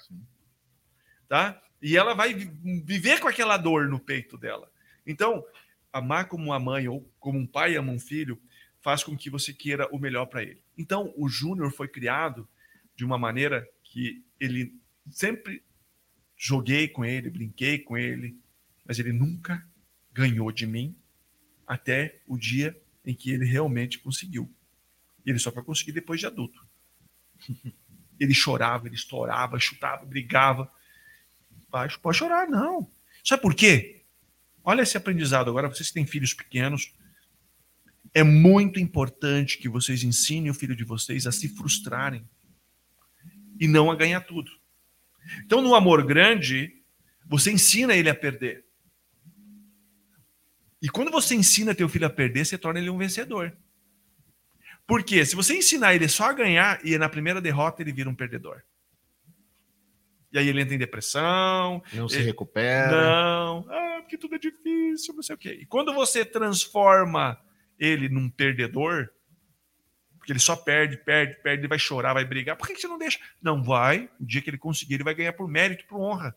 Tá? 1.27 1.61
E 1.81 1.95
ela 1.95 2.13
vai 2.13 2.33
vi- 2.33 2.81
viver 2.83 3.19
com 3.19 3.27
aquela 3.27 3.57
dor 3.57 3.87
no 3.87 3.99
peito 3.99 4.37
dela. 4.37 4.71
Então, 5.05 5.45
amar 5.91 6.27
como 6.27 6.45
uma 6.45 6.59
mãe 6.59 6.87
ou 6.87 7.09
como 7.19 7.37
um 7.37 7.47
pai 7.47 7.75
ama 7.75 7.91
um 7.91 7.99
filho 7.99 8.41
faz 8.81 9.03
com 9.03 9.17
que 9.17 9.29
você 9.29 9.53
queira 9.53 9.87
o 9.93 9.99
melhor 9.99 10.25
para 10.27 10.43
ele. 10.43 10.63
Então, 10.77 11.13
o 11.17 11.27
Júnior 11.27 11.71
foi 11.71 11.87
criado 11.87 12.47
de 12.95 13.03
uma 13.03 13.17
maneira 13.17 13.67
que 13.83 14.23
ele 14.39 14.73
sempre 15.09 15.63
joguei 16.35 16.87
com 16.87 17.03
ele, 17.03 17.29
brinquei 17.29 17.79
com 17.79 17.97
ele, 17.97 18.39
mas 18.85 18.99
ele 18.99 19.11
nunca 19.11 19.67
ganhou 20.13 20.51
de 20.51 20.65
mim 20.65 20.95
até 21.65 22.21
o 22.27 22.37
dia 22.37 22.79
em 23.05 23.13
que 23.13 23.31
ele 23.31 23.45
realmente 23.45 23.99
conseguiu. 23.99 24.51
Ele 25.25 25.39
só 25.39 25.51
foi 25.51 25.63
conseguir 25.63 25.91
depois 25.91 26.19
de 26.19 26.25
adulto. 26.25 26.66
Ele 28.19 28.33
chorava, 28.33 28.87
ele 28.87 28.95
estourava, 28.95 29.59
chutava, 29.59 30.05
brigava. 30.05 30.71
Pai, 31.69 31.87
pode 32.01 32.17
chorar, 32.17 32.47
não. 32.47 32.89
Sabe 33.23 33.41
por 33.41 33.53
quê? 33.53 34.03
Olha 34.63 34.81
esse 34.81 34.97
aprendizado 34.97 35.49
agora, 35.49 35.67
vocês 35.67 35.89
que 35.89 35.93
têm 35.93 36.05
filhos 36.05 36.33
pequenos. 36.33 36.93
É 38.13 38.23
muito 38.23 38.79
importante 38.79 39.57
que 39.57 39.69
vocês 39.69 40.03
ensinem 40.03 40.49
o 40.49 40.53
filho 40.53 40.75
de 40.75 40.83
vocês 40.83 41.27
a 41.27 41.31
se 41.31 41.47
frustrarem 41.49 42.27
e 43.59 43.67
não 43.67 43.91
a 43.91 43.95
ganhar 43.95 44.21
tudo. 44.21 44.51
Então, 45.45 45.61
no 45.61 45.75
amor 45.75 46.05
grande, 46.05 46.81
você 47.25 47.51
ensina 47.51 47.95
ele 47.95 48.09
a 48.09 48.15
perder. 48.15 48.65
E 50.81 50.89
quando 50.89 51.11
você 51.11 51.35
ensina 51.35 51.75
teu 51.75 51.89
filho 51.89 52.07
a 52.07 52.09
perder, 52.09 52.45
você 52.45 52.57
torna 52.57 52.79
ele 52.79 52.89
um 52.89 52.97
vencedor. 52.97 53.55
Por 54.87 55.03
quê? 55.03 55.25
Se 55.25 55.35
você 55.35 55.57
ensinar 55.57 55.93
ele 55.93 56.07
só 56.07 56.29
a 56.29 56.33
ganhar 56.33 56.79
e 56.83 56.97
na 56.97 57.09
primeira 57.09 57.41
derrota 57.41 57.81
ele 57.81 57.91
vira 57.91 58.09
um 58.09 58.15
perdedor. 58.15 58.63
E 60.31 60.39
aí 60.39 60.47
ele 60.47 60.61
entra 60.61 60.75
em 60.75 60.77
depressão, 60.79 61.83
Não 61.93 62.07
se 62.07 62.17
É, 62.17 62.21
recupera. 62.21 62.89
não, 62.91 63.65
ah, 63.69 63.99
porque 64.01 64.17
tudo 64.17 64.35
é 64.35 64.39
difícil, 64.39 65.13
não 65.13 65.21
sei 65.23 65.35
o 65.35 65.37
quê. 65.37 65.57
E 65.61 65.65
quando 65.65 65.93
você 65.93 66.23
transforma 66.25 67.39
ele 67.79 68.09
num 68.09 68.29
perdedor, 68.29 69.09
porque 70.17 70.31
ele 70.31 70.39
só 70.39 70.55
perde, 70.55 70.97
perde, 70.97 71.35
perde, 71.41 71.61
ele 71.61 71.67
vai 71.67 71.79
chorar, 71.79 72.13
vai 72.13 72.25
brigar, 72.25 72.55
por 72.57 72.67
que 72.67 72.73
que 72.73 72.81
você 72.81 72.87
não 72.87 72.97
deixa? 72.97 73.19
Não, 73.41 73.63
vai, 73.63 74.09
o 74.19 74.25
dia 74.25 74.41
que 74.41 74.49
ele 74.49 74.57
conseguir, 74.57 74.95
ele 74.95 75.03
vai 75.03 75.15
ganhar 75.15 75.33
por 75.33 75.47
mérito, 75.47 75.85
por 75.85 75.99
honra. 76.01 76.35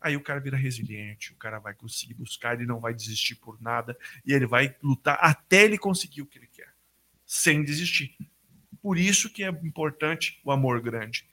Aí 0.00 0.16
o 0.16 0.20
cara 0.22 0.38
vira 0.38 0.56
resiliente, 0.56 1.32
o 1.32 1.36
cara 1.36 1.58
vai 1.58 1.74
conseguir 1.74 2.14
buscar, 2.14 2.54
ele 2.54 2.66
não 2.66 2.78
vai 2.78 2.94
desistir 2.94 3.34
por 3.36 3.60
nada, 3.60 3.96
e 4.24 4.32
ele 4.32 4.46
vai 4.46 4.76
lutar 4.82 5.18
até 5.20 5.64
ele 5.64 5.78
conseguir 5.78 6.22
o 6.22 6.26
que 6.26 6.38
ele 6.38 6.46
quer, 6.46 6.53
sem 7.34 7.64
desistir. 7.64 8.16
Por 8.80 8.96
isso 8.96 9.28
que 9.28 9.42
é 9.42 9.48
importante 9.48 10.40
o 10.44 10.52
amor 10.52 10.80
grande, 10.80 11.26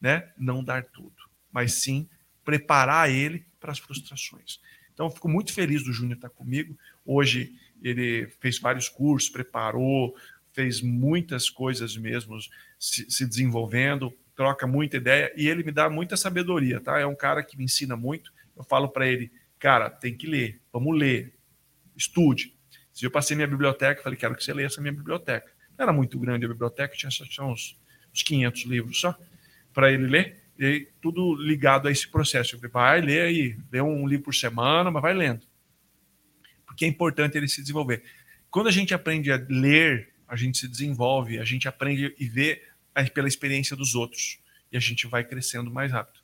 né? 0.00 0.30
Não 0.38 0.62
dar 0.62 0.84
tudo, 0.84 1.16
mas 1.52 1.74
sim 1.74 2.08
preparar 2.44 3.10
ele 3.10 3.44
para 3.58 3.72
as 3.72 3.78
frustrações. 3.80 4.60
Então, 4.94 5.10
fico 5.10 5.28
muito 5.28 5.52
feliz 5.52 5.82
do 5.82 5.92
Júnior 5.92 6.14
estar 6.14 6.30
comigo. 6.30 6.78
Hoje 7.04 7.56
ele 7.82 8.28
fez 8.40 8.60
vários 8.60 8.88
cursos, 8.88 9.28
preparou, 9.28 10.16
fez 10.52 10.80
muitas 10.80 11.50
coisas 11.50 11.96
mesmo, 11.96 12.38
se, 12.78 13.10
se 13.10 13.26
desenvolvendo, 13.26 14.16
troca 14.36 14.64
muita 14.64 14.96
ideia 14.96 15.32
e 15.36 15.48
ele 15.48 15.64
me 15.64 15.72
dá 15.72 15.90
muita 15.90 16.16
sabedoria, 16.16 16.80
tá? 16.80 17.00
É 17.00 17.06
um 17.06 17.16
cara 17.16 17.42
que 17.42 17.58
me 17.58 17.64
ensina 17.64 17.96
muito. 17.96 18.32
Eu 18.56 18.62
falo 18.62 18.88
para 18.88 19.08
ele, 19.08 19.32
cara, 19.58 19.90
tem 19.90 20.16
que 20.16 20.26
ler, 20.26 20.60
vamos 20.72 20.96
ler, 20.96 21.34
estude. 21.96 22.56
Se 22.98 23.06
eu 23.06 23.12
passei 23.12 23.36
minha 23.36 23.46
biblioteca, 23.46 24.02
falei, 24.02 24.18
quero 24.18 24.34
que 24.34 24.42
você 24.42 24.52
leia 24.52 24.66
essa 24.66 24.80
minha 24.80 24.92
biblioteca. 24.92 25.48
Não 25.78 25.84
era 25.84 25.92
muito 25.92 26.18
grande 26.18 26.44
a 26.44 26.48
biblioteca, 26.48 26.96
tinha 26.96 27.08
tinha 27.10 27.46
uns, 27.46 27.78
uns 28.12 28.24
500 28.24 28.62
livros 28.64 29.00
só 29.00 29.16
para 29.72 29.92
ele 29.92 30.08
ler, 30.08 30.42
e 30.58 30.88
tudo 31.00 31.36
ligado 31.36 31.86
a 31.86 31.92
esse 31.92 32.08
processo. 32.08 32.56
Eu 32.56 32.58
falei, 32.58 32.72
vai 32.72 33.00
ler 33.00 33.20
aí, 33.20 33.56
lê 33.70 33.80
um 33.80 34.04
livro 34.04 34.24
por 34.24 34.34
semana, 34.34 34.90
mas 34.90 35.00
vai 35.00 35.14
lendo. 35.14 35.46
Porque 36.66 36.84
é 36.84 36.88
importante 36.88 37.38
ele 37.38 37.46
se 37.46 37.60
desenvolver. 37.60 38.02
Quando 38.50 38.66
a 38.66 38.72
gente 38.72 38.92
aprende 38.92 39.30
a 39.30 39.36
ler, 39.48 40.12
a 40.26 40.34
gente 40.34 40.58
se 40.58 40.66
desenvolve, 40.66 41.38
a 41.38 41.44
gente 41.44 41.68
aprende 41.68 42.12
e 42.18 42.28
vê 42.28 42.64
pela 43.14 43.28
experiência 43.28 43.76
dos 43.76 43.94
outros, 43.94 44.40
e 44.72 44.76
a 44.76 44.80
gente 44.80 45.06
vai 45.06 45.22
crescendo 45.22 45.70
mais 45.70 45.92
rápido. 45.92 46.18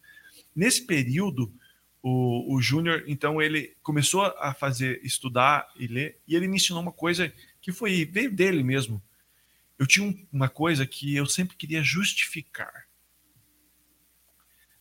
Nesse 0.57 0.85
período, 0.85 1.55
o, 2.07 2.55
o 2.55 2.61
Júnior, 2.61 3.03
então, 3.07 3.41
ele 3.41 3.75
começou 3.83 4.25
a 4.39 4.53
fazer, 4.53 5.01
estudar 5.03 5.67
e 5.75 5.87
ler, 5.87 6.19
e 6.29 6.37
ele 6.37 6.47
me 6.47 6.57
ensinou 6.57 6.83
uma 6.83 6.93
coisa 6.93 7.33
que 7.63 7.73
foi, 7.73 8.05
veio 8.05 8.31
dele 8.31 8.63
mesmo. 8.63 9.03
Eu 9.79 9.87
tinha 9.87 10.07
um- 10.07 10.27
uma 10.31 10.51
coisa 10.51 10.87
que 10.87 11.17
eu 11.17 11.25
sempre 11.25 11.57
queria 11.57 11.83
justificar. 11.83 12.87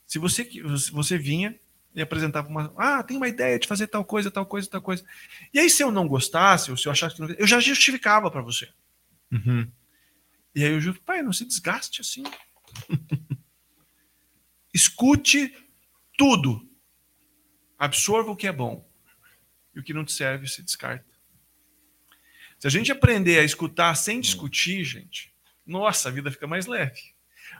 Se 0.06 0.20
você, 0.20 0.48
você 0.92 1.18
vinha 1.18 1.58
e 1.96 2.02
apresentava 2.02 2.50
uma. 2.50 2.74
Ah, 2.78 3.02
tem 3.02 3.16
uma 3.16 3.30
ideia 3.30 3.58
de 3.58 3.70
fazer 3.70 3.88
tal 3.88 4.04
coisa, 4.04 4.30
tal 4.30 4.46
coisa, 4.46 4.70
tal 4.70 4.82
coisa. 4.82 5.06
E 5.54 5.60
aí, 5.60 5.70
se 5.70 5.82
eu 5.82 5.92
não 5.92 6.10
gostasse, 6.10 6.72
ou 6.72 6.76
se 6.78 6.88
eu 6.88 6.92
achasse 6.92 7.16
que 7.16 7.22
não. 7.22 7.30
Eu 7.30 7.48
já 7.48 7.62
justificava 7.62 8.30
para 8.30 8.42
você. 8.42 8.68
Uhum. 9.32 9.66
E 10.54 10.64
aí 10.64 10.74
eu 10.74 10.82
juro, 10.82 11.00
pai, 11.06 11.22
não 11.24 11.32
se 11.32 11.46
desgaste 11.46 12.02
assim. 12.02 12.24
Escute 14.74 15.56
tudo. 16.18 16.68
Absorva 17.84 18.32
o 18.32 18.36
que 18.36 18.48
é 18.48 18.52
bom. 18.52 18.90
E 19.76 19.80
o 19.82 19.84
que 19.84 19.94
não 19.94 20.06
te 20.06 20.14
serve, 20.14 20.48
se 20.48 20.64
descarta. 20.64 21.04
Se 22.58 22.66
a 22.66 22.70
gente 22.70 22.94
aprender 22.94 23.40
a 23.40 23.44
escutar 23.44 23.94
sem 23.96 24.22
discutir, 24.22 24.86
gente, 24.86 25.34
nossa, 25.68 26.08
a 26.08 26.12
vida 26.14 26.32
fica 26.32 26.48
mais 26.48 26.66
leve. 26.66 27.14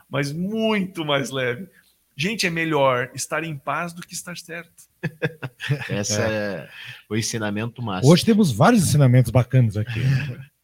Mas 0.08 0.32
muito 0.32 1.04
mais 1.04 1.30
leve. 1.30 1.68
Gente, 2.16 2.46
é 2.46 2.50
melhor 2.50 3.10
estar 3.14 3.44
em 3.44 3.54
paz 3.54 3.92
do 3.92 4.00
que 4.00 4.14
estar 4.14 4.34
certo. 4.38 4.84
Esse 5.90 6.18
é. 6.18 6.70
o 7.06 7.14
ensinamento 7.14 7.82
máximo. 7.82 8.10
Hoje 8.10 8.24
temos 8.24 8.50
vários 8.50 8.82
ensinamentos 8.82 9.30
bacanas 9.30 9.76
aqui. 9.76 10.00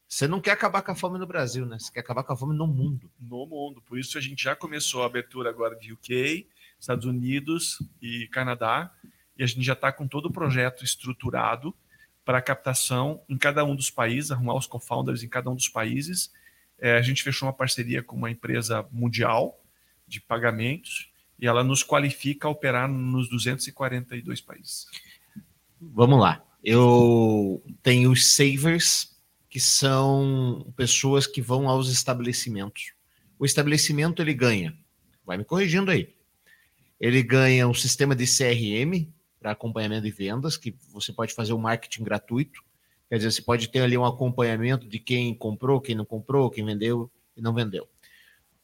Você 0.08 0.26
não 0.26 0.40
quer 0.40 0.52
acabar 0.52 0.80
com 0.80 0.92
a 0.92 0.94
fome 0.94 1.18
no 1.18 1.26
Brasil, 1.26 1.66
né? 1.66 1.78
Você 1.78 1.92
quer 1.92 2.00
acabar 2.00 2.22
com 2.22 2.32
a 2.32 2.36
fome 2.36 2.56
no 2.56 2.66
mundo. 2.66 3.10
no 3.20 3.44
mundo. 3.44 3.82
Por 3.82 3.98
isso 3.98 4.16
a 4.16 4.22
gente 4.22 4.42
já 4.42 4.56
começou 4.56 5.02
a 5.02 5.06
abertura 5.06 5.50
agora 5.50 5.76
de 5.76 5.92
UK, 5.92 6.48
Estados 6.78 7.04
Unidos 7.04 7.76
e 8.00 8.26
Canadá, 8.28 8.90
e 9.40 9.42
a 9.42 9.46
gente 9.46 9.62
já 9.62 9.72
está 9.72 9.90
com 9.90 10.06
todo 10.06 10.26
o 10.26 10.30
projeto 10.30 10.84
estruturado 10.84 11.74
para 12.26 12.36
a 12.36 12.42
captação 12.42 13.22
em 13.26 13.38
cada 13.38 13.64
um 13.64 13.74
dos 13.74 13.88
países, 13.88 14.30
arrumar 14.30 14.54
os 14.54 14.66
co-founders 14.66 15.22
em 15.22 15.28
cada 15.30 15.48
um 15.48 15.54
dos 15.54 15.66
países. 15.66 16.30
É, 16.78 16.98
a 16.98 17.00
gente 17.00 17.22
fechou 17.22 17.48
uma 17.48 17.54
parceria 17.54 18.02
com 18.02 18.14
uma 18.14 18.30
empresa 18.30 18.86
mundial 18.92 19.58
de 20.06 20.20
pagamentos 20.20 21.10
e 21.38 21.46
ela 21.46 21.64
nos 21.64 21.82
qualifica 21.82 22.48
a 22.48 22.50
operar 22.50 22.86
nos 22.86 23.30
242 23.30 24.42
países. 24.42 24.84
Vamos 25.80 26.20
lá. 26.20 26.44
Eu 26.62 27.64
tenho 27.82 28.12
os 28.12 28.34
savers, 28.36 29.18
que 29.48 29.58
são 29.58 30.70
pessoas 30.76 31.26
que 31.26 31.40
vão 31.40 31.66
aos 31.66 31.88
estabelecimentos. 31.88 32.92
O 33.38 33.46
estabelecimento 33.46 34.20
ele 34.20 34.34
ganha. 34.34 34.76
Vai 35.24 35.38
me 35.38 35.46
corrigindo 35.46 35.90
aí. 35.90 36.14
Ele 37.00 37.22
ganha 37.22 37.66
um 37.66 37.72
sistema 37.72 38.14
de 38.14 38.26
CRM 38.26 39.08
para 39.40 39.52
acompanhamento 39.52 40.04
de 40.04 40.10
vendas, 40.10 40.56
que 40.56 40.76
você 40.92 41.12
pode 41.12 41.34
fazer 41.34 41.54
o 41.54 41.56
um 41.56 41.60
marketing 41.60 42.04
gratuito. 42.04 42.62
Quer 43.08 43.16
dizer, 43.16 43.32
você 43.32 43.42
pode 43.42 43.68
ter 43.68 43.80
ali 43.80 43.96
um 43.96 44.04
acompanhamento 44.04 44.86
de 44.86 45.00
quem 45.00 45.34
comprou, 45.34 45.80
quem 45.80 45.94
não 45.94 46.04
comprou, 46.04 46.50
quem 46.50 46.64
vendeu 46.64 47.10
e 47.36 47.40
não 47.40 47.54
vendeu. 47.54 47.88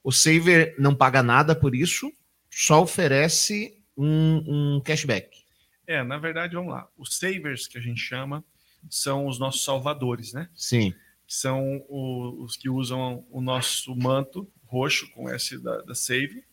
O 0.04 0.12
Saver 0.12 0.76
não 0.78 0.94
paga 0.94 1.22
nada 1.22 1.56
por 1.56 1.74
isso, 1.74 2.12
só 2.48 2.82
oferece 2.82 3.82
um, 3.96 4.76
um 4.76 4.80
cashback. 4.80 5.44
É, 5.86 6.02
na 6.02 6.18
verdade, 6.18 6.54
vamos 6.54 6.72
lá. 6.72 6.88
Os 6.96 7.16
savers 7.16 7.66
que 7.66 7.78
a 7.78 7.80
gente 7.80 8.00
chama 8.00 8.44
são 8.90 9.26
os 9.26 9.38
nossos 9.38 9.64
salvadores, 9.64 10.32
né? 10.32 10.48
Sim. 10.54 10.94
São 11.26 11.84
os 11.88 12.56
que 12.56 12.68
usam 12.68 13.26
o 13.30 13.40
nosso 13.40 13.96
manto 13.96 14.48
roxo 14.64 15.10
com 15.12 15.28
S 15.28 15.58
da, 15.58 15.82
da 15.82 15.94
Save. 15.94 16.44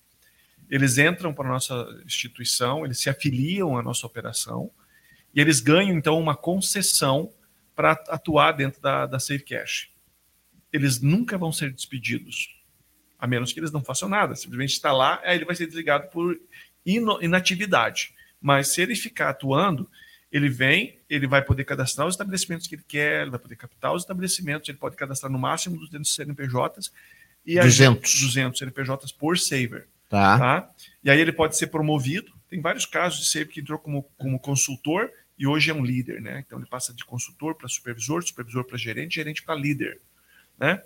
Eles 0.74 0.98
entram 0.98 1.32
para 1.32 1.48
a 1.48 1.52
nossa 1.52 2.02
instituição, 2.04 2.84
eles 2.84 2.98
se 2.98 3.08
afiliam 3.08 3.78
à 3.78 3.84
nossa 3.84 4.08
operação 4.08 4.72
e 5.32 5.40
eles 5.40 5.60
ganham, 5.60 5.96
então, 5.96 6.20
uma 6.20 6.36
concessão 6.36 7.32
para 7.76 7.92
atuar 7.92 8.54
dentro 8.54 8.82
da, 8.82 9.06
da 9.06 9.20
Save 9.20 9.44
Cash. 9.44 9.92
Eles 10.72 11.00
nunca 11.00 11.38
vão 11.38 11.52
ser 11.52 11.72
despedidos, 11.72 12.60
a 13.20 13.28
menos 13.28 13.54
que 13.54 13.60
eles 13.60 13.72
não 13.72 13.84
façam 13.84 14.10
nada. 14.10 14.36
Simplesmente 14.36 14.72
está 14.72 14.92
lá, 14.92 15.22
aí 15.24 15.38
ele 15.38 15.46
vai 15.46 15.56
ser 15.56 15.68
desligado 15.68 16.10
por 16.10 16.42
inatividade. 16.84 18.12
Mas 18.42 18.70
se 18.70 18.82
ele 18.82 18.96
ficar 18.96 19.30
atuando, 19.30 19.88
ele 20.32 20.50
vem, 20.50 20.98
ele 21.08 21.28
vai 21.28 21.44
poder 21.44 21.66
cadastrar 21.66 22.08
os 22.08 22.16
estabelecimentos 22.16 22.66
que 22.66 22.74
ele 22.74 22.86
quer, 22.88 23.22
ele 23.22 23.30
vai 23.30 23.40
poder 23.40 23.58
captar 23.58 23.94
os 23.94 24.02
estabelecimentos, 24.02 24.68
ele 24.68 24.80
pode 24.80 24.96
cadastrar 24.96 25.32
no 25.32 25.38
máximo 25.38 25.78
200 25.78 26.16
CNPJs 26.16 26.92
e 27.46 27.60
200. 27.60 28.22
200 28.22 28.58
CNPJs 28.58 29.12
por 29.12 29.38
saver. 29.38 29.93
Tá. 30.14 30.38
tá. 30.38 30.70
E 31.04 31.10
aí 31.10 31.20
ele 31.20 31.32
pode 31.32 31.58
ser 31.58 31.68
promovido. 31.68 32.32
Tem 32.48 32.62
vários 32.62 32.86
casos 32.86 33.22
de 33.22 33.26
saver 33.26 33.48
que 33.48 33.62
entrou 33.62 33.80
como, 33.80 34.04
como 34.16 34.40
consultor 34.40 35.10
e 35.40 35.48
hoje 35.48 35.72
é 35.72 35.74
um 35.74 35.84
líder, 35.84 36.22
né? 36.22 36.44
Então 36.46 36.60
ele 36.60 36.68
passa 36.68 36.94
de 36.94 37.04
consultor 37.04 37.56
para 37.56 37.68
supervisor, 37.68 38.22
supervisor 38.22 38.64
para 38.64 38.78
gerente, 38.78 39.16
gerente 39.16 39.42
para 39.42 39.56
líder, 39.56 40.00
né? 40.60 40.84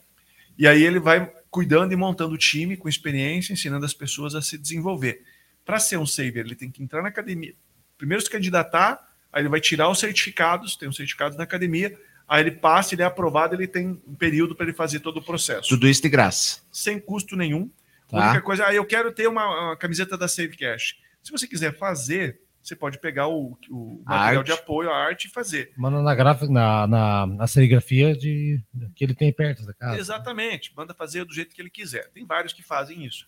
E 0.58 0.66
aí 0.66 0.82
ele 0.82 0.98
vai 0.98 1.30
cuidando 1.52 1.91
e 1.91 1.95
montando 1.98 2.36
o 2.36 2.38
time 2.38 2.78
com 2.78 2.88
experiência, 2.88 3.52
ensinando 3.52 3.86
as 3.86 3.94
pessoas 3.94 4.34
a 4.34 4.41
se 4.41 4.58
desenvolver. 4.58 5.22
Para 5.66 5.78
ser 5.78 5.98
um 5.98 6.06
saver, 6.06 6.45
ele 6.45 6.56
tem 6.56 6.72
que 6.72 6.82
entrar 6.82 7.02
na 7.02 7.10
academia, 7.10 7.54
primeiro 7.98 8.24
se 8.24 8.30
candidatar, 8.30 9.14
aí 9.34 9.41
ele 9.41 9.49
vai 9.49 9.60
tirar 9.60 9.90
os 9.90 9.99
certificados, 9.99 10.78
tem 10.78 10.88
os 10.88 10.95
certificados 10.95 11.38
na 11.38 11.44
academia, 11.44 11.99
aí 12.26 12.44
ele 12.44 12.52
passa, 12.52 12.95
ele 12.95 13.02
é 13.02 13.06
aprovado, 13.06 13.56
ele 13.56 13.68
tem 13.68 14.02
um 14.08 14.16
período 14.16 14.56
para 14.56 14.68
ele 14.68 14.74
fazer 14.74 15.02
todo 15.02 15.18
o 15.18 15.22
processo. 15.22 15.68
Tudo 15.68 15.86
isso 15.86 16.02
de 16.02 16.08
graça. 16.08 16.62
Sem 16.72 16.98
custo 16.98 17.36
nenhum. 17.36 17.70
Tá. 18.08 18.18
A 18.18 18.26
única 18.30 18.42
coisa, 18.42 18.66
ah, 18.66 18.74
eu 18.74 18.86
quero 18.86 19.12
ter 19.12 19.28
uma, 19.28 19.70
uma, 19.70 19.78
camiseta 19.78 20.18
da 20.18 20.28
Save 20.28 20.56
Cash. 20.56 20.96
Se 21.22 21.32
você 21.32 21.48
quiser 21.48 21.78
fazer, 21.78 22.42
você 22.62 22.76
pode 22.76 23.00
pegar 23.00 23.28
o, 23.28 23.58
o 23.70 24.02
material 24.06 24.44
de 24.44 24.52
apoio, 24.52 24.90
a 24.90 24.96
arte 24.96 25.26
e 25.26 25.32
fazer. 25.32 25.74
Manda 25.78 26.02
na, 26.02 26.16
gráfica, 26.16 26.52
na, 26.52 26.88
na, 26.88 27.28
na 27.28 27.48
serigrafia 27.48 28.16
de, 28.16 28.62
que 28.96 29.04
ele 29.04 29.14
tem 29.14 29.32
perto 29.32 29.66
da 29.66 29.74
casa. 29.74 30.00
Exatamente, 30.00 30.74
manda 30.76 30.94
fazer 30.94 31.26
do 31.26 31.34
jeito 31.34 31.54
que 31.54 31.62
ele 31.62 31.70
quiser. 31.70 32.10
Tem 32.12 32.26
vários 32.26 32.54
que 32.54 32.64
fazem 32.64 33.06
isso. 33.06 33.28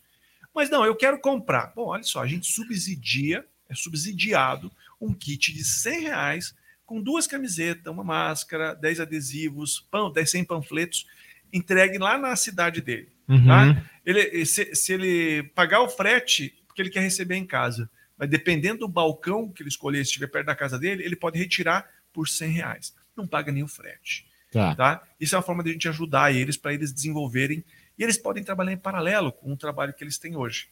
Mas 0.53 0.69
não, 0.69 0.85
eu 0.85 0.95
quero 0.95 1.19
comprar. 1.19 1.73
Bom, 1.75 1.87
olha 1.87 2.03
só, 2.03 2.21
a 2.21 2.27
gente 2.27 2.47
subsidia, 2.47 3.45
é 3.69 3.75
subsidiado 3.75 4.71
um 4.99 5.13
kit 5.13 5.53
de 5.53 5.63
100 5.63 6.01
reais 6.01 6.55
com 6.85 7.01
duas 7.01 7.27
camisetas, 7.27 7.93
uma 7.93 8.03
máscara, 8.03 8.73
10 8.73 9.01
adesivos, 9.01 9.87
pão, 9.91 10.11
10, 10.11 10.31
100 10.31 10.43
panfletos, 10.45 11.05
entregue 11.53 11.97
lá 11.97 12.17
na 12.17 12.35
cidade 12.35 12.81
dele. 12.81 13.11
Uhum. 13.29 13.45
Tá? 13.45 13.85
Ele, 14.05 14.45
se, 14.45 14.75
se, 14.75 14.93
ele 14.93 15.43
pagar 15.53 15.81
o 15.81 15.89
frete, 15.89 16.55
porque 16.67 16.81
ele 16.81 16.89
quer 16.89 17.01
receber 17.01 17.35
em 17.35 17.45
casa, 17.45 17.89
mas 18.17 18.29
dependendo 18.29 18.79
do 18.79 18.87
balcão 18.87 19.49
que 19.49 19.61
ele 19.61 19.69
escolher, 19.69 19.99
se 19.99 20.09
estiver 20.09 20.27
perto 20.27 20.47
da 20.47 20.55
casa 20.55 20.79
dele, 20.79 21.03
ele 21.03 21.15
pode 21.15 21.37
retirar 21.37 21.87
por 22.11 22.27
100 22.27 22.51
reais. 22.51 22.95
Não 23.15 23.27
paga 23.27 23.51
nem 23.51 23.63
o 23.63 23.67
frete. 23.67 24.27
Tá. 24.51 24.75
Tá? 24.75 25.03
Isso 25.19 25.35
é 25.35 25.37
uma 25.37 25.43
forma 25.43 25.63
de 25.63 25.69
a 25.69 25.73
gente 25.73 25.87
ajudar 25.87 26.33
eles 26.33 26.57
para 26.57 26.73
eles 26.73 26.91
desenvolverem 26.91 27.63
e 27.97 28.03
eles 28.03 28.17
podem 28.17 28.43
trabalhar 28.43 28.71
em 28.71 28.77
paralelo 28.77 29.31
com 29.31 29.53
o 29.53 29.57
trabalho 29.57 29.93
que 29.93 30.03
eles 30.03 30.17
têm 30.17 30.35
hoje. 30.35 30.69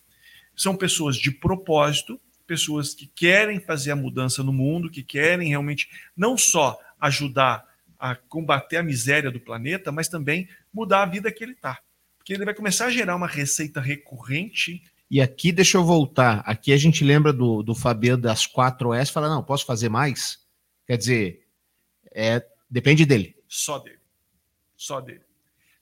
São 0.56 0.76
pessoas 0.76 1.16
de 1.16 1.30
propósito, 1.30 2.20
pessoas 2.48 2.96
que 2.96 3.06
querem 3.06 3.60
fazer 3.60 3.92
a 3.92 3.96
mudança 3.96 4.42
no 4.42 4.52
mundo, 4.52 4.90
que 4.90 5.04
querem 5.04 5.50
realmente 5.50 5.90
não 6.16 6.38
só 6.38 6.80
ajudar 7.00 7.64
a 8.00 8.16
combater 8.16 8.78
a 8.78 8.84
miséria 8.84 9.30
do 9.30 9.40
planeta, 9.40 9.92
mas 9.92 10.08
também 10.08 10.48
mudar 10.74 11.04
a 11.04 11.06
vida 11.06 11.32
que 11.32 11.44
ele 11.44 11.54
está. 11.54 11.80
Porque 12.28 12.34
ele 12.34 12.44
vai 12.44 12.54
começar 12.54 12.88
a 12.88 12.92
gerar 12.92 13.16
uma 13.16 13.26
receita 13.26 13.80
recorrente. 13.80 14.84
E 15.10 15.22
aqui, 15.22 15.50
deixa 15.54 15.78
eu 15.78 15.86
voltar. 15.86 16.40
Aqui 16.40 16.74
a 16.74 16.78
gente 16.78 17.02
lembra 17.02 17.32
do, 17.32 17.64
do 17.64 17.74
Fabiano 17.74 18.22
das 18.22 18.46
4S, 18.46 19.14
fala: 19.14 19.30
não, 19.30 19.42
posso 19.42 19.66
fazer 19.66 19.88
mais? 19.88 20.46
Quer 20.86 20.98
dizer, 20.98 21.48
é, 22.12 22.46
depende 22.70 23.06
dele. 23.06 23.34
Só 23.48 23.80
dele. 23.80 24.00
Só 24.76 25.00
dele. 25.00 25.22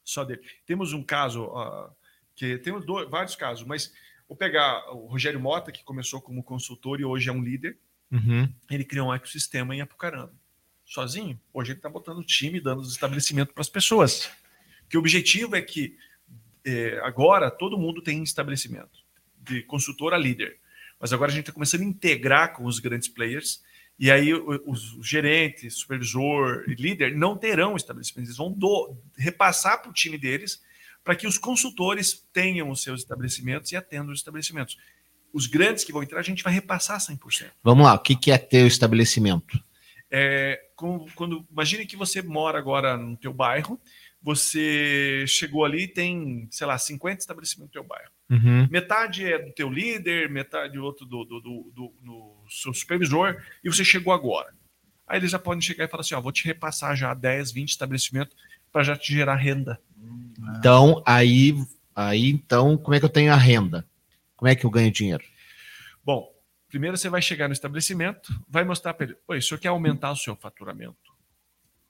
Só 0.03 0.23
dele. 0.23 0.41
Temos 0.67 0.93
um 0.93 1.01
caso, 1.01 1.45
uh, 1.45 1.89
que 2.35 2.59
temos 2.59 2.85
dois, 2.85 3.09
vários 3.09 3.35
casos, 3.35 3.65
mas 3.65 3.91
Vou 4.27 4.35
pegar 4.35 4.91
o 4.91 5.05
Rogério 5.05 5.39
Mota, 5.39 5.71
que 5.71 5.83
começou 5.83 6.19
como 6.19 6.43
consultor 6.43 6.99
e 6.99 7.05
hoje 7.05 7.29
é 7.29 7.31
um 7.31 7.43
líder. 7.43 7.77
Uhum. 8.11 8.51
Ele 8.69 8.83
criou 8.83 9.09
um 9.09 9.13
ecossistema 9.13 9.75
em 9.75 9.81
Apucarana. 9.81 10.33
Sozinho. 10.83 11.39
Hoje 11.53 11.71
ele 11.71 11.79
está 11.79 11.89
botando 11.89 12.23
time, 12.23 12.59
dando 12.59 12.81
os 12.81 12.91
estabelecimentos 12.91 13.53
para 13.53 13.61
as 13.61 13.69
pessoas. 13.69 14.31
Que 14.89 14.97
o 14.97 14.99
objetivo 14.99 15.55
é 15.55 15.61
que 15.61 15.95
é, 16.65 16.99
agora 17.03 17.51
todo 17.51 17.77
mundo 17.77 18.01
tem 18.01 18.23
estabelecimento, 18.23 18.99
de 19.39 19.61
consultor 19.63 20.13
a 20.13 20.17
líder. 20.17 20.57
Mas 20.99 21.13
agora 21.13 21.31
a 21.31 21.33
gente 21.33 21.43
está 21.43 21.53
começando 21.53 21.81
a 21.81 21.85
integrar 21.85 22.53
com 22.53 22.65
os 22.65 22.79
grandes 22.79 23.07
players. 23.07 23.61
E 23.97 24.11
aí 24.11 24.33
os 24.33 24.97
gerentes, 25.01 25.75
supervisor 25.75 26.65
e 26.67 26.73
líder 26.73 27.15
não 27.15 27.37
terão 27.37 27.75
estabelecimentos. 27.75 28.29
Eles 28.29 28.37
vão 28.37 28.51
do, 28.51 28.97
repassar 29.17 29.81
para 29.81 29.89
o 29.89 29.93
time 29.93 30.17
deles 30.17 30.61
para 31.03 31.15
que 31.15 31.27
os 31.27 31.37
consultores 31.37 32.25
tenham 32.33 32.69
os 32.71 32.81
seus 32.81 33.01
estabelecimentos 33.01 33.71
e 33.71 33.75
atendam 33.75 34.11
os 34.11 34.19
estabelecimentos. 34.19 34.77
Os 35.31 35.45
grandes 35.45 35.83
que 35.83 35.93
vão 35.93 36.01
entrar, 36.01 36.19
a 36.19 36.23
gente 36.23 36.43
vai 36.43 36.51
repassar 36.51 36.99
100%. 36.99 37.51
Vamos 37.63 37.85
lá, 37.85 37.93
o 37.93 37.99
que 37.99 38.31
é 38.31 38.37
ter 38.37 38.63
o 38.63 38.67
estabelecimento? 38.67 39.63
É, 40.09 40.59
quando, 40.75 41.05
quando, 41.13 41.45
imagine 41.51 41.85
que 41.85 41.95
você 41.95 42.21
mora 42.21 42.57
agora 42.57 42.97
no 42.97 43.17
teu 43.17 43.33
bairro, 43.33 43.79
você 44.25 45.23
chegou 45.27 45.63
ali 45.63 45.83
e 45.83 45.87
tem, 45.87 46.47
sei 46.49 46.65
lá, 46.65 46.75
50 46.79 47.19
estabelecimentos 47.19 47.67
no 47.67 47.71
teu 47.71 47.83
bairro. 47.87 48.09
Uhum. 48.27 48.67
Metade 48.71 49.23
é 49.23 49.37
do 49.37 49.53
teu 49.53 49.69
líder, 49.69 50.31
metade 50.31 50.79
outro 50.79 51.05
do, 51.05 51.23
do, 51.23 51.39
do, 51.39 51.71
do, 51.71 51.93
do 52.01 52.43
seu 52.49 52.73
supervisor, 52.73 53.39
e 53.63 53.69
você 53.69 53.85
chegou 53.85 54.11
agora. 54.11 54.51
Aí 55.07 55.19
eles 55.19 55.29
já 55.29 55.37
podem 55.37 55.61
chegar 55.61 55.85
e 55.85 55.87
falar 55.87 56.01
assim: 56.01 56.15
ó, 56.15 56.21
vou 56.21 56.31
te 56.31 56.43
repassar 56.43 56.95
já 56.95 57.13
10, 57.13 57.51
20 57.51 57.69
estabelecimentos 57.69 58.35
para 58.71 58.81
já 58.81 58.97
te 58.97 59.13
gerar 59.13 59.35
renda. 59.35 59.79
Então, 60.57 61.03
aí, 61.05 61.53
aí, 61.95 62.31
então, 62.31 62.79
como 62.79 62.95
é 62.95 62.99
que 62.99 63.05
eu 63.05 63.09
tenho 63.09 63.31
a 63.31 63.37
renda? 63.37 63.87
Como 64.35 64.49
é 64.49 64.55
que 64.55 64.65
eu 64.65 64.71
ganho 64.71 64.89
dinheiro? 64.89 65.23
Bom, 66.03 66.27
primeiro 66.67 66.97
você 66.97 67.09
vai 67.09 67.21
chegar 67.21 67.47
no 67.47 67.53
estabelecimento, 67.53 68.33
vai 68.49 68.63
mostrar 68.63 68.95
para 68.95 69.05
ele, 69.05 69.17
oi, 69.27 69.37
o 69.37 69.41
senhor 69.41 69.59
quer 69.59 69.67
aumentar 69.67 70.11
o 70.11 70.15
seu 70.15 70.35
faturamento? 70.35 71.13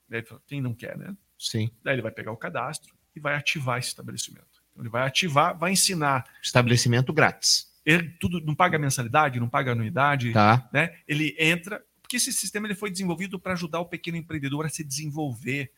Daí 0.06 0.20
ele 0.20 0.26
fala, 0.26 0.42
quem 0.46 0.60
não 0.60 0.74
quer, 0.74 0.98
né? 0.98 1.16
Sim. 1.38 1.70
Daí 1.82 1.94
ele 1.94 2.02
vai 2.02 2.12
pegar 2.12 2.32
o 2.32 2.36
cadastro 2.36 2.94
e 3.14 3.20
vai 3.20 3.34
ativar 3.34 3.78
esse 3.78 3.88
estabelecimento. 3.88 4.62
Então, 4.70 4.82
ele 4.82 4.90
vai 4.90 5.06
ativar, 5.06 5.56
vai 5.56 5.72
ensinar. 5.72 6.28
Estabelecimento 6.42 7.12
grátis. 7.12 7.72
Ele 7.84 8.10
tudo 8.20 8.40
não 8.40 8.54
paga 8.54 8.78
mensalidade, 8.78 9.40
não 9.40 9.48
paga 9.48 9.72
anuidade, 9.72 10.32
tá. 10.32 10.68
né? 10.72 10.98
Ele 11.06 11.36
entra, 11.38 11.84
porque 12.02 12.16
esse 12.16 12.32
sistema 12.32 12.66
ele 12.66 12.74
foi 12.74 12.90
desenvolvido 12.90 13.38
para 13.38 13.52
ajudar 13.52 13.80
o 13.80 13.86
pequeno 13.86 14.16
empreendedor 14.16 14.66
a 14.66 14.68
se 14.68 14.82
desenvolver, 14.82 15.72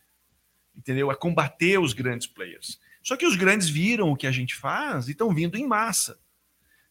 entendeu? 0.75 1.11
A 1.11 1.17
combater 1.17 1.79
os 1.79 1.93
grandes 1.93 2.27
players. 2.27 2.81
Só 3.03 3.17
que 3.17 3.27
os 3.27 3.37
grandes 3.37 3.69
viram 3.69 4.11
o 4.11 4.17
que 4.17 4.27
a 4.27 4.33
gente 4.33 4.55
faz 4.55 5.09
e 5.09 5.13
estão 5.13 5.35
vindo 5.35 5.57
em 5.57 5.67
massa. 5.67 6.19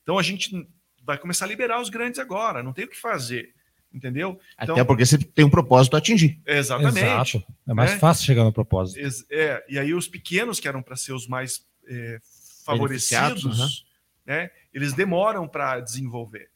Então 0.04 0.18
a 0.20 0.24
gente 0.24 0.68
vai 1.04 1.18
começar 1.18 1.46
a 1.46 1.48
liberar 1.48 1.82
os 1.82 1.90
grandes 1.90 2.20
agora, 2.20 2.62
não 2.62 2.74
tem 2.74 2.86
o 2.86 2.90
que 2.90 2.98
fazer, 2.98 3.54
entendeu? 3.94 4.40
Então, 4.62 4.76
Até 4.76 4.84
porque 4.84 5.06
você 5.06 5.18
tem 5.18 5.46
um 5.46 5.50
propósito 5.50 5.96
a 5.96 6.00
atingir. 6.00 6.42
Exatamente. 6.46 7.00
Exato. 7.00 7.44
É 7.68 7.74
mais 7.74 7.92
é. 7.92 7.98
fácil 7.98 8.26
chegar 8.26 8.44
no 8.44 8.54
propósito. 8.54 9.00
É, 9.32 9.64
e 9.70 9.80
aí 9.80 9.94
os 9.94 10.08
pequenos, 10.08 10.60
que 10.60 10.68
eram 10.68 10.82
para 10.82 10.96
ser 10.96 11.14
os 11.14 11.28
mais 11.28 11.66
é, 11.88 12.20
favorecidos, 12.66 13.60
uhum. 13.60 13.86
né, 14.26 14.52
eles 14.74 14.94
demoram 14.94 15.48
para 15.48 15.80
desenvolver. 15.80 16.50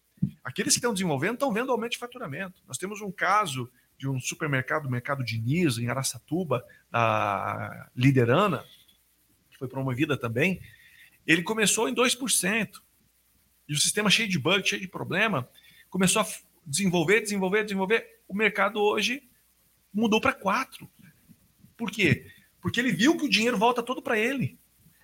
Aqueles 0.44 0.74
que 0.74 0.80
estão 0.80 0.94
desenvolvendo 0.94 1.34
estão 1.34 1.52
vendo 1.52 1.72
aumento 1.72 1.94
de 1.94 1.98
faturamento. 1.98 2.62
Nós 2.68 2.78
temos 2.78 3.02
um 3.02 3.12
caso 3.12 3.70
de 3.98 4.08
um 4.08 4.20
supermercado, 4.20 4.86
o 4.86 4.92
mercado 4.92 5.24
Diniz, 5.24 5.78
em 5.78 5.88
Araçatuba, 5.88 6.66
a 6.92 7.88
Liderana, 7.96 8.64
que 9.50 9.58
foi 9.58 9.68
promovida 9.68 10.18
também, 10.18 10.60
ele 11.26 11.44
começou 11.44 11.88
em 11.88 11.94
2%. 11.94 12.70
E 13.70 13.74
o 13.74 13.78
sistema 13.78 14.10
cheio 14.10 14.28
de 14.28 14.40
bug, 14.40 14.68
cheio 14.68 14.82
de 14.82 14.88
problema, 14.88 15.48
começou 15.90 16.22
a 16.22 16.26
desenvolver, 16.66 17.22
desenvolver, 17.22 17.64
desenvolver. 17.64 18.22
O 18.28 18.36
mercado 18.36 18.80
hoje 18.80 19.24
mudou 19.94 20.22
para 20.22 20.34
4%. 20.34 20.88
Por 21.76 21.92
quê? 21.92 22.28
Porque 22.62 22.80
ele 22.80 22.92
viu 22.92 23.18
que 23.18 23.26
o 23.26 23.30
dinheiro 23.30 23.58
volta 23.58 23.82
todo 23.82 24.02
para 24.02 24.18
ele. 24.18 24.58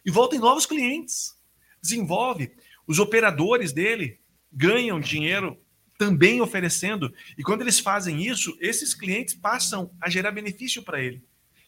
E 0.06 0.12
volta 0.12 0.36
em 0.36 0.40
novos 0.40 0.66
clientes. 0.66 1.36
Desenvolve. 1.82 2.52
Os 2.86 3.00
operadores 3.00 3.74
dele 3.74 4.20
ganham 4.52 5.00
dinheiro 5.00 5.60
também 5.98 6.40
oferecendo. 6.40 7.14
E 7.38 7.44
quando 7.44 7.62
eles 7.62 7.80
fazem 7.80 8.26
isso, 8.26 8.56
esses 8.62 8.94
clientes 8.94 9.34
passam 9.34 9.92
a 10.00 10.10
gerar 10.10 10.32
benefício 10.32 10.84
para 10.84 11.02
ele. 11.02 11.24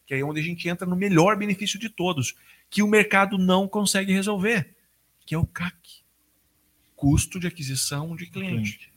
Que 0.06 0.14
é 0.14 0.24
onde 0.24 0.40
a 0.40 0.44
gente 0.44 0.70
entra 0.70 0.88
no 0.88 0.96
melhor 0.96 1.36
benefício 1.36 1.80
de 1.80 1.90
todos, 1.90 2.36
que 2.70 2.84
o 2.84 2.88
mercado 2.88 3.38
não 3.38 3.68
consegue 3.68 4.14
resolver, 4.14 4.76
que 5.26 5.34
é 5.34 5.38
o 5.38 5.46
CAC 5.46 6.00
custo 7.00 7.40
de 7.40 7.48
aquisição 7.48 8.14
de 8.14 8.26
cliente. 8.26 8.89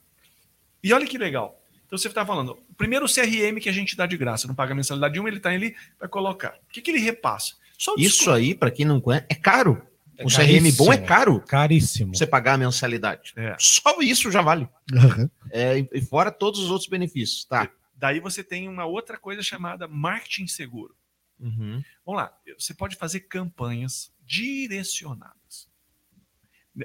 E 0.83 0.93
olha 0.93 1.07
que 1.07 1.19
legal. 1.19 1.63
Então 1.87 1.99
você 1.99 2.09
está 2.09 2.25
falando, 2.25 2.59
o 2.71 2.75
primeiro 2.75 3.07
CRM 3.07 3.61
que 3.61 3.69
a 3.69 3.73
gente 3.73 3.97
dá 3.97 4.07
de 4.07 4.17
graça, 4.17 4.49
não 4.49 4.55
paga 4.55 4.75
mensalidade 4.75 5.13
nenhuma, 5.13 5.29
ele 5.29 5.37
está 5.37 5.51
ali 5.51 5.77
para 5.99 6.09
colocar. 6.09 6.55
O 6.69 6.73
que, 6.73 6.81
que 6.81 6.91
ele 6.91 7.01
repassa? 7.01 7.55
Só 7.79 7.95
Isso 7.99 8.31
aí, 8.31 8.55
para 8.55 8.71
quem 8.71 8.87
não 8.87 9.01
conhece, 9.01 9.27
é 9.29 9.35
caro. 9.35 9.87
É 10.17 10.25
um 10.25 10.29
CRM 10.29 10.77
bom 10.77 10.93
é 10.93 10.99
caro. 10.99 11.41
Caríssimo. 11.41 12.15
Você 12.15 12.27
pagar 12.27 12.55
a 12.55 12.59
mensalidade. 12.59 13.33
É. 13.37 13.57
Só 13.59 14.01
isso 14.01 14.31
já 14.31 14.41
vale. 14.41 14.69
Uhum. 14.93 15.29
É, 15.51 15.87
e 15.93 16.01
fora 16.01 16.31
todos 16.31 16.61
os 16.61 16.71
outros 16.71 16.89
benefícios. 16.89 17.45
Tá. 17.45 17.71
Daí 17.95 18.21
você 18.21 18.43
tem 18.43 18.69
uma 18.69 18.85
outra 18.85 19.19
coisa 19.19 19.43
chamada 19.43 19.87
marketing 19.87 20.47
seguro. 20.47 20.95
Uhum. 21.39 21.83
Vamos 22.07 22.23
lá, 22.23 22.33
você 22.57 22.73
pode 22.73 22.97
fazer 22.97 23.21
campanhas 23.21 24.13
direcionadas. 24.25 25.69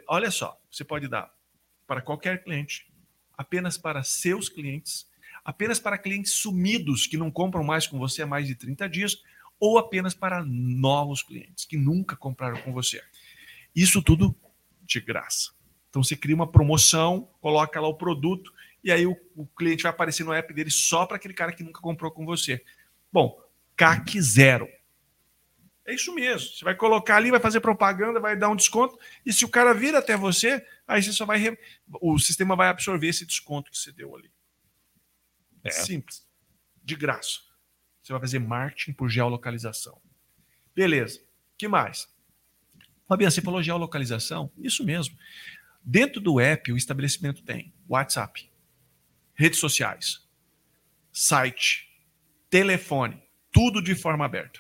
Olha 0.08 0.32
só, 0.32 0.60
você 0.70 0.84
pode 0.84 1.08
dar 1.08 1.32
para 1.86 2.02
qualquer 2.02 2.44
cliente, 2.44 2.92
apenas 3.38 3.78
para 3.78 4.04
seus 4.04 4.50
clientes, 4.50 5.08
apenas 5.46 5.80
para 5.80 5.98
clientes 5.98 6.34
sumidos 6.34 7.06
que 7.06 7.16
não 7.16 7.30
compram 7.30 7.64
mais 7.64 7.86
com 7.86 8.00
você 8.00 8.24
há 8.24 8.28
mais 8.28 8.48
de 8.48 8.56
30 8.56 8.90
dias, 8.90 9.24
ou 9.60 9.78
apenas 9.78 10.14
para 10.14 10.44
novos 10.44 11.22
clientes 11.22 11.66
que 11.66 11.78
nunca 11.78 12.16
compraram 12.16 12.62
com 12.62 12.74
você. 12.74 13.02
Isso 13.76 14.02
tudo 14.02 14.36
de 14.84 15.00
graça. 15.00 15.52
Então 15.90 16.04
você 16.04 16.16
cria 16.16 16.36
uma 16.36 16.52
promoção, 16.52 17.30
coloca 17.40 17.80
lá 17.80 17.88
o 17.88 17.94
produto 17.94 18.54
e 18.84 18.92
aí 18.92 19.06
o, 19.06 19.18
o 19.36 19.46
cliente 19.46 19.84
vai 19.84 19.92
aparecer 19.92 20.24
no 20.24 20.34
app 20.34 20.54
dele 20.54 20.70
só 20.70 21.06
para 21.06 21.18
aquele 21.18 21.34
cara 21.34 21.52
que 21.52 21.64
nunca 21.64 21.82
comprou 21.82 22.12
com 22.12 22.26
você. 22.26 22.64
Bom, 23.12 23.40
CAC 23.76 24.22
zero. 24.22 24.68
É 25.86 25.94
isso 25.94 26.14
mesmo. 26.14 26.50
Você 26.50 26.66
vai 26.66 26.76
colocar 26.76 27.16
ali, 27.16 27.32
vai 27.32 27.40
fazer 27.40 27.62
propaganda, 27.62 28.20
vai 28.20 28.36
dar 28.36 28.50
um 28.50 28.56
desconto. 28.56 29.00
E 29.26 29.32
se 29.32 29.46
o 29.46 29.50
cara 29.50 29.74
vir 29.74 29.96
até 29.96 30.18
você, 30.18 30.66
aí 30.88 31.04
você 31.04 31.12
só 31.12 31.26
vai. 31.26 31.38
Re... 31.38 31.58
O 32.02 32.18
sistema 32.18 32.56
vai 32.56 32.70
absorver 32.70 33.08
esse 33.08 33.26
desconto 33.26 33.70
que 33.70 33.78
você 33.78 33.92
deu 33.92 34.16
ali. 34.16 34.32
É, 35.64 35.72
simples. 35.72 36.26
De 36.84 36.96
graça. 36.96 37.40
Você 38.02 38.14
vai 38.14 38.22
fazer 38.22 38.40
marketing 38.40 38.94
por 38.94 39.10
geolocalização. 39.10 40.02
Beleza. 40.74 41.22
que 41.58 41.68
mais? 41.68 42.08
Fabiano, 43.08 43.32
você 43.32 43.42
falou 43.42 43.62
geolocalização? 43.62 44.52
Isso 44.58 44.84
mesmo. 44.84 45.18
Dentro 45.84 46.22
do 46.22 46.40
app, 46.40 46.72
o 46.72 46.78
estabelecimento 46.78 47.42
tem 47.44 47.74
WhatsApp, 47.88 48.52
redes 49.34 49.60
sociais, 49.60 50.28
site, 51.12 51.88
telefone, 52.50 53.24
tudo 53.52 53.82
de 53.82 53.96
forma 53.96 54.26
aberta. 54.26 54.60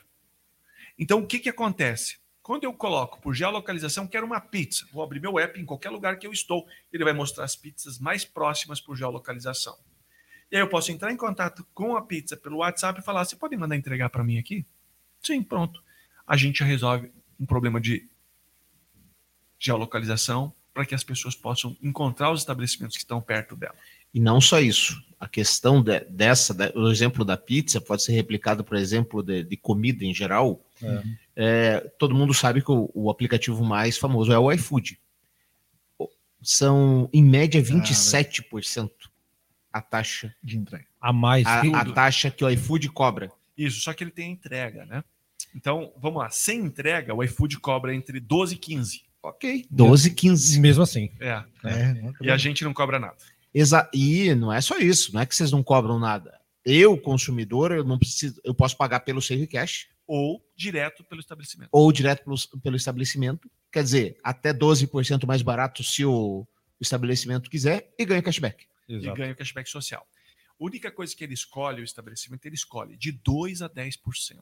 Então, 0.98 1.20
o 1.20 1.28
que, 1.28 1.40
que 1.40 1.50
acontece? 1.50 2.18
Quando 2.48 2.64
eu 2.64 2.74
coloco 2.74 3.20
por 3.20 3.34
geolocalização, 3.36 4.08
quero 4.08 4.26
uma 4.26 4.40
pizza. 4.40 4.88
Vou 4.94 5.04
abrir 5.04 5.20
meu 5.20 5.38
app 5.38 5.60
em 5.60 5.66
qualquer 5.66 5.90
lugar 5.90 6.18
que 6.18 6.26
eu 6.26 6.32
estou. 6.32 6.66
Ele 6.94 7.04
vai 7.04 7.12
mostrar 7.12 7.44
as 7.44 7.58
pizzas 7.58 8.00
mais 8.00 8.24
próximas 8.24 8.80
por 8.80 8.96
geolocalização. 8.96 9.78
E 10.50 10.56
aí 10.56 10.62
eu 10.62 10.70
posso 10.70 10.90
entrar 10.90 11.12
em 11.12 11.18
contato 11.18 11.68
com 11.74 11.98
a 11.98 12.02
pizza 12.02 12.38
pelo 12.38 12.60
WhatsApp 12.60 13.02
e 13.02 13.04
falar: 13.04 13.26
você 13.26 13.36
pode 13.36 13.58
mandar 13.58 13.76
entregar 13.76 14.10
para 14.10 14.24
mim 14.24 14.38
aqui? 14.38 14.66
Sim, 15.22 15.44
pronto. 15.44 15.84
A 16.26 16.38
gente 16.38 16.64
resolve 16.64 17.12
um 17.38 17.46
problema 17.46 17.82
de 17.82 18.10
geolocalização 19.60 20.54
para 20.74 20.86
que 20.86 20.96
as 20.96 21.04
pessoas 21.04 21.36
possam 21.36 21.76
encontrar 21.84 22.32
os 22.32 22.40
estabelecimentos 22.40 22.96
que 22.96 23.04
estão 23.04 23.20
perto 23.20 23.58
dela. 23.58 23.76
E 24.14 24.22
não 24.22 24.40
só 24.40 24.62
isso. 24.62 25.04
A 25.20 25.28
questão 25.28 25.82
de, 25.82 26.00
dessa, 26.02 26.54
de, 26.54 26.72
o 26.78 26.92
exemplo 26.92 27.26
da 27.26 27.36
pizza 27.36 27.82
pode 27.82 28.04
ser 28.04 28.14
replicado, 28.14 28.64
por 28.64 28.78
exemplo, 28.78 29.24
de, 29.24 29.44
de 29.44 29.58
comida 29.58 30.06
em 30.06 30.14
geral. 30.14 30.62
É. 30.82 31.04
É, 31.36 31.80
todo 31.98 32.16
mundo 32.16 32.34
sabe 32.34 32.62
que 32.62 32.72
o, 32.72 32.90
o, 32.94 33.10
aplicativo 33.10 33.64
mais 33.64 33.98
famoso 33.98 34.32
é 34.32 34.38
o 34.38 34.52
iFood. 34.52 35.00
São, 36.42 37.10
em 37.12 37.24
média, 37.24 37.62
27% 37.62 38.90
ah, 39.74 39.80
a 39.80 39.82
taxa 39.82 40.34
de 40.44 40.58
entrega. 40.58 40.86
A 41.02 41.12
mais. 41.12 41.46
A, 41.46 41.62
a, 41.62 41.86
taxa 41.86 42.30
que 42.30 42.44
o 42.46 42.50
iFood 42.50 42.90
cobra. 42.90 43.32
Isso, 43.58 43.82
só 43.82 43.94
que 43.94 44.04
ele 44.04 44.12
tem 44.12 44.32
entrega, 44.32 44.86
né? 44.86 45.04
Então, 45.56 45.92
vamos 45.98 46.20
lá. 46.22 46.30
Sem 46.30 46.60
entrega, 46.60 47.14
o 47.14 47.24
iFood 47.24 47.60
cobra 47.60 47.94
entre 47.94 48.20
12 48.20 48.54
e 48.54 48.58
15. 48.58 49.02
Ok. 49.22 49.66
12 49.70 50.08
e 50.08 50.14
15. 50.14 50.60
Mesmo 50.60 50.84
assim. 50.84 51.12
É. 51.20 51.44
é. 51.66 51.96
E 52.22 52.30
a 52.30 52.38
gente 52.38 52.64
não 52.64 52.74
cobra 52.74 53.00
nada. 53.00 53.18
Exa 53.54 53.90
e 53.94 54.34
não 54.36 54.52
é 54.52 54.62
só 54.62 54.78
isso, 54.78 55.14
não 55.14 55.22
é 55.22 55.26
que 55.26 55.36
vocês 55.36 55.52
não 55.52 55.64
cobram 55.64 56.00
nada. 56.00 56.40
Eu, 56.66 56.98
consumidor, 56.98 57.72
eu 57.72 57.84
não 57.84 57.98
preciso, 57.98 58.40
eu 58.44 58.54
posso 58.54 58.76
pagar 58.76 59.00
pelo 59.02 59.22
Save 59.22 59.48
Cash. 59.48 59.88
Ou 60.06 60.42
direto 60.56 61.04
pelo 61.04 61.22
estabelecimento. 61.22 61.70
Ou 61.72 61.92
direto 61.92 62.24
pelo, 62.24 62.36
pelo 62.62 62.76
estabelecimento. 62.76 63.50
Quer 63.72 63.84
dizer, 63.84 64.18
até 64.24 64.54
12% 64.54 65.26
mais 65.26 65.42
barato 65.42 65.84
se 65.84 66.04
o, 66.04 66.46
estabelecimento 66.80 67.50
quiser 67.50 67.94
e 67.98 68.06
ganha 68.06 68.22
cashback. 68.22 68.66
Exato. 68.88 69.16
E 69.16 69.18
ganha 69.18 69.34
o 69.34 69.36
cashback 69.36 69.70
social. 69.70 70.08
A 70.60 70.64
única 70.64 70.92
coisa 70.92 71.16
que 71.16 71.24
ele 71.24 71.34
escolhe, 71.34 71.82
o 71.82 71.84
estabelecimento, 71.84 72.46
ele 72.46 72.56
escolhe 72.56 72.98
de 72.98 73.14
2% 73.14 73.62
a 73.62 73.70
10%. 73.70 74.40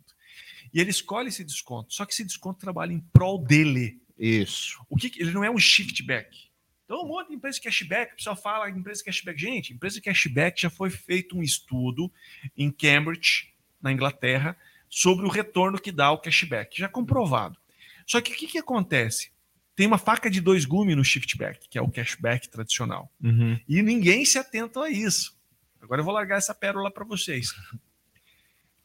E 0.73 0.79
ele 0.79 0.89
escolhe 0.89 1.27
esse 1.27 1.43
desconto, 1.43 1.93
só 1.93 2.05
que 2.05 2.13
esse 2.13 2.23
desconto 2.23 2.59
trabalha 2.59 2.93
em 2.93 2.99
prol 2.99 3.37
dele. 3.37 4.01
Isso. 4.17 4.85
O 4.89 4.95
que 4.95 5.11
ele 5.21 5.31
não 5.31 5.43
é 5.43 5.51
um 5.51 5.57
shift 5.57 6.01
back. 6.03 6.44
Então, 6.85 7.03
um 7.03 7.07
monte 7.07 7.29
de 7.29 7.35
empresa 7.35 7.55
de 7.55 7.63
cashback, 7.63 8.13
o 8.13 8.15
pessoal 8.15 8.35
fala 8.35 8.69
empresa 8.69 8.99
de 8.99 9.05
cashback. 9.05 9.41
Gente, 9.41 9.73
empresa 9.73 9.95
de 9.95 10.01
cashback 10.01 10.61
já 10.61 10.69
foi 10.69 10.89
feito 10.89 11.37
um 11.37 11.41
estudo 11.41 12.11
em 12.55 12.71
Cambridge, 12.71 13.53
na 13.81 13.91
Inglaterra, 13.91 14.55
sobre 14.89 15.25
o 15.25 15.29
retorno 15.29 15.79
que 15.79 15.91
dá 15.91 16.11
o 16.11 16.19
cashback, 16.19 16.79
já 16.79 16.87
comprovado. 16.87 17.57
Só 18.05 18.21
que 18.21 18.31
o 18.31 18.35
que, 18.35 18.47
que 18.47 18.57
acontece? 18.59 19.31
Tem 19.75 19.87
uma 19.87 19.97
faca 19.97 20.29
de 20.29 20.39
dois 20.39 20.63
gumes 20.63 20.95
no 20.95 21.03
shiftback, 21.03 21.67
que 21.67 21.77
é 21.77 21.81
o 21.81 21.91
cashback 21.91 22.47
tradicional. 22.47 23.11
Uhum. 23.21 23.59
E 23.67 23.81
ninguém 23.81 24.23
se 24.23 24.37
atenta 24.37 24.83
a 24.83 24.89
isso. 24.89 25.37
Agora 25.81 26.01
eu 26.01 26.05
vou 26.05 26.13
largar 26.13 26.37
essa 26.37 26.53
pérola 26.53 26.89
para 26.89 27.03
vocês. 27.03 27.53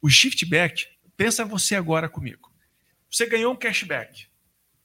O 0.02 0.08
shiftback, 0.08 0.86
pensa 1.16 1.44
você 1.44 1.76
agora 1.76 2.08
comigo. 2.08 2.50
Você 3.10 3.26
ganhou 3.26 3.52
um 3.52 3.56
cashback. 3.56 4.26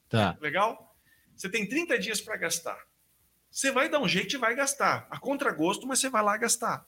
Tá. 0.10 0.38
Legal? 0.42 0.96
Você 1.36 1.50
tem 1.50 1.68
30 1.68 1.98
dias 1.98 2.22
para 2.22 2.38
gastar. 2.38 2.78
Você 3.56 3.72
vai 3.72 3.88
dar 3.88 4.02
um 4.02 4.08
jeito 4.08 4.36
e 4.36 4.38
vai 4.38 4.54
gastar. 4.54 5.08
A 5.10 5.18
contragosto, 5.18 5.88
mas 5.88 6.00
você 6.00 6.10
vai 6.10 6.22
lá 6.22 6.36
gastar. 6.36 6.86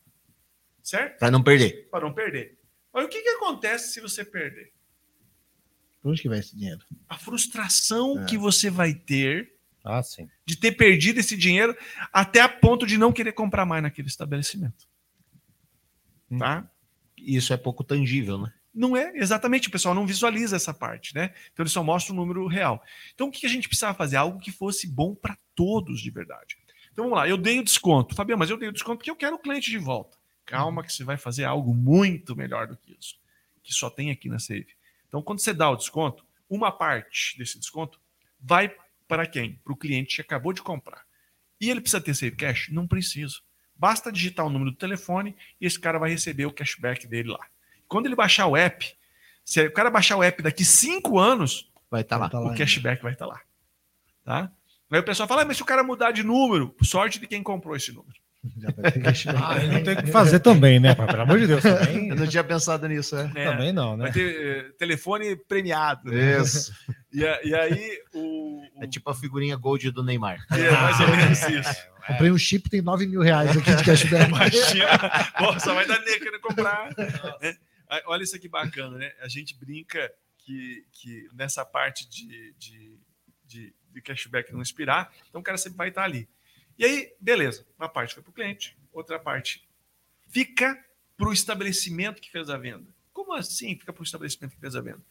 Certo? 0.84 1.18
Para 1.18 1.32
não 1.32 1.42
perder. 1.42 1.88
Para 1.90 2.04
não 2.04 2.14
perder. 2.14 2.60
Mas 2.94 3.06
o 3.06 3.08
que, 3.08 3.22
que 3.22 3.30
acontece 3.30 3.94
se 3.94 4.02
você 4.02 4.26
perder? 4.26 4.74
Por 6.02 6.12
onde 6.12 6.22
que 6.22 6.28
vai 6.28 6.40
esse 6.40 6.58
dinheiro? 6.58 6.84
A 7.08 7.18
frustração 7.18 8.22
é. 8.22 8.26
que 8.26 8.38
você 8.38 8.70
vai 8.70 8.94
ter 8.94 9.56
ah, 9.82 10.04
sim. 10.04 10.30
de 10.46 10.58
ter 10.58 10.74
perdido 10.74 11.22
esse 11.22 11.38
dinheiro 11.38 11.74
até 12.12 12.42
a 12.42 12.50
ponto 12.50 12.86
de 12.86 12.98
não 12.98 13.14
querer 13.14 13.32
comprar 13.32 13.66
mais 13.66 13.82
naquele 13.82 14.10
estabelecimento. 14.10 14.90
Hum. 16.30 16.38
Tá? 16.38 16.70
Isso 17.16 17.54
é 17.54 17.58
pouco 17.58 17.82
tangível, 17.82 18.42
né? 18.42 18.54
Não 18.78 18.96
é, 18.96 19.12
exatamente. 19.16 19.70
O 19.70 19.72
pessoal 19.72 19.96
não 19.96 20.06
visualiza 20.06 20.56
essa 20.56 20.72
parte, 20.72 21.16
né? 21.16 21.34
Então 21.52 21.64
ele 21.64 21.70
só 21.70 21.84
mostra 21.84 22.14
o 22.14 22.16
número 22.16 22.46
real. 22.46 22.84
Então 23.16 23.28
o 23.28 23.32
que 23.32 23.48
a 23.48 23.50
gente 23.50 23.68
precisava 23.68 23.98
fazer? 23.98 24.18
Algo 24.18 24.40
que 24.40 24.52
fosse 24.52 24.86
bom 24.86 25.16
para 25.16 25.36
todos 25.56 26.00
de 26.00 26.12
verdade. 26.12 26.56
Então 26.92 27.06
vamos 27.06 27.18
lá, 27.18 27.28
eu 27.28 27.38
dei 27.38 27.58
o 27.58 27.64
desconto. 27.64 28.14
Fabiano, 28.14 28.38
mas 28.38 28.52
eu 28.52 28.58
dei 28.58 28.70
o 28.70 28.72
desconto 28.72 28.98
porque 28.98 29.10
eu 29.10 29.16
quero 29.16 29.36
o 29.36 29.40
cliente 29.40 29.72
de 29.72 29.80
volta. 29.80 30.16
Calma 30.46 30.84
que 30.84 30.94
você 30.94 31.04
vai 31.04 31.18
fazer 31.18 31.44
algo 31.44 31.74
muito 31.74 32.36
melhor 32.36 32.68
do 32.68 32.78
que 32.78 32.96
isso, 33.00 33.16
que 33.64 33.74
só 33.74 33.90
tem 33.90 34.12
aqui 34.12 34.30
na 34.30 34.38
Save. 34.38 34.68
Então 35.08 35.24
quando 35.24 35.40
você 35.40 35.56
dá 35.56 35.72
o 35.72 35.76
desconto, 35.76 36.24
uma 36.48 36.72
parte 36.72 37.36
desse 37.36 37.58
desconto 37.58 38.00
vai 38.40 38.72
para 39.08 39.26
quem? 39.26 39.56
Para 39.64 39.74
o 39.74 39.76
cliente 39.76 40.18
que 40.18 40.22
acabou 40.22 40.54
de 40.54 40.62
comprar. 40.62 41.04
E 41.60 41.72
ele 41.72 41.82
precisa 41.82 42.00
ter 42.00 42.14
Save 42.14 42.36
Cash? 42.36 42.70
Não 42.70 42.86
precisa. 42.86 43.38
Basta 43.76 44.12
digitar 44.12 44.46
o 44.46 44.52
número 44.52 44.70
do 44.70 44.78
telefone 44.78 45.36
e 45.60 45.66
esse 45.66 45.80
cara 45.80 45.98
vai 45.98 46.12
receber 46.12 46.46
o 46.46 46.54
cashback 46.54 47.08
dele 47.08 47.30
lá. 47.30 47.44
Quando 47.88 48.06
ele 48.06 48.16
baixar 48.16 48.48
o 48.48 48.58
app, 48.58 48.94
se 49.46 49.66
o 49.66 49.72
cara 49.72 49.90
baixar 49.90 50.18
o 50.18 50.24
app 50.24 50.44
daqui 50.44 50.66
cinco 50.66 51.18
anos, 51.18 51.72
vai 51.90 52.02
estar 52.02 52.18
tá 52.18 52.24
lá. 52.24 52.30
Tá 52.30 52.40
lá. 52.40 52.52
O 52.52 52.56
cashback 52.58 53.02
vai 53.02 53.14
estar 53.14 53.26
tá 53.26 53.32
lá. 53.34 53.42
Tá? 54.24 54.52
Aí 54.92 55.00
o 55.00 55.04
pessoal 55.04 55.28
fala, 55.28 55.42
ah, 55.42 55.46
mas 55.46 55.58
se 55.58 55.64
o 55.64 55.66
cara 55.66 55.84
mudar 55.84 56.12
de 56.12 56.24
número, 56.24 56.76
sorte 56.84 57.20
de 57.20 57.28
quem 57.28 57.44
comprou 57.44 57.76
esse 57.76 57.92
número. 57.92 58.16
ah, 59.36 59.60
não 59.60 59.84
tem 59.84 59.94
o 59.94 60.04
que 60.04 60.08
fazer 60.12 60.40
também, 60.40 60.80
né? 60.80 60.96
Pelo 60.96 61.22
amor 61.22 61.40
de 61.40 61.48
Deus. 61.48 61.62
Também... 61.64 62.10
Eu 62.10 62.16
não 62.16 62.28
tinha 62.28 62.44
pensado 62.44 62.88
nisso, 62.88 63.16
é. 63.18 63.32
é 63.36 63.46
também 63.46 63.74
não, 63.74 63.98
né? 63.98 64.04
Vai 64.04 64.12
ter 64.12 64.36
eh, 64.36 64.72
telefone 64.78 65.36
premiado. 65.36 66.10
Né? 66.10 66.40
Isso. 66.40 66.72
E, 67.12 67.22
e, 67.22 67.56
aí 67.56 68.00
o, 68.14 68.62
o, 68.80 68.84
É 68.84 68.88
tipo 68.88 69.10
a 69.10 69.16
figurinha 69.16 69.56
Gold 69.56 69.92
do 69.92 70.04
Neymar. 70.04 70.46
É, 70.52 70.72
mais 70.72 71.00
ou 71.00 71.08
menos 71.08 71.42
isso. 71.42 71.70
É. 71.70 72.08
Comprei 72.08 72.32
um 72.32 72.38
chip, 72.38 72.70
tem 72.70 72.82
9 72.82 73.08
mil 73.08 73.22
reais 73.22 73.58
aqui 73.58 73.76
de 73.76 73.84
cashback. 73.84 74.30
Imagina. 74.30 74.98
Pô, 75.38 75.60
só 75.60 75.74
vai 75.74 75.86
dar 75.86 76.00
querendo 76.02 76.40
comprar. 76.40 76.90
É. 77.42 77.56
Olha 78.06 78.24
isso 78.24 78.36
aqui 78.36 78.48
bacana, 78.48 78.98
né? 78.98 79.14
A 79.20 79.28
gente 79.28 79.56
brinca 79.56 80.14
que, 80.40 80.86
que 80.92 81.30
nessa 81.34 81.66
parte 81.66 82.08
de, 82.08 82.54
de, 82.58 83.00
de, 83.46 83.76
de 83.92 84.02
cashback 84.02 84.52
não 84.52 84.62
expirar, 84.62 85.14
então 85.30 85.42
o 85.42 85.44
cara 85.44 85.58
sempre 85.58 85.78
vai 85.78 85.90
estar 85.90 86.04
ali. 86.04 86.28
E 86.78 86.86
aí, 86.86 87.14
beleza, 87.20 87.66
uma 87.78 87.90
parte 87.90 88.14
foi 88.14 88.24
para 88.24 88.30
o 88.30 88.34
cliente, 88.34 88.78
outra 88.94 89.20
parte 89.20 89.68
fica 90.28 90.78
para 91.16 91.30
o 91.30 91.34
estabelecimento 91.34 92.22
que 92.22 92.32
fez 92.32 92.50
a 92.50 92.58
venda. 92.58 92.94
Como 93.12 93.34
assim 93.34 93.78
fica 93.78 93.92
para 93.92 94.02
o 94.02 94.06
estabelecimento 94.06 94.54
que 94.54 94.62
fez 94.62 94.76
a 94.76 94.82
venda? 94.82 95.02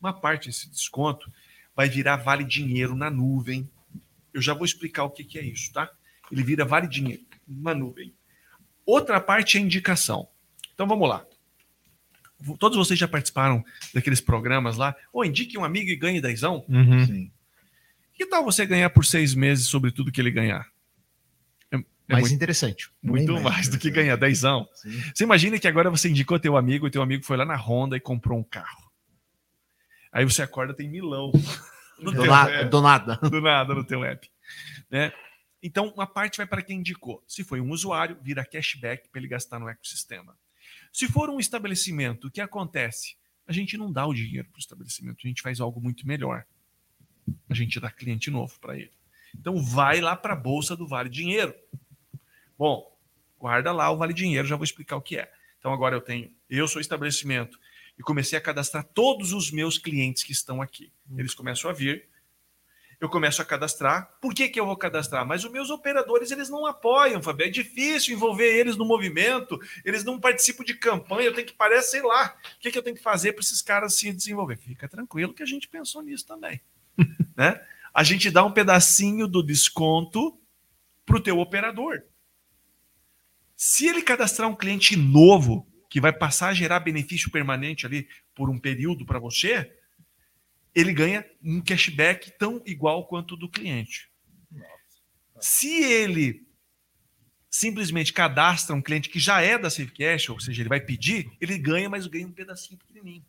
Uma 0.00 0.12
parte 0.12 0.48
desse 0.48 0.68
desconto 0.70 1.30
vai 1.74 1.88
virar 1.88 2.16
vale 2.16 2.44
dinheiro 2.44 2.94
na 2.94 3.10
nuvem. 3.10 3.68
Eu 4.32 4.40
já 4.40 4.54
vou 4.54 4.64
explicar 4.64 5.04
o 5.04 5.10
que, 5.10 5.24
que 5.24 5.38
é 5.38 5.42
isso, 5.42 5.72
tá? 5.72 5.90
Ele 6.30 6.42
vira 6.42 6.64
vale 6.64 6.86
dinheiro 6.86 7.26
na 7.46 7.74
nuvem. 7.74 8.14
Outra 8.86 9.20
parte 9.20 9.58
é 9.58 9.60
indicação. 9.60 10.28
Então 10.72 10.86
vamos 10.86 11.08
lá. 11.08 11.26
Todos 12.58 12.76
vocês 12.78 12.98
já 12.98 13.08
participaram 13.08 13.64
daqueles 13.92 14.20
programas 14.20 14.76
lá? 14.76 14.94
Ou 15.12 15.24
indique 15.24 15.58
um 15.58 15.64
amigo 15.64 15.90
e 15.90 15.96
ganhe 15.96 16.20
dezão? 16.20 16.64
Uhum. 16.68 17.06
Sim. 17.06 17.32
Que 18.14 18.26
tal 18.26 18.44
você 18.44 18.64
ganhar 18.66 18.90
por 18.90 19.04
seis 19.04 19.34
meses 19.34 19.66
sobre 19.66 19.90
tudo 19.90 20.10
que 20.12 20.20
ele 20.20 20.30
ganhar? 20.30 20.66
É, 21.70 21.76
é 21.76 21.82
Mais 22.08 22.22
muito, 22.22 22.34
interessante. 22.34 22.90
muito 23.02 23.32
mais, 23.34 23.44
mais 23.44 23.68
do 23.68 23.78
que 23.78 23.90
ganhar 23.90 24.16
dezão. 24.16 24.68
Sim. 24.74 25.00
Você 25.14 25.24
imagina 25.24 25.58
que 25.58 25.68
agora 25.68 25.90
você 25.90 26.08
indicou 26.08 26.38
teu 26.38 26.56
amigo 26.56 26.86
e 26.86 26.90
teu 26.90 27.02
amigo 27.02 27.24
foi 27.24 27.36
lá 27.36 27.44
na 27.44 27.56
Honda 27.56 27.96
e 27.96 28.00
comprou 28.00 28.38
um 28.38 28.44
carro. 28.44 28.88
Aí 30.12 30.24
você 30.24 30.42
acorda, 30.42 30.74
tem 30.74 30.88
milão. 30.88 31.30
Do, 32.00 32.12
teu 32.12 32.26
na- 32.26 32.62
do 32.62 32.80
nada. 32.80 33.16
do 33.28 33.40
nada 33.40 33.74
no 33.74 33.82
teu 33.84 34.04
app. 34.04 34.30
Né? 34.88 35.12
Então, 35.60 35.88
uma 35.96 36.06
parte 36.06 36.36
vai 36.36 36.46
para 36.46 36.62
quem 36.62 36.78
indicou. 36.78 37.24
Se 37.26 37.42
foi 37.42 37.60
um 37.60 37.70
usuário, 37.70 38.16
vira 38.22 38.44
cashback 38.44 39.08
para 39.08 39.20
ele 39.20 39.26
gastar 39.26 39.58
no 39.58 39.68
ecossistema. 39.68 40.36
Se 40.92 41.06
for 41.06 41.30
um 41.30 41.38
estabelecimento, 41.38 42.26
o 42.26 42.30
que 42.30 42.40
acontece? 42.40 43.16
A 43.46 43.52
gente 43.52 43.76
não 43.76 43.92
dá 43.92 44.06
o 44.06 44.14
dinheiro 44.14 44.48
para 44.48 44.58
o 44.58 44.60
estabelecimento, 44.60 45.18
a 45.24 45.28
gente 45.28 45.42
faz 45.42 45.60
algo 45.60 45.80
muito 45.80 46.06
melhor. 46.06 46.44
A 47.48 47.54
gente 47.54 47.80
dá 47.80 47.90
cliente 47.90 48.30
novo 48.30 48.58
para 48.60 48.76
ele. 48.76 48.92
Então, 49.34 49.62
vai 49.62 50.00
lá 50.00 50.16
para 50.16 50.32
a 50.32 50.36
bolsa 50.36 50.76
do 50.76 50.86
Vale 50.86 51.08
Dinheiro. 51.08 51.54
Bom, 52.58 52.96
guarda 53.38 53.72
lá 53.72 53.90
o 53.90 53.96
Vale 53.96 54.14
Dinheiro, 54.14 54.46
já 54.46 54.56
vou 54.56 54.64
explicar 54.64 54.96
o 54.96 55.02
que 55.02 55.16
é. 55.16 55.30
Então, 55.58 55.72
agora 55.72 55.96
eu 55.96 56.00
tenho, 56.00 56.30
eu 56.48 56.66
sou 56.68 56.80
estabelecimento 56.80 57.58
e 57.98 58.02
comecei 58.02 58.38
a 58.38 58.42
cadastrar 58.42 58.84
todos 58.84 59.32
os 59.32 59.50
meus 59.50 59.76
clientes 59.76 60.22
que 60.22 60.32
estão 60.32 60.62
aqui. 60.62 60.92
Eles 61.16 61.34
começam 61.34 61.70
a 61.70 61.74
vir, 61.74 62.08
eu 63.00 63.08
começo 63.08 63.40
a 63.40 63.44
cadastrar. 63.44 64.12
Por 64.20 64.34
que, 64.34 64.48
que 64.48 64.58
eu 64.58 64.66
vou 64.66 64.76
cadastrar? 64.76 65.24
Mas 65.24 65.44
os 65.44 65.52
meus 65.52 65.70
operadores 65.70 66.30
eles 66.30 66.48
não 66.48 66.66
apoiam, 66.66 67.22
Fabio. 67.22 67.46
É 67.46 67.50
difícil 67.50 68.14
envolver 68.14 68.48
eles 68.48 68.76
no 68.76 68.84
movimento, 68.84 69.58
eles 69.84 70.02
não 70.02 70.18
participam 70.18 70.64
de 70.64 70.74
campanha. 70.74 71.26
Eu 71.26 71.34
tenho 71.34 71.46
que 71.46 71.54
parecer, 71.54 71.90
sei 71.90 72.02
lá, 72.02 72.36
o 72.56 72.60
que, 72.60 72.70
que 72.70 72.78
eu 72.78 72.82
tenho 72.82 72.96
que 72.96 73.02
fazer 73.02 73.32
para 73.32 73.42
esses 73.42 73.62
caras 73.62 73.94
se 73.94 74.12
desenvolver. 74.12 74.56
Fica 74.56 74.88
tranquilo 74.88 75.32
que 75.32 75.42
a 75.42 75.46
gente 75.46 75.68
pensou 75.68 76.02
nisso 76.02 76.26
também. 76.26 76.60
né? 77.36 77.60
A 77.94 78.02
gente 78.02 78.30
dá 78.30 78.44
um 78.44 78.52
pedacinho 78.52 79.28
do 79.28 79.42
desconto 79.42 80.38
para 81.06 81.16
o 81.16 81.20
teu 81.20 81.38
operador. 81.38 82.02
Se 83.56 83.86
ele 83.86 84.02
cadastrar 84.02 84.48
um 84.48 84.56
cliente 84.56 84.96
novo 84.96 85.66
que 85.88 86.00
vai 86.00 86.12
passar 86.12 86.48
a 86.48 86.54
gerar 86.54 86.80
benefício 86.80 87.30
permanente 87.30 87.86
ali 87.86 88.08
por 88.34 88.50
um 88.50 88.58
período 88.58 89.06
para 89.06 89.18
você, 89.18 89.77
ele 90.80 90.92
ganha 90.92 91.24
um 91.42 91.60
cashback 91.60 92.30
tão 92.38 92.62
igual 92.64 93.06
quanto 93.06 93.34
o 93.34 93.36
do 93.36 93.48
cliente. 93.48 94.08
Se 95.40 95.82
ele 95.82 96.46
simplesmente 97.50 98.12
cadastra 98.12 98.76
um 98.76 98.82
cliente 98.82 99.08
que 99.08 99.18
já 99.18 99.40
é 99.40 99.58
da 99.58 99.70
SafeCash, 99.70 100.28
ou 100.28 100.38
seja, 100.38 100.62
ele 100.62 100.68
vai 100.68 100.80
pedir, 100.80 101.30
ele 101.40 101.58
ganha, 101.58 101.88
mas 101.88 102.06
ganha 102.06 102.26
um 102.26 102.32
pedacinho 102.32 102.78
pequenininho. 102.78 103.24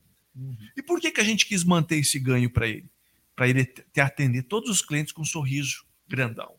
E 0.78 0.82
por 0.82 1.00
que, 1.00 1.12
que 1.12 1.22
a 1.22 1.24
gente 1.24 1.46
quis 1.46 1.64
manter 1.64 1.98
esse 1.98 2.20
ganho 2.20 2.50
para 2.50 2.68
ele? 2.68 2.90
Para 3.36 3.48
ele 3.48 3.66
ter 3.66 4.02
atender 4.02 4.44
todos 4.44 4.70
os 4.70 4.82
clientes 4.82 5.12
com 5.12 5.22
um 5.22 5.26
sorriso 5.26 5.86
grandão. 6.08 6.56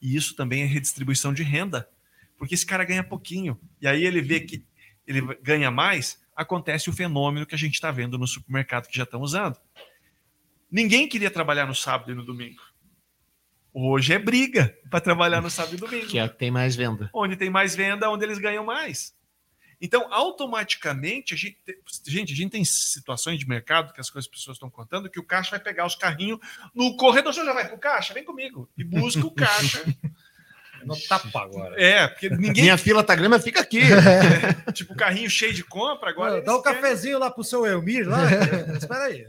E 0.00 0.16
isso 0.16 0.34
também 0.34 0.62
é 0.62 0.66
redistribuição 0.66 1.32
de 1.32 1.42
renda, 1.42 1.88
porque 2.36 2.54
esse 2.54 2.66
cara 2.66 2.84
ganha 2.84 3.04
pouquinho. 3.04 3.60
E 3.80 3.86
aí 3.86 4.04
ele 4.04 4.20
vê 4.20 4.40
que 4.40 4.64
ele 5.06 5.20
ganha 5.42 5.70
mais, 5.70 6.20
acontece 6.34 6.90
o 6.90 6.92
fenômeno 6.92 7.46
que 7.46 7.54
a 7.54 7.58
gente 7.58 7.74
está 7.74 7.90
vendo 7.90 8.18
no 8.18 8.26
supermercado 8.26 8.88
que 8.88 8.96
já 8.96 9.04
estão 9.04 9.20
usando. 9.20 9.56
Ninguém 10.72 11.06
queria 11.06 11.30
trabalhar 11.30 11.66
no 11.66 11.74
sábado 11.74 12.10
e 12.10 12.14
no 12.14 12.24
domingo. 12.24 12.62
Hoje 13.74 14.14
é 14.14 14.18
briga 14.18 14.74
para 14.90 15.00
trabalhar 15.00 15.42
no 15.42 15.50
sábado 15.50 15.74
e 15.74 15.78
domingo. 15.78 16.06
Que 16.06 16.18
é 16.18 16.24
o 16.24 16.30
que 16.30 16.38
tem 16.38 16.50
mais 16.50 16.74
venda. 16.74 17.10
Onde 17.14 17.36
tem 17.36 17.50
mais 17.50 17.76
venda, 17.76 18.08
onde 18.10 18.24
eles 18.24 18.38
ganham 18.38 18.64
mais. 18.64 19.14
Então, 19.80 20.06
automaticamente, 20.12 21.34
a 21.34 21.36
gente, 21.36 21.58
gente, 22.06 22.32
a 22.32 22.36
gente 22.36 22.50
tem 22.52 22.64
situações 22.64 23.38
de 23.38 23.46
mercado 23.48 23.92
que 23.92 24.00
as 24.00 24.08
coisas 24.08 24.30
as 24.30 24.38
pessoas 24.38 24.54
estão 24.56 24.70
contando 24.70 25.10
que 25.10 25.18
o 25.20 25.24
caixa 25.24 25.50
vai 25.50 25.60
pegar 25.60 25.84
os 25.84 25.94
carrinhos 25.94 26.38
no 26.74 26.96
corredor. 26.96 27.34
Você 27.34 27.44
já 27.44 27.52
vai 27.52 27.68
pro 27.68 27.76
caixa? 27.78 28.14
Vem 28.14 28.24
comigo. 28.24 28.70
E 28.78 28.84
busca 28.84 29.26
o 29.26 29.30
caixa. 29.30 29.84
No 30.84 30.96
tapa 31.08 31.42
agora. 31.42 31.80
É, 31.80 32.08
porque 32.08 32.28
ninguém. 32.30 32.64
Minha 32.64 32.76
fila 32.78 33.04
tá 33.04 33.14
grande, 33.14 33.38
fica 33.42 33.60
aqui. 33.60 33.80
Tipo, 34.72 34.94
carrinho 34.96 35.30
cheio 35.30 35.52
de 35.54 35.62
compra, 35.64 36.10
agora. 36.10 36.42
Dá 36.42 36.56
um 36.56 36.62
querem- 36.62 36.80
cafezinho 36.80 37.18
lá 37.18 37.30
pro 37.30 37.44
seu 37.44 37.64
Elmir 37.66 38.08
lá. 38.08 38.20
Espera 38.76 39.04
aí. 39.04 39.26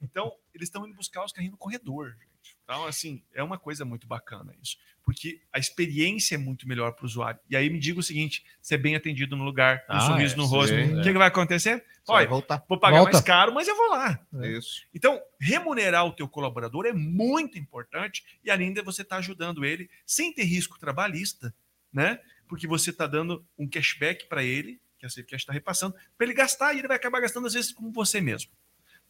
Então, 0.00 0.32
eles 0.62 0.68
estão 0.68 0.86
indo 0.86 0.94
buscar 0.94 1.24
os 1.24 1.32
carrinhos 1.32 1.52
no 1.52 1.58
corredor, 1.58 2.10
gente. 2.10 2.56
Então, 2.64 2.86
assim, 2.86 3.22
é 3.34 3.42
uma 3.42 3.58
coisa 3.58 3.84
muito 3.84 4.06
bacana 4.06 4.54
isso. 4.62 4.76
Porque 5.04 5.40
a 5.52 5.58
experiência 5.58 6.36
é 6.36 6.38
muito 6.38 6.66
melhor 6.66 6.92
para 6.92 7.02
o 7.02 7.06
usuário. 7.06 7.40
E 7.50 7.56
aí 7.56 7.68
me 7.68 7.78
diga 7.78 7.98
o 7.98 8.02
seguinte: 8.02 8.44
ser 8.60 8.78
bem 8.78 8.94
atendido 8.94 9.36
no 9.36 9.44
lugar, 9.44 9.78
um 9.90 9.94
Ah, 9.94 10.00
sorriso 10.00 10.34
é, 10.34 10.36
no 10.36 10.44
rosto. 10.46 10.74
sim, 10.74 10.94
O 10.98 11.02
que, 11.02 11.12
que 11.12 11.18
vai 11.18 11.26
acontecer? 11.28 11.84
Vai 12.06 12.16
Olha, 12.18 12.28
voltar. 12.28 12.64
vou 12.68 12.78
pagar 12.78 12.98
Volta. 12.98 13.12
mais 13.12 13.24
caro, 13.24 13.52
mas 13.52 13.66
eu 13.68 13.76
vou 13.76 13.90
lá. 13.90 14.18
Isso. 14.44 14.82
Então, 14.94 15.20
remunerar 15.40 16.06
o 16.06 16.12
teu 16.12 16.28
colaborador 16.28 16.86
é 16.86 16.92
muito 16.92 17.58
importante 17.58 18.24
e 18.44 18.50
ainda 18.50 18.82
você 18.82 19.02
está 19.02 19.16
ajudando 19.16 19.64
ele 19.64 19.90
sem 20.06 20.32
ter 20.32 20.44
risco 20.44 20.78
trabalhista, 20.78 21.54
né? 21.92 22.20
Porque 22.48 22.66
você 22.66 22.90
está 22.90 23.06
dando 23.06 23.44
um 23.58 23.68
cashback 23.68 24.26
para 24.28 24.42
ele, 24.44 24.80
que 24.98 25.06
a 25.06 25.08
Safecast 25.08 25.42
está 25.42 25.52
repassando, 25.52 25.94
para 26.16 26.26
ele 26.26 26.34
gastar 26.34 26.74
e 26.74 26.78
ele 26.78 26.88
vai 26.88 26.96
acabar 26.96 27.20
gastando 27.20 27.46
às 27.46 27.54
vezes 27.54 27.72
com 27.72 27.90
você 27.92 28.20
mesmo, 28.20 28.52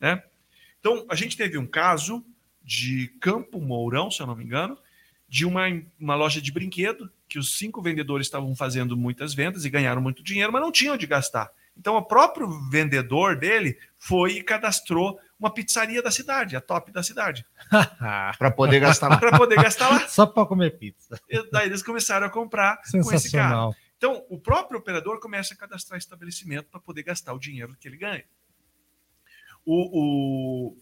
né? 0.00 0.22
Então, 0.82 1.06
a 1.08 1.14
gente 1.14 1.36
teve 1.36 1.56
um 1.56 1.66
caso 1.66 2.24
de 2.60 3.06
Campo 3.20 3.60
Mourão, 3.60 4.10
se 4.10 4.20
eu 4.20 4.26
não 4.26 4.34
me 4.34 4.42
engano, 4.42 4.76
de 5.28 5.46
uma, 5.46 5.62
uma 5.98 6.16
loja 6.16 6.42
de 6.42 6.50
brinquedo 6.50 7.08
que 7.28 7.38
os 7.38 7.56
cinco 7.56 7.80
vendedores 7.80 8.26
estavam 8.26 8.52
fazendo 8.56 8.96
muitas 8.96 9.32
vendas 9.32 9.64
e 9.64 9.70
ganharam 9.70 10.02
muito 10.02 10.24
dinheiro, 10.24 10.52
mas 10.52 10.60
não 10.60 10.72
tinham 10.72 10.94
onde 10.94 11.06
gastar. 11.06 11.52
Então, 11.78 11.94
o 11.94 12.02
próprio 12.02 12.48
vendedor 12.68 13.36
dele 13.36 13.78
foi 13.96 14.32
e 14.32 14.42
cadastrou 14.42 15.20
uma 15.38 15.54
pizzaria 15.54 16.02
da 16.02 16.10
cidade, 16.10 16.56
a 16.56 16.60
top 16.60 16.90
da 16.90 17.02
cidade, 17.02 17.46
Para 18.36 18.50
poder 18.50 18.80
gastar 18.80 19.08
lá. 19.08 19.18
para 19.18 19.38
poder 19.38 19.62
gastar 19.62 19.88
lá. 19.88 20.08
Só 20.08 20.26
para 20.26 20.46
comer 20.46 20.76
pizza. 20.78 21.18
E 21.30 21.48
daí 21.52 21.68
eles 21.68 21.82
começaram 21.82 22.26
a 22.26 22.30
comprar 22.30 22.76
com 22.76 22.82
esse 22.98 22.98
cara. 22.98 23.18
Sensacional. 23.18 23.76
Então, 23.96 24.24
o 24.28 24.36
próprio 24.36 24.80
operador 24.80 25.20
começa 25.20 25.54
a 25.54 25.56
cadastrar 25.56 25.96
estabelecimento 25.96 26.66
para 26.70 26.80
poder 26.80 27.04
gastar 27.04 27.32
o 27.34 27.38
dinheiro 27.38 27.76
que 27.78 27.86
ele 27.86 27.96
ganha. 27.96 28.24
O, 29.64 30.70
o- 30.72 30.76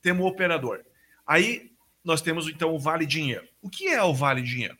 temos 0.00 0.24
o 0.24 0.28
operador. 0.28 0.80
Aí 1.26 1.70
nós 2.04 2.20
temos 2.22 2.48
então 2.48 2.74
o 2.74 2.78
Vale 2.78 3.06
Dinheiro. 3.06 3.46
O 3.60 3.68
que 3.68 3.88
é 3.88 4.02
o 4.02 4.14
Vale 4.14 4.42
Dinheiro? 4.42 4.76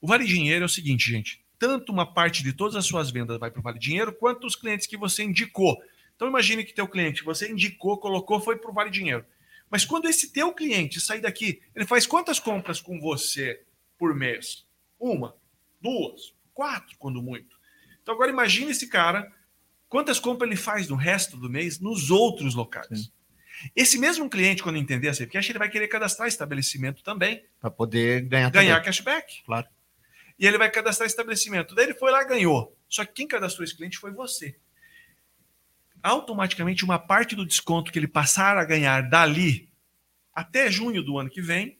O 0.00 0.06
Vale 0.06 0.24
Dinheiro 0.24 0.62
é 0.62 0.66
o 0.66 0.68
seguinte, 0.68 1.10
gente. 1.10 1.44
Tanto 1.58 1.92
uma 1.92 2.12
parte 2.12 2.42
de 2.42 2.52
todas 2.52 2.74
as 2.76 2.84
suas 2.86 3.10
vendas 3.10 3.38
vai 3.38 3.50
para 3.50 3.60
o 3.60 3.62
Vale 3.62 3.78
Dinheiro, 3.78 4.12
quanto 4.12 4.46
os 4.46 4.56
clientes 4.56 4.86
que 4.86 4.96
você 4.96 5.22
indicou. 5.22 5.76
Então 6.16 6.28
imagine 6.28 6.64
que 6.64 6.74
teu 6.74 6.86
cliente, 6.88 7.24
você 7.24 7.50
indicou, 7.50 7.98
colocou, 7.98 8.40
foi 8.40 8.56
para 8.56 8.70
o 8.70 8.74
Vale 8.74 8.90
Dinheiro. 8.90 9.24
Mas 9.70 9.84
quando 9.84 10.08
esse 10.08 10.32
teu 10.32 10.52
cliente 10.52 11.00
sair 11.00 11.20
daqui, 11.20 11.60
ele 11.74 11.86
faz 11.86 12.06
quantas 12.06 12.38
compras 12.38 12.80
com 12.80 13.00
você 13.00 13.62
por 13.98 14.14
mês? 14.14 14.66
Uma, 14.98 15.34
duas, 15.80 16.34
quatro, 16.52 16.96
quando 16.98 17.22
muito. 17.22 17.56
Então 18.02 18.14
agora 18.14 18.30
imagine 18.30 18.70
esse 18.70 18.88
cara, 18.88 19.30
quantas 19.88 20.18
compras 20.18 20.48
ele 20.48 20.56
faz 20.56 20.88
no 20.88 20.96
resto 20.96 21.36
do 21.36 21.48
mês 21.48 21.80
nos 21.80 22.10
outros 22.10 22.54
locais. 22.54 23.12
Esse 23.74 23.98
mesmo 23.98 24.28
cliente, 24.28 24.62
quando 24.62 24.76
entender 24.76 25.08
a 25.08 25.14
Safecast, 25.14 25.50
ele 25.50 25.58
vai 25.58 25.70
querer 25.70 25.88
cadastrar 25.88 26.28
estabelecimento 26.28 27.02
também, 27.02 27.44
Para 27.60 27.70
poder 27.70 28.22
ganhar 28.22 28.50
ganhar 28.50 28.74
também. 28.74 28.84
cashback. 28.86 29.42
Claro. 29.44 29.66
E 30.38 30.46
ele 30.46 30.58
vai 30.58 30.70
cadastrar 30.70 31.06
estabelecimento. 31.06 31.74
Daí 31.74 31.86
ele 31.86 31.94
foi 31.94 32.10
lá 32.10 32.22
e 32.22 32.26
ganhou. 32.26 32.76
Só 32.88 33.04
que 33.04 33.12
quem 33.12 33.28
cadastrou 33.28 33.64
esse 33.64 33.76
cliente 33.76 33.98
foi 33.98 34.12
você. 34.12 34.58
Automaticamente, 36.02 36.84
uma 36.84 36.98
parte 36.98 37.34
do 37.36 37.46
desconto 37.46 37.92
que 37.92 37.98
ele 37.98 38.08
passar 38.08 38.58
a 38.58 38.64
ganhar 38.64 39.08
dali 39.08 39.72
até 40.34 40.70
junho 40.70 41.02
do 41.02 41.18
ano 41.18 41.30
que 41.30 41.40
vem 41.40 41.78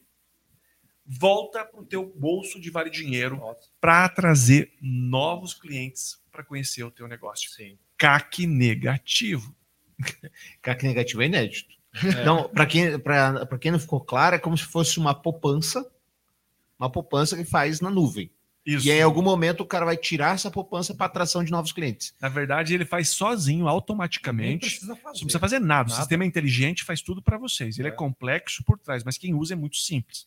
volta 1.05 1.63
para 1.63 1.79
o 1.79 1.85
teu 1.85 2.05
bolso 2.15 2.59
de 2.59 2.71
vale 2.71 2.89
dinheiro 2.89 3.39
para 3.79 4.09
trazer 4.09 4.73
novos 4.81 5.53
clientes 5.53 6.19
para 6.31 6.43
conhecer 6.43 6.83
o 6.83 6.89
teu 6.89 7.07
negócio. 7.07 7.51
Sim. 7.51 7.77
CAC 7.97 8.45
negativo. 8.47 9.53
CAC 10.61 10.83
negativo 10.83 11.21
é 11.21 11.25
inédito. 11.25 11.73
Então, 12.03 12.49
para 12.49 12.65
quem, 12.65 12.99
pra- 12.99 13.45
pra 13.45 13.57
quem 13.57 13.71
não 13.71 13.79
ficou 13.79 14.01
claro, 14.01 14.35
é 14.35 14.39
como 14.39 14.57
se 14.57 14.65
fosse 14.65 14.99
uma 14.99 15.13
poupança, 15.13 15.89
uma 16.77 16.89
poupança 16.89 17.37
que 17.37 17.45
faz 17.45 17.79
na 17.79 17.89
nuvem. 17.89 18.29
Isso. 18.65 18.87
E 18.87 18.91
aí, 18.91 18.97
em 18.97 19.03
algum 19.03 19.21
momento 19.21 19.61
o 19.61 19.65
cara 19.65 19.85
vai 19.85 19.95
tirar 19.95 20.33
essa 20.33 20.49
poupança 20.49 20.93
para 20.95 21.05
atração 21.05 21.43
de 21.43 21.51
novos 21.51 21.71
clientes. 21.71 22.15
Na 22.19 22.27
verdade, 22.27 22.73
ele 22.73 22.83
faz 22.83 23.09
sozinho, 23.09 23.67
automaticamente. 23.67 24.65
precisa 24.67 24.87
não 25.03 25.11
precisa 25.11 25.39
fazer 25.39 25.59
nada. 25.59 25.87
O 25.87 25.91
Nada. 25.91 26.01
sistema 26.01 26.25
inteligente 26.25 26.83
faz 26.83 26.99
tudo 27.01 27.21
para 27.21 27.37
vocês. 27.37 27.77
Ele 27.77 27.87
é. 27.89 27.91
É. 27.91 27.93
complexo 27.93 28.63
por 28.63 28.79
trás, 28.79 29.03
mas 29.03 29.17
quem 29.19 29.33
usa 29.35 29.53
é 29.53 29.55
muito 29.55 29.77
simples. 29.77 30.25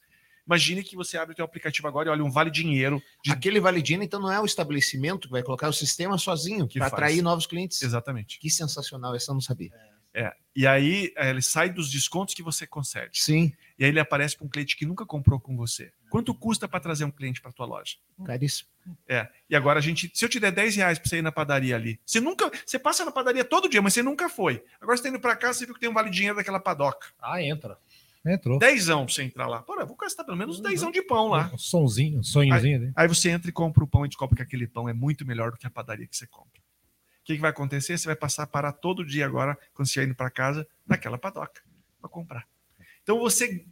Imagine 0.49 0.83
que 0.83 0.97
você 0.97 1.19
abre 1.19 1.35
o 1.35 1.37
teu 1.37 1.45
aplicativo 1.45 1.87
agora 1.87 2.09
e 2.09 2.11
olha 2.11 2.25
um 2.25 2.31
vale 2.31 2.51
dinheiro 2.51 3.03
de 3.23 3.31
Aquele 3.31 3.61
Vale 3.61 3.83
Dinheiro, 3.83 4.03
então, 4.03 4.19
não 4.19 4.33
é 4.33 4.41
o 4.41 4.47
estabelecimento 4.47 5.29
que 5.29 5.33
vai 5.33 5.43
colocar 5.43 5.69
o 5.69 5.73
sistema 5.73 6.17
sozinho 6.17 6.67
Que 6.67 6.79
para 6.79 6.89
atrair 6.89 7.21
novos 7.21 7.47
clientes. 7.47 7.83
Exatamente. 7.83 8.39
Que 8.39 8.49
sensacional, 8.49 9.15
essa 9.15 9.31
eu 9.31 9.35
não 9.35 9.43
sabia. 9.43 9.71
É. 10.15 10.33
E 10.57 10.67
aí 10.67 11.13
eh, 11.17 11.31
ele 11.31 11.43
sai 11.43 11.69
dos 11.69 11.91
descontos 11.91 12.35
que 12.35 12.43
você 12.43 12.67
concede. 12.67 13.21
Sim, 13.21 13.53
E 13.79 13.85
aí 13.85 13.91
ele 13.91 14.01
aparece 14.01 14.37
para 14.37 14.47
um 14.47 14.49
cliente 14.49 14.75
que 14.75 14.87
nunca 14.87 15.05
comprou 15.05 15.39
com 15.39 15.55
você. 15.55 15.93
Quanto 16.11 16.35
custa 16.35 16.67
para 16.67 16.81
trazer 16.81 17.05
um 17.05 17.11
cliente 17.11 17.41
para 17.41 17.53
tua 17.53 17.67
loja? 17.67 17.97
caríssimo. 18.25 18.69
É. 19.07 19.29
E 19.51 19.55
agora 19.55 19.79
a 19.79 19.83
gente, 19.83 20.11
se 20.15 20.25
eu 20.25 20.29
te 20.29 20.41
der 20.41 20.51
10 20.51 20.77
reais 20.77 20.99
para 20.99 21.09
você 21.09 21.19
ir 21.19 21.23
na 21.23 21.31
padaria 21.31 21.77
ali, 21.77 22.01
você 22.05 22.21
nunca, 22.21 22.51
você 22.65 22.79
passa 22.79 23.05
na 23.05 23.13
padaria 23.13 23.45
todo 23.45 23.69
dia, 23.69 23.83
mas 23.83 23.93
você 23.93 24.03
nunca 24.03 24.29
foi. 24.31 24.65
Agora 24.81 24.97
você 24.97 25.03
tá 25.03 25.09
indo 25.11 25.21
para 25.21 25.37
cá, 25.37 25.53
você 25.53 25.67
viu 25.67 25.75
que 25.75 25.81
tem 25.81 25.91
um 25.91 25.95
vale 25.95 26.11
dinheiro 26.11 26.37
daquela 26.37 26.59
padoca. 26.59 27.09
Ah, 27.21 27.43
entra. 27.43 27.79
Entrou. 28.29 28.59
Dezão 28.59 29.05
pra 29.05 29.15
você 29.15 29.23
entrar 29.23 29.47
lá. 29.47 29.63
Pô, 29.63 29.79
eu 29.81 29.87
vou 29.87 29.97
gastar 29.97 30.25
pelo 30.25 30.37
menos 30.37 30.61
dezão 30.61 30.91
de 30.91 31.03
pão 31.03 31.29
lá. 31.29 31.51
Um 31.53 31.59
sonzinho, 31.59 32.21
um 32.21 32.23
sonhozinho 32.23 32.77
ali. 32.77 32.93
Aí 32.95 33.09
você 33.09 33.31
entra 33.31 33.49
e 33.49 33.53
compra 33.53 33.83
o 33.83 33.89
pão 33.89 34.05
e 34.05 34.09
descobre 34.09 34.37
que 34.37 34.43
aquele 34.43 34.67
pão 34.67 34.89
é 34.89 34.93
muito 34.93 35.27
melhor 35.27 35.51
do 35.51 35.57
que 35.57 35.67
a 35.67 35.71
padaria 35.71 36.07
que 36.07 36.17
você 36.17 36.27
compra. 36.27 36.61
O 37.21 37.25
que, 37.25 37.35
que 37.35 37.41
vai 37.41 37.51
acontecer? 37.51 37.97
Você 37.99 38.07
vai 38.07 38.17
passar 38.17 38.45
a 38.45 38.47
parar 38.47 38.73
todo 38.73 39.05
dia 39.05 39.27
agora, 39.27 39.55
quando 39.75 39.87
você 39.87 39.91
estiver 39.91 40.07
indo 40.07 40.15
para 40.15 40.31
casa, 40.31 40.67
naquela 40.87 41.19
padoca 41.19 41.63
para 42.01 42.09
comprar. 42.09 42.47
Então 43.03 43.19
você 43.19 43.67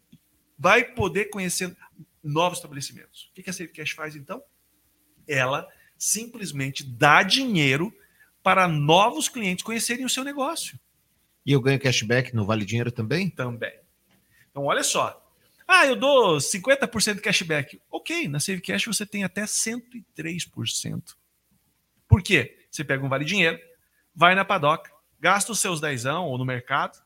vai 0.59 0.85
poder 0.85 1.27
conhecer 1.27 1.75
novos 2.23 2.59
estabelecimentos. 2.59 3.29
O 3.31 3.35
que, 3.35 3.43
que 3.43 3.51
a 3.51 3.53
Savecash 3.53 3.91
faz 3.93 4.17
então? 4.17 4.43
Ela 5.29 5.67
simplesmente 5.99 6.85
dá 6.85 7.23
dinheiro 7.23 7.93
para 8.43 8.69
novos 8.69 9.29
clientes 9.29 9.65
conhecerem 9.65 10.05
o 10.05 10.09
seu 10.09 10.23
negócio 10.23 10.79
E 11.45 11.53
eu 11.53 11.61
ganho 11.61 11.81
cashback 11.81 12.35
no 12.35 12.45
Vale 12.45 12.65
Dinheiro 12.65 12.93
também? 12.93 13.29
também. 13.31 13.73
Então, 14.57 14.65
olha 14.65 14.83
só. 14.83 15.23
Ah, 15.69 15.85
eu 15.85 15.95
dou 15.95 16.39
50% 16.39 17.17
de 17.17 17.21
cashback. 17.21 17.79
Ok, 17.91 18.27
na 18.27 18.41
Save 18.41 18.63
Cash 18.63 18.87
você 18.87 19.05
tem 19.05 19.23
até 19.23 19.43
103%. 19.45 21.15
Por 22.09 22.23
quê? 22.23 22.57
Você 22.71 22.83
pega 22.83 23.05
um 23.05 23.09
vale 23.11 23.27
dinheiro, 23.27 23.59
vai 24.15 24.35
na 24.35 24.47
padoca, 24.47 24.91
gasta 25.21 25.53
os 25.53 25.61
seus 25.61 25.79
dezão 25.79 26.25
ou 26.25 26.39
no 26.39 26.45
mercado, 26.47 26.97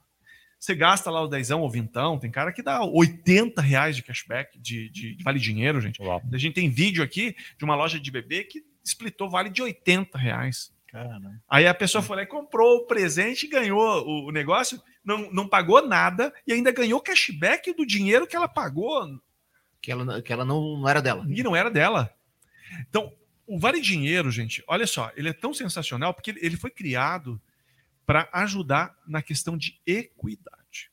você 0.60 0.76
gasta 0.76 1.10
lá 1.10 1.20
o 1.22 1.26
dezão 1.26 1.62
ou 1.62 1.68
vintão, 1.68 2.20
tem 2.20 2.30
cara 2.30 2.52
que 2.52 2.62
dá 2.62 2.84
80 2.84 3.60
reais 3.60 3.96
de 3.96 4.02
cashback, 4.04 4.56
de, 4.60 4.88
de- 4.90 5.16
de 5.16 5.24
vale 5.24 5.40
dinheiro, 5.40 5.80
gente. 5.80 6.00
Uau. 6.00 6.22
A 6.32 6.38
gente 6.38 6.54
tem 6.54 6.70
vídeo 6.70 7.02
aqui 7.02 7.34
de 7.58 7.64
uma 7.64 7.74
loja 7.74 7.98
de 7.98 8.10
bebê 8.12 8.44
que 8.44 8.62
splitou 8.84 9.28
vale 9.28 9.50
de 9.50 9.60
80 9.60 10.16
reais. 10.16 10.70
Caramba. 10.90 11.40
Aí 11.48 11.66
a 11.66 11.74
pessoa 11.74 12.02
foi 12.02 12.16
lá 12.16 12.22
e 12.22 12.26
comprou 12.26 12.78
o 12.78 12.86
presente, 12.86 13.46
ganhou 13.46 14.04
o, 14.06 14.32
negócio, 14.32 14.82
não, 15.04 15.30
não 15.32 15.48
pagou 15.48 15.86
nada 15.86 16.32
e 16.46 16.52
ainda 16.52 16.72
ganhou 16.72 17.00
cashback 17.00 17.72
do 17.74 17.86
dinheiro 17.86 18.26
que 18.26 18.34
ela 18.34 18.48
pagou 18.48 19.20
Que 19.80 19.92
ela, 19.92 20.20
que 20.20 20.32
ela 20.32 20.44
não, 20.44 20.78
não 20.78 20.88
era 20.88 21.00
dela. 21.00 21.24
e 21.28 21.42
não 21.42 21.54
era 21.54 21.70
dela. 21.70 22.12
Então, 22.88 23.12
o 23.46 23.58
Vale 23.58 23.80
Dinheiro, 23.80 24.30
gente, 24.30 24.62
olha 24.66 24.86
só, 24.86 25.10
ele 25.16 25.28
é 25.28 25.32
tão 25.32 25.52
sensacional 25.54 26.12
porque 26.14 26.30
ele- 26.30 26.56
foi 26.56 26.70
criado 26.70 27.40
para 28.04 28.28
ajudar 28.32 28.96
na 29.06 29.22
questão 29.22 29.56
de 29.56 29.80
equidade. 29.86 30.90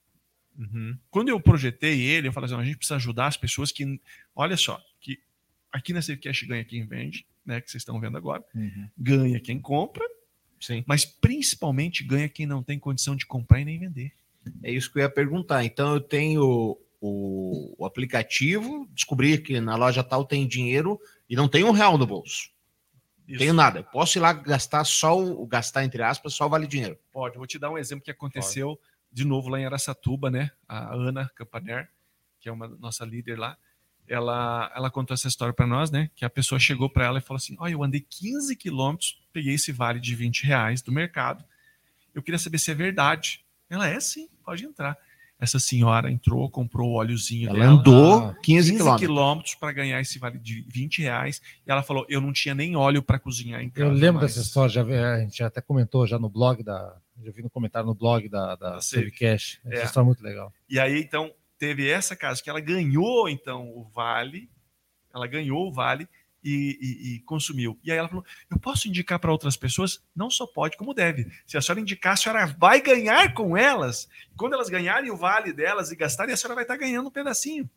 Quando 1.12 1.30
eu 1.30 1.40
projetei 1.40 2.02
ele, 2.02 2.28
eu 2.28 2.34
falei 2.34 2.46
assim, 2.46 2.56
"Não, 2.56 2.62
a 2.62 2.66
gente 2.66 2.78
precisa 2.78 2.96
ajudar 2.96 3.28
as 3.28 3.38
pessoas 3.38 3.72
que, 3.72 4.00
olha 4.36 4.58
só, 4.58 4.82
que 5.00 5.20
aqui 5.72 5.94
na 5.94 6.00
Cash 6.02 6.44
ganha 6.44 6.64
quem 6.64 6.86
vende, 6.86 7.26
né, 7.46 7.62
que 7.62 7.70
vocês 7.70 7.82
estão 7.82 8.00
vendo 8.00 8.18
agora, 8.18 8.44
Uhum. 8.54 8.90
ganha 8.98 9.40
quem 9.40 9.60
compra, 9.60 10.04
Sim. 10.60 10.84
mas 10.88 11.06
principalmente 11.06 12.04
ganha 12.04 12.28
quem 12.28 12.46
não 12.46 12.62
tem 12.64 12.78
condição 12.80 13.16
de 13.16 13.26
comprar 13.26 13.60
e 13.62 13.66
nem 13.66 13.80
vender. 13.80 14.12
É 14.64 14.72
isso 14.72 14.92
que 14.92 14.98
eu 15.00 15.04
ia 15.04 15.10
perguntar. 15.10 15.64
Então 15.66 15.94
eu 15.94 16.02
tenho 16.02 16.78
o, 17.02 17.76
o 17.78 17.86
aplicativo, 17.86 18.88
descobri 18.94 19.38
que 19.38 19.60
na 19.60 19.76
loja 19.76 20.04
tal 20.04 20.26
tem 20.26 20.48
dinheiro 20.48 21.00
e 21.30 21.36
não 21.36 21.48
tenho 21.48 21.68
um 21.68 21.72
real 21.72 21.98
no 21.98 22.08
bolso. 22.08 22.50
Isso. 23.28 23.40
Tenho 23.40 23.54
nada. 23.54 23.80
Eu 23.80 23.84
posso 23.84 24.18
ir 24.18 24.22
lá 24.22 24.32
gastar 24.32 24.86
só 24.86 25.22
o 25.22 25.46
gastar, 25.46 25.84
entre 25.84 26.02
aspas, 26.02 26.34
só 26.34 26.46
o 26.46 26.50
Vale 26.50 26.66
Dinheiro. 26.66 26.98
Pode, 27.12 27.38
vou 27.38 27.46
te 27.46 27.60
dar 27.60 27.70
um 27.70 27.78
exemplo 27.78 28.04
que 28.06 28.12
aconteceu 28.12 28.80
de 29.12 29.26
novo 29.26 29.50
lá 29.50 29.60
em 29.60 29.66
Araçatuba, 29.66 30.32
né? 30.32 30.50
A 30.66 30.94
Ana 30.94 31.30
Campaner, 31.36 31.90
que 32.40 32.48
é 32.48 32.52
uma 32.52 32.70
nossa 32.70 33.04
líder 33.04 33.38
lá, 33.38 33.58
ela, 34.08 34.72
ela 34.76 34.90
contou 34.90 35.14
essa 35.14 35.28
história 35.28 35.54
para 35.54 35.68
nós, 35.68 35.92
né? 35.92 36.10
Que 36.16 36.24
a 36.26 36.30
pessoa 36.30 36.60
chegou 36.60 36.90
para 36.90 37.06
ela 37.06 37.20
e 37.20 37.22
falou 37.22 37.38
assim: 37.38 37.56
Olha, 37.60 37.74
eu 37.74 37.84
andei 37.84 38.00
15 38.10 38.56
quilômetros, 38.56 39.20
peguei 39.34 39.54
esse 39.56 39.72
vale 39.72 40.00
de 40.00 40.16
20 40.16 40.44
reais 40.46 40.82
do 40.82 40.92
mercado. 40.92 41.44
Eu 42.14 42.22
queria 42.24 42.40
saber 42.40 42.58
se 42.58 42.72
é 42.72 42.74
verdade. 42.74 43.42
Ela 43.70 43.88
é 43.88 44.00
sim, 44.00 44.28
pode 44.44 44.66
entrar. 44.66 44.98
Essa 45.40 45.60
senhora 45.60 46.10
entrou, 46.12 46.50
comprou 46.50 46.90
o 46.90 46.94
óleozinho 46.96 47.50
Ela 47.50 47.60
dela. 47.60 47.72
andou 47.74 48.20
ah, 48.30 48.36
15 48.42 48.72
15 48.78 48.96
quilômetros. 48.98 49.54
para 49.54 49.72
ganhar 49.72 50.02
esse 50.02 50.18
vale 50.18 50.40
de 50.40 50.62
20 50.68 51.04
reais. 51.04 51.40
E 51.66 51.70
ela 51.72 51.84
falou: 51.84 52.08
Eu 52.10 52.20
não 52.20 52.34
tinha 52.34 52.56
nem 52.56 52.76
óleo 52.76 53.04
para 53.04 53.20
cozinhar 53.20 53.62
em 53.62 53.70
casa. 53.70 53.88
Eu 53.88 53.94
lembro 53.94 54.22
mas- 54.22 54.34
dessa 54.34 54.48
história, 54.48 54.70
já, 54.72 54.82
a 54.84 55.20
gente 55.20 55.44
até 55.44 55.62
comentou 55.62 56.08
já 56.08 56.18
no 56.18 56.28
blog 56.30 56.64
da. 56.64 56.96
Já 57.24 57.32
vi 57.32 57.42
no 57.44 57.50
comentário 57.50 57.86
no 57.88 57.94
blog 57.96 58.28
da, 58.30 58.56
da 58.56 58.70
Da 58.76 58.82
Save 58.82 59.12
Cash. 59.12 59.60
Essa 59.66 59.82
É. 59.82 59.86
história 59.86 60.06
é 60.06 60.08
muito 60.08 60.24
legal. 60.24 60.52
E 60.70 60.80
aí, 60.80 61.00
então, 61.02 61.32
teve 61.58 61.90
essa 61.90 62.16
casa 62.16 62.42
que 62.42 62.50
ela 62.50 62.60
ganhou, 62.60 63.28
então, 63.30 63.68
o 63.70 63.84
vale, 63.84 64.50
ela 65.14 65.28
ganhou 65.28 65.68
o 65.68 65.72
vale 65.74 66.08
e, 66.44 66.78
e- 66.80 67.16
e 67.16 67.20
consumiu. 67.22 67.78
E 67.84 67.92
aí 67.92 67.98
ela 67.98 68.08
falou: 68.08 68.24
eu 68.50 68.60
posso 68.60 68.88
indicar 68.88 69.20
para 69.20 69.32
outras 69.32 69.58
pessoas? 69.58 70.02
Não 70.16 70.30
só 70.30 70.46
pode, 70.46 70.78
como 70.78 70.94
deve. 70.94 71.30
Se 71.46 71.58
a 71.58 71.62
senhora 71.62 71.82
indicar, 71.82 72.14
a 72.14 72.18
senhora 72.18 72.46
vai 72.60 72.80
ganhar 72.82 73.34
com 73.34 73.58
elas. 73.58 74.08
Quando 74.38 74.54
elas 74.54 74.70
ganharem 74.70 75.12
o 75.12 75.18
vale 75.18 75.52
delas 75.52 75.92
e 75.92 75.96
gastarem, 75.96 76.34
a 76.34 76.38
senhora 76.38 76.56
vai 76.56 76.64
estar 76.64 76.78
ganhando 76.78 77.08
um 77.08 77.12
pedacinho. 77.12 77.70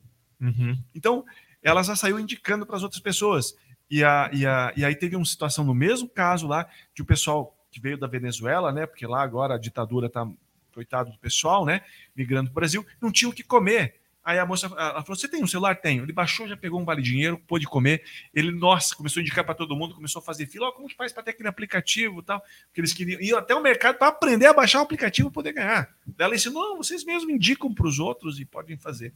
Então, 0.94 1.24
ela 1.62 1.82
já 1.82 1.97
saiu 1.97 2.19
indicando 2.19 2.65
para 2.66 2.77
as 2.77 2.82
outras 2.82 3.01
pessoas. 3.01 3.57
E, 3.90 4.05
a, 4.05 4.31
e, 4.32 4.47
a, 4.47 4.73
e 4.77 4.85
aí 4.85 4.94
teve 4.94 5.16
uma 5.16 5.24
situação 5.24 5.65
no 5.65 5.74
mesmo 5.74 6.09
caso 6.09 6.47
lá, 6.47 6.69
de 6.94 7.02
o 7.02 7.05
pessoal 7.05 7.57
que 7.73 7.81
veio 7.81 7.98
da 7.98 8.07
Venezuela, 8.07 8.70
né? 8.73 8.86
Porque 8.86 9.07
lá 9.07 9.20
agora 9.23 9.55
a 9.55 9.59
ditadura 9.59 10.09
tá, 10.09 10.28
coitado 10.81 11.11
do 11.11 11.19
pessoal, 11.19 11.66
né? 11.66 11.82
Migrando 12.16 12.51
para 12.51 12.52
o 12.52 12.61
Brasil, 12.61 12.86
não 13.01 13.12
tinha 13.12 13.28
o 13.28 13.32
que 13.32 13.43
comer. 13.43 14.01
Aí 14.24 14.39
a 14.39 14.47
moça 14.47 14.66
ela 14.66 15.02
falou: 15.02 15.16
Você 15.16 15.28
tem 15.28 15.43
um 15.43 15.47
celular? 15.47 15.77
Tenho. 15.77 16.05
Ele 16.05 16.12
baixou, 16.12 16.47
já 16.47 16.57
pegou 16.57 16.81
um 16.81 16.85
vale 16.85 17.02
dinheiro, 17.02 17.39
pôde 17.47 17.66
comer. 17.66 18.05
Ele, 18.35 18.51
nossa, 18.51 18.94
começou 18.94 19.20
a 19.20 19.23
indicar 19.23 19.44
para 19.44 19.55
todo 19.55 19.77
mundo, 19.77 19.94
começou 19.94 20.20
a 20.20 20.23
fazer 20.23 20.47
fila. 20.47 20.69
Ó, 20.69 20.73
como 20.73 20.89
que 20.89 20.97
faz 20.97 21.12
para 21.12 21.23
ter 21.23 21.31
aquele 21.31 21.48
aplicativo 21.48 22.23
tal? 22.23 22.40
Porque 22.66 22.81
eles 22.81 22.93
queriam 22.93 23.20
ir 23.20 23.35
até 23.35 23.55
o 23.55 23.62
mercado 23.62 23.97
para 23.97 24.09
aprender 24.09 24.47
a 24.47 24.52
baixar 24.52 24.81
o 24.81 24.82
aplicativo 24.82 25.28
e 25.28 25.32
poder 25.32 25.52
ganhar. 25.52 25.94
Daí 26.07 26.27
ela 26.27 26.35
ensinou: 26.35 26.62
Não, 26.62 26.77
vocês 26.77 27.05
mesmos 27.05 27.32
indicam 27.32 27.73
para 27.73 27.86
os 27.86 27.98
outros 27.98 28.39
e 28.39 28.44
podem 28.44 28.77
fazer. 28.77 29.12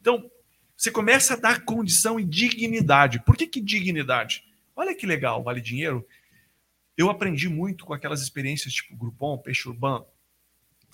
Então, 0.00 0.30
você 0.76 0.90
começa 0.90 1.34
a 1.34 1.36
dar 1.36 1.64
condição 1.64 2.18
e 2.18 2.24
dignidade. 2.24 3.22
Por 3.24 3.36
que, 3.36 3.46
que 3.46 3.60
dignidade? 3.60 4.44
Olha 4.74 4.94
que 4.94 5.06
legal, 5.06 5.42
vale 5.42 5.60
dinheiro. 5.60 6.06
Eu 6.96 7.10
aprendi 7.10 7.48
muito 7.48 7.84
com 7.84 7.92
aquelas 7.92 8.22
experiências 8.22 8.72
tipo 8.72 8.96
Groupon, 8.96 9.36
Peixe 9.38 9.68
Urbano. 9.68 10.06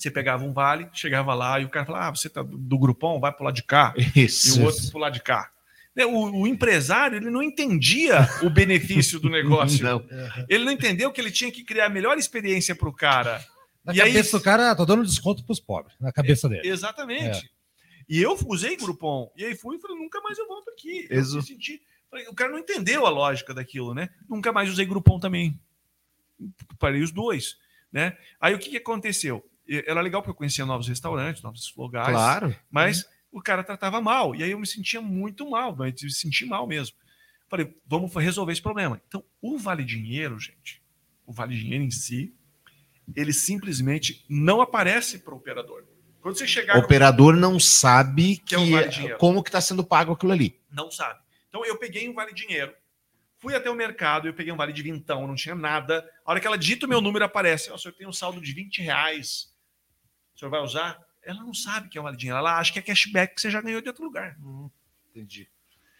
Você 0.02 0.10
pegava 0.10 0.44
um 0.44 0.52
vale, 0.52 0.88
chegava 0.92 1.32
lá 1.32 1.60
e 1.60 1.64
o 1.64 1.68
cara 1.68 1.86
falava: 1.86 2.08
Ah, 2.08 2.10
você 2.10 2.28
tá 2.28 2.42
do, 2.42 2.76
Groupon, 2.78 3.20
vai 3.20 3.30
pro 3.32 3.44
lado 3.44 3.54
de 3.54 3.62
cá. 3.62 3.94
E 4.16 4.24
Isso. 4.24 4.60
o 4.60 4.64
outro 4.64 4.90
pro 4.90 4.98
lado 4.98 5.12
de 5.14 5.22
cá. 5.22 5.52
Né, 5.94 6.04
O, 6.04 6.40
o 6.40 6.46
empresário 6.46 7.18
ele 7.18 7.30
não 7.30 7.40
entendia 7.42 8.26
o 8.42 8.50
benefício 8.50 9.20
do 9.20 9.30
negócio. 9.30 9.84
Não. 9.84 10.04
Ele 10.48 10.64
não 10.64 10.72
entendeu 10.72 11.12
que 11.12 11.20
ele 11.20 11.30
tinha 11.30 11.52
que 11.52 11.62
criar 11.62 11.86
a 11.86 11.88
melhor 11.88 12.18
experiência 12.18 12.74
para 12.74 12.88
o 12.88 12.92
cara. 12.92 13.44
Na 13.84 13.94
E 13.94 14.00
aí- 14.00 14.12
cabeça 14.12 14.38
do 14.38 14.42
cara, 14.42 14.74
tô 14.74 14.84
dando 14.84 15.04
desconto 15.04 15.44
pros 15.44 15.60
pobres. 15.60 15.94
Na 16.00 16.10
cabeça 16.12 16.48
dele. 16.48 16.66
Exatamente. 16.68 17.48
E 18.08 18.20
eu 18.20 18.36
usei 18.46 18.76
Groupon. 18.76 19.30
E 19.36 19.44
aí 19.44 19.54
fui 19.54 19.76
e 19.76 19.80
falei, 19.80 19.96
nunca 19.96 20.20
mais 20.20 20.36
eu 20.36 20.48
volto 20.48 20.68
aqui. 20.70 21.06
Eu 21.08 21.20
Exu. 21.20 21.40
senti. 21.42 21.80
falei, 22.10 22.26
o 22.26 22.34
cara 22.34 22.50
não 22.50 22.58
entendeu 22.58 23.06
a 23.06 23.10
lógica 23.10 23.54
daquilo, 23.54 23.94
né? 23.94 24.08
Nunca 24.28 24.50
mais 24.52 24.68
usei 24.68 24.84
Groupon 24.84 25.20
também. 25.20 25.60
Parei 26.78 27.02
os 27.02 27.12
dois, 27.12 27.56
né? 27.92 28.16
Aí 28.40 28.52
o 28.54 28.58
que, 28.58 28.70
que 28.70 28.76
aconteceu? 28.78 29.44
Era 29.68 30.00
legal 30.00 30.20
porque 30.22 30.30
eu 30.30 30.34
conhecia 30.34 30.66
novos 30.66 30.88
restaurantes, 30.88 31.42
novos 31.42 31.72
lugares, 31.76 32.10
Claro. 32.12 32.54
mas 32.70 33.06
o 33.30 33.40
cara 33.40 33.62
tratava 33.62 34.00
mal. 34.00 34.34
E 34.34 34.42
aí 34.42 34.50
eu 34.50 34.58
me 34.58 34.66
sentia 34.66 35.00
muito 35.00 35.48
mal, 35.48 35.74
mas 35.76 36.02
me 36.02 36.10
senti 36.12 36.44
mal 36.44 36.66
mesmo. 36.66 36.96
Falei, 37.48 37.74
vamos 37.86 38.12
resolver 38.14 38.52
esse 38.52 38.62
problema. 38.62 39.00
Então, 39.06 39.24
o 39.40 39.58
Vale 39.58 39.84
Dinheiro, 39.84 40.38
gente, 40.38 40.82
o 41.26 41.32
Vale 41.32 41.56
Dinheiro 41.56 41.84
em 41.84 41.90
si, 41.90 42.34
ele 43.14 43.32
simplesmente 43.32 44.24
não 44.28 44.60
aparece 44.60 45.18
para 45.18 45.34
o 45.34 45.36
operador. 45.36 45.84
Quando 46.20 46.36
você 46.38 46.46
chegar 46.46 46.76
O 46.76 46.80
operador 46.80 47.34
não 47.36 47.58
sabe 47.58 48.36
Que 48.38 48.54
é 48.54 48.58
um 48.58 48.64
que- 48.64 48.70
Vale 48.72 48.88
Dinheiro. 48.88 49.18
como 49.18 49.42
que 49.42 49.48
está 49.48 49.60
sendo 49.60 49.84
pago 49.84 50.12
aquilo 50.12 50.32
ali. 50.32 50.58
Não 50.70 50.90
sabe. 50.90 51.20
Então 51.48 51.64
eu 51.66 51.76
peguei 51.76 52.08
um 52.08 52.14
vale 52.14 52.32
dinheiro, 52.32 52.72
fui 53.38 53.54
até 53.54 53.68
o 53.68 53.74
mercado, 53.74 54.26
eu 54.28 54.32
peguei 54.34 54.52
um 54.52 54.56
vale 54.56 54.72
de 54.72 54.82
vintão, 54.82 55.26
não 55.26 55.34
tinha 55.34 55.54
nada. 55.54 56.08
A 56.24 56.30
hora 56.30 56.40
que 56.40 56.46
ela 56.46 56.56
digita 56.56 56.86
o 56.86 56.88
meu 56.88 57.00
número, 57.00 57.24
aparece: 57.24 57.70
Ó, 57.70 57.74
o 57.74 57.78
senhor 57.78 57.92
tem 57.94 58.06
um 58.06 58.12
saldo 58.12 58.40
de 58.40 58.52
20 58.54 58.80
reais. 58.80 59.51
Senhor 60.42 60.50
vai 60.50 60.60
usar? 60.60 60.98
Ela 61.24 61.40
não 61.40 61.54
sabe 61.54 61.88
que 61.88 61.96
é 61.96 62.00
um 62.00 62.04
vale 62.04 62.16
dinheiro, 62.16 62.38
ela 62.38 62.58
acha 62.58 62.72
que 62.72 62.78
é 62.78 62.82
cashback 62.82 63.34
que 63.36 63.40
você 63.40 63.50
já 63.50 63.60
ganhou 63.60 63.80
de 63.80 63.88
outro 63.88 64.02
lugar. 64.04 64.36
Entendi. 65.14 65.48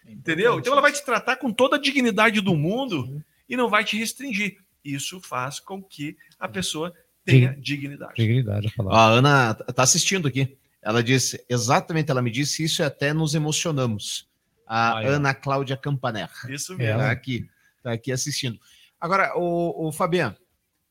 Entendeu? 0.06 0.58
Então 0.58 0.72
ela 0.72 0.82
vai 0.82 0.90
te 0.92 1.04
tratar 1.04 1.36
com 1.36 1.52
toda 1.52 1.76
a 1.76 1.80
dignidade 1.80 2.40
do 2.40 2.56
mundo 2.56 3.22
e 3.48 3.56
não 3.56 3.68
vai 3.68 3.84
te 3.84 3.96
restringir. 3.96 4.58
Isso 4.84 5.20
faz 5.20 5.60
com 5.60 5.80
que 5.80 6.16
a 6.40 6.48
pessoa 6.48 6.92
tenha 7.24 7.54
dignidade. 7.54 8.14
Dignidade, 8.16 8.66
a 8.66 8.70
palavra. 8.76 8.98
a 8.98 9.06
Ana 9.06 9.54
tá 9.54 9.84
assistindo 9.84 10.26
aqui. 10.26 10.58
Ela 10.82 11.04
disse 11.04 11.44
exatamente, 11.48 12.10
ela 12.10 12.20
me 12.20 12.32
disse 12.32 12.64
isso 12.64 12.82
e 12.82 12.84
até 12.84 13.12
nos 13.12 13.36
emocionamos. 13.36 14.28
A 14.66 14.98
Ah, 14.98 15.02
é. 15.04 15.06
Ana 15.06 15.32
Cláudia 15.32 15.76
Campaner. 15.76 16.28
Isso 16.48 16.72
É, 16.72 16.76
mesmo. 16.78 16.98
Tá 16.98 17.10
aqui, 17.12 17.48
tá 17.80 17.92
aqui 17.92 18.10
assistindo. 18.10 18.58
Agora, 19.00 19.38
o, 19.38 19.86
o 19.86 19.92
Fabiano, 19.92 20.34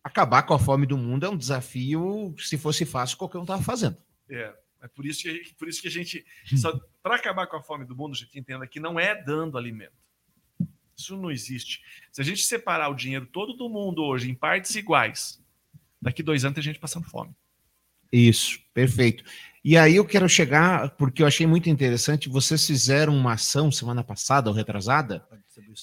acabar 0.04 0.44
com 0.44 0.54
a 0.54 0.60
fome 0.60 0.86
do 0.86 0.98
mundo 0.98 1.26
é 1.26 1.30
um 1.30 1.38
desafio. 1.38 2.34
Se 2.38 2.58
fosse 2.58 2.86
fácil, 2.86 3.18
qualquer 3.18 3.38
um 3.38 3.44
estava 3.44 3.62
fazendo. 3.62 3.98
É, 4.30 4.54
é 4.82 4.88
por 4.88 5.06
isso 5.06 5.24
que, 5.24 5.54
por 5.58 5.68
isso 5.68 5.82
que 5.82 5.88
a 5.88 5.92
gente. 5.92 6.26
Para 7.02 7.16
acabar 7.16 7.48
com 7.48 7.58
a 7.58 7.64
fome 7.64 7.86
do 7.86 7.96
mundo, 7.96 8.14
a 8.14 8.18
gente 8.18 8.38
entenda 8.38 8.68
que 8.68 8.80
não 8.80 9.00
é 9.00 9.16
dando 9.24 9.58
alimento. 9.58 9.94
Isso 10.96 11.18
não 11.18 11.32
existe. 11.32 11.82
Se 12.12 12.22
a 12.22 12.24
gente 12.24 12.44
separar 12.44 12.90
o 12.90 12.96
dinheiro 12.96 13.26
todo 13.26 13.54
do 13.54 13.68
mundo 13.68 14.04
hoje 14.04 14.30
em 14.30 14.36
partes 14.36 14.76
iguais, 14.76 15.42
daqui 16.02 16.22
dois 16.22 16.46
anos 16.46 16.56
tem 16.56 16.64
gente 16.64 16.80
passando 16.80 17.10
fome. 17.10 17.34
Isso, 18.12 18.60
perfeito. 18.74 19.24
E 19.64 19.78
aí 19.78 19.96
eu 19.96 20.06
quero 20.06 20.28
chegar, 20.28 20.90
porque 20.92 21.22
eu 21.22 21.28
achei 21.28 21.48
muito 21.48 21.70
interessante, 21.70 22.28
vocês 22.28 22.66
fizeram 22.66 23.16
uma 23.16 23.34
ação 23.34 23.72
semana 23.72 24.04
passada 24.04 24.50
ou 24.50 24.56
retrasada, 24.56 25.26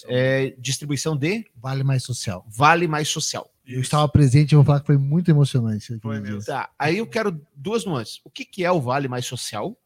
é, 0.06 0.50
distribuição 0.58 1.16
de 1.16 1.48
Vale 1.54 1.84
mais 1.84 2.02
social. 2.02 2.44
Vale 2.48 2.86
Mais 2.88 3.08
Social. 3.08 3.50
Eu 3.68 3.80
estava 3.80 4.08
presente, 4.08 4.54
eu 4.54 4.58
vou 4.60 4.64
falar 4.66 4.80
que 4.80 4.86
foi 4.86 4.96
muito 4.96 5.30
emocionante. 5.30 5.98
Foi 6.00 6.20
mesmo. 6.20 6.42
Tá, 6.44 6.70
aí 6.78 6.98
eu 6.98 7.06
quero 7.06 7.44
duas 7.54 7.84
nuances. 7.84 8.20
O 8.24 8.30
que, 8.30 8.44
que 8.44 8.64
é 8.64 8.70
o 8.72 8.80
Vale 8.80 9.08
Mais 9.08 9.26
Social, 9.26 9.76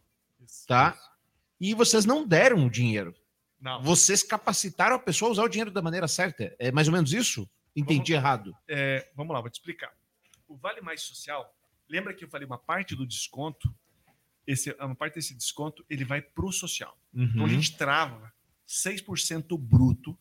tá? 0.67 0.97
E 1.61 1.75
vocês 1.75 2.05
não 2.05 2.27
deram 2.27 2.67
o 2.67 2.71
dinheiro. 2.71 3.15
Não. 3.61 3.83
Vocês 3.83 4.23
capacitaram 4.23 4.97
a 4.97 4.99
pessoa 4.99 5.29
a 5.29 5.33
usar 5.33 5.43
o 5.45 5.49
dinheiro 5.49 5.71
da 5.71 5.81
maneira 5.83 6.09
certa. 6.09 6.55
É 6.59 6.71
mais 6.73 6.89
ou 6.89 6.93
menos 6.95 7.13
isso? 7.13 7.49
Entendi 7.75 8.13
errado. 8.13 8.55
É, 8.69 9.09
vamos 9.17 9.33
lá, 9.33 9.41
vou 9.41 9.49
te 9.51 9.55
explicar. 9.55 9.93
O 10.49 10.57
Vale 10.57 10.81
Mais 10.81 11.01
Social, 11.03 11.53
lembra 11.89 12.13
que 12.13 12.25
eu 12.25 12.29
falei 12.29 12.47
uma 12.47 12.59
parte 12.59 12.95
do 12.95 13.07
desconto? 13.07 13.73
Esse, 14.47 14.73
uma 14.81 14.95
parte 14.95 15.15
desse 15.15 15.35
desconto 15.35 15.85
ele 15.89 16.05
vai 16.05 16.21
para 16.21 16.45
o 16.45 16.53
social. 16.53 16.97
Então 17.15 17.41
a 17.41 17.45
Uhum. 17.45 17.49
gente 17.49 17.77
trava 17.77 18.33
6% 18.69 19.57
bruto 19.59 20.19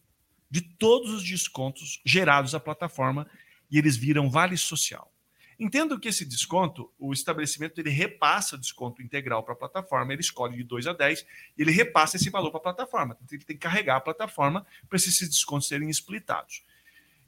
de 0.49 0.61
todos 0.61 1.11
os 1.11 1.23
descontos 1.23 1.99
gerados 2.05 2.53
à 2.53 2.59
plataforma 2.59 3.27
e 3.71 3.77
eles 3.77 3.95
viram 3.95 4.29
Vale 4.29 4.57
Social. 4.57 5.11
Entendo 5.59 5.99
que 5.99 6.09
esse 6.09 6.25
desconto, 6.25 6.91
o 6.97 7.13
estabelecimento 7.13 7.79
ele 7.79 7.91
repassa 7.91 8.55
o 8.55 8.59
desconto 8.59 9.01
integral 9.01 9.43
para 9.43 9.53
a 9.53 9.57
plataforma, 9.57 10.11
ele 10.11 10.21
escolhe 10.21 10.57
de 10.57 10.63
2 10.63 10.87
a 10.87 10.93
10 10.93 11.25
e 11.55 11.61
ele 11.61 11.71
repassa 11.71 12.17
esse 12.17 12.31
valor 12.31 12.49
para 12.49 12.59
a 12.59 12.63
plataforma. 12.63 13.15
Então 13.23 13.37
ele 13.37 13.45
tem 13.45 13.55
que 13.55 13.61
carregar 13.61 13.97
a 13.97 14.01
plataforma 14.01 14.65
para 14.89 14.95
esses 14.95 15.19
descontos 15.29 15.67
serem 15.67 15.87
splitados. 15.89 16.63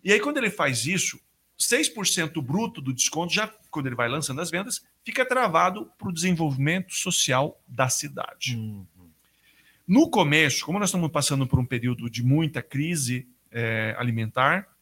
E 0.03 0.11
aí, 0.11 0.19
quando 0.19 0.37
ele 0.37 0.49
faz 0.49 0.87
isso, 0.87 1.19
6% 1.59 2.41
bruto 2.41 2.81
do 2.81 2.91
desconto, 2.91 3.31
já 3.31 3.47
quando 3.69 3.85
ele 3.85 3.95
vai 3.95 4.09
lançando 4.09 4.41
as 4.41 4.49
vendas, 4.49 4.83
fica 5.05 5.23
travado 5.23 5.91
para 5.97 6.09
o 6.09 6.13
desenvolvimento 6.13 6.93
social 6.93 7.61
da 7.67 7.87
cidade. 7.87 8.57
No 9.87 10.09
começo, 10.09 10.65
como 10.65 10.79
nós 10.79 10.89
estamos 10.89 11.11
passando 11.11 11.45
por 11.45 11.59
um 11.59 11.65
período 11.65 12.09
de 12.09 12.23
muita 12.23 12.63
crise 12.63 13.27
eh, 13.51 13.95
alimentar, 13.97 14.72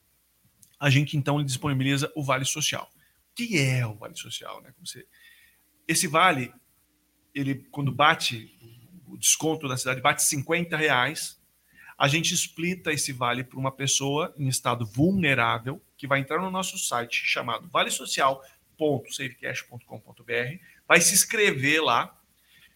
a 0.81 0.89
gente 0.89 1.15
então 1.15 1.41
disponibiliza 1.43 2.11
o 2.15 2.23
Vale 2.23 2.43
Social. 2.43 2.89
O 3.31 3.35
que 3.35 3.59
é 3.59 3.85
o 3.85 3.93
Vale 3.95 4.15
Social? 4.17 4.59
Né? 4.61 4.73
Você- 4.79 5.05
Esse 5.87 6.07
vale, 6.07 6.51
ele 7.35 7.55
quando 7.71 7.91
bate 7.91 8.57
o 9.07 9.15
desconto 9.17 9.67
da 9.67 9.77
cidade, 9.77 10.01
bate 10.01 10.23
50 10.23 10.75
reais, 10.75 11.39
a 11.97 12.07
gente 12.07 12.33
explita 12.33 12.91
esse 12.91 13.13
vale 13.13 13.43
para 13.43 13.59
uma 13.59 13.71
pessoa 13.71 14.33
em 14.37 14.47
estado 14.47 14.85
vulnerável 14.85 15.79
que 15.95 16.07
vai 16.07 16.19
entrar 16.19 16.41
no 16.41 16.49
nosso 16.49 16.77
site 16.79 17.21
chamado 17.25 17.67
valesocial.savecash.com.br, 17.69 20.59
vai 20.87 20.99
se 21.01 21.13
inscrever 21.13 21.83
lá 21.83 22.19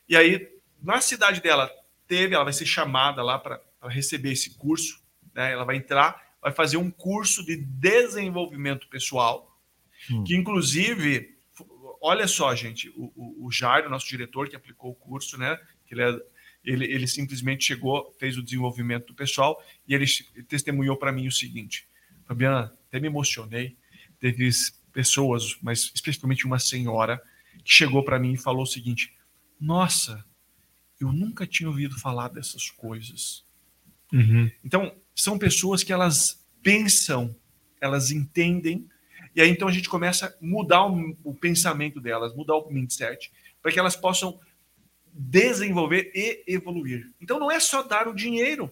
e 0.07 0.15
aí 0.15 0.47
na 0.81 1.01
cidade 1.01 1.41
dela 1.41 1.71
teve, 2.07 2.35
ela 2.35 2.43
vai 2.43 2.53
ser 2.53 2.67
chamada 2.67 3.23
lá 3.23 3.39
para 3.39 3.59
receber 3.87 4.33
esse 4.33 4.55
curso, 4.57 5.01
né? 5.33 5.51
Ela 5.53 5.63
vai 5.65 5.77
entrar, 5.77 6.24
vai 6.45 6.53
fazer 6.53 6.77
um 6.77 6.91
curso 6.91 7.43
de 7.43 7.57
desenvolvimento 7.57 8.87
pessoal, 8.87 9.51
Hum. 10.11 10.23
que 10.23 10.35
inclusive, 10.35 11.35
olha 11.99 12.27
só, 12.27 12.53
gente, 12.53 12.87
o, 12.89 13.11
o, 13.15 13.47
o 13.47 13.51
Jairo, 13.51 13.89
nosso 13.89 14.07
diretor 14.07 14.47
que 14.47 14.55
aplicou 14.55 14.91
o 14.91 14.95
curso, 14.95 15.39
né? 15.39 15.59
Que 15.87 15.95
ele, 15.95 16.03
é- 16.03 16.21
ele, 16.63 16.85
ele 16.85 17.07
simplesmente 17.07 17.65
chegou, 17.65 18.15
fez 18.19 18.37
o 18.37 18.43
desenvolvimento 18.43 19.07
do 19.07 19.15
pessoal 19.15 19.59
e 19.87 19.95
ele 19.95 20.05
testemunhou 20.47 20.95
para 20.97 21.11
mim 21.11 21.25
o 21.27 21.31
seguinte: 21.31 21.87
Fabiana, 22.25 22.71
até 22.87 22.99
me 22.99 23.07
emocionei. 23.07 23.75
Teve 24.19 24.47
pessoas, 24.93 25.57
mas 25.63 25.91
especificamente 25.95 26.45
uma 26.45 26.59
senhora, 26.59 27.19
que 27.63 27.73
chegou 27.73 28.03
para 28.03 28.19
mim 28.19 28.33
e 28.33 28.37
falou 28.37 28.61
o 28.61 28.67
seguinte: 28.67 29.11
Nossa, 29.59 30.23
eu 31.01 31.11
nunca 31.11 31.47
tinha 31.47 31.67
ouvido 31.69 31.99
falar 31.99 32.27
dessas 32.27 32.69
coisas. 32.69 33.43
Então, 34.63 34.95
são 35.15 35.37
pessoas 35.37 35.83
que 35.83 35.93
elas 35.93 36.45
pensam, 36.61 37.35
elas 37.79 38.11
entendem, 38.11 38.87
e 39.35 39.41
aí 39.41 39.49
então 39.49 39.67
a 39.67 39.71
gente 39.71 39.89
começa 39.89 40.27
a 40.27 40.33
mudar 40.41 40.85
o, 40.85 41.17
o 41.23 41.33
pensamento 41.33 41.99
delas, 42.01 42.35
mudar 42.35 42.55
o 42.55 42.69
mindset, 42.69 43.31
para 43.61 43.71
que 43.71 43.79
elas 43.79 43.95
possam 43.95 44.39
desenvolver 45.11 46.11
e 46.13 46.43
evoluir. 46.47 47.09
Então 47.21 47.39
não 47.39 47.49
é 47.49 47.59
só 47.59 47.81
dar 47.81 48.07
o 48.07 48.13
dinheiro. 48.13 48.71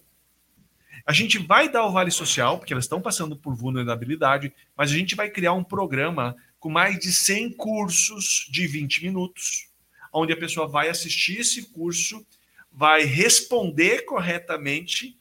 A 1.06 1.12
gente 1.12 1.38
vai 1.38 1.70
dar 1.70 1.86
o 1.86 1.92
vale 1.92 2.12
social, 2.12 2.58
porque 2.58 2.74
elas 2.74 2.86
estão 2.86 3.02
passando 3.02 3.36
por 3.36 3.56
vulnerabilidade, 3.56 4.54
mas 4.76 4.92
a 4.92 4.94
gente 4.94 5.16
vai 5.16 5.30
criar 5.30 5.54
um 5.54 5.64
programa 5.64 6.36
com 6.60 6.70
mais 6.70 6.98
de 6.98 7.12
100 7.12 7.54
cursos 7.54 8.48
de 8.50 8.66
20 8.68 9.04
minutos, 9.04 9.68
onde 10.14 10.32
a 10.32 10.38
pessoa 10.38 10.66
vai 10.68 10.88
assistir 10.88 11.40
esse 11.40 11.64
curso, 11.72 12.26
vai 12.72 13.04
responder 13.04 14.06
corretamente, 14.06 15.18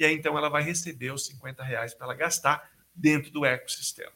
e 0.00 0.04
aí 0.04 0.14
então 0.14 0.36
ela 0.36 0.48
vai 0.48 0.62
receber 0.62 1.12
os 1.12 1.26
50 1.26 1.62
reais 1.62 1.94
para 1.94 2.06
ela 2.06 2.14
gastar 2.14 2.70
dentro 2.94 3.30
do 3.30 3.44
ecossistema. 3.44 4.12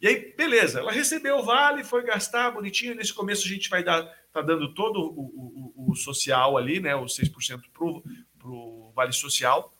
E 0.00 0.06
aí, 0.06 0.32
beleza, 0.36 0.78
ela 0.78 0.92
recebeu 0.92 1.38
o 1.38 1.42
vale, 1.42 1.82
foi 1.82 2.04
gastar 2.04 2.52
bonitinho. 2.52 2.94
Nesse 2.94 3.12
começo 3.12 3.44
a 3.44 3.48
gente 3.48 3.68
vai 3.68 3.82
dar, 3.82 4.04
tá 4.32 4.40
dando 4.40 4.72
todo 4.72 5.00
o, 5.00 5.74
o, 5.76 5.90
o 5.90 5.94
social 5.96 6.56
ali, 6.56 6.78
né? 6.78 6.94
Os 6.94 7.18
6% 7.18 7.62
pro, 7.72 8.04
pro 8.38 8.92
Vale 8.94 9.12
Social. 9.12 9.74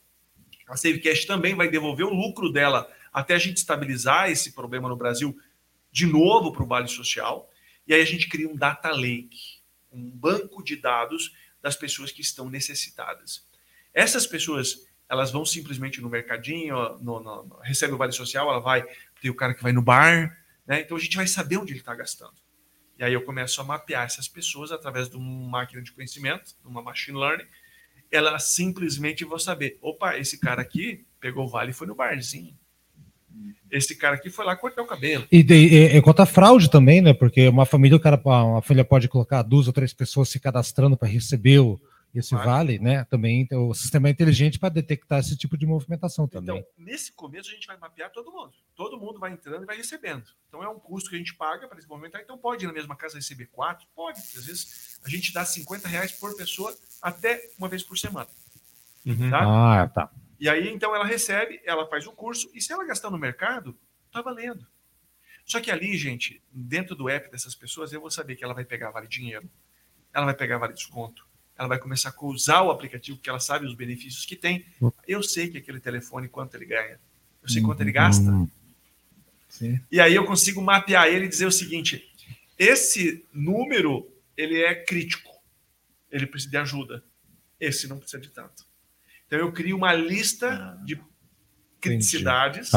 A 0.66 0.76
Savecash 0.76 1.24
também 1.24 1.54
vai 1.54 1.68
devolver 1.68 2.04
o 2.04 2.12
lucro 2.12 2.50
dela 2.52 2.92
até 3.12 3.36
a 3.36 3.38
gente 3.38 3.58
estabilizar 3.58 4.28
esse 4.28 4.52
problema 4.52 4.88
no 4.88 4.96
Brasil 4.96 5.38
de 5.92 6.06
novo 6.06 6.52
para 6.52 6.64
o 6.64 6.66
Vale 6.66 6.88
Social. 6.88 7.48
E 7.86 7.94
aí 7.94 8.02
a 8.02 8.04
gente 8.04 8.28
cria 8.28 8.48
um 8.48 8.56
data 8.56 8.90
lake, 8.90 9.60
um 9.92 10.10
banco 10.10 10.64
de 10.64 10.74
dados 10.74 11.32
das 11.62 11.76
pessoas 11.76 12.10
que 12.10 12.20
estão 12.20 12.50
necessitadas. 12.50 13.46
Essas 13.94 14.26
pessoas, 14.26 14.87
elas 15.08 15.30
vão 15.30 15.44
simplesmente 15.44 16.00
no 16.00 16.10
mercadinho, 16.10 16.76
no, 17.00 17.20
no, 17.20 17.44
no, 17.44 17.58
recebe 17.62 17.94
o 17.94 17.96
Vale 17.96 18.12
Social, 18.12 18.48
ela 18.48 18.60
vai, 18.60 18.84
tem 19.20 19.30
o 19.30 19.34
cara 19.34 19.54
que 19.54 19.62
vai 19.62 19.72
no 19.72 19.80
bar, 19.80 20.36
né? 20.66 20.80
Então 20.82 20.96
a 20.96 21.00
gente 21.00 21.16
vai 21.16 21.26
saber 21.26 21.56
onde 21.56 21.72
ele 21.72 21.80
está 21.80 21.94
gastando. 21.94 22.34
E 22.98 23.04
aí 23.04 23.12
eu 23.12 23.22
começo 23.22 23.60
a 23.60 23.64
mapear 23.64 24.04
essas 24.04 24.28
pessoas 24.28 24.70
através 24.70 25.08
de 25.08 25.16
uma 25.16 25.48
máquina 25.48 25.80
de 25.80 25.92
conhecimento, 25.92 26.54
de 26.60 26.68
uma 26.68 26.82
machine 26.82 27.16
learning. 27.16 27.46
Ela 28.10 28.38
simplesmente 28.38 29.24
vai 29.24 29.38
saber, 29.38 29.78
opa, 29.80 30.18
esse 30.18 30.38
cara 30.38 30.60
aqui 30.60 31.06
pegou 31.20 31.44
o 31.44 31.48
vale 31.48 31.70
e 31.70 31.74
foi 31.74 31.86
no 31.86 31.94
barzinho. 31.94 32.56
Esse 33.70 33.94
cara 33.94 34.16
aqui 34.16 34.30
foi 34.30 34.44
lá 34.44 34.56
cortar 34.56 34.82
o 34.82 34.86
cabelo. 34.86 35.26
E, 35.30 35.40
e, 35.40 35.96
e 35.96 36.02
contra 36.02 36.24
a 36.24 36.26
fraude 36.26 36.68
também, 36.70 37.00
né? 37.00 37.14
Porque 37.14 37.46
uma 37.48 37.66
família, 37.66 37.96
o 37.96 38.00
cara, 38.00 38.20
uma 38.24 38.62
família 38.62 38.84
pode 38.84 39.08
colocar 39.08 39.42
duas 39.42 39.66
ou 39.68 39.72
três 39.72 39.92
pessoas 39.92 40.28
se 40.28 40.40
cadastrando 40.40 40.96
para 40.96 41.06
receber 41.06 41.60
o, 41.60 41.80
esse 42.14 42.30
Claro. 42.30 42.48
vale, 42.48 42.78
né? 42.78 43.04
Também 43.04 43.46
o 43.52 43.74
sistema 43.74 44.08
é 44.08 44.10
inteligente 44.10 44.58
para 44.58 44.70
detectar 44.70 45.20
esse 45.20 45.36
tipo 45.36 45.56
de 45.56 45.66
movimentação 45.66 46.26
também. 46.26 46.58
Então, 46.58 46.70
nesse 46.76 47.12
começo, 47.12 47.50
a 47.50 47.52
gente 47.52 47.66
vai 47.66 47.76
mapear 47.76 48.10
todo 48.10 48.32
mundo. 48.32 48.52
Todo 48.74 48.98
mundo 48.98 49.18
vai 49.18 49.32
entrando 49.32 49.62
e 49.62 49.66
vai 49.66 49.76
recebendo. 49.76 50.24
Então, 50.48 50.62
é 50.62 50.68
um 50.68 50.78
custo 50.78 51.10
que 51.10 51.16
a 51.16 51.18
gente 51.18 51.34
paga 51.34 51.68
para 51.68 51.78
esse 51.78 51.88
movimentar. 51.88 52.20
Então, 52.20 52.38
pode 52.38 52.64
ir 52.64 52.66
na 52.66 52.72
mesma 52.72 52.96
casa 52.96 53.16
receber 53.16 53.46
quatro? 53.46 53.86
Pode. 53.94 54.18
Às 54.18 54.46
vezes, 54.46 54.98
a 55.04 55.08
gente 55.08 55.32
dá 55.32 55.44
50 55.44 55.86
reais 55.86 56.12
por 56.12 56.36
pessoa 56.36 56.74
até 57.02 57.50
uma 57.58 57.68
vez 57.68 57.82
por 57.82 57.98
semana. 57.98 58.28
Tá? 59.30 59.82
Ah, 59.82 59.88
tá. 59.88 60.10
E 60.40 60.48
aí, 60.48 60.68
então, 60.68 60.94
ela 60.94 61.04
recebe, 61.04 61.60
ela 61.64 61.86
faz 61.88 62.06
o 62.06 62.12
curso, 62.12 62.50
e 62.54 62.60
se 62.60 62.72
ela 62.72 62.84
gastar 62.86 63.10
no 63.10 63.18
mercado, 63.18 63.76
tá 64.10 64.22
valendo. 64.22 64.66
Só 65.44 65.60
que 65.60 65.70
ali, 65.70 65.96
gente, 65.96 66.42
dentro 66.52 66.94
do 66.94 67.08
app 67.08 67.30
dessas 67.30 67.54
pessoas, 67.54 67.92
eu 67.92 68.00
vou 68.00 68.10
saber 68.10 68.36
que 68.36 68.44
ela 68.44 68.54
vai 68.54 68.64
pegar 68.64 68.90
vale 68.90 69.08
dinheiro, 69.08 69.50
ela 70.12 70.26
vai 70.26 70.34
pegar 70.34 70.58
vale 70.58 70.74
desconto, 70.74 71.26
ela 71.58 71.68
vai 71.68 71.78
começar 71.78 72.14
a 72.16 72.24
usar 72.24 72.62
o 72.62 72.70
aplicativo, 72.70 73.18
porque 73.18 73.28
ela 73.28 73.40
sabe 73.40 73.66
os 73.66 73.74
benefícios 73.74 74.24
que 74.24 74.36
tem. 74.36 74.64
Eu 75.06 75.22
sei 75.24 75.48
que 75.48 75.58
aquele 75.58 75.80
telefone, 75.80 76.28
quanto 76.28 76.54
ele 76.54 76.64
ganha. 76.64 77.00
Eu 77.42 77.48
sei 77.48 77.60
quanto 77.60 77.80
ele 77.80 77.90
gasta. 77.90 78.30
Hum. 78.30 78.48
Sim. 79.48 79.80
E 79.90 80.00
aí 80.00 80.14
eu 80.14 80.24
consigo 80.24 80.62
mapear 80.62 81.08
ele 81.08 81.24
e 81.24 81.28
dizer 81.28 81.46
o 81.46 81.52
seguinte: 81.52 82.08
esse 82.56 83.26
número 83.32 84.08
ele 84.36 84.62
é 84.62 84.74
crítico, 84.74 85.32
ele 86.12 86.26
precisa 86.26 86.50
de 86.52 86.56
ajuda. 86.58 87.02
Esse 87.58 87.88
não 87.88 87.98
precisa 87.98 88.22
de 88.22 88.28
tanto. 88.28 88.64
Então 89.26 89.38
eu 89.38 89.52
crio 89.52 89.76
uma 89.76 89.92
lista 89.92 90.78
de 90.84 91.00
criticidades, 91.80 92.70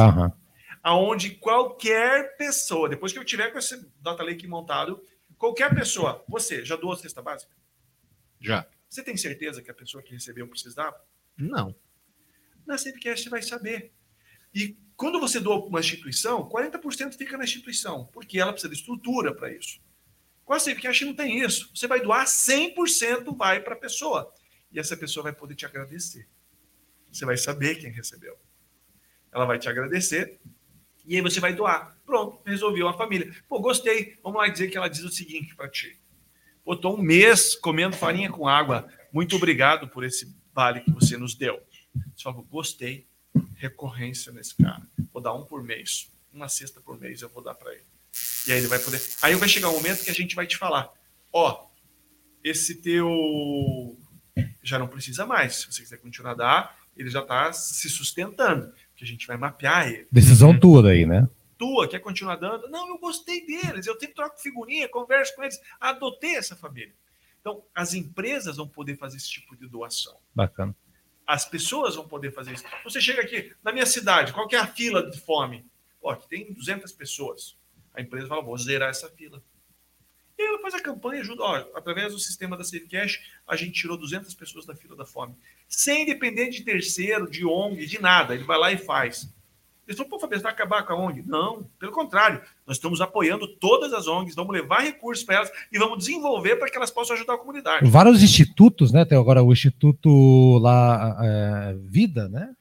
aonde 0.82 1.32
qualquer 1.32 2.36
pessoa, 2.36 2.90
depois 2.90 3.14
que 3.14 3.20
eu 3.20 3.26
tiver 3.26 3.52
com 3.52 3.60
esse 3.60 3.88
data 4.02 4.24
lake 4.24 4.48
montado, 4.48 4.99
qualquer 5.38 5.74
pessoa, 5.74 6.24
você 6.28 6.66
já 6.66 6.76
doou 6.76 6.94
a 6.94 6.98
cesta 6.98 7.22
básica? 7.22 7.60
Já. 8.41 8.68
Você 8.89 9.03
tem 9.03 9.15
certeza 9.15 9.61
que 9.61 9.72
a 9.72 9.73
pessoa 9.73 10.03
que 10.03 10.13
recebeu 10.13 10.47
precisava? 10.47 10.99
Não. 11.38 11.76
Na 12.65 12.77
Safecast 12.77 13.23
você 13.23 13.30
vai 13.30 13.41
saber. 13.41 13.93
E 14.53 14.77
quando 14.97 15.19
você 15.19 15.39
doa 15.39 15.61
para 15.61 15.69
uma 15.69 15.80
instituição, 15.80 16.49
40% 16.49 17.15
fica 17.15 17.38
na 17.38 17.43
instituição, 17.43 18.05
porque 18.07 18.39
ela 18.39 18.51
precisa 18.51 18.72
de 18.73 18.80
estrutura 18.80 19.34
para 19.34 19.51
isso. 19.51 19.80
Com 20.43 20.53
a 20.53 20.59
Safecast 20.59 21.05
não 21.05 21.15
tem 21.15 21.39
isso. 21.39 21.72
Você 21.73 21.88
vai 21.88 22.01
doar 22.01 22.26
100% 22.26 23.35
vai 23.38 23.61
para 23.61 23.76
a 23.76 23.80
pessoa. 23.80 24.34
E 24.72 24.80
essa 24.80 24.97
pessoa 24.97 25.23
vai 25.23 25.34
poder 25.34 25.55
te 25.55 25.65
agradecer. 25.65 26.27
Você 27.11 27.26
vai 27.26 27.38
saber 27.38 27.76
quem 27.76 27.91
recebeu. 27.91 28.38
Ela 29.31 29.45
vai 29.45 29.59
te 29.59 29.69
agradecer 29.69 30.39
e 31.05 31.15
aí 31.15 31.22
você 31.22 31.39
vai 31.39 31.53
doar. 31.53 31.97
Pronto, 32.05 32.41
resolveu 32.45 32.88
a 32.88 32.97
família. 32.97 33.34
Pô, 33.47 33.59
gostei. 33.59 34.19
Vamos 34.23 34.39
lá 34.39 34.47
dizer 34.47 34.69
que 34.69 34.77
ela 34.77 34.89
diz 34.89 35.03
o 35.03 35.09
seguinte 35.09 35.55
para 35.55 35.69
ti. 35.69 36.01
Pô, 36.63 36.75
tô 36.75 36.95
um 36.95 37.01
mês 37.01 37.55
comendo 37.55 37.95
farinha 37.95 38.29
com 38.29 38.47
água. 38.47 38.88
Muito 39.11 39.35
obrigado 39.35 39.88
por 39.88 40.03
esse 40.03 40.33
vale 40.53 40.81
que 40.81 40.91
você 40.91 41.17
nos 41.17 41.35
deu. 41.35 41.59
Você 42.15 42.23
fala, 42.23 42.41
gostei. 42.49 43.07
Recorrência 43.55 44.31
nesse 44.31 44.55
cara. 44.55 44.81
Vou 45.11 45.21
dar 45.21 45.33
um 45.33 45.43
por 45.45 45.63
mês. 45.63 46.09
Uma 46.33 46.49
cesta 46.49 46.79
por 46.81 46.99
mês 46.99 47.21
eu 47.21 47.29
vou 47.29 47.43
dar 47.43 47.53
para 47.53 47.71
ele. 47.73 47.85
E 48.47 48.51
aí 48.51 48.57
ele 48.57 48.67
vai 48.67 48.79
poder. 48.79 49.01
Aí 49.21 49.35
vai 49.35 49.47
chegar 49.47 49.69
um 49.69 49.73
momento 49.73 50.03
que 50.03 50.09
a 50.09 50.13
gente 50.13 50.35
vai 50.35 50.47
te 50.47 50.57
falar: 50.57 50.91
ó, 51.31 51.67
esse 52.43 52.75
teu 52.75 53.97
já 54.63 54.77
não 54.79 54.88
precisa 54.88 55.25
mais. 55.25 55.55
Se 55.55 55.71
você 55.71 55.81
quiser 55.81 55.97
continuar 55.97 56.31
a 56.31 56.35
dar, 56.35 56.77
ele 56.95 57.09
já 57.09 57.21
está 57.21 57.53
se 57.53 57.89
sustentando. 57.89 58.73
Que 58.95 59.03
a 59.03 59.07
gente 59.07 59.25
vai 59.27 59.38
mapear 59.38 59.88
ele. 59.88 60.07
Decisão 60.11 60.57
tua 60.57 60.83
daí, 60.83 61.05
né? 61.05 61.27
Tua, 61.61 61.88
quer 61.88 61.99
continuar 61.99 62.38
dando? 62.38 62.67
Não, 62.69 62.89
eu 62.89 62.97
gostei 62.97 63.45
deles, 63.45 63.85
eu 63.85 63.95
tenho 63.95 64.15
troco 64.15 64.41
figurinha, 64.41 64.89
converso 64.89 65.35
com 65.35 65.43
eles, 65.43 65.61
adotei 65.79 66.35
essa 66.35 66.55
família. 66.55 66.95
Então, 67.39 67.63
as 67.75 67.93
empresas 67.93 68.57
vão 68.57 68.67
poder 68.67 68.97
fazer 68.97 69.17
esse 69.17 69.29
tipo 69.29 69.55
de 69.55 69.67
doação. 69.67 70.17
Bacana. 70.33 70.75
As 71.23 71.45
pessoas 71.45 71.95
vão 71.95 72.07
poder 72.07 72.31
fazer 72.31 72.53
isso. 72.53 72.63
Você 72.83 72.99
chega 72.99 73.21
aqui, 73.21 73.53
na 73.63 73.71
minha 73.71 73.85
cidade, 73.85 74.33
qual 74.33 74.47
que 74.47 74.55
é 74.55 74.59
a 74.59 74.65
fila 74.65 75.07
de 75.07 75.19
fome? 75.19 75.63
Ó, 76.01 76.09
aqui 76.09 76.27
tem 76.27 76.51
200 76.51 76.91
pessoas. 76.93 77.55
A 77.93 78.01
empresa 78.01 78.27
fala, 78.27 78.41
vou 78.41 78.57
zerar 78.57 78.89
essa 78.89 79.07
fila. 79.11 79.39
E 80.39 80.41
ela 80.41 80.59
faz 80.63 80.73
a 80.73 80.81
campanha, 80.81 81.21
ajuda. 81.21 81.43
Ó, 81.43 81.55
através 81.75 82.11
do 82.11 82.17
sistema 82.17 82.57
da 82.57 82.63
SafeCash, 82.63 83.21
a 83.45 83.55
gente 83.55 83.73
tirou 83.73 83.97
200 83.97 84.33
pessoas 84.33 84.65
da 84.65 84.75
fila 84.75 84.95
da 84.95 85.05
fome. 85.05 85.38
Sem 85.67 86.07
depender 86.07 86.49
de 86.49 86.63
terceiro, 86.63 87.29
de 87.29 87.45
ONG, 87.45 87.85
de 87.85 88.01
nada. 88.01 88.33
Ele 88.33 88.45
vai 88.45 88.57
lá 88.57 88.71
e 88.71 88.79
faz. 88.79 89.31
Eles 89.88 89.98
falam, 89.98 90.10
pô, 90.10 90.20
Fabio, 90.20 90.40
vai 90.40 90.52
acabar 90.52 90.84
com 90.84 90.94
a 90.94 90.95
ONG? 90.95 91.24
Não, 91.24 91.64
pelo 91.80 91.91
contrário. 91.91 92.41
Nós 92.66 92.78
estamos 92.78 93.02
apoiando 93.02 93.48
todas 93.48 93.91
as 93.94 94.08
ONGs, 94.08 94.36
vamos 94.36 94.53
levar 94.53 94.82
recursos 94.82 95.26
para 95.26 95.36
elas 95.36 95.52
e 95.72 95.78
vamos 95.78 95.99
desenvolver 95.99 96.56
para 96.56 96.70
que 96.70 96.78
elas 96.78 96.91
possam 96.91 97.16
ajudar 97.16 97.34
a 97.34 97.38
comunidade. 97.38 97.90
Vários 97.90 98.22
institutos, 98.22 98.91
né? 98.91 99.03
Tem 99.06 99.18
agora 99.18 99.44
o 99.44 99.52
Instituto 99.52 100.58
lá, 100.60 101.18
é, 101.22 101.74
Vida, 101.78 102.30
né? 102.30 102.56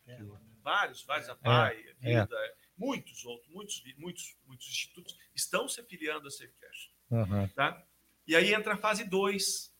Vários, 0.62 1.02
vários, 1.02 1.28
a 1.28 1.34
PAI, 1.34 1.76
é, 2.00 2.20
Vida, 2.20 2.28
é. 2.32 2.54
muitos 2.78 3.24
outros, 3.24 3.52
muitos, 3.52 3.82
muitos, 3.98 4.36
muitos 4.46 4.68
institutos 4.68 5.18
estão 5.34 5.68
se 5.68 5.80
afiliando 5.80 6.28
a 6.28 6.30
SafeCash. 6.30 6.90
Uhum. 7.10 7.48
Tá? 7.48 7.82
E 8.26 8.36
aí 8.36 8.54
entra 8.54 8.74
a 8.74 8.76
fase 8.76 9.02
2 9.02 9.74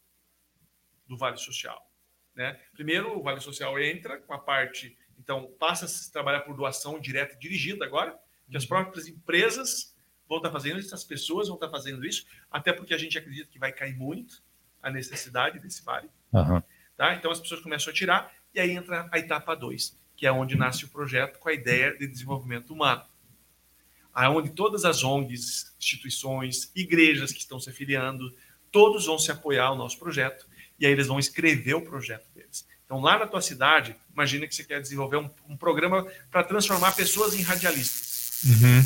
do 1.07 1.17
Vale 1.17 1.37
Social. 1.37 1.81
Né? 2.35 2.59
Primeiro, 2.73 3.17
o 3.19 3.23
Vale 3.23 3.41
Social 3.41 3.79
entra 3.79 4.19
com 4.19 4.35
a 4.35 4.39
parte, 4.39 4.99
então 5.21 5.53
passa 5.59 5.85
a 5.85 5.89
se 5.89 6.11
trabalhar 6.11 6.41
por 6.41 6.57
doação 6.57 6.99
direta 6.99 7.35
e 7.35 7.39
dirigida 7.39 7.85
agora, 7.85 8.19
que 8.51 8.57
as 8.57 8.65
próprias 8.65 9.07
empresas 9.07 9.95
vão 10.29 10.39
estar 10.39 10.51
fazendo 10.51 10.81
isso, 10.81 10.95
as 10.95 11.05
pessoas 11.05 11.49
vão 11.49 11.57
estar 11.57 11.69
fazendo 11.69 12.05
isso, 12.05 12.27
até 12.51 12.73
porque 12.73 12.95
a 12.95 12.99
gente 12.99 13.17
acredita 13.19 13.51
que 13.51 13.59
vai 13.59 13.73
cair 13.73 13.97
muito 13.97 14.43
a 14.83 14.91
necessidade 14.91 15.59
desse 15.59 15.85
vale. 15.85 16.09
Uhum. 16.33 16.63
Tá? 16.97 17.15
Então 17.15 17.31
as 17.31 17.41
pessoas 17.41 17.61
começam 17.61 17.91
a 17.93 17.95
tirar, 17.95 18.33
e 18.55 18.61
aí 18.61 18.71
entra 18.71 19.09
a 19.13 19.19
etapa 19.19 19.55
2, 19.55 19.99
que 20.17 20.27
é 20.27 20.33
onde 20.33 20.57
nasce 20.57 20.85
o 20.85 20.89
projeto 20.89 21.39
com 21.39 21.49
a 21.49 21.53
ideia 21.53 21.97
de 21.97 22.07
desenvolvimento 22.07 22.73
humano 22.73 23.05
aonde 24.13 24.51
todas 24.51 24.85
as 24.85 25.03
ONGs, 25.03 25.75
instituições, 25.79 26.71
igrejas 26.75 27.33
que 27.33 27.39
estão 27.39 27.61
se 27.61 27.71
afiliando, 27.71 28.35
todos 28.71 29.07
vão 29.07 29.19
se 29.19 29.31
apoiar 29.31 29.67
ao 29.67 29.77
nosso 29.77 29.99
projeto 29.99 30.47
e 30.79 30.87
aí 30.87 30.93
eles 30.93 31.07
vão 31.07 31.19
escrever 31.19 31.75
o 31.75 31.83
projeto 31.83 32.29
deles. 32.35 32.67
Então, 32.85 33.01
lá 33.01 33.19
na 33.19 33.27
tua 33.27 33.41
cidade, 33.41 33.97
imagina 34.13 34.47
que 34.47 34.55
você 34.55 34.65
quer 34.65 34.81
desenvolver 34.81 35.17
um, 35.17 35.31
um 35.49 35.57
programa 35.57 36.07
para 36.31 36.43
transformar 36.45 36.93
pessoas 36.93 37.35
em 37.35 37.43
radialistas. 37.43 38.43
Uhum. 38.45 38.79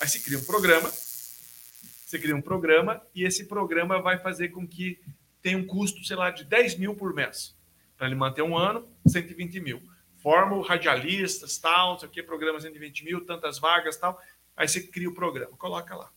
Aí 0.00 0.08
você 0.08 0.18
cria 0.18 0.38
um 0.38 0.44
programa, 0.44 0.90
você 0.90 2.18
cria 2.18 2.34
um 2.34 2.42
programa 2.42 3.02
e 3.14 3.24
esse 3.24 3.44
programa 3.44 4.00
vai 4.00 4.18
fazer 4.18 4.48
com 4.48 4.66
que 4.66 5.00
tenha 5.42 5.56
um 5.58 5.66
custo, 5.66 6.04
sei 6.04 6.16
lá, 6.16 6.30
de 6.30 6.44
10 6.44 6.76
mil 6.76 6.94
por 6.94 7.14
mês. 7.14 7.56
Para 7.96 8.06
ele 8.06 8.16
manter 8.16 8.42
um 8.42 8.56
ano, 8.56 8.88
120 9.06 9.60
mil. 9.60 9.82
Forma 10.16 10.66
radialistas, 10.66 11.58
tal, 11.58 11.96
isso 11.96 12.04
aqui, 12.04 12.22
programa 12.22 12.60
120 12.60 13.04
mil, 13.04 13.24
tantas 13.24 13.58
vagas, 13.58 13.96
tal. 13.96 14.20
Aí 14.56 14.68
você 14.68 14.82
cria 14.82 15.08
o 15.08 15.14
programa, 15.14 15.56
coloca 15.56 15.94
lá. 15.94 16.10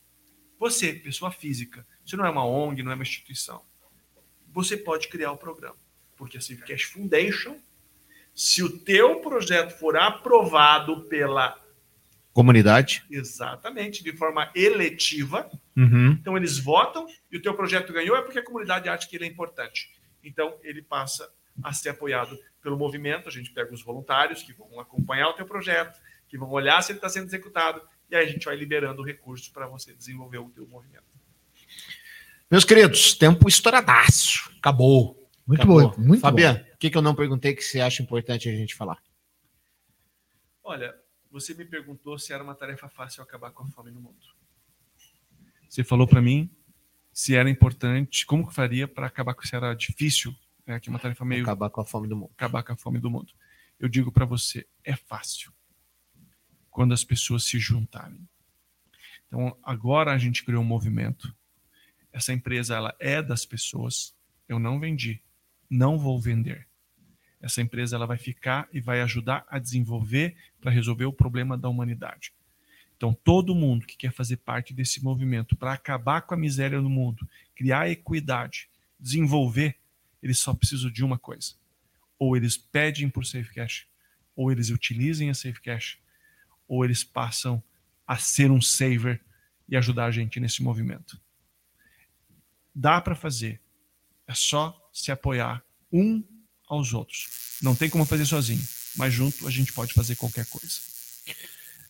Você, 0.58 0.92
pessoa 0.92 1.30
física, 1.30 1.86
você 2.04 2.16
não 2.16 2.24
é 2.24 2.30
uma 2.30 2.46
ONG, 2.46 2.82
não 2.82 2.92
é 2.92 2.94
uma 2.94 3.02
instituição. 3.02 3.62
Você 4.52 4.76
pode 4.76 5.08
criar 5.08 5.32
o 5.32 5.36
programa. 5.36 5.76
Porque 6.16 6.38
a 6.38 6.40
Civicash 6.40 6.84
Foundation, 6.84 7.56
se 8.34 8.62
o 8.62 8.78
teu 8.78 9.20
projeto 9.20 9.78
for 9.78 9.96
aprovado 9.96 11.02
pela 11.02 11.58
comunidade, 12.32 13.04
exatamente, 13.08 14.02
de 14.02 14.12
forma 14.16 14.50
eletiva, 14.54 15.48
uhum. 15.76 16.12
então 16.20 16.36
eles 16.36 16.58
votam 16.58 17.06
e 17.30 17.36
o 17.36 17.42
teu 17.42 17.54
projeto 17.54 17.92
ganhou 17.92 18.16
é 18.16 18.22
porque 18.22 18.40
a 18.40 18.44
comunidade 18.44 18.88
acha 18.88 19.08
que 19.08 19.14
ele 19.14 19.24
é 19.24 19.28
importante. 19.28 19.88
Então 20.22 20.56
ele 20.62 20.82
passa 20.82 21.30
a 21.62 21.72
ser 21.72 21.90
apoiado 21.90 22.36
pelo 22.60 22.76
movimento. 22.76 23.28
A 23.28 23.32
gente 23.32 23.52
pega 23.52 23.72
os 23.72 23.82
voluntários 23.82 24.42
que 24.42 24.52
vão 24.52 24.80
acompanhar 24.80 25.28
o 25.28 25.34
teu 25.34 25.46
projeto, 25.46 26.00
que 26.28 26.36
vão 26.36 26.50
olhar 26.50 26.82
se 26.82 26.90
ele 26.90 26.98
está 26.98 27.08
sendo 27.08 27.26
executado 27.26 27.80
e 28.10 28.16
aí 28.16 28.26
a 28.26 28.28
gente 28.28 28.44
vai 28.44 28.56
liberando 28.56 29.02
recursos 29.02 29.48
para 29.48 29.66
você 29.66 29.92
desenvolver 29.92 30.38
o 30.38 30.50
teu 30.50 30.66
movimento. 30.66 31.04
Meus 32.50 32.64
queridos, 32.64 33.14
tempo 33.14 33.48
estouradaço. 33.48 34.50
Acabou. 34.58 35.23
Muito 35.46 35.62
Acabou. 35.62 35.90
bom, 35.90 36.00
muito 36.00 36.20
Fabiano, 36.20 36.58
o 36.72 36.78
que, 36.78 36.90
que 36.90 36.96
eu 36.96 37.02
não 37.02 37.14
perguntei 37.14 37.54
que 37.54 37.62
você 37.62 37.80
acha 37.80 38.02
importante 38.02 38.48
a 38.48 38.56
gente 38.56 38.74
falar? 38.74 39.02
Olha, 40.62 40.94
você 41.30 41.52
me 41.52 41.64
perguntou 41.64 42.18
se 42.18 42.32
era 42.32 42.42
uma 42.42 42.54
tarefa 42.54 42.88
fácil 42.88 43.22
acabar 43.22 43.50
com 43.50 43.64
a 43.64 43.66
fome 43.66 43.90
no 43.90 44.00
mundo. 44.00 44.26
Você 45.68 45.84
falou 45.84 46.06
para 46.06 46.22
mim 46.22 46.50
se 47.12 47.34
era 47.34 47.50
importante, 47.50 48.24
como 48.24 48.46
que 48.48 48.54
faria 48.54 48.88
para 48.88 49.06
acabar 49.06 49.34
com 49.34 49.42
se 49.42 49.54
era 49.54 49.74
difícil, 49.74 50.34
né, 50.66 50.80
que 50.80 50.88
é 50.88 50.90
uma 50.90 50.98
tarefa 50.98 51.24
meio 51.24 51.42
Acabar 51.42 51.70
com 51.70 51.80
a 51.80 51.84
fome 51.84 52.08
do 52.08 52.16
mundo. 52.16 52.32
acabar 52.34 52.62
com 52.62 52.72
a 52.72 52.76
fome 52.76 52.98
do 52.98 53.10
mundo. 53.10 53.32
Eu 53.78 53.88
digo 53.88 54.10
para 54.10 54.24
você, 54.24 54.66
é 54.82 54.96
fácil 54.96 55.52
quando 56.70 56.94
as 56.94 57.04
pessoas 57.04 57.44
se 57.44 57.58
juntarem. 57.58 58.28
Então, 59.26 59.56
agora 59.62 60.12
a 60.12 60.18
gente 60.18 60.44
criou 60.44 60.62
um 60.62 60.66
movimento. 60.66 61.34
Essa 62.12 62.32
empresa 62.32 62.74
ela 62.74 62.94
é 62.98 63.22
das 63.22 63.44
pessoas. 63.44 64.14
Eu 64.48 64.58
não 64.58 64.80
vendi, 64.80 65.22
não 65.68 65.98
vou 65.98 66.20
vender. 66.20 66.66
Essa 67.40 67.60
empresa 67.60 67.96
ela 67.96 68.06
vai 68.06 68.16
ficar 68.16 68.68
e 68.72 68.80
vai 68.80 69.02
ajudar 69.02 69.44
a 69.48 69.58
desenvolver 69.58 70.34
para 70.60 70.70
resolver 70.70 71.04
o 71.04 71.12
problema 71.12 71.58
da 71.58 71.68
humanidade. 71.68 72.32
Então, 72.96 73.12
todo 73.12 73.54
mundo 73.54 73.86
que 73.86 73.96
quer 73.96 74.12
fazer 74.12 74.38
parte 74.38 74.72
desse 74.72 75.02
movimento 75.02 75.54
para 75.56 75.72
acabar 75.72 76.22
com 76.22 76.32
a 76.32 76.38
miséria 76.38 76.80
no 76.80 76.88
mundo, 76.88 77.28
criar 77.54 77.90
equidade, 77.90 78.68
desenvolver, 78.98 79.76
eles 80.22 80.38
só 80.38 80.54
precisam 80.54 80.90
de 80.90 81.04
uma 81.04 81.18
coisa. 81.18 81.52
Ou 82.18 82.36
eles 82.36 82.56
pedem 82.56 83.10
por 83.10 83.26
Safe 83.26 83.52
Cash, 83.52 83.86
ou 84.34 84.50
eles 84.50 84.70
utilizem 84.70 85.28
a 85.28 85.34
Safe 85.34 85.60
Cash, 85.60 85.98
ou 86.66 86.84
eles 86.84 87.04
passam 87.04 87.62
a 88.06 88.16
ser 88.16 88.50
um 88.50 88.60
saver 88.60 89.20
e 89.68 89.76
ajudar 89.76 90.06
a 90.06 90.10
gente 90.10 90.40
nesse 90.40 90.62
movimento. 90.62 91.20
Dá 92.74 93.00
para 93.00 93.14
fazer. 93.14 93.60
É 94.26 94.34
só 94.34 94.83
se 94.94 95.10
apoiar 95.10 95.62
um 95.92 96.22
aos 96.68 96.94
outros. 96.94 97.58
Não 97.60 97.74
tem 97.74 97.90
como 97.90 98.04
fazer 98.04 98.24
sozinho, 98.24 98.62
mas 98.96 99.12
junto 99.12 99.46
a 99.46 99.50
gente 99.50 99.72
pode 99.72 99.92
fazer 99.92 100.14
qualquer 100.16 100.46
coisa. 100.46 100.80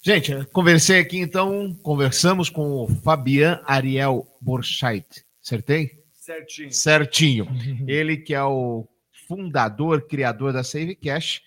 Gente, 0.02 0.44
conversei 0.47 0.98
aqui 0.98 1.18
então, 1.18 1.74
conversamos 1.82 2.51
com 2.51 2.82
o 2.82 2.89
Fabian 3.02 3.60
Ariel 3.64 4.26
Borcheit. 4.40 5.24
Acertei? 5.43 6.02
Certinho. 6.12 6.72
Certinho. 6.72 7.48
Ele 7.86 8.16
que 8.16 8.35
é 8.35 8.43
o 8.43 8.89
fundador, 9.26 10.06
criador 10.06 10.52
da 10.52 10.62
Save 10.62 10.94
Cash. 10.94 11.43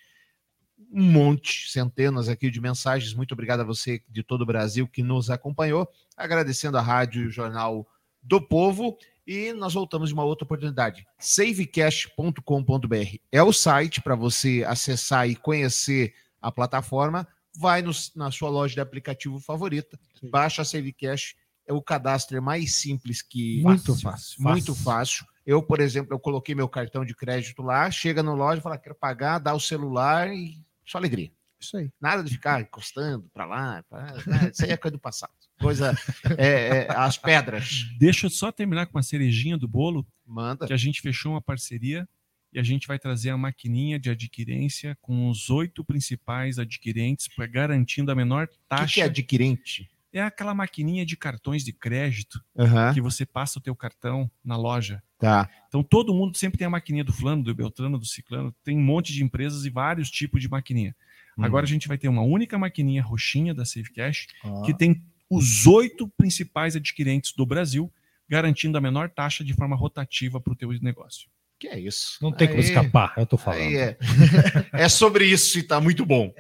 Um 0.92 1.04
monte, 1.04 1.70
centenas 1.70 2.30
aqui 2.30 2.50
de 2.50 2.62
mensagens. 2.62 3.14
Muito 3.14 3.34
obrigado 3.34 3.60
a 3.60 3.64
você 3.64 4.02
de 4.10 4.24
todo 4.24 4.42
o 4.42 4.46
Brasil 4.46 4.88
que 4.88 5.04
nos 5.04 5.30
acompanhou. 5.30 5.88
Agradecendo 6.16 6.78
a 6.78 6.82
rádio 6.82 7.24
e 7.24 7.28
o 7.28 7.32
Jornal 7.32 7.88
do 8.24 8.42
Povo. 8.42 8.98
E 9.28 9.52
nós 9.52 9.74
voltamos 9.74 10.08
de 10.10 10.14
uma 10.14 10.24
outra 10.24 10.45
oportunidade. 10.45 11.06
Savecash.com.br 11.20 13.18
é 13.32 13.44
o 13.44 13.52
site 13.54 14.02
para 14.02 14.16
você 14.16 14.64
acessar 14.66 15.28
e 15.30 15.36
conhecer 15.36 16.14
a 16.41 16.52
plataforma. 16.52 17.28
Vai 17.56 17.82
no- 17.82 17.91
na 18.16 18.32
sua 18.32 18.49
loja 18.49 18.74
de 18.76 18.80
aplicativo 18.82 19.40
favorita, 19.40 19.99
baixa 20.32 20.62
a 20.62 20.66
Savecash. 20.66 21.36
É 21.66 21.74
o 21.74 21.82
cadastro 21.82 22.41
mais 22.41 22.76
simples 22.76 23.22
que 23.22 23.62
Muito 23.62 23.94
fácil. 23.99 24.41
muito 24.41 24.74
fácil. 24.74 25.26
Eu, 25.45 25.62
por 25.62 25.82
exemplo, 25.82 26.14
eu 26.14 26.20
coloquei 26.20 26.56
meu 26.56 26.70
cartão 26.70 27.04
de 27.04 27.14
crédito 27.14 27.62
lá, 27.62 27.91
chega 27.91 28.24
no 28.24 28.36
loja, 28.36 28.62
fala, 28.62 28.78
quero 28.78 28.95
pagar, 28.95 29.40
dá 29.40 29.54
o 29.54 29.60
celular 29.60 30.34
e 30.34 30.62
só 30.86 30.98
alegria. 30.98 31.30
Isso 31.60 31.76
aí. 31.76 31.91
Nada 31.99 32.24
de 32.24 32.32
ficar 32.32 32.62
encostando 32.62 33.28
para 33.34 33.45
lá, 33.45 33.84
pra 33.90 34.14
né? 34.28 34.49
isso 34.54 34.64
aí 34.64 34.72
é 34.72 34.78
coisa 34.78 34.95
do 34.95 34.99
passado. 35.02 35.34
Coisa, 35.60 35.98
é, 36.38 36.86
é, 36.86 36.88
as 36.92 37.18
pedras. 37.18 37.86
Deixa 37.98 38.26
eu 38.26 38.30
só 38.30 38.52
terminar 38.52 38.86
com 38.86 38.98
uma 38.98 39.04
cerejinha 39.04 39.58
do 39.58 39.68
bolo, 39.68 40.06
Manda. 40.26 40.68
que 40.68 40.74
a 40.74 40.78
gente 40.78 41.02
fechou 41.02 41.34
uma 41.34 41.42
parceria 41.42 42.08
e 42.54 42.60
a 42.60 42.64
gente 42.64 42.88
vai 42.88 42.98
trazer 42.98 43.30
a 43.30 43.38
maquininha 43.38 44.00
de 44.00 44.10
adquirência 44.10 44.98
com 45.02 45.30
os 45.30 45.50
oito 45.50 45.84
principais 45.84 46.58
adquirentes, 46.60 47.28
garantindo 47.52 48.12
a 48.12 48.16
menor 48.16 48.46
O 48.46 48.48
que, 48.48 48.58
taxa. 48.70 48.94
que 48.94 49.02
é 49.02 49.06
adquirente? 49.06 49.90
É 50.14 50.22
aquela 50.22 50.54
maquininha 50.56 51.06
de 51.06 51.18
cartões 51.18 51.64
de 51.64 51.74
crédito 51.74 52.42
Aham. 52.58 52.94
que 52.94 53.02
você 53.02 53.26
passa 53.26 53.60
o 53.60 53.62
teu 53.62 53.76
cartão 53.76 54.32
na 54.44 54.56
loja. 54.56 55.04
Tá. 55.20 55.50
Então 55.68 55.84
todo 55.84 56.14
mundo 56.14 56.38
sempre 56.38 56.58
tem 56.58 56.66
a 56.66 56.70
maquininha 56.70 57.04
do 57.04 57.12
fulano, 57.12 57.44
do 57.44 57.54
Beltrano, 57.54 57.98
do 58.00 58.06
Ciclano, 58.06 58.56
tem 58.64 58.78
um 58.78 58.82
monte 58.84 59.12
de 59.12 59.24
empresas 59.24 59.66
e 59.66 59.70
vários 59.70 60.10
tipos 60.10 60.42
de 60.42 60.48
maquininha. 60.48 60.96
Agora 61.40 61.66
a 61.66 61.70
gente 61.70 61.88
vai 61.88 62.00
ter 62.00 62.08
uma 62.08 62.24
única 62.24 62.58
maquininha 62.58 63.04
roxinha 63.04 63.54
da 63.54 63.64
Save 63.64 63.92
Cash 63.92 64.28
que 64.66 64.74
tem 64.74 65.04
os 65.30 65.68
oito 65.68 66.08
principais 66.18 66.76
adquirentes 66.76 67.34
do 67.34 67.45
Brasil, 67.45 67.91
garantindo 68.30 68.78
a 68.78 68.82
menor 68.82 69.10
taxa 69.10 69.44
de 69.44 69.54
forma 69.54 69.76
rotativa 69.76 70.40
para 70.40 70.54
o 70.54 70.56
teu 70.56 70.70
negócio. 70.82 71.30
Que 71.60 71.68
é 71.70 71.80
isso? 71.80 72.20
Não 72.22 72.32
tem 72.32 72.48
como 72.48 72.60
Aí- 72.60 72.66
escapar, 72.66 73.14
eu 73.18 73.26
tô 73.26 73.36
falando. 73.36 73.76
É. 73.76 73.98
é 74.74 74.88
sobre 74.88 75.26
isso 75.26 75.58
e 75.58 75.64
tá 75.64 75.82
muito 75.82 76.06
bom. 76.06 76.32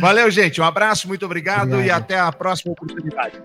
Valeu, 0.00 0.30
gente. 0.30 0.60
Um 0.60 0.64
abraço, 0.64 1.06
muito 1.06 1.26
obrigado, 1.26 1.74
Obrigado. 1.74 1.86
e 1.86 1.90
até 1.90 2.18
a 2.18 2.32
próxima 2.32 2.72
oportunidade. 2.72 3.40